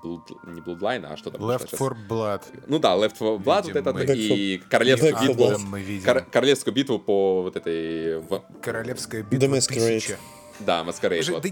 Blood- 0.04 0.54
не 0.54 0.62
Bloodline, 0.62 1.06
а 1.06 1.18
что 1.18 1.32
там? 1.32 1.42
Left? 1.42 1.70
4 1.70 1.96
Blood. 2.08 2.42
Ну 2.68 2.80
да, 2.80 2.96
Left 2.96 3.14
4 3.14 3.30
Blood 3.32 3.44
вот 3.44 3.66
Видим 3.68 3.78
этот 3.78 3.96
мы. 3.96 4.04
и 4.04 4.58
королевскую 4.58 5.12
4 5.14 5.28
битву. 5.34 5.58
Мы 5.68 5.82
видим. 5.82 6.06
кор- 6.06 6.26
королевскую 6.32 6.74
битву 6.74 7.00
по 7.00 7.42
вот 7.44 7.56
этой... 7.56 8.20
в- 8.20 8.44
Королевская 8.62 9.24
битва 9.24 9.48
Masquerade. 9.48 10.00
тысяча. 10.00 10.18
Да, 10.60 10.84
Masquerade. 10.84 11.20
Уже- 11.20 11.34
вот. 11.34 11.44
да 11.44 11.50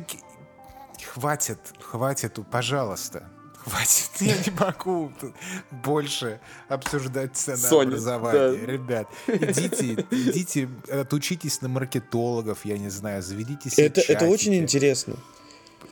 хватит, 1.04 1.60
хватит, 1.80 2.40
пожалуйста. 2.52 3.30
Хватит, 3.66 4.12
я 4.20 4.38
не 4.38 4.52
могу 4.60 5.12
тут 5.20 5.34
больше 5.72 6.40
обсуждать 6.70 7.36
ценообразование. 7.36 8.60
да. 8.60 8.72
Ребят, 8.72 9.08
идите, 9.28 10.06
идите, 10.12 10.70
отучитесь 10.92 11.62
на 11.62 11.68
маркетологов, 11.68 12.64
я 12.64 12.78
не 12.78 12.90
знаю, 12.90 13.24
заведите 13.24 13.72
себе 13.72 13.88
Это, 13.88 14.02
это 14.02 14.26
очень 14.28 14.56
интересно. 14.56 15.16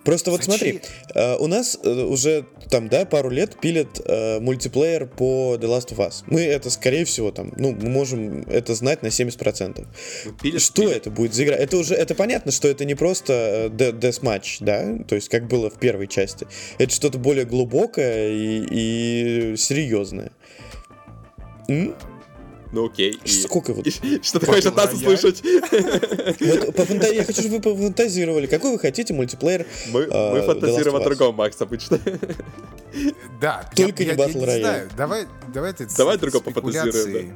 Просто 0.03 0.31
вот 0.31 0.43
Зачем? 0.43 0.57
смотри, 0.57 0.81
э, 1.15 1.35
у 1.37 1.47
нас 1.47 1.79
э, 1.81 1.89
уже 1.89 2.45
там, 2.69 2.89
да, 2.89 3.05
пару 3.05 3.29
лет 3.29 3.59
пилят 3.59 4.01
э, 4.05 4.39
мультиплеер 4.39 5.07
по 5.07 5.55
The 5.55 5.65
Last 5.67 5.95
of 5.95 5.97
Us. 5.97 6.23
Мы 6.27 6.41
это, 6.41 6.69
скорее 6.69 7.05
всего, 7.05 7.31
там, 7.31 7.53
ну, 7.55 7.71
мы 7.71 7.89
можем 7.89 8.41
это 8.49 8.75
знать 8.75 9.01
на 9.01 9.07
70%. 9.07 9.85
Ну, 10.25 10.31
пилят- 10.41 10.59
что 10.59 10.81
пилят. 10.81 10.97
это 10.97 11.09
будет 11.11 11.33
за 11.33 11.45
игра? 11.45 11.55
Это 11.55 11.77
уже, 11.77 11.95
это 11.95 12.15
понятно, 12.15 12.51
что 12.51 12.67
это 12.67 12.83
не 12.85 12.95
просто 12.95 13.69
deathmatch, 13.71 14.57
да, 14.59 14.97
то 15.07 15.15
есть 15.15 15.29
как 15.29 15.47
было 15.47 15.69
в 15.69 15.79
первой 15.79 16.07
части. 16.07 16.47
Это 16.77 16.93
что-то 16.93 17.17
более 17.17 17.45
глубокое 17.45 18.29
и, 18.29 19.53
и 19.53 19.57
серьезное. 19.57 20.31
М? 21.69 21.95
Ну 22.73 22.87
окей. 22.87 23.19
и- 23.23 23.29
Сколько 23.29 23.73
вот? 23.73 23.85
и 24.03 24.19
Что 24.23 24.39
ты 24.39 24.45
хочешь 24.47 24.65
от 24.65 24.75
нас 24.75 24.87
Рояль. 24.87 24.97
услышать? 25.15 25.41
Вот 25.43 26.75
Я 27.13 27.23
хочу, 27.23 27.41
чтобы 27.41 27.57
вы 27.57 27.61
пофантазировали. 27.61 28.47
Какой 28.47 28.71
вы 28.71 28.79
хотите 28.79 29.13
мультиплеер? 29.13 29.65
Мы, 29.91 30.07
а, 30.11 30.33
мы 30.33 30.41
фантазируем 30.41 30.95
о 30.95 30.99
другом, 31.03 31.35
Макс, 31.35 31.61
обычно. 31.61 31.99
Да, 33.39 33.69
Только 33.75 34.03
я, 34.03 34.15
не 34.15 34.17
Royale. 34.45 34.59
знаю. 34.59 34.89
Давай, 34.97 35.25
давай 35.53 35.73
ты 35.73 35.87
Давай 35.97 36.17
другом 36.17 36.41
пофантазируем, 36.43 37.35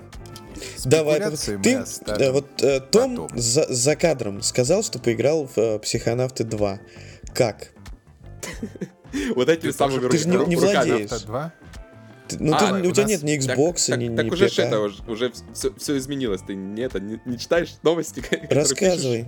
Давай, 0.85 1.19
мы 1.19 1.37
ты, 1.63 1.73
э, 2.07 2.31
вот 2.31 2.63
э, 2.63 2.79
Том 2.79 3.15
потом. 3.15 3.39
за, 3.39 3.71
за 3.71 3.95
кадром 3.95 4.41
сказал, 4.41 4.83
что 4.83 4.97
поиграл 4.97 5.47
в 5.55 5.57
э, 5.57 5.79
Психонавты 5.79 6.43
2. 6.45 6.79
Как? 7.35 7.69
Вот 9.35 9.49
Ты 9.67 9.73
самыми 9.73 9.97
тоже 9.99 10.09
Ты 10.09 10.17
же 10.17 10.27
не- 10.29 10.37
руками. 10.37 10.55
владеешь. 10.55 11.09
2? 12.27 12.37
Ты- 12.37 12.43
ну, 12.43 12.53
А, 12.53 12.59
ты- 12.81 12.87
у 12.87 12.89
у 12.89 12.93
тебя 12.93 13.03
нас- 13.03 13.11
нет 13.11 13.23
ни 13.23 13.37
Так- 13.47 13.57
Xbox, 13.57 13.87
так, 13.89 13.99
ни, 13.99 14.15
так 14.15 14.25
ни 14.25 14.29
уже 14.29 14.47
ж 14.49 14.51
ПК. 14.51 14.59
это, 14.59 14.79
уже, 14.79 15.03
уже 15.07 15.31
все, 15.53 15.97
изменилось. 15.97 16.41
Ты 16.41 16.55
не, 16.55 16.81
это, 16.81 16.99
не, 16.99 17.19
не 17.25 17.37
читаешь 17.37 17.75
новости? 17.83 18.23
Рассказывай. 18.49 19.25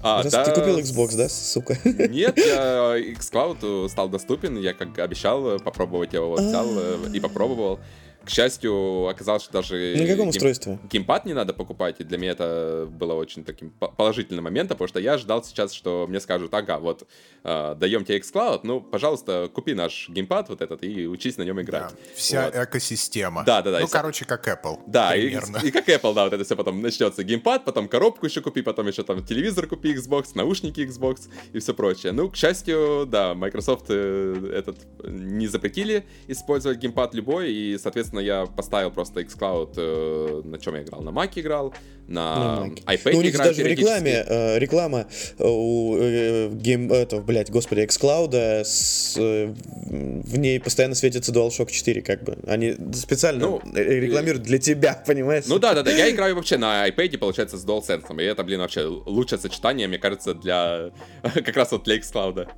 А, 0.00 0.22
Раз 0.22 0.32
да, 0.32 0.44
ты 0.44 0.52
купил 0.52 0.78
Xbox, 0.78 1.16
да, 1.16 1.28
сука? 1.28 1.76
Нет, 1.84 2.38
я 2.38 2.94
xCloud 3.18 3.88
стал 3.88 4.08
доступен, 4.08 4.56
я 4.58 4.72
как 4.72 4.96
обещал 5.00 5.56
э, 5.56 5.58
попробовать 5.58 6.12
его, 6.12 6.28
вот 6.28 6.40
взял 6.40 6.66
э, 6.70 7.10
и 7.12 7.18
попробовал. 7.20 7.80
К 8.28 8.30
счастью, 8.30 9.06
оказалось, 9.08 9.42
что 9.44 9.52
даже 9.54 9.94
На 9.96 10.06
каком 10.06 10.26
гейм- 10.26 10.28
устройстве? 10.28 10.78
геймпад 10.90 11.24
не 11.24 11.32
надо 11.32 11.54
покупать, 11.54 11.96
и 12.00 12.04
для 12.04 12.18
меня 12.18 12.32
это 12.32 12.86
было 12.90 13.14
очень 13.14 13.42
таким 13.42 13.70
по- 13.70 13.88
положительным 13.88 14.44
моментом, 14.44 14.76
потому 14.76 14.88
что 14.88 15.00
я 15.00 15.16
ждал 15.16 15.42
сейчас, 15.42 15.72
что 15.72 16.04
мне 16.06 16.20
скажут, 16.20 16.52
ага, 16.52 16.78
вот, 16.78 17.06
э, 17.44 17.74
даем 17.78 18.04
тебе 18.04 18.18
xCloud, 18.18 18.60
ну, 18.64 18.82
пожалуйста, 18.82 19.48
купи 19.50 19.72
наш 19.72 20.10
геймпад 20.10 20.50
вот 20.50 20.60
этот 20.60 20.84
и 20.84 21.06
учись 21.06 21.38
на 21.38 21.42
нем 21.44 21.56
Да, 21.56 21.62
играть. 21.62 21.94
вся 22.14 22.44
Вот. 22.44 22.54
экосистема. 22.54 23.44
Да, 23.46 23.62
да, 23.62 23.70
да, 23.70 23.80
Ну, 23.80 23.86
и- 23.86 23.90
короче, 23.90 24.26
как 24.26 24.46
Apple. 24.46 24.78
Да, 24.86 25.16
и, 25.16 25.22
примерно. 25.28 25.56
и 25.64 25.70
как 25.70 25.88
Apple, 25.88 26.12
да, 26.14 26.24
вот 26.24 26.34
это 26.34 26.44
все 26.44 26.54
потом 26.54 26.82
начнется. 26.82 27.24
Геймпад, 27.24 27.64
потом 27.64 27.88
коробку 27.88 28.26
еще 28.26 28.42
купи, 28.42 28.60
потом 28.60 28.88
еще 28.88 29.04
там 29.04 29.24
телевизор 29.24 29.66
купи 29.66 29.94
Xbox, 29.94 30.32
наушники 30.34 30.80
Xbox 30.80 31.28
и 31.54 31.60
все 31.60 31.72
прочее. 31.72 32.12
Ну, 32.12 32.28
к 32.28 32.36
счастью, 32.36 33.06
да, 33.10 33.32
Microsoft 33.34 33.86
э, 33.88 34.52
этот 34.54 34.76
не 35.02 35.46
запретили 35.46 36.04
использовать 36.26 36.76
геймпад 36.78 37.14
любой, 37.14 37.52
и, 37.52 37.78
соответственно, 37.78 38.17
я 38.20 38.46
поставил 38.46 38.90
просто 38.90 39.20
xCloud, 39.20 39.74
э, 39.76 40.42
на 40.44 40.58
чем 40.58 40.74
я 40.74 40.82
играл, 40.82 41.02
на 41.02 41.10
Mac 41.10 41.30
играл, 41.34 41.74
на, 42.06 42.60
На 42.60 42.66
Mac. 42.66 42.84
iPad 42.84 43.12
Ну, 43.12 43.18
у 43.18 43.22
них 43.22 43.34
играю 43.34 43.50
даже 43.50 43.62
в 43.62 43.66
рекламе, 43.66 44.24
э, 44.26 44.58
реклама 44.58 45.06
э, 45.38 45.44
у 45.46 45.96
э, 45.98 46.48
Game, 46.52 46.90
этого, 46.90 47.20
блядь, 47.20 47.50
господи, 47.50 47.80
xCloud, 47.80 48.34
с, 48.64 49.14
э, 49.18 49.54
в 49.90 50.38
ней 50.38 50.58
постоянно 50.58 50.94
светится 50.94 51.32
DualShock 51.32 51.70
4, 51.70 52.00
как 52.02 52.24
бы. 52.24 52.38
Они 52.46 52.74
специально 52.94 53.40
Ну, 53.40 53.60
э, 53.74 53.82
рекламируют 53.82 54.44
для 54.44 54.58
тебя, 54.58 55.02
понимаешь? 55.06 55.44
Ну 55.46 55.58
да, 55.58 55.74
да, 55.74 55.82
да, 55.82 55.90
я 55.90 56.10
играю 56.10 56.34
вообще 56.34 56.56
на 56.56 56.88
iPad, 56.88 57.18
получается, 57.18 57.58
с 57.58 57.66
DualSense, 57.66 58.20
и 58.20 58.24
это, 58.24 58.42
блин, 58.42 58.60
вообще 58.60 58.84
лучшее 58.84 59.38
сочетание, 59.38 59.86
мне 59.86 59.98
кажется, 59.98 60.32
для 60.34 60.90
как 61.22 61.56
раз 61.56 61.72
вот 61.72 61.84
для 61.84 61.98
xCloud. 61.98 62.48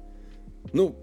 Ну, 0.73 0.95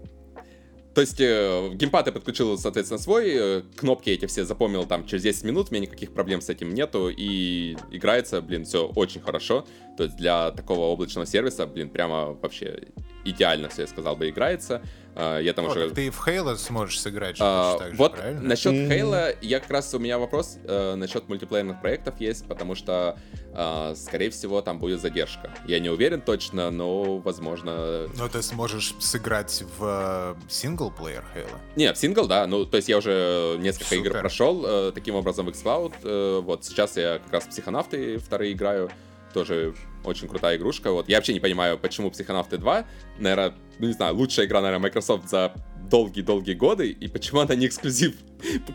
то 0.94 1.00
есть 1.02 1.20
э, 1.20 1.70
геймпад 1.74 2.06
я 2.06 2.12
подключил, 2.12 2.58
соответственно, 2.58 2.98
свой, 2.98 3.30
э, 3.30 3.62
кнопки 3.76 4.10
эти 4.10 4.26
все 4.26 4.44
запомнил 4.44 4.84
там 4.84 5.06
через 5.06 5.22
10 5.22 5.44
минут, 5.44 5.68
у 5.70 5.74
меня 5.74 5.82
никаких 5.82 6.12
проблем 6.12 6.40
с 6.40 6.48
этим 6.48 6.74
нету, 6.74 7.08
и 7.08 7.76
играется, 7.90 8.40
блин, 8.40 8.64
все 8.64 8.86
очень 8.86 9.20
хорошо. 9.20 9.66
То 9.96 10.04
есть 10.04 10.16
для 10.16 10.50
такого 10.50 10.86
облачного 10.86 11.26
сервиса, 11.26 11.66
блин, 11.66 11.90
прямо 11.90 12.32
вообще 12.40 12.88
идеально 13.24 13.68
все, 13.68 13.82
я 13.82 13.88
сказал 13.88 14.16
бы, 14.16 14.28
играется. 14.28 14.82
Э, 15.18 15.40
Я 15.42 15.52
там 15.52 15.66
Вот, 15.66 15.76
уже... 15.76 15.90
ты 15.90 16.06
и 16.06 16.10
в 16.10 16.26
Halo 16.26 16.56
сможешь 16.56 17.00
сыграть 17.00 17.36
А, 17.40 17.76
так 17.76 17.90
же, 17.90 17.96
вот 17.96 18.14
правильно? 18.14 18.40
насчет. 18.40 18.72
Halo, 18.72 19.36
я 19.40 19.58
как 19.60 19.70
раз 19.70 19.92
у 19.92 19.98
меня 19.98 20.18
вопрос 20.18 20.58
э, 20.64 20.94
насчет 20.94 21.28
мультиплеерных 21.28 21.80
проектов 21.80 22.20
есть, 22.20 22.46
потому 22.46 22.76
что, 22.76 23.18
э, 23.52 23.94
скорее 23.96 24.30
всего, 24.30 24.62
там 24.62 24.78
будет 24.78 25.00
задержка. 25.00 25.50
Я 25.66 25.80
не 25.80 25.90
уверен 25.90 26.20
точно, 26.20 26.70
но, 26.70 27.18
возможно... 27.18 28.06
Но 28.16 28.28
ты 28.28 28.42
сможешь 28.42 28.94
сыграть 29.00 29.64
в 29.78 30.36
э, 30.38 30.48
синглплеер 30.48 31.24
Halo. 31.34 31.58
Не, 31.74 31.92
в 31.92 31.98
сингл, 31.98 32.26
да, 32.28 32.46
ну, 32.46 32.64
то 32.64 32.76
есть 32.76 32.88
я 32.88 32.98
уже 32.98 33.56
несколько 33.58 33.96
игр 33.96 34.06
Супер. 34.08 34.20
прошел, 34.20 34.64
э, 34.64 34.92
таким 34.94 35.16
образом 35.16 35.46
в 35.46 35.48
xCloud, 35.48 35.94
э, 36.04 36.40
вот 36.44 36.64
сейчас 36.64 36.96
я 36.96 37.18
как 37.18 37.32
раз 37.32 37.44
в 37.44 37.48
Психонавты 37.48 38.18
вторые 38.18 38.52
играю, 38.52 38.88
тоже 39.34 39.74
очень 40.04 40.28
крутая 40.28 40.56
игрушка, 40.56 40.92
вот, 40.92 41.08
я 41.08 41.16
вообще 41.16 41.34
не 41.34 41.40
понимаю, 41.40 41.76
почему 41.76 42.10
Психонавты 42.10 42.56
2, 42.56 42.84
наверное, 43.18 43.54
ну 43.78 43.86
не 43.86 43.92
знаю, 43.92 44.14
лучшая 44.14 44.46
игра, 44.46 44.60
наверное, 44.60 44.90
Microsoft 44.90 45.28
за 45.28 45.52
долгие-долгие 45.88 46.54
годы, 46.54 46.90
и 46.90 47.08
почему 47.08 47.40
она 47.40 47.54
не 47.54 47.66
эксклюзив? 47.66 48.14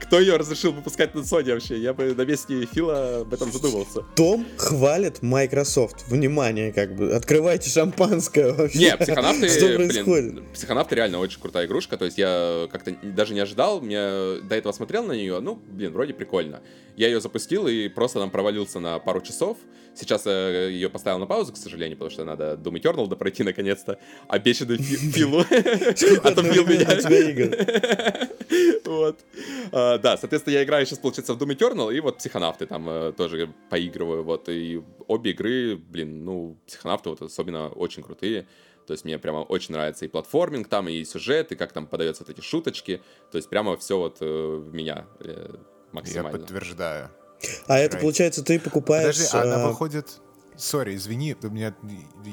Кто 0.01 0.19
ее 0.19 0.35
разрешил 0.35 0.73
выпускать 0.73 1.15
на 1.15 1.19
Sony 1.19 1.53
вообще? 1.53 1.80
Я 1.80 1.93
бы 1.93 2.13
на 2.13 2.25
месте 2.25 2.65
Фила 2.73 3.21
об 3.21 3.34
этом 3.34 3.51
задумался. 3.51 4.01
Том 4.15 4.45
хвалит 4.57 5.21
Microsoft. 5.21 6.07
Внимание, 6.07 6.73
как 6.73 6.95
бы. 6.95 7.13
Открывайте 7.13 7.69
шампанское 7.69 8.51
вообще. 8.51 8.80
Не, 8.80 8.97
психонавты, 8.97 9.47
Что 9.47 9.67
блин, 9.67 9.89
происходит? 9.89 10.53
психонавты 10.53 10.95
реально 10.95 11.19
очень 11.19 11.39
крутая 11.39 11.67
игрушка, 11.67 11.97
то 11.97 12.05
есть 12.05 12.17
я 12.17 12.67
как-то 12.71 12.93
даже 13.03 13.34
не 13.34 13.39
ожидал, 13.39 13.80
мне 13.80 14.41
до 14.41 14.55
этого 14.55 14.73
смотрел 14.73 15.03
на 15.03 15.13
нее, 15.13 15.39
ну, 15.39 15.55
блин, 15.55 15.93
вроде 15.93 16.13
прикольно. 16.13 16.61
Я 16.97 17.07
ее 17.07 17.21
запустил 17.21 17.67
и 17.67 17.88
просто 17.88 18.19
там 18.19 18.31
провалился 18.31 18.80
на 18.80 18.99
пару 18.99 19.21
часов. 19.21 19.57
Сейчас 19.95 20.25
я 20.25 20.67
ее 20.67 20.89
поставил 20.89 21.19
на 21.19 21.25
паузу, 21.27 21.53
к 21.53 21.57
сожалению, 21.57 21.97
потому 21.97 22.09
что 22.11 22.25
надо 22.25 22.53
Doom 22.53 22.81
Eternal 22.81 23.07
допройти 23.07 23.43
наконец-то. 23.43 23.99
Обещанный 24.27 24.77
Фи- 24.77 24.95
Филу. 25.11 25.41
А 26.23 26.31
то 26.31 26.43
Фил 26.43 26.65
меня. 26.65 28.29
Вот. 28.85 29.19
Да, 29.71 30.17
соответственно, 30.17 30.53
я 30.53 30.63
играю 30.63 30.85
сейчас, 30.85 30.99
получается, 30.99 31.33
в 31.33 31.41
Doom 31.41 31.55
Eternal, 31.57 31.93
и 31.95 31.99
вот 31.99 32.17
Психонавты 32.17 32.65
там 32.65 32.87
э, 32.89 33.11
тоже 33.13 33.49
поигрываю, 33.69 34.23
вот, 34.23 34.49
и 34.49 34.81
обе 35.07 35.31
игры, 35.31 35.75
блин, 35.77 36.23
ну, 36.25 36.57
Психонавты 36.67 37.09
вот 37.09 37.21
особенно 37.21 37.69
очень 37.69 38.03
крутые, 38.03 38.45
то 38.85 38.93
есть 38.93 39.05
мне 39.05 39.17
прямо 39.17 39.39
очень 39.39 39.73
нравится 39.73 40.05
и 40.05 40.07
платформинг 40.07 40.67
там, 40.67 40.89
и 40.89 41.03
сюжет, 41.05 41.51
и 41.51 41.55
как 41.55 41.71
там 41.71 41.87
подаются 41.87 42.23
вот 42.23 42.37
эти 42.37 42.45
шуточки, 42.45 43.01
то 43.31 43.37
есть 43.37 43.49
прямо 43.49 43.75
все 43.77 43.97
вот 43.97 44.17
э, 44.21 44.25
в 44.25 44.73
меня 44.73 45.07
э, 45.21 45.49
Я 45.53 45.59
максимально. 45.91 46.37
подтверждаю. 46.39 47.09
А 47.67 47.77
это, 47.77 47.97
получается, 47.97 48.43
ты 48.43 48.59
покупаешь... 48.59 49.15
Подожди, 49.15 49.37
она 49.37 49.63
а, 49.63 49.67
выходит... 49.67 50.19
Сори, 50.55 50.95
извини, 50.95 51.35
у 51.41 51.47
меня, 51.47 51.73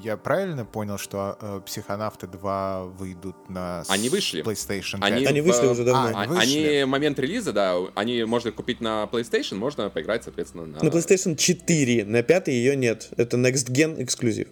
я 0.03 0.19
правильно 0.19 0.67
понял, 0.67 0.99
что 0.99 1.39
э, 1.41 1.61
Психонавты 1.65 2.27
2 2.27 2.85
выйдут 2.85 3.49
на 3.49 3.83
Они 3.89 4.11
вышли. 4.11 4.43
PlayStation 4.45 5.01
5? 5.01 5.03
Они, 5.03 5.25
Они 5.25 5.41
вышли 5.41 5.67
в- 5.67 5.71
уже 5.71 5.85
давно. 5.85 6.09
А, 6.09 6.11
А- 6.11 6.21
они 6.23 6.35
вышли. 6.35 6.67
Они 6.67 6.85
момент 6.85 7.19
релиза, 7.19 7.53
да, 7.53 7.77
они 7.95 8.23
можно 8.25 8.49
их 8.49 8.55
купить 8.55 8.83
на 8.83 9.09
PlayStation, 9.11 9.55
можно 9.55 9.89
поиграть, 9.89 10.25
соответственно, 10.25 10.67
на... 10.67 10.83
На 10.83 10.89
PlayStation 10.89 11.35
4, 11.35 12.05
на 12.05 12.23
5 12.23 12.49
ее 12.49 12.77
нет. 12.77 13.09
Это 13.17 13.39
Next 13.39 13.71
Gen 13.71 14.03
эксклюзив. 14.03 14.49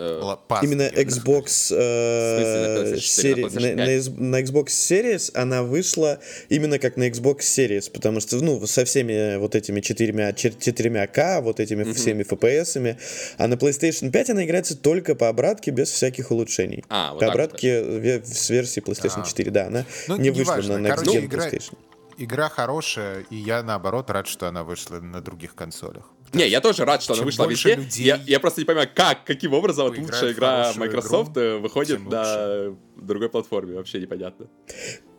Э, 0.00 0.36
пас- 0.48 0.64
Именно 0.64 0.88
Xbox 0.88 1.72
э, 1.76 2.38
смысле, 2.38 2.66
на 2.66 2.78
PlayStation 2.78 3.00
4, 3.00 4.14
на 4.16 4.30
на, 4.30 4.40
Xbox 4.42 4.66
Series 4.66 5.30
она 5.34 5.62
вышла 5.62 6.18
именно 6.48 6.78
как 6.78 6.96
на 6.96 7.08
Xbox 7.08 7.38
Series, 7.40 7.90
потому 7.90 8.20
что, 8.20 8.36
ну, 8.36 8.66
со 8.66 8.84
всеми 8.84 9.36
вот 9.36 9.54
этими 9.54 9.80
четырьмя, 9.80 10.32
чет- 10.32 10.58
четырьмя 10.60 11.06
К, 11.06 11.40
вот 11.40 11.60
этими 11.60 11.84
всеми 11.92 12.22
FPS-ами, 12.24 12.96
а 13.38 13.46
на 13.46 13.54
PlayStation 13.54 14.10
5 14.10 14.30
она 14.30 14.44
играется 14.44 14.76
только 14.76 15.14
по 15.14 15.28
обратке, 15.28 15.70
без 15.70 15.90
всяких 15.90 16.30
улучшений. 16.30 16.84
А, 16.88 17.12
вот 17.12 17.20
по 17.20 17.26
вот. 17.26 17.32
обратке 17.34 17.80
ве- 17.82 18.24
с 18.24 18.50
версии 18.50 18.80
PlayStation 18.82 19.22
А. 19.22 19.26
4, 19.26 19.50
да, 19.50 19.66
она 19.66 19.84
Ну, 20.08 20.16
не 20.16 20.30
вышла 20.30 20.52
неважно. 20.54 20.78
на 20.78 20.88
Next 20.88 21.04
Gen 21.04 21.24
игра- 21.26 21.46
PlayStation. 21.48 21.74
Игра 22.18 22.48
хорошая, 22.50 23.24
и 23.30 23.36
я, 23.36 23.62
наоборот, 23.62 24.10
рад, 24.10 24.26
что 24.28 24.46
она 24.46 24.62
вышла 24.62 25.00
на 25.00 25.20
других 25.22 25.54
консолях. 25.54 26.04
Не, 26.32 26.48
я 26.48 26.60
тоже 26.60 26.84
рад, 26.84 27.02
что 27.02 27.14
она 27.14 27.22
вышла 27.22 27.46
везде. 27.46 27.74
людей 27.74 28.04
Я, 28.06 28.20
я 28.26 28.40
просто 28.40 28.60
не 28.60 28.64
понимаю, 28.64 28.88
как, 28.94 29.24
каким 29.24 29.52
образом 29.52 29.88
лучшая 29.88 30.32
игра 30.32 30.72
Microsoft 30.76 31.32
игру, 31.32 31.42
э, 31.42 31.58
выходит 31.58 32.08
на 32.08 32.76
другой 32.96 33.28
платформе. 33.28 33.74
Вообще 33.76 34.00
непонятно. 34.00 34.46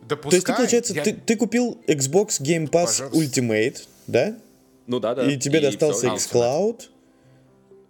Да 0.08 0.16
То 0.16 0.28
есть 0.28 0.30
ты, 0.30 0.36
пускай, 0.38 0.56
получается, 0.56 0.94
я- 0.94 1.02
ты, 1.04 1.12
ты 1.12 1.36
купил 1.36 1.80
Xbox 1.86 2.40
Game 2.40 2.68
Pass 2.70 2.86
Пожалуйста. 2.86 3.18
Ultimate, 3.18 3.76
да? 4.06 4.36
Ну 4.86 5.00
да, 5.00 5.14
да. 5.14 5.30
И 5.30 5.38
тебе 5.38 5.60
достался 5.60 6.14
всё, 6.14 6.14
а, 6.14 6.16
xCloud. 6.16 6.80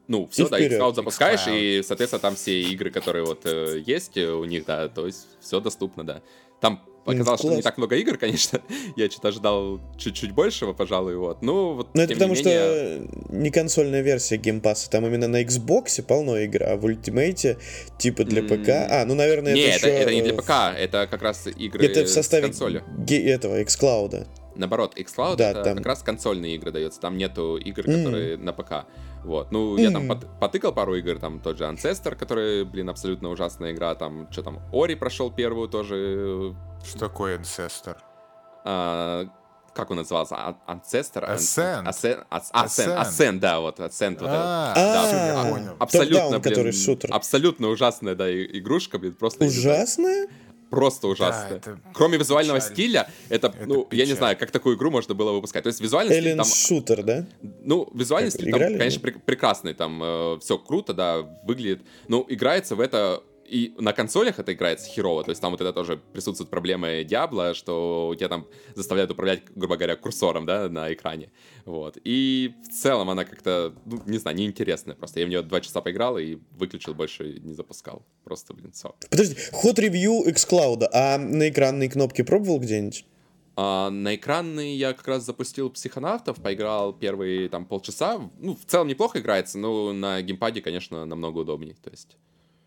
Ну, 0.09 0.29
все, 0.31 0.47
и 0.47 0.51
да, 0.51 0.57
вперед. 0.59 0.81
xCloud 0.81 0.95
запускаешь, 0.95 1.47
xCloud. 1.47 1.79
и, 1.79 1.83
соответственно, 1.83 2.21
там 2.21 2.37
все 2.37 2.61
игры, 2.61 2.91
которые 2.91 3.25
вот 3.25 3.47
э, 3.47 3.83
есть 3.87 4.17
э, 4.17 4.31
у 4.31 4.45
них, 4.45 4.67
да, 4.67 4.89
то 4.89 5.07
есть 5.07 5.27
все 5.41 5.61
доступно, 5.61 6.05
да. 6.05 6.23
Там 6.61 6.83
показалось, 7.05 7.41
что 7.41 7.55
не 7.55 7.63
так 7.63 7.79
много 7.79 7.97
игр, 7.97 8.17
конечно. 8.19 8.61
Я 8.97 9.11
что-то 9.11 9.29
ожидал 9.29 9.81
чуть-чуть 9.99 10.33
большего, 10.33 10.73
пожалуй, 10.73 11.17
вот. 11.17 11.43
Ну, 11.43 11.75
вот, 11.75 11.89
Ну, 11.95 12.03
это 12.03 12.15
потому 12.15 12.35
не 12.35 12.43
менее, 12.43 13.07
что 13.29 13.35
не 13.37 13.51
консольная 13.51 14.03
версия 14.03 14.37
Pass, 14.37 14.89
там 14.91 15.07
именно 15.07 15.29
на 15.29 15.43
Xbox 15.43 16.03
полно 16.03 16.37
игр, 16.39 16.63
а 16.63 16.77
в 16.77 16.87
Ultimate 16.87 17.59
типа 17.99 18.25
для 18.25 18.43
ПК. 18.43 18.69
А, 18.91 19.05
ну, 19.07 19.15
наверное, 19.15 19.53
это 19.53 19.61
это, 19.77 19.89
еще... 19.89 19.97
это 19.99 20.15
не 20.15 20.23
для 20.23 20.33
э, 20.33 20.37
ПК, 20.37 20.51
это 20.79 21.07
как 21.11 21.23
раз 21.23 21.47
игры 21.47 21.85
Это 21.87 22.05
в 22.05 22.09
составе 22.09 22.45
консолью. 22.47 22.83
ге- 22.99 23.25
этого, 23.31 23.61
xCloud. 23.63 24.27
Наоборот, 24.55 24.99
xCloud 24.99 25.37
Да, 25.37 25.51
это 25.53 25.63
там- 25.63 25.77
как 25.79 25.87
раз 25.87 26.03
консольные 26.03 26.55
игры 26.57 26.73
дается, 26.73 27.01
там 27.01 27.17
нету 27.17 27.57
игр, 27.57 27.83
которые 27.85 28.37
на 28.37 28.53
ПК. 28.53 28.87
Вот, 29.25 29.53
ну, 29.53 29.77
я 29.77 29.91
там 29.93 30.09
пот- 30.09 30.27
потыкал 30.41 30.73
пару 30.73 30.97
игр, 30.97 31.19
там 31.19 31.41
тот 31.41 31.57
же 31.57 31.65
Ancestor, 31.65 32.17
который, 32.17 32.65
блин, 32.65 32.91
абсолютно 32.91 33.31
ужасная 33.31 33.73
игра, 33.73 33.95
там, 33.95 34.27
что 34.33 34.43
там, 34.43 34.61
Ори 34.73 34.95
прошел 34.97 35.31
первую 35.31 35.69
тоже, 35.69 36.55
Что 36.85 36.99
такое 36.99 37.39
Ancestor? 37.39 37.97
а, 38.65 39.27
как 39.75 39.91
он 39.91 39.97
назывался, 39.97 40.37
А- 40.37 40.57
Ancestor? 40.69 41.29
Ascent. 41.35 41.87
Ascent, 41.87 42.25
Ascent, 42.31 42.99
Ascent. 43.01 43.39
Да, 43.39 43.61
вот, 43.61 43.81
Ascent, 43.81 44.19
вот. 44.21 44.29
А, 44.31 44.73
А, 44.77 45.11
а, 45.37 45.45
я 45.47 45.51
понял. 45.51 45.77
Абсолютно, 45.79 46.41
который 46.41 46.73
шутер. 46.73 47.11
абсолютно 47.13 47.69
ужасная, 47.69 48.15
да, 48.15 48.31
игрушка, 48.33 48.99
блин, 48.99 49.15
просто... 49.15 49.45
Ужасная? 49.47 50.29
Просто 50.71 51.07
ужасно. 51.09 51.55
это 51.57 51.79
Кроме 51.93 52.17
визуального 52.17 52.59
печаль. 52.59 52.73
стиля, 52.73 53.11
это, 53.29 53.49
Это 53.49 53.67
ну, 53.67 53.89
я 53.91 54.05
не 54.05 54.05
печаль. 54.05 54.17
знаю, 54.17 54.37
как 54.39 54.51
такую 54.51 54.77
игру 54.77 54.91
можно 54.91 55.15
было 55.15 55.33
выпускать. 55.33 55.65
То 55.65 55.67
есть 55.69 55.83
визуальный 55.83 56.15
стиль 56.15 56.29
Эллен 56.29 56.39
там 56.39 56.47
Шутер, 56.47 57.03
да? 57.03 57.27
Ну, 57.43 57.91
визуальный 57.93 58.31
Как, 58.31 58.41
стиль 58.41 58.51
там, 58.53 58.61
конечно, 58.79 59.01
прек- 59.07 59.21
прекрасный, 59.21 59.75
там 59.75 60.39
все 60.41 60.57
круто, 60.57 60.95
да, 60.95 61.19
выглядит. 61.45 61.83
Но 62.09 62.25
играется 62.27 62.75
в 62.75 62.81
это 62.81 63.23
и 63.53 63.75
на 63.79 63.93
консолях 63.93 64.39
это 64.39 64.55
играется 64.55 64.89
херово, 64.89 65.25
то 65.25 65.31
есть 65.31 65.43
там 65.43 65.51
вот 65.51 65.61
это 65.61 65.75
тоже 65.75 66.01
присутствует 66.13 66.49
проблема 66.49 67.05
Диабло, 67.05 67.53
что 67.53 68.09
у 68.09 68.15
тебя 68.15 68.29
там 68.29 68.47
заставляют 68.75 69.11
управлять, 69.11 69.43
грубо 69.55 69.77
говоря, 69.77 69.95
курсором, 69.97 70.47
да, 70.47 70.71
на 70.71 70.91
экране, 70.93 71.31
вот. 71.67 71.99
И 72.03 72.55
в 72.65 72.69
целом 72.73 73.11
она 73.11 73.25
как-то, 73.27 73.75
ну, 73.85 74.03
не 74.07 74.17
знаю, 74.17 74.39
неинтересная 74.39 74.97
просто. 74.97 75.21
Я 75.21 75.27
в 75.27 75.29
нее 75.29 75.43
два 75.43 75.61
часа 75.61 75.83
поиграл 75.83 76.17
и 76.17 76.39
выключил, 76.53 76.95
больше 76.95 77.41
не 77.41 77.53
запускал. 77.53 78.07
Просто, 78.25 78.55
блин, 78.55 78.73
все. 78.73 78.95
Подожди, 79.11 79.37
ход 79.53 79.79
ревью 79.79 80.27
xCloud, 80.27 80.89
а 80.93 81.19
на 81.19 81.51
экранные 81.51 81.91
кнопки 81.91 82.23
пробовал 82.23 82.59
где-нибудь? 82.59 83.05
А, 83.55 83.91
на 83.91 84.15
экранный 84.15 84.75
я 84.77 84.95
как 84.95 85.07
раз 85.07 85.25
запустил 85.25 85.69
психонавтов, 85.69 86.41
поиграл 86.41 86.95
первые 86.95 87.51
там 87.51 87.67
полчаса. 87.67 88.19
Ну, 88.39 88.57
в 88.57 88.65
целом 88.65 88.89
неплохо 88.89 89.21
играется, 89.21 89.59
но 89.59 89.93
на 89.93 90.23
геймпаде, 90.23 90.63
конечно, 90.63 91.05
намного 91.05 91.41
удобнее. 91.41 91.77
То 91.83 91.91
есть. 91.91 92.17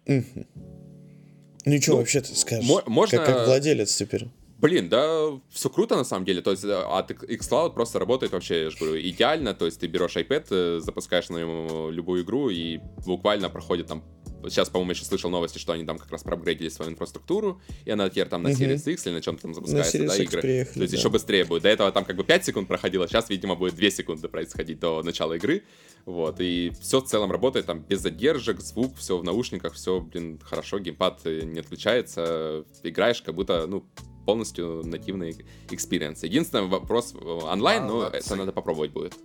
Ну 0.08 1.82
что 1.82 1.92
Ну, 1.94 1.98
вообще 1.98 2.22
ты 2.22 2.36
скажешь? 2.36 2.70
мо- 2.70 2.84
можно- 2.86 3.18
Как, 3.18 3.26
как 3.28 3.48
владелец 3.48 3.96
теперь. 3.96 4.28
Блин, 4.60 4.88
да, 4.88 5.32
все 5.50 5.70
круто 5.70 5.96
на 5.96 6.04
самом 6.04 6.26
деле. 6.26 6.42
То 6.42 6.52
есть 6.52 6.64
э, 6.64 6.74
от 6.74 7.12
xCloud 7.12 7.74
просто 7.74 8.00
работает 8.00 8.32
вообще, 8.32 8.64
я 8.66 8.70
же 8.70 8.78
говорю, 8.78 9.00
идеально. 9.02 9.54
То 9.54 9.66
есть 9.66 9.80
ты 9.80 9.88
берешь 9.88 10.16
iPad, 10.16 10.46
э, 10.50 10.80
запускаешь 10.80 11.30
на 11.30 11.38
нем 11.38 11.92
любую 11.92 12.24
игру 12.24 12.50
и 12.50 12.80
буквально 13.06 13.50
проходит 13.50 13.88
там. 13.88 14.04
Сейчас, 14.50 14.70
по-моему, 14.70 14.92
еще 14.92 15.06
слышал 15.06 15.30
новости, 15.30 15.58
что 15.58 15.74
они 15.74 15.86
там 15.86 15.98
как 15.98 16.12
раз 16.12 16.24
проапгрейдили 16.24 16.70
свою 16.70 16.92
инфраструктуру, 16.92 17.62
и 17.86 17.92
она 17.92 18.10
теперь 18.10 18.28
там 18.28 18.44
на. 18.44 18.50
Series 18.50 18.92
X 18.92 19.08
или 19.08 19.14
на 19.14 19.22
чем-то 19.22 19.44
там 19.44 19.54
запускается, 19.54 20.00
да, 20.00 20.16
X 20.16 20.20
игры. 20.20 20.42
приехали, 20.42 20.74
То 20.74 20.82
есть 20.82 20.94
да. 20.94 21.00
еще 21.00 21.10
быстрее 21.10 21.46
будет. 21.46 21.64
До 21.64 21.70
этого 21.70 21.92
там 21.92 22.06
как 22.06 22.16
бы 22.16 22.24
5 22.24 22.46
секунд 22.46 22.68
проходило, 22.68 23.08
сейчас, 23.08 23.30
видимо, 23.30 23.56
будет 23.56 23.76
2 23.76 23.90
секунды 23.90 24.28
происходить 24.28 24.80
до 24.80 25.02
начала 25.04 25.34
игры. 25.34 25.64
Вот, 26.06 26.40
и 26.40 26.72
все 26.80 27.02
в 27.02 27.06
целом 27.06 27.32
работает 27.32 27.66
там 27.66 27.80
без 27.80 28.00
задержек, 28.00 28.62
звук, 28.62 28.96
все 28.96 29.18
в 29.18 29.24
наушниках, 29.24 29.74
все, 29.74 30.00
блин, 30.00 30.40
хорошо, 30.44 30.78
геймпад 30.78 31.22
э, 31.26 31.42
не 31.46 31.60
отключается, 31.60 32.64
играешь 32.84 33.24
как 33.24 33.34
будто, 33.34 33.66
ну, 33.66 33.84
полностью 34.26 34.84
нативный 34.86 35.36
experience. 35.72 36.24
Единственный 36.24 36.68
вопрос 36.68 37.16
э, 37.16 37.26
онлайн, 37.26 37.88
но 37.88 37.96
Молодцы. 37.98 38.18
это 38.18 38.36
надо 38.36 38.52
попробовать 38.52 38.92
будет. 38.92 39.16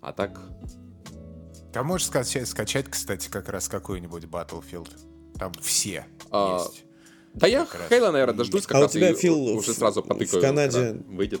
А 0.00 0.12
так, 0.12 0.40
Там 1.72 1.86
можешь 1.86 2.06
скачать, 2.06 2.48
скачать, 2.48 2.86
кстати, 2.88 3.28
как 3.28 3.48
раз 3.48 3.68
какой-нибудь 3.68 4.24
Battlefield. 4.24 4.88
Там 5.38 5.52
все 5.62 6.06
А, 6.30 6.62
есть. 6.64 6.84
да 7.34 7.46
я 7.46 7.64
раз. 7.66 7.88
Halo, 7.88 8.10
наверное, 8.10 8.34
дождусь 8.36 8.66
как 8.66 8.76
А 8.76 8.80
у 8.80 8.82
раз 8.84 8.92
тебя, 8.92 9.10
и 9.10 9.14
Фил, 9.14 9.38
уже 9.56 9.72
в- 9.72 9.76
сразу 9.76 10.02
в 10.02 10.06
потыкаю, 10.08 10.42
Канаде- 10.42 10.92
когда 10.92 11.04
выйдет. 11.14 11.40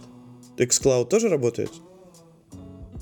xCloud 0.56 1.06
тоже 1.08 1.28
работает? 1.28 1.70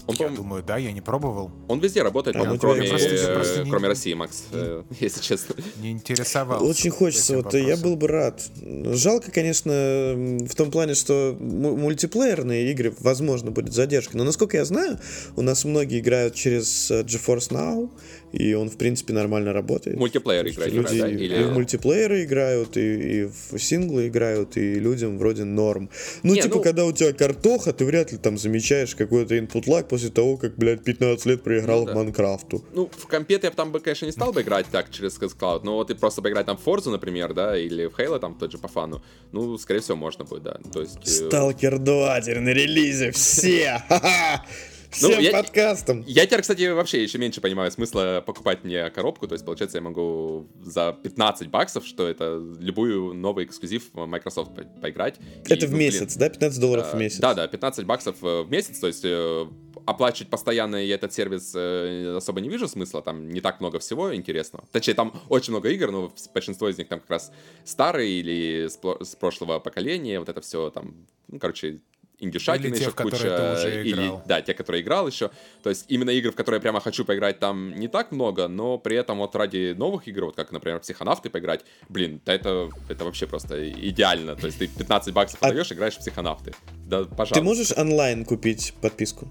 Он, 0.09 0.15
Я 0.19 0.29
думаю, 0.29 0.63
да, 0.63 0.77
я 0.77 0.93
не 0.93 1.01
пробовал. 1.01 1.51
он 1.67 1.81
везде 1.81 2.03
работает, 2.03 2.37
А, 2.37 2.39
по-моему, 2.39 2.59
тебя 2.59 2.69
кроме, 2.75 2.89
просто- 2.89 3.09
э, 3.09 3.35
просто 3.35 3.65
не- 3.65 3.71
кроме 3.71 3.89
России, 3.89 4.15
Макс, 4.15 4.45
э, 4.53 4.83
если 5.01 5.21
честно. 5.21 5.57
Не 5.81 5.91
интересовался. 5.91 6.65
Очень 6.65 6.91
хочется, 6.91 7.37
вот 7.39 7.53
я 7.55 7.77
был 7.77 7.97
бы 7.97 8.07
рад. 8.07 8.41
Жалко, 8.63 9.33
конечно, 9.33 9.73
в 9.73 10.55
том 10.55 10.71
плане, 10.71 10.95
что 10.95 11.37
му- 11.41 11.77
мультиплеерные 11.77 12.71
игры, 12.71 12.95
возможно, 13.01 13.51
будет 13.51 13.73
задержка. 13.73 14.17
Но 14.17 14.23
насколько 14.23 14.57
я 14.57 14.65
знаю, 14.65 15.01
у 15.35 15.43
нас 15.43 15.65
многие 15.65 15.99
играют 15.99 16.35
через 16.37 16.89
э, 16.91 17.03
GeForce 17.03 17.51
Now, 17.51 17.91
и 18.37 18.55
он, 18.55 18.69
в 18.69 18.77
принципе, 18.77 19.13
нормально 19.15 19.53
работает. 19.53 19.97
Мультиплеер 19.97 20.47
играть, 20.47 20.73
Люди 20.73 21.01
да? 21.01 21.09
и 21.09 21.17
в 21.17 21.21
Или... 21.21 21.45
мультиплееры 21.45 22.25
играют, 22.25 22.77
и, 22.77 23.21
и 23.23 23.25
в 23.25 23.59
синглы 23.59 24.09
играют, 24.09 24.57
и 24.57 24.75
людям 24.75 25.19
вроде 25.19 25.45
норм. 25.45 25.89
Ну, 26.23 26.35
Не, 26.35 26.43
типа, 26.43 26.57
ну- 26.57 26.63
когда 26.63 26.85
у 26.85 26.93
тебя 26.93 27.13
картоха, 27.13 27.73
ты 27.73 27.85
вряд 27.85 28.13
ли 28.13 28.19
там 28.19 28.37
замечаешь 28.37 28.95
какой-то 28.95 29.35
input 29.37 29.65
lag 29.65 29.85
после 29.89 30.11
того, 30.11 30.37
как, 30.37 30.57
блядь, 30.57 30.85
15 30.85 31.27
лет 31.27 31.43
проиграл 31.43 31.81
Ну 31.81 31.87
да. 31.87 31.93
в 31.93 31.95
Майнкрафту. 31.97 32.65
Ну, 32.75 32.91
в 32.97 33.07
компе 33.07 33.41
я 33.43 33.51
там 33.51 33.73
бы, 33.73 33.81
конечно, 33.81 34.07
не 34.07 34.13
стал 34.13 34.33
бы 34.33 34.43
играть 34.43 34.67
так 34.71 34.91
через 34.91 35.19
xCloud, 35.19 35.61
но 35.65 35.75
вот 35.77 35.91
и 35.91 35.95
просто 35.95 36.21
поиграть 36.23 36.47
там 36.47 36.59
в 36.59 36.67
Forza, 36.67 36.91
например, 36.91 37.33
да, 37.33 37.57
или 37.59 37.87
в 37.87 37.99
Halo 37.99 38.19
там 38.19 38.35
тот 38.39 38.53
же 38.53 38.59
по 38.59 38.69
фану, 38.69 39.03
ну, 39.33 39.57
скорее 39.59 39.81
всего, 39.81 39.97
можно 39.97 40.25
будет, 40.25 40.43
да. 40.43 40.59
То 40.73 40.83
есть... 40.83 40.99
э, 41.07 41.27
Сталкер 41.29 41.79
2 41.79 42.21
теперь 42.21 42.41
на 42.41 42.51
релизе, 42.51 43.11
все! 43.13 43.83
Ну, 45.03 45.09
Всем 45.11 45.21
я- 45.21 45.33
подкастом! 45.33 46.05
Я 46.07 46.27
теперь, 46.27 46.41
кстати, 46.41 46.69
вообще 46.73 47.03
еще 47.03 47.19
меньше 47.19 47.41
понимаю 47.41 47.71
смысла 47.71 48.23
покупать 48.25 48.65
мне 48.65 48.89
коробку, 48.91 49.27
то 49.29 49.35
есть, 49.35 49.45
получается, 49.45 49.79
я 49.79 49.83
могу 49.83 50.47
за 50.63 50.97
15 51.03 51.49
баксов, 51.49 51.87
что 51.87 52.07
это 52.09 52.41
любую 52.59 53.15
новый 53.15 53.45
эксклюзив 53.45 53.93
Microsoft 53.95 54.55
по- 54.55 54.63
поиграть. 54.81 55.17
И, 55.47 55.53
Это 55.53 55.67
в 55.67 55.71
ну, 55.71 55.77
блин, 55.77 55.93
месяц, 55.93 56.17
да? 56.17 56.29
15 56.29 56.61
долларов 56.61 56.93
в 56.93 56.95
э, 56.95 56.99
месяц. 56.99 57.19
Да, 57.19 57.35
да, 57.35 57.47
15 57.49 57.85
баксов 57.85 58.17
э, 58.23 58.43
в 58.43 58.51
месяц, 58.51 58.79
то 58.79 58.87
есть 58.87 59.05
э, 59.05 59.47
оплачивать 59.87 60.31
постоянно 60.31 60.77
я 60.77 60.95
этот 60.95 61.13
сервис 61.13 61.53
э, 61.55 62.17
особо 62.17 62.41
не 62.41 62.49
вижу 62.49 62.69
смысла, 62.69 63.03
там 63.03 63.29
не 63.29 63.41
так 63.41 63.61
много 63.61 63.79
всего 63.79 64.15
интересного. 64.15 64.67
Точнее, 64.73 64.95
там 64.95 65.13
очень 65.29 65.53
много 65.53 65.69
игр, 65.71 65.91
но 65.91 66.13
большинство 66.33 66.69
из 66.69 66.79
них 66.79 66.89
там 66.89 67.01
как 67.01 67.11
раз 67.11 67.33
старые 67.65 68.11
или 68.11 68.69
с, 68.69 68.79
с 69.05 69.15
прошлого 69.17 69.59
поколения, 69.59 70.19
вот 70.19 70.29
это 70.29 70.41
все 70.41 70.71
там, 70.71 71.07
ну, 71.29 71.39
короче, 71.39 71.81
индюшатины 72.19 72.67
Или 72.69 72.75
те, 72.75 72.81
еще 72.83 72.91
в 72.91 72.95
которые 72.95 73.19
куча, 73.21 73.37
ты 73.37 73.53
уже 73.69 73.81
или, 73.85 73.93
играл. 74.07 74.23
да, 74.27 74.43
те, 74.43 74.55
которые 74.55 74.83
играл 74.83 75.07
еще. 75.07 75.31
То 75.63 75.71
есть 75.71 75.85
именно 75.89 76.11
игры, 76.11 76.33
в 76.33 76.35
которые 76.37 76.59
я 76.59 76.63
прямо 76.63 76.81
хочу 76.81 77.05
поиграть, 77.05 77.39
там 77.39 77.75
не 77.75 77.89
так 77.89 78.13
много, 78.13 78.49
но 78.49 78.79
при 78.79 78.97
этом 78.97 79.19
вот 79.19 79.35
ради 79.37 79.75
новых 79.77 80.09
игр, 80.09 80.27
вот 80.27 80.37
как, 80.37 80.53
например, 80.53 80.81
психонавты 80.81 81.31
поиграть, 81.31 81.65
блин, 81.89 82.21
да 82.25 82.33
это, 82.35 82.71
это 82.89 83.05
вообще 83.05 83.27
просто 83.27 83.71
идеально. 83.71 84.37
То 84.37 84.47
есть 84.47 84.59
ты 84.59 84.67
15 84.67 85.13
баксов 85.13 85.39
А- 85.43 85.49
отдаешь, 85.49 85.71
играешь 85.73 85.95
в 85.95 85.99
психонавты. 85.99 86.55
Да, 86.87 87.05
пожалуйста. 87.05 87.35
Ты 87.35 87.43
можешь 87.43 87.73
онлайн 87.77 88.25
купить 88.25 88.75
подписку? 88.81 89.29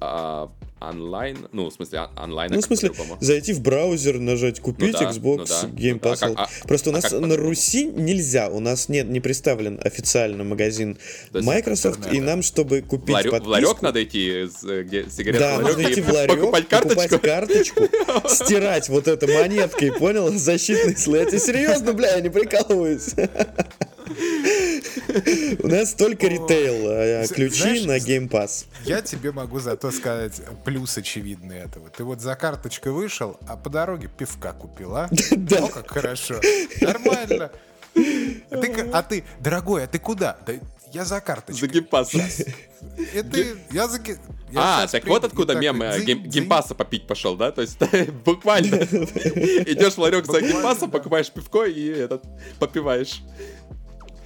А, 0.00 0.50
онлайн, 0.80 1.38
ну, 1.52 1.68
в 1.70 1.72
смысле, 1.72 1.98
а- 2.00 2.24
онлайн. 2.24 2.52
а 2.52 2.54
Ну, 2.56 2.60
в 2.60 2.64
смысле, 2.64 2.92
зайти 3.20 3.52
в 3.52 3.60
браузер, 3.60 4.18
нажать 4.18 4.60
купить 4.60 4.92
Ну 4.94 4.98
да, 5.00 5.10
Xbox 5.10 5.36
ну 5.38 5.44
да. 5.44 5.68
Game 5.82 5.98
А 6.02 6.06
Pass. 6.08 6.18
как- 6.20 6.32
а- 6.36 6.48
Просто 6.66 6.90
у 6.90 6.92
а 6.92 6.96
нас 6.96 7.04
как 7.10 7.20
на? 7.20 7.36
Руси 7.36 7.84
нельзя, 7.84 8.48
у 8.48 8.60
нас 8.60 8.88
нет, 8.88 9.08
не 9.08 9.20
представлен 9.20 9.80
официально 9.82 10.44
магазин 10.44 10.98
То 11.32 11.38
есть 11.38 11.46
Microsoft, 11.48 12.12
и 12.12 12.20
нам, 12.20 12.42
чтобы 12.42 12.80
В, 12.82 12.86
купить 12.86 13.14
ларек, 13.14 13.28
в 13.28 13.30
подписку... 13.32 13.50
ларек 13.50 13.82
надо 13.82 14.02
идти, 14.04 14.46
с, 14.46 14.64
э, 14.64 14.82
где 14.82 15.06
сигареты 15.10 15.38
Да, 15.40 15.56
в 15.58 15.62
нужно 15.62 15.76
ларек 15.82 15.90
идти 15.92 16.00
и 16.00 16.02
в 16.02 16.12
ларек, 16.12 16.36
покупать 16.40 16.68
карточку. 16.68 17.18
карточку, 17.18 17.82
стирать 18.28 18.88
вот 18.88 19.08
это 19.08 19.26
монеткой, 19.26 19.92
понял? 19.92 20.28
Защитный 20.38 20.96
слой. 20.96 21.26
Я 21.30 21.38
серьезно, 21.38 21.92
бля, 21.92 22.14
я 22.16 22.20
не 22.20 22.28
прикалываюсь. 22.30 23.14
У 25.62 25.66
нас 25.68 25.92
только 25.94 26.26
ритейл, 26.28 26.86
а 26.88 27.26
ключи 27.28 27.84
на 27.86 27.98
Game 27.98 28.28
Pass. 28.28 28.64
Я 28.84 29.02
тебе 29.02 29.32
могу 29.32 29.60
зато 29.60 29.90
сказать 29.90 30.40
плюс 30.68 30.98
очевидный 30.98 31.60
этого. 31.60 31.88
Ты 31.88 32.04
вот 32.04 32.20
за 32.20 32.36
карточкой 32.36 32.92
вышел, 32.92 33.38
а 33.48 33.56
по 33.56 33.70
дороге 33.70 34.10
пивка 34.14 34.52
купил, 34.52 34.94
а? 34.96 35.08
Да. 35.36 35.64
О, 35.64 35.68
как 35.68 35.90
хорошо. 35.90 36.38
Нормально. 36.82 37.50
А 38.50 38.56
ты, 38.58 38.90
а 38.92 39.02
ты, 39.02 39.24
дорогой, 39.40 39.84
а 39.84 39.86
ты 39.86 39.98
куда? 39.98 40.36
Да 40.46 40.52
я 40.92 41.04
за 41.04 41.14
За 41.16 41.20
карточкой. 41.22 41.68
Game 41.70 41.89
Pass. 41.89 42.12
И 42.14 43.22
ты, 43.22 43.56
я 43.70 43.88
за... 43.88 43.98
я 44.50 44.82
А, 44.82 44.86
так 44.86 45.02
приду. 45.02 45.14
вот 45.14 45.24
откуда 45.24 45.54
мем 45.54 45.80
Game- 45.80 46.26
Game 46.26 46.47
Pass 46.47 46.69
а 46.69 46.74
попить 46.74 47.06
пошел, 47.06 47.34
да? 47.34 47.50
То 47.50 47.62
есть 47.62 47.78
буквально 48.26 48.76
идешь 48.76 49.94
в 49.94 49.98
ларек 49.98 50.26
за 50.26 50.42
Game 50.42 50.60
Pass 50.60 50.77
ом, 50.77 50.90
покупаешь 50.90 51.30
пивко 51.30 51.64
и 51.64 51.88
этот 51.88 52.22
попиваешь. 52.58 53.22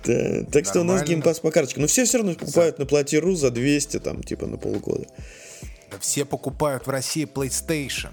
Да, 0.05 0.45
Так 0.51 0.67
что 0.67 0.81
у 0.81 0.85
нас 0.85 1.03
Pass 1.03 1.41
по 1.41 1.53
карточке. 1.53 1.81
Но 1.81 1.87
все 1.87 2.05
все 2.05 2.19
равно 2.19 2.35
покупают 2.35 2.81
на 2.81 2.87
платиру 2.87 3.37
за 3.37 3.53
200, 3.53 4.01
там, 4.01 4.25
типа, 4.25 4.47
на 4.49 4.57
полгода. 4.57 5.07
Все 6.01 6.25
покупают 6.25 6.87
в 6.87 6.91
России 6.91 7.25
PlayStation. 7.27 8.11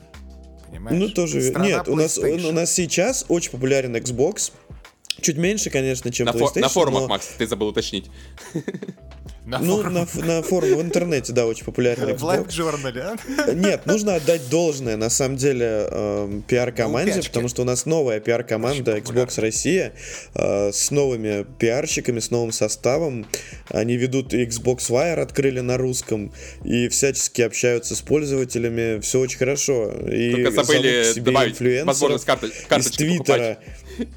Понимаешь? 0.68 1.00
Ну, 1.00 1.10
тоже... 1.10 1.42
Страна 1.42 1.66
Нет, 1.68 1.88
у 1.88 1.96
нас, 1.96 2.18
у 2.18 2.52
нас 2.52 2.72
сейчас 2.74 3.26
очень 3.28 3.52
популярен 3.52 3.96
Xbox. 3.96 4.52
Чуть 5.22 5.38
меньше, 5.38 5.70
конечно, 5.70 6.12
чем 6.12 6.28
На, 6.28 6.32
фо- 6.32 6.40
PlayStation. 6.46 6.60
на 6.62 6.70
форумах, 6.70 7.02
но- 7.04 7.08
Макс, 7.08 7.28
ты 7.38 7.48
забыл 7.48 7.68
уточнить. 7.68 8.10
На 9.50 9.58
Ну, 9.60 9.78
форумах. 9.78 10.14
на, 10.16 10.24
на 10.26 10.42
форуме, 10.44 10.76
в 10.76 10.82
интернете, 10.82 11.34
да, 11.34 11.48
очень 11.48 11.66
популярен 11.66 12.16
В 12.16 12.24
лайв-журнале, 12.24 13.02
а? 13.48 13.52
Нет, 13.54 13.88
нужно 13.88 14.16
отдать 14.16 14.48
должное, 14.50 14.96
на 14.96 15.10
самом 15.10 15.38
деле, 15.38 15.88
эм, 15.90 16.44
пиар-команде, 16.44 17.14
Упячки. 17.14 17.30
потому 17.30 17.48
что 17.50 17.64
у 17.64 17.66
нас 17.66 17.86
новая 17.88 18.20
пиар-команда. 18.20 18.98
Xbox 18.98 19.42
Россия 19.42 19.94
э, 20.36 20.72
с 20.72 20.92
новыми 20.92 21.48
пиарщиками, 21.58 22.20
с 22.20 22.30
новым 22.30 22.52
составом. 22.52 23.26
Они 23.70 23.96
ведут 23.98 24.34
Xbox 24.36 24.90
Wire, 24.92 25.20
открыли 25.22 25.62
на 25.62 25.78
русском, 25.78 26.32
и 26.64 26.88
всячески 26.90 27.42
общаются 27.42 27.96
с 27.96 28.02
пользователями. 28.02 29.00
Все 29.00 29.20
очень 29.20 29.40
хорошо. 29.40 29.92
И 30.12 30.32
Только 30.32 30.52
забыли 30.52 31.12
себе 31.12 31.24
добавить 31.24 31.54
инфлюенсеров 31.54 31.88
возможность 31.88 32.26
карты- 32.26 32.48
из 32.48 32.66
карточки 32.68 32.98
Твиттера. 32.98 33.58
покупать. 33.58 34.10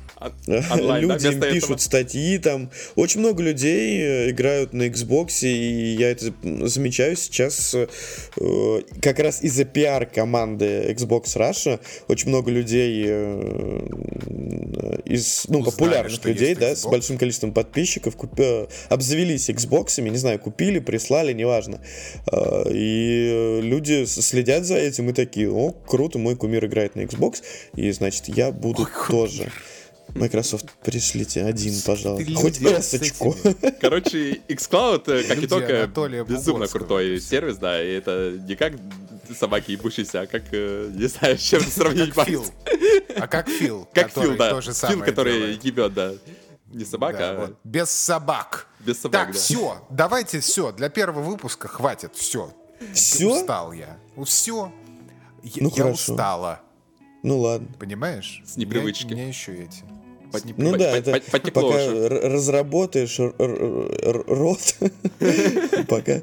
Да, 0.47 0.99
Люди 0.99 1.27
этого. 1.29 1.53
пишут 1.53 1.81
статьи 1.81 2.39
там. 2.39 2.71
Очень 2.97 3.21
много 3.21 3.43
людей 3.43 4.01
э, 4.01 4.31
играют 4.31 4.73
на 4.73 4.85
Xbox, 4.89 5.47
и 5.47 5.97
я 5.99 6.11
это 6.11 6.33
замечаю 6.67 7.17
сейчас 7.17 7.75
э, 7.75 7.89
э, 8.41 8.81
как 9.01 9.19
раз 9.19 9.43
из-за 9.43 9.65
пиар 9.65 10.07
команды 10.07 10.95
Xbox 10.97 11.25
Russia. 11.37 11.81
Очень 12.09 12.29
много 12.29 12.51
людей 12.51 13.05
э, 13.07 13.87
из 15.05 15.45
ну, 15.49 15.59
Узнали, 15.59 15.71
популярных 15.71 16.25
людей, 16.25 16.55
да, 16.55 16.75
с 16.77 16.85
большим 16.85 17.19
количеством 17.19 17.53
подписчиков, 17.53 18.17
куп- 18.17 18.39
э, 18.41 18.67
обзавелись 18.89 19.49
Xbox, 19.51 20.01
не 20.01 20.17
знаю, 20.17 20.39
купили, 20.39 20.79
прислали, 20.79 21.33
неважно. 21.33 21.81
Э, 22.31 22.65
И 22.73 23.31
э, 23.33 23.61
люди 23.63 24.05
следят 24.05 24.65
за 24.65 24.77
этим 24.77 25.11
и 25.11 25.13
такие, 25.13 25.51
о, 25.51 25.73
круто, 25.73 26.19
мой 26.19 26.37
кумир 26.37 26.65
играет 26.67 26.97
на 26.97 27.01
Xbox, 27.03 27.43
и 27.77 27.91
значит, 27.93 28.29
я 28.29 28.51
буду 28.51 28.87
тоже. 29.09 29.51
Microsoft, 30.15 30.67
пришлите 30.85 31.43
один, 31.45 31.75
пожалуйста. 31.85 32.27
Ты 32.27 32.35
Хоть 32.35 32.61
люди 32.61 32.81
с 32.81 32.95
эсочку. 32.95 33.35
Короче, 33.81 34.41
xCloud, 34.49 35.11
э, 35.11 35.25
как 35.25 35.37
Люди 35.37 35.47
итог, 35.47 35.63
э, 35.63 35.83
Анатолия 35.85 36.25
безумно 36.25 36.67
крутой 36.69 37.21
сервис, 37.21 37.57
да, 37.57 37.83
и 37.83 37.93
это 37.95 38.39
не 38.47 38.55
как 38.55 38.75
собаки 39.39 39.73
ебущиеся, 39.73 40.23
а 40.23 40.27
как, 40.27 40.43
э, 40.53 40.91
не 40.95 41.07
знаю, 41.07 41.39
с 41.39 41.43
чем 41.43 41.61
сравнить. 41.63 42.13
Как 42.13 42.27
Фил. 42.29 42.45
А 43.17 43.27
как 43.27 43.49
Фил? 43.49 43.89
Как 43.95 44.09
который 44.09 44.29
Фил, 44.29 44.37
да. 44.37 44.61
Фил, 44.61 45.01
который 45.03 45.39
делает. 45.39 45.65
ебет, 45.65 45.95
да. 45.95 46.13
Не 46.69 46.85
собака, 46.85 47.19
Да, 47.19 47.31
а 47.31 47.41
вот. 47.41 47.59
Без 47.65 47.91
собак. 47.91 48.67
без 48.81 48.99
собак, 49.01 49.27
Так, 49.27 49.33
да. 49.35 49.39
все, 49.41 49.87
давайте 49.91 50.41
все. 50.41 50.73
Для 50.73 50.89
первого 50.89 51.21
выпуска 51.23 51.69
хватит. 51.69 52.15
Все. 52.15 52.53
Все? 52.95 53.41
Устал 53.41 53.73
я. 53.73 53.99
Все. 54.25 54.73
Я, 55.43 55.63
Ну, 55.63 55.69
я 55.75 55.83
хорошо. 55.85 56.13
устала. 56.13 56.61
Ну 57.23 57.39
ладно. 57.41 57.69
Понимаешь? 57.79 58.43
С 58.47 58.57
непривычки. 58.57 59.13
У 59.13 59.17
меня, 59.17 59.29
еще 59.29 59.55
эти. 59.55 59.85
По- 60.33 60.39
С 60.39 60.45
непри- 60.45 60.55
Ну 60.59 60.73
По- 60.73 60.79
да, 60.79 60.91
по- 60.93 60.97
это 60.97 61.13
по- 61.13 61.31
потекло 61.31 61.63
пока 61.71 61.85
уже. 61.85 62.09
разработаешь 62.09 63.19
рот, 63.19 64.77
пока 65.89 66.21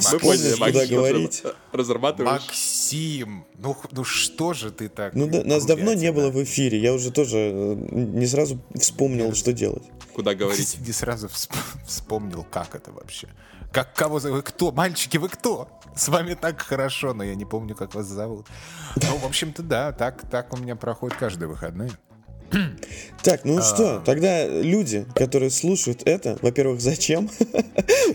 вспомнишь, 0.00 0.56
куда 0.58 0.86
говорить. 0.86 1.42
ты 1.42 1.52
разрабатываешь. 1.76 2.42
Максим, 2.42 3.44
ну, 3.58 3.76
ну 3.92 4.04
что 4.04 4.52
же 4.52 4.70
ты 4.70 4.88
так? 4.88 5.14
Ну 5.14 5.26
да, 5.26 5.42
нас 5.44 5.64
давно 5.64 5.94
не 5.94 6.12
было 6.12 6.30
в 6.30 6.42
эфире, 6.42 6.78
я 6.78 6.92
уже 6.92 7.10
тоже 7.10 7.38
э, 7.38 7.74
не 7.92 8.26
сразу 8.26 8.58
вспомнил, 8.74 9.34
что 9.34 9.52
делать. 9.52 9.84
Куда 10.14 10.34
говорить. 10.34 10.76
Не 10.86 10.92
сразу 10.92 11.28
всп- 11.28 11.56
вспомнил, 11.86 12.46
как 12.50 12.74
это 12.74 12.90
вообще. 12.92 13.28
Как 13.72 13.94
кого 13.94 14.20
зовут? 14.20 14.36
Вы 14.38 14.42
кто? 14.42 14.70
Мальчики, 14.72 15.16
вы 15.16 15.30
кто? 15.30 15.68
С 15.96 16.08
вами 16.08 16.34
так 16.34 16.60
хорошо, 16.60 17.14
но 17.14 17.24
я 17.24 17.34
не 17.34 17.46
помню, 17.46 17.74
как 17.74 17.94
вас 17.94 18.06
зовут. 18.06 18.46
Ну, 18.96 19.16
в 19.16 19.24
общем-то, 19.24 19.62
да, 19.62 19.92
так, 19.92 20.28
так 20.30 20.52
у 20.52 20.58
меня 20.58 20.76
проходит 20.76 21.16
каждые 21.16 21.48
выходные. 21.48 21.90
Так, 23.22 23.44
ну 23.44 23.58
А. 23.58 23.62
что, 23.62 24.02
тогда 24.04 24.48
люди, 24.48 25.06
которые 25.14 25.50
слушают 25.50 26.02
это, 26.06 26.38
во-первых, 26.42 26.80
зачем? 26.80 27.30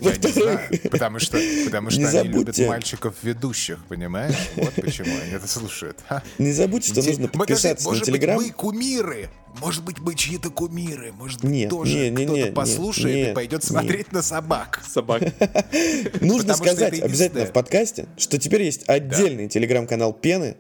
Я 0.02 0.16
не 0.18 0.32
знаю, 0.34 0.60
потому 0.92 1.20
что, 1.20 1.40
потому 1.64 1.90
что 1.92 2.00
Не 2.02 2.06
они 2.08 2.24
любят 2.28 2.34
забудьте. 2.58 2.68
мальчиков-ведущих, 2.68 3.86
понимаешь? 3.88 4.36
Вот 4.58 4.74
почему 4.74 5.16
они 5.24 5.32
это 5.32 5.48
слушают. 5.48 5.98
Ха. 6.10 6.24
Не 6.40 6.52
забудьте, 6.52 6.92
что 6.92 7.02
нужно 7.08 7.30
подписаться 7.30 7.86
на 7.86 7.92
может 7.92 8.04
Телеграм. 8.06 8.36
быть, 8.38 8.48
мы 8.48 8.54
кумиры. 8.54 9.30
Может 9.62 9.86
быть, 9.86 10.00
мы 10.00 10.14
чьи-то 10.14 10.50
кумиры. 10.50 11.14
Может 11.14 11.40
быть, 11.42 11.52
Нет, 11.52 11.70
тоже 11.70 12.10
не, 12.10 12.26
кто-то 12.26 12.46
не, 12.48 12.52
послушает 12.52 13.16
и 13.16 13.20
нет, 13.22 13.34
пойдет 13.34 13.62
нет. 13.62 13.64
смотреть 13.64 14.12
на 14.12 14.22
собак. 14.22 14.82
Собак. 14.88 15.24
Нужно 16.20 16.54
сказать 16.56 17.00
обязательно 17.00 17.46
в 17.46 17.54
подкасте, 17.54 18.08
что 18.18 18.38
теперь 18.38 18.64
есть 18.64 18.84
отдельный 18.88 19.48
телеграм-канал 19.48 20.12
Пены, 20.12 20.58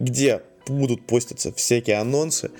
где 0.00 0.40
будут 0.70 1.06
поститься 1.06 1.52
всякие 1.52 1.96
анонсы. 1.96 2.50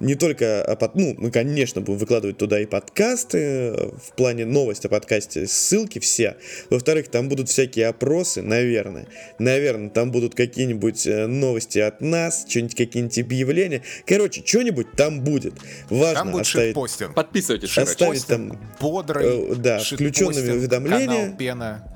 Не 0.00 0.14
только, 0.14 0.76
под- 0.78 0.94
ну, 0.94 1.14
мы, 1.18 1.30
конечно, 1.30 1.80
будем 1.80 1.98
выкладывать 1.98 2.38
туда 2.38 2.60
и 2.60 2.66
подкасты, 2.66 3.38
э, 3.38 3.90
в 3.96 4.14
плане 4.16 4.44
новости 4.44 4.86
о 4.86 4.90
подкасте, 4.90 5.46
ссылки 5.46 5.98
все. 5.98 6.36
Во-вторых, 6.70 7.08
там 7.08 7.28
будут 7.28 7.48
всякие 7.48 7.88
опросы, 7.88 8.42
наверное. 8.42 9.06
Наверное, 9.38 9.90
там 9.90 10.10
будут 10.10 10.34
какие-нибудь 10.34 11.06
э, 11.06 11.26
новости 11.26 11.78
от 11.78 12.00
нас, 12.00 12.46
что-нибудь, 12.48 12.76
какие-нибудь 12.76 13.18
объявления. 13.18 13.82
Короче, 14.06 14.42
что-нибудь 14.44 14.92
там 14.92 15.20
будет. 15.20 15.54
Важно 15.90 16.14
Там 16.14 16.32
будет 16.32 16.42
оставить... 16.42 16.68
шитпостинг. 16.68 17.14
Подписывайтесь, 17.14 17.76
Оставить 17.76 18.26
там, 18.26 18.58
бодрый, 18.80 19.52
э, 19.52 19.54
да, 19.56 19.78
включенными 19.78 20.50
уведомления. 20.52 21.06
Канал 21.06 21.36
Пена, 21.36 21.92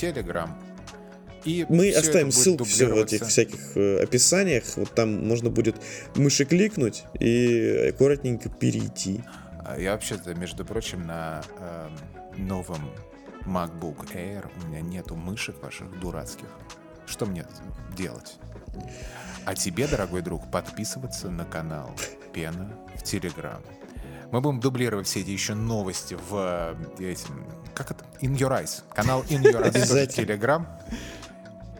Телеграм. 0.00 0.65
И 1.46 1.64
Мы 1.68 1.92
оставим 1.92 2.32
ссылки 2.32 2.64
все 2.64 2.86
в 2.86 2.96
этих 2.96 3.24
всяких 3.26 3.76
э, 3.76 4.02
описаниях. 4.02 4.64
Вот 4.76 4.92
там 4.94 5.26
можно 5.26 5.48
будет 5.48 5.76
мыши 6.16 6.44
кликнуть 6.44 7.04
и 7.20 7.88
аккуратненько 7.90 8.48
перейти. 8.48 9.22
А 9.64 9.78
Я 9.78 9.92
вообще-то, 9.92 10.34
между 10.34 10.64
прочим, 10.64 11.06
на 11.06 11.42
эм, 11.60 12.46
новом 12.48 12.90
MacBook 13.44 14.12
Air 14.12 14.50
у 14.60 14.66
меня 14.66 14.80
нету 14.80 15.14
мышек 15.14 15.62
ваших 15.62 16.00
дурацких. 16.00 16.48
Что 17.06 17.26
мне 17.26 17.46
делать? 17.96 18.38
А 19.44 19.54
тебе, 19.54 19.86
дорогой 19.86 20.22
друг, 20.22 20.50
подписываться 20.50 21.30
на 21.30 21.44
канал 21.44 21.94
Пена 22.32 22.76
в 22.96 23.02
Telegram. 23.04 23.62
Мы 24.32 24.40
будем 24.40 24.58
дублировать 24.58 25.06
все 25.06 25.20
эти 25.20 25.30
еще 25.30 25.54
новости 25.54 26.16
в 26.28 26.76
э, 26.98 27.10
этим, 27.12 27.46
как 27.72 27.92
это? 27.92 28.04
In 28.20 28.36
Your 28.36 28.50
Eyes. 28.50 28.82
Канал 28.92 29.22
In 29.28 29.42
Your 29.42 29.64
Eyes 29.64 29.86
в. 29.86 29.94
Telegram. 30.08 30.66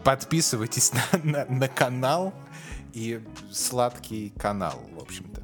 Подписывайтесь 0.06 0.92
на, 0.92 1.02
на- 1.24 1.44
на 1.46 1.66
канал 1.68 2.32
и 2.94 3.20
сладкий 3.50 4.32
канал, 4.38 4.80
в 4.96 5.02
общем-то. 5.02 5.42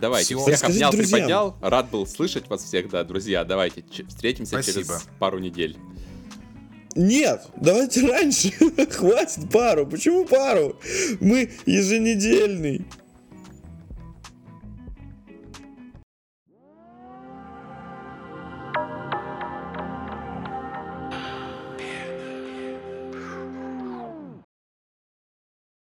Давайте, 0.00 0.34
Всё. 0.34 0.40
всех 0.40 0.54
Расскажите 0.54 0.84
обнял, 0.84 0.90
друзьям. 0.98 1.16
приподнял. 1.20 1.56
Рад 1.62 1.90
был 1.90 2.04
слышать 2.06 2.48
вас 2.50 2.64
всех, 2.64 2.90
да, 2.90 3.04
друзья. 3.04 3.44
Давайте 3.44 3.84
встретимся 4.08 4.60
Спасибо. 4.60 4.74
через 4.86 5.08
пару 5.20 5.38
недель. 5.38 5.76
Нет, 6.96 7.46
давайте 7.56 8.04
раньше. 8.04 8.50
Хватит 8.90 9.48
пару. 9.52 9.86
Почему 9.86 10.24
пару? 10.24 10.80
Мы 11.20 11.52
еженедельный. 11.64 12.84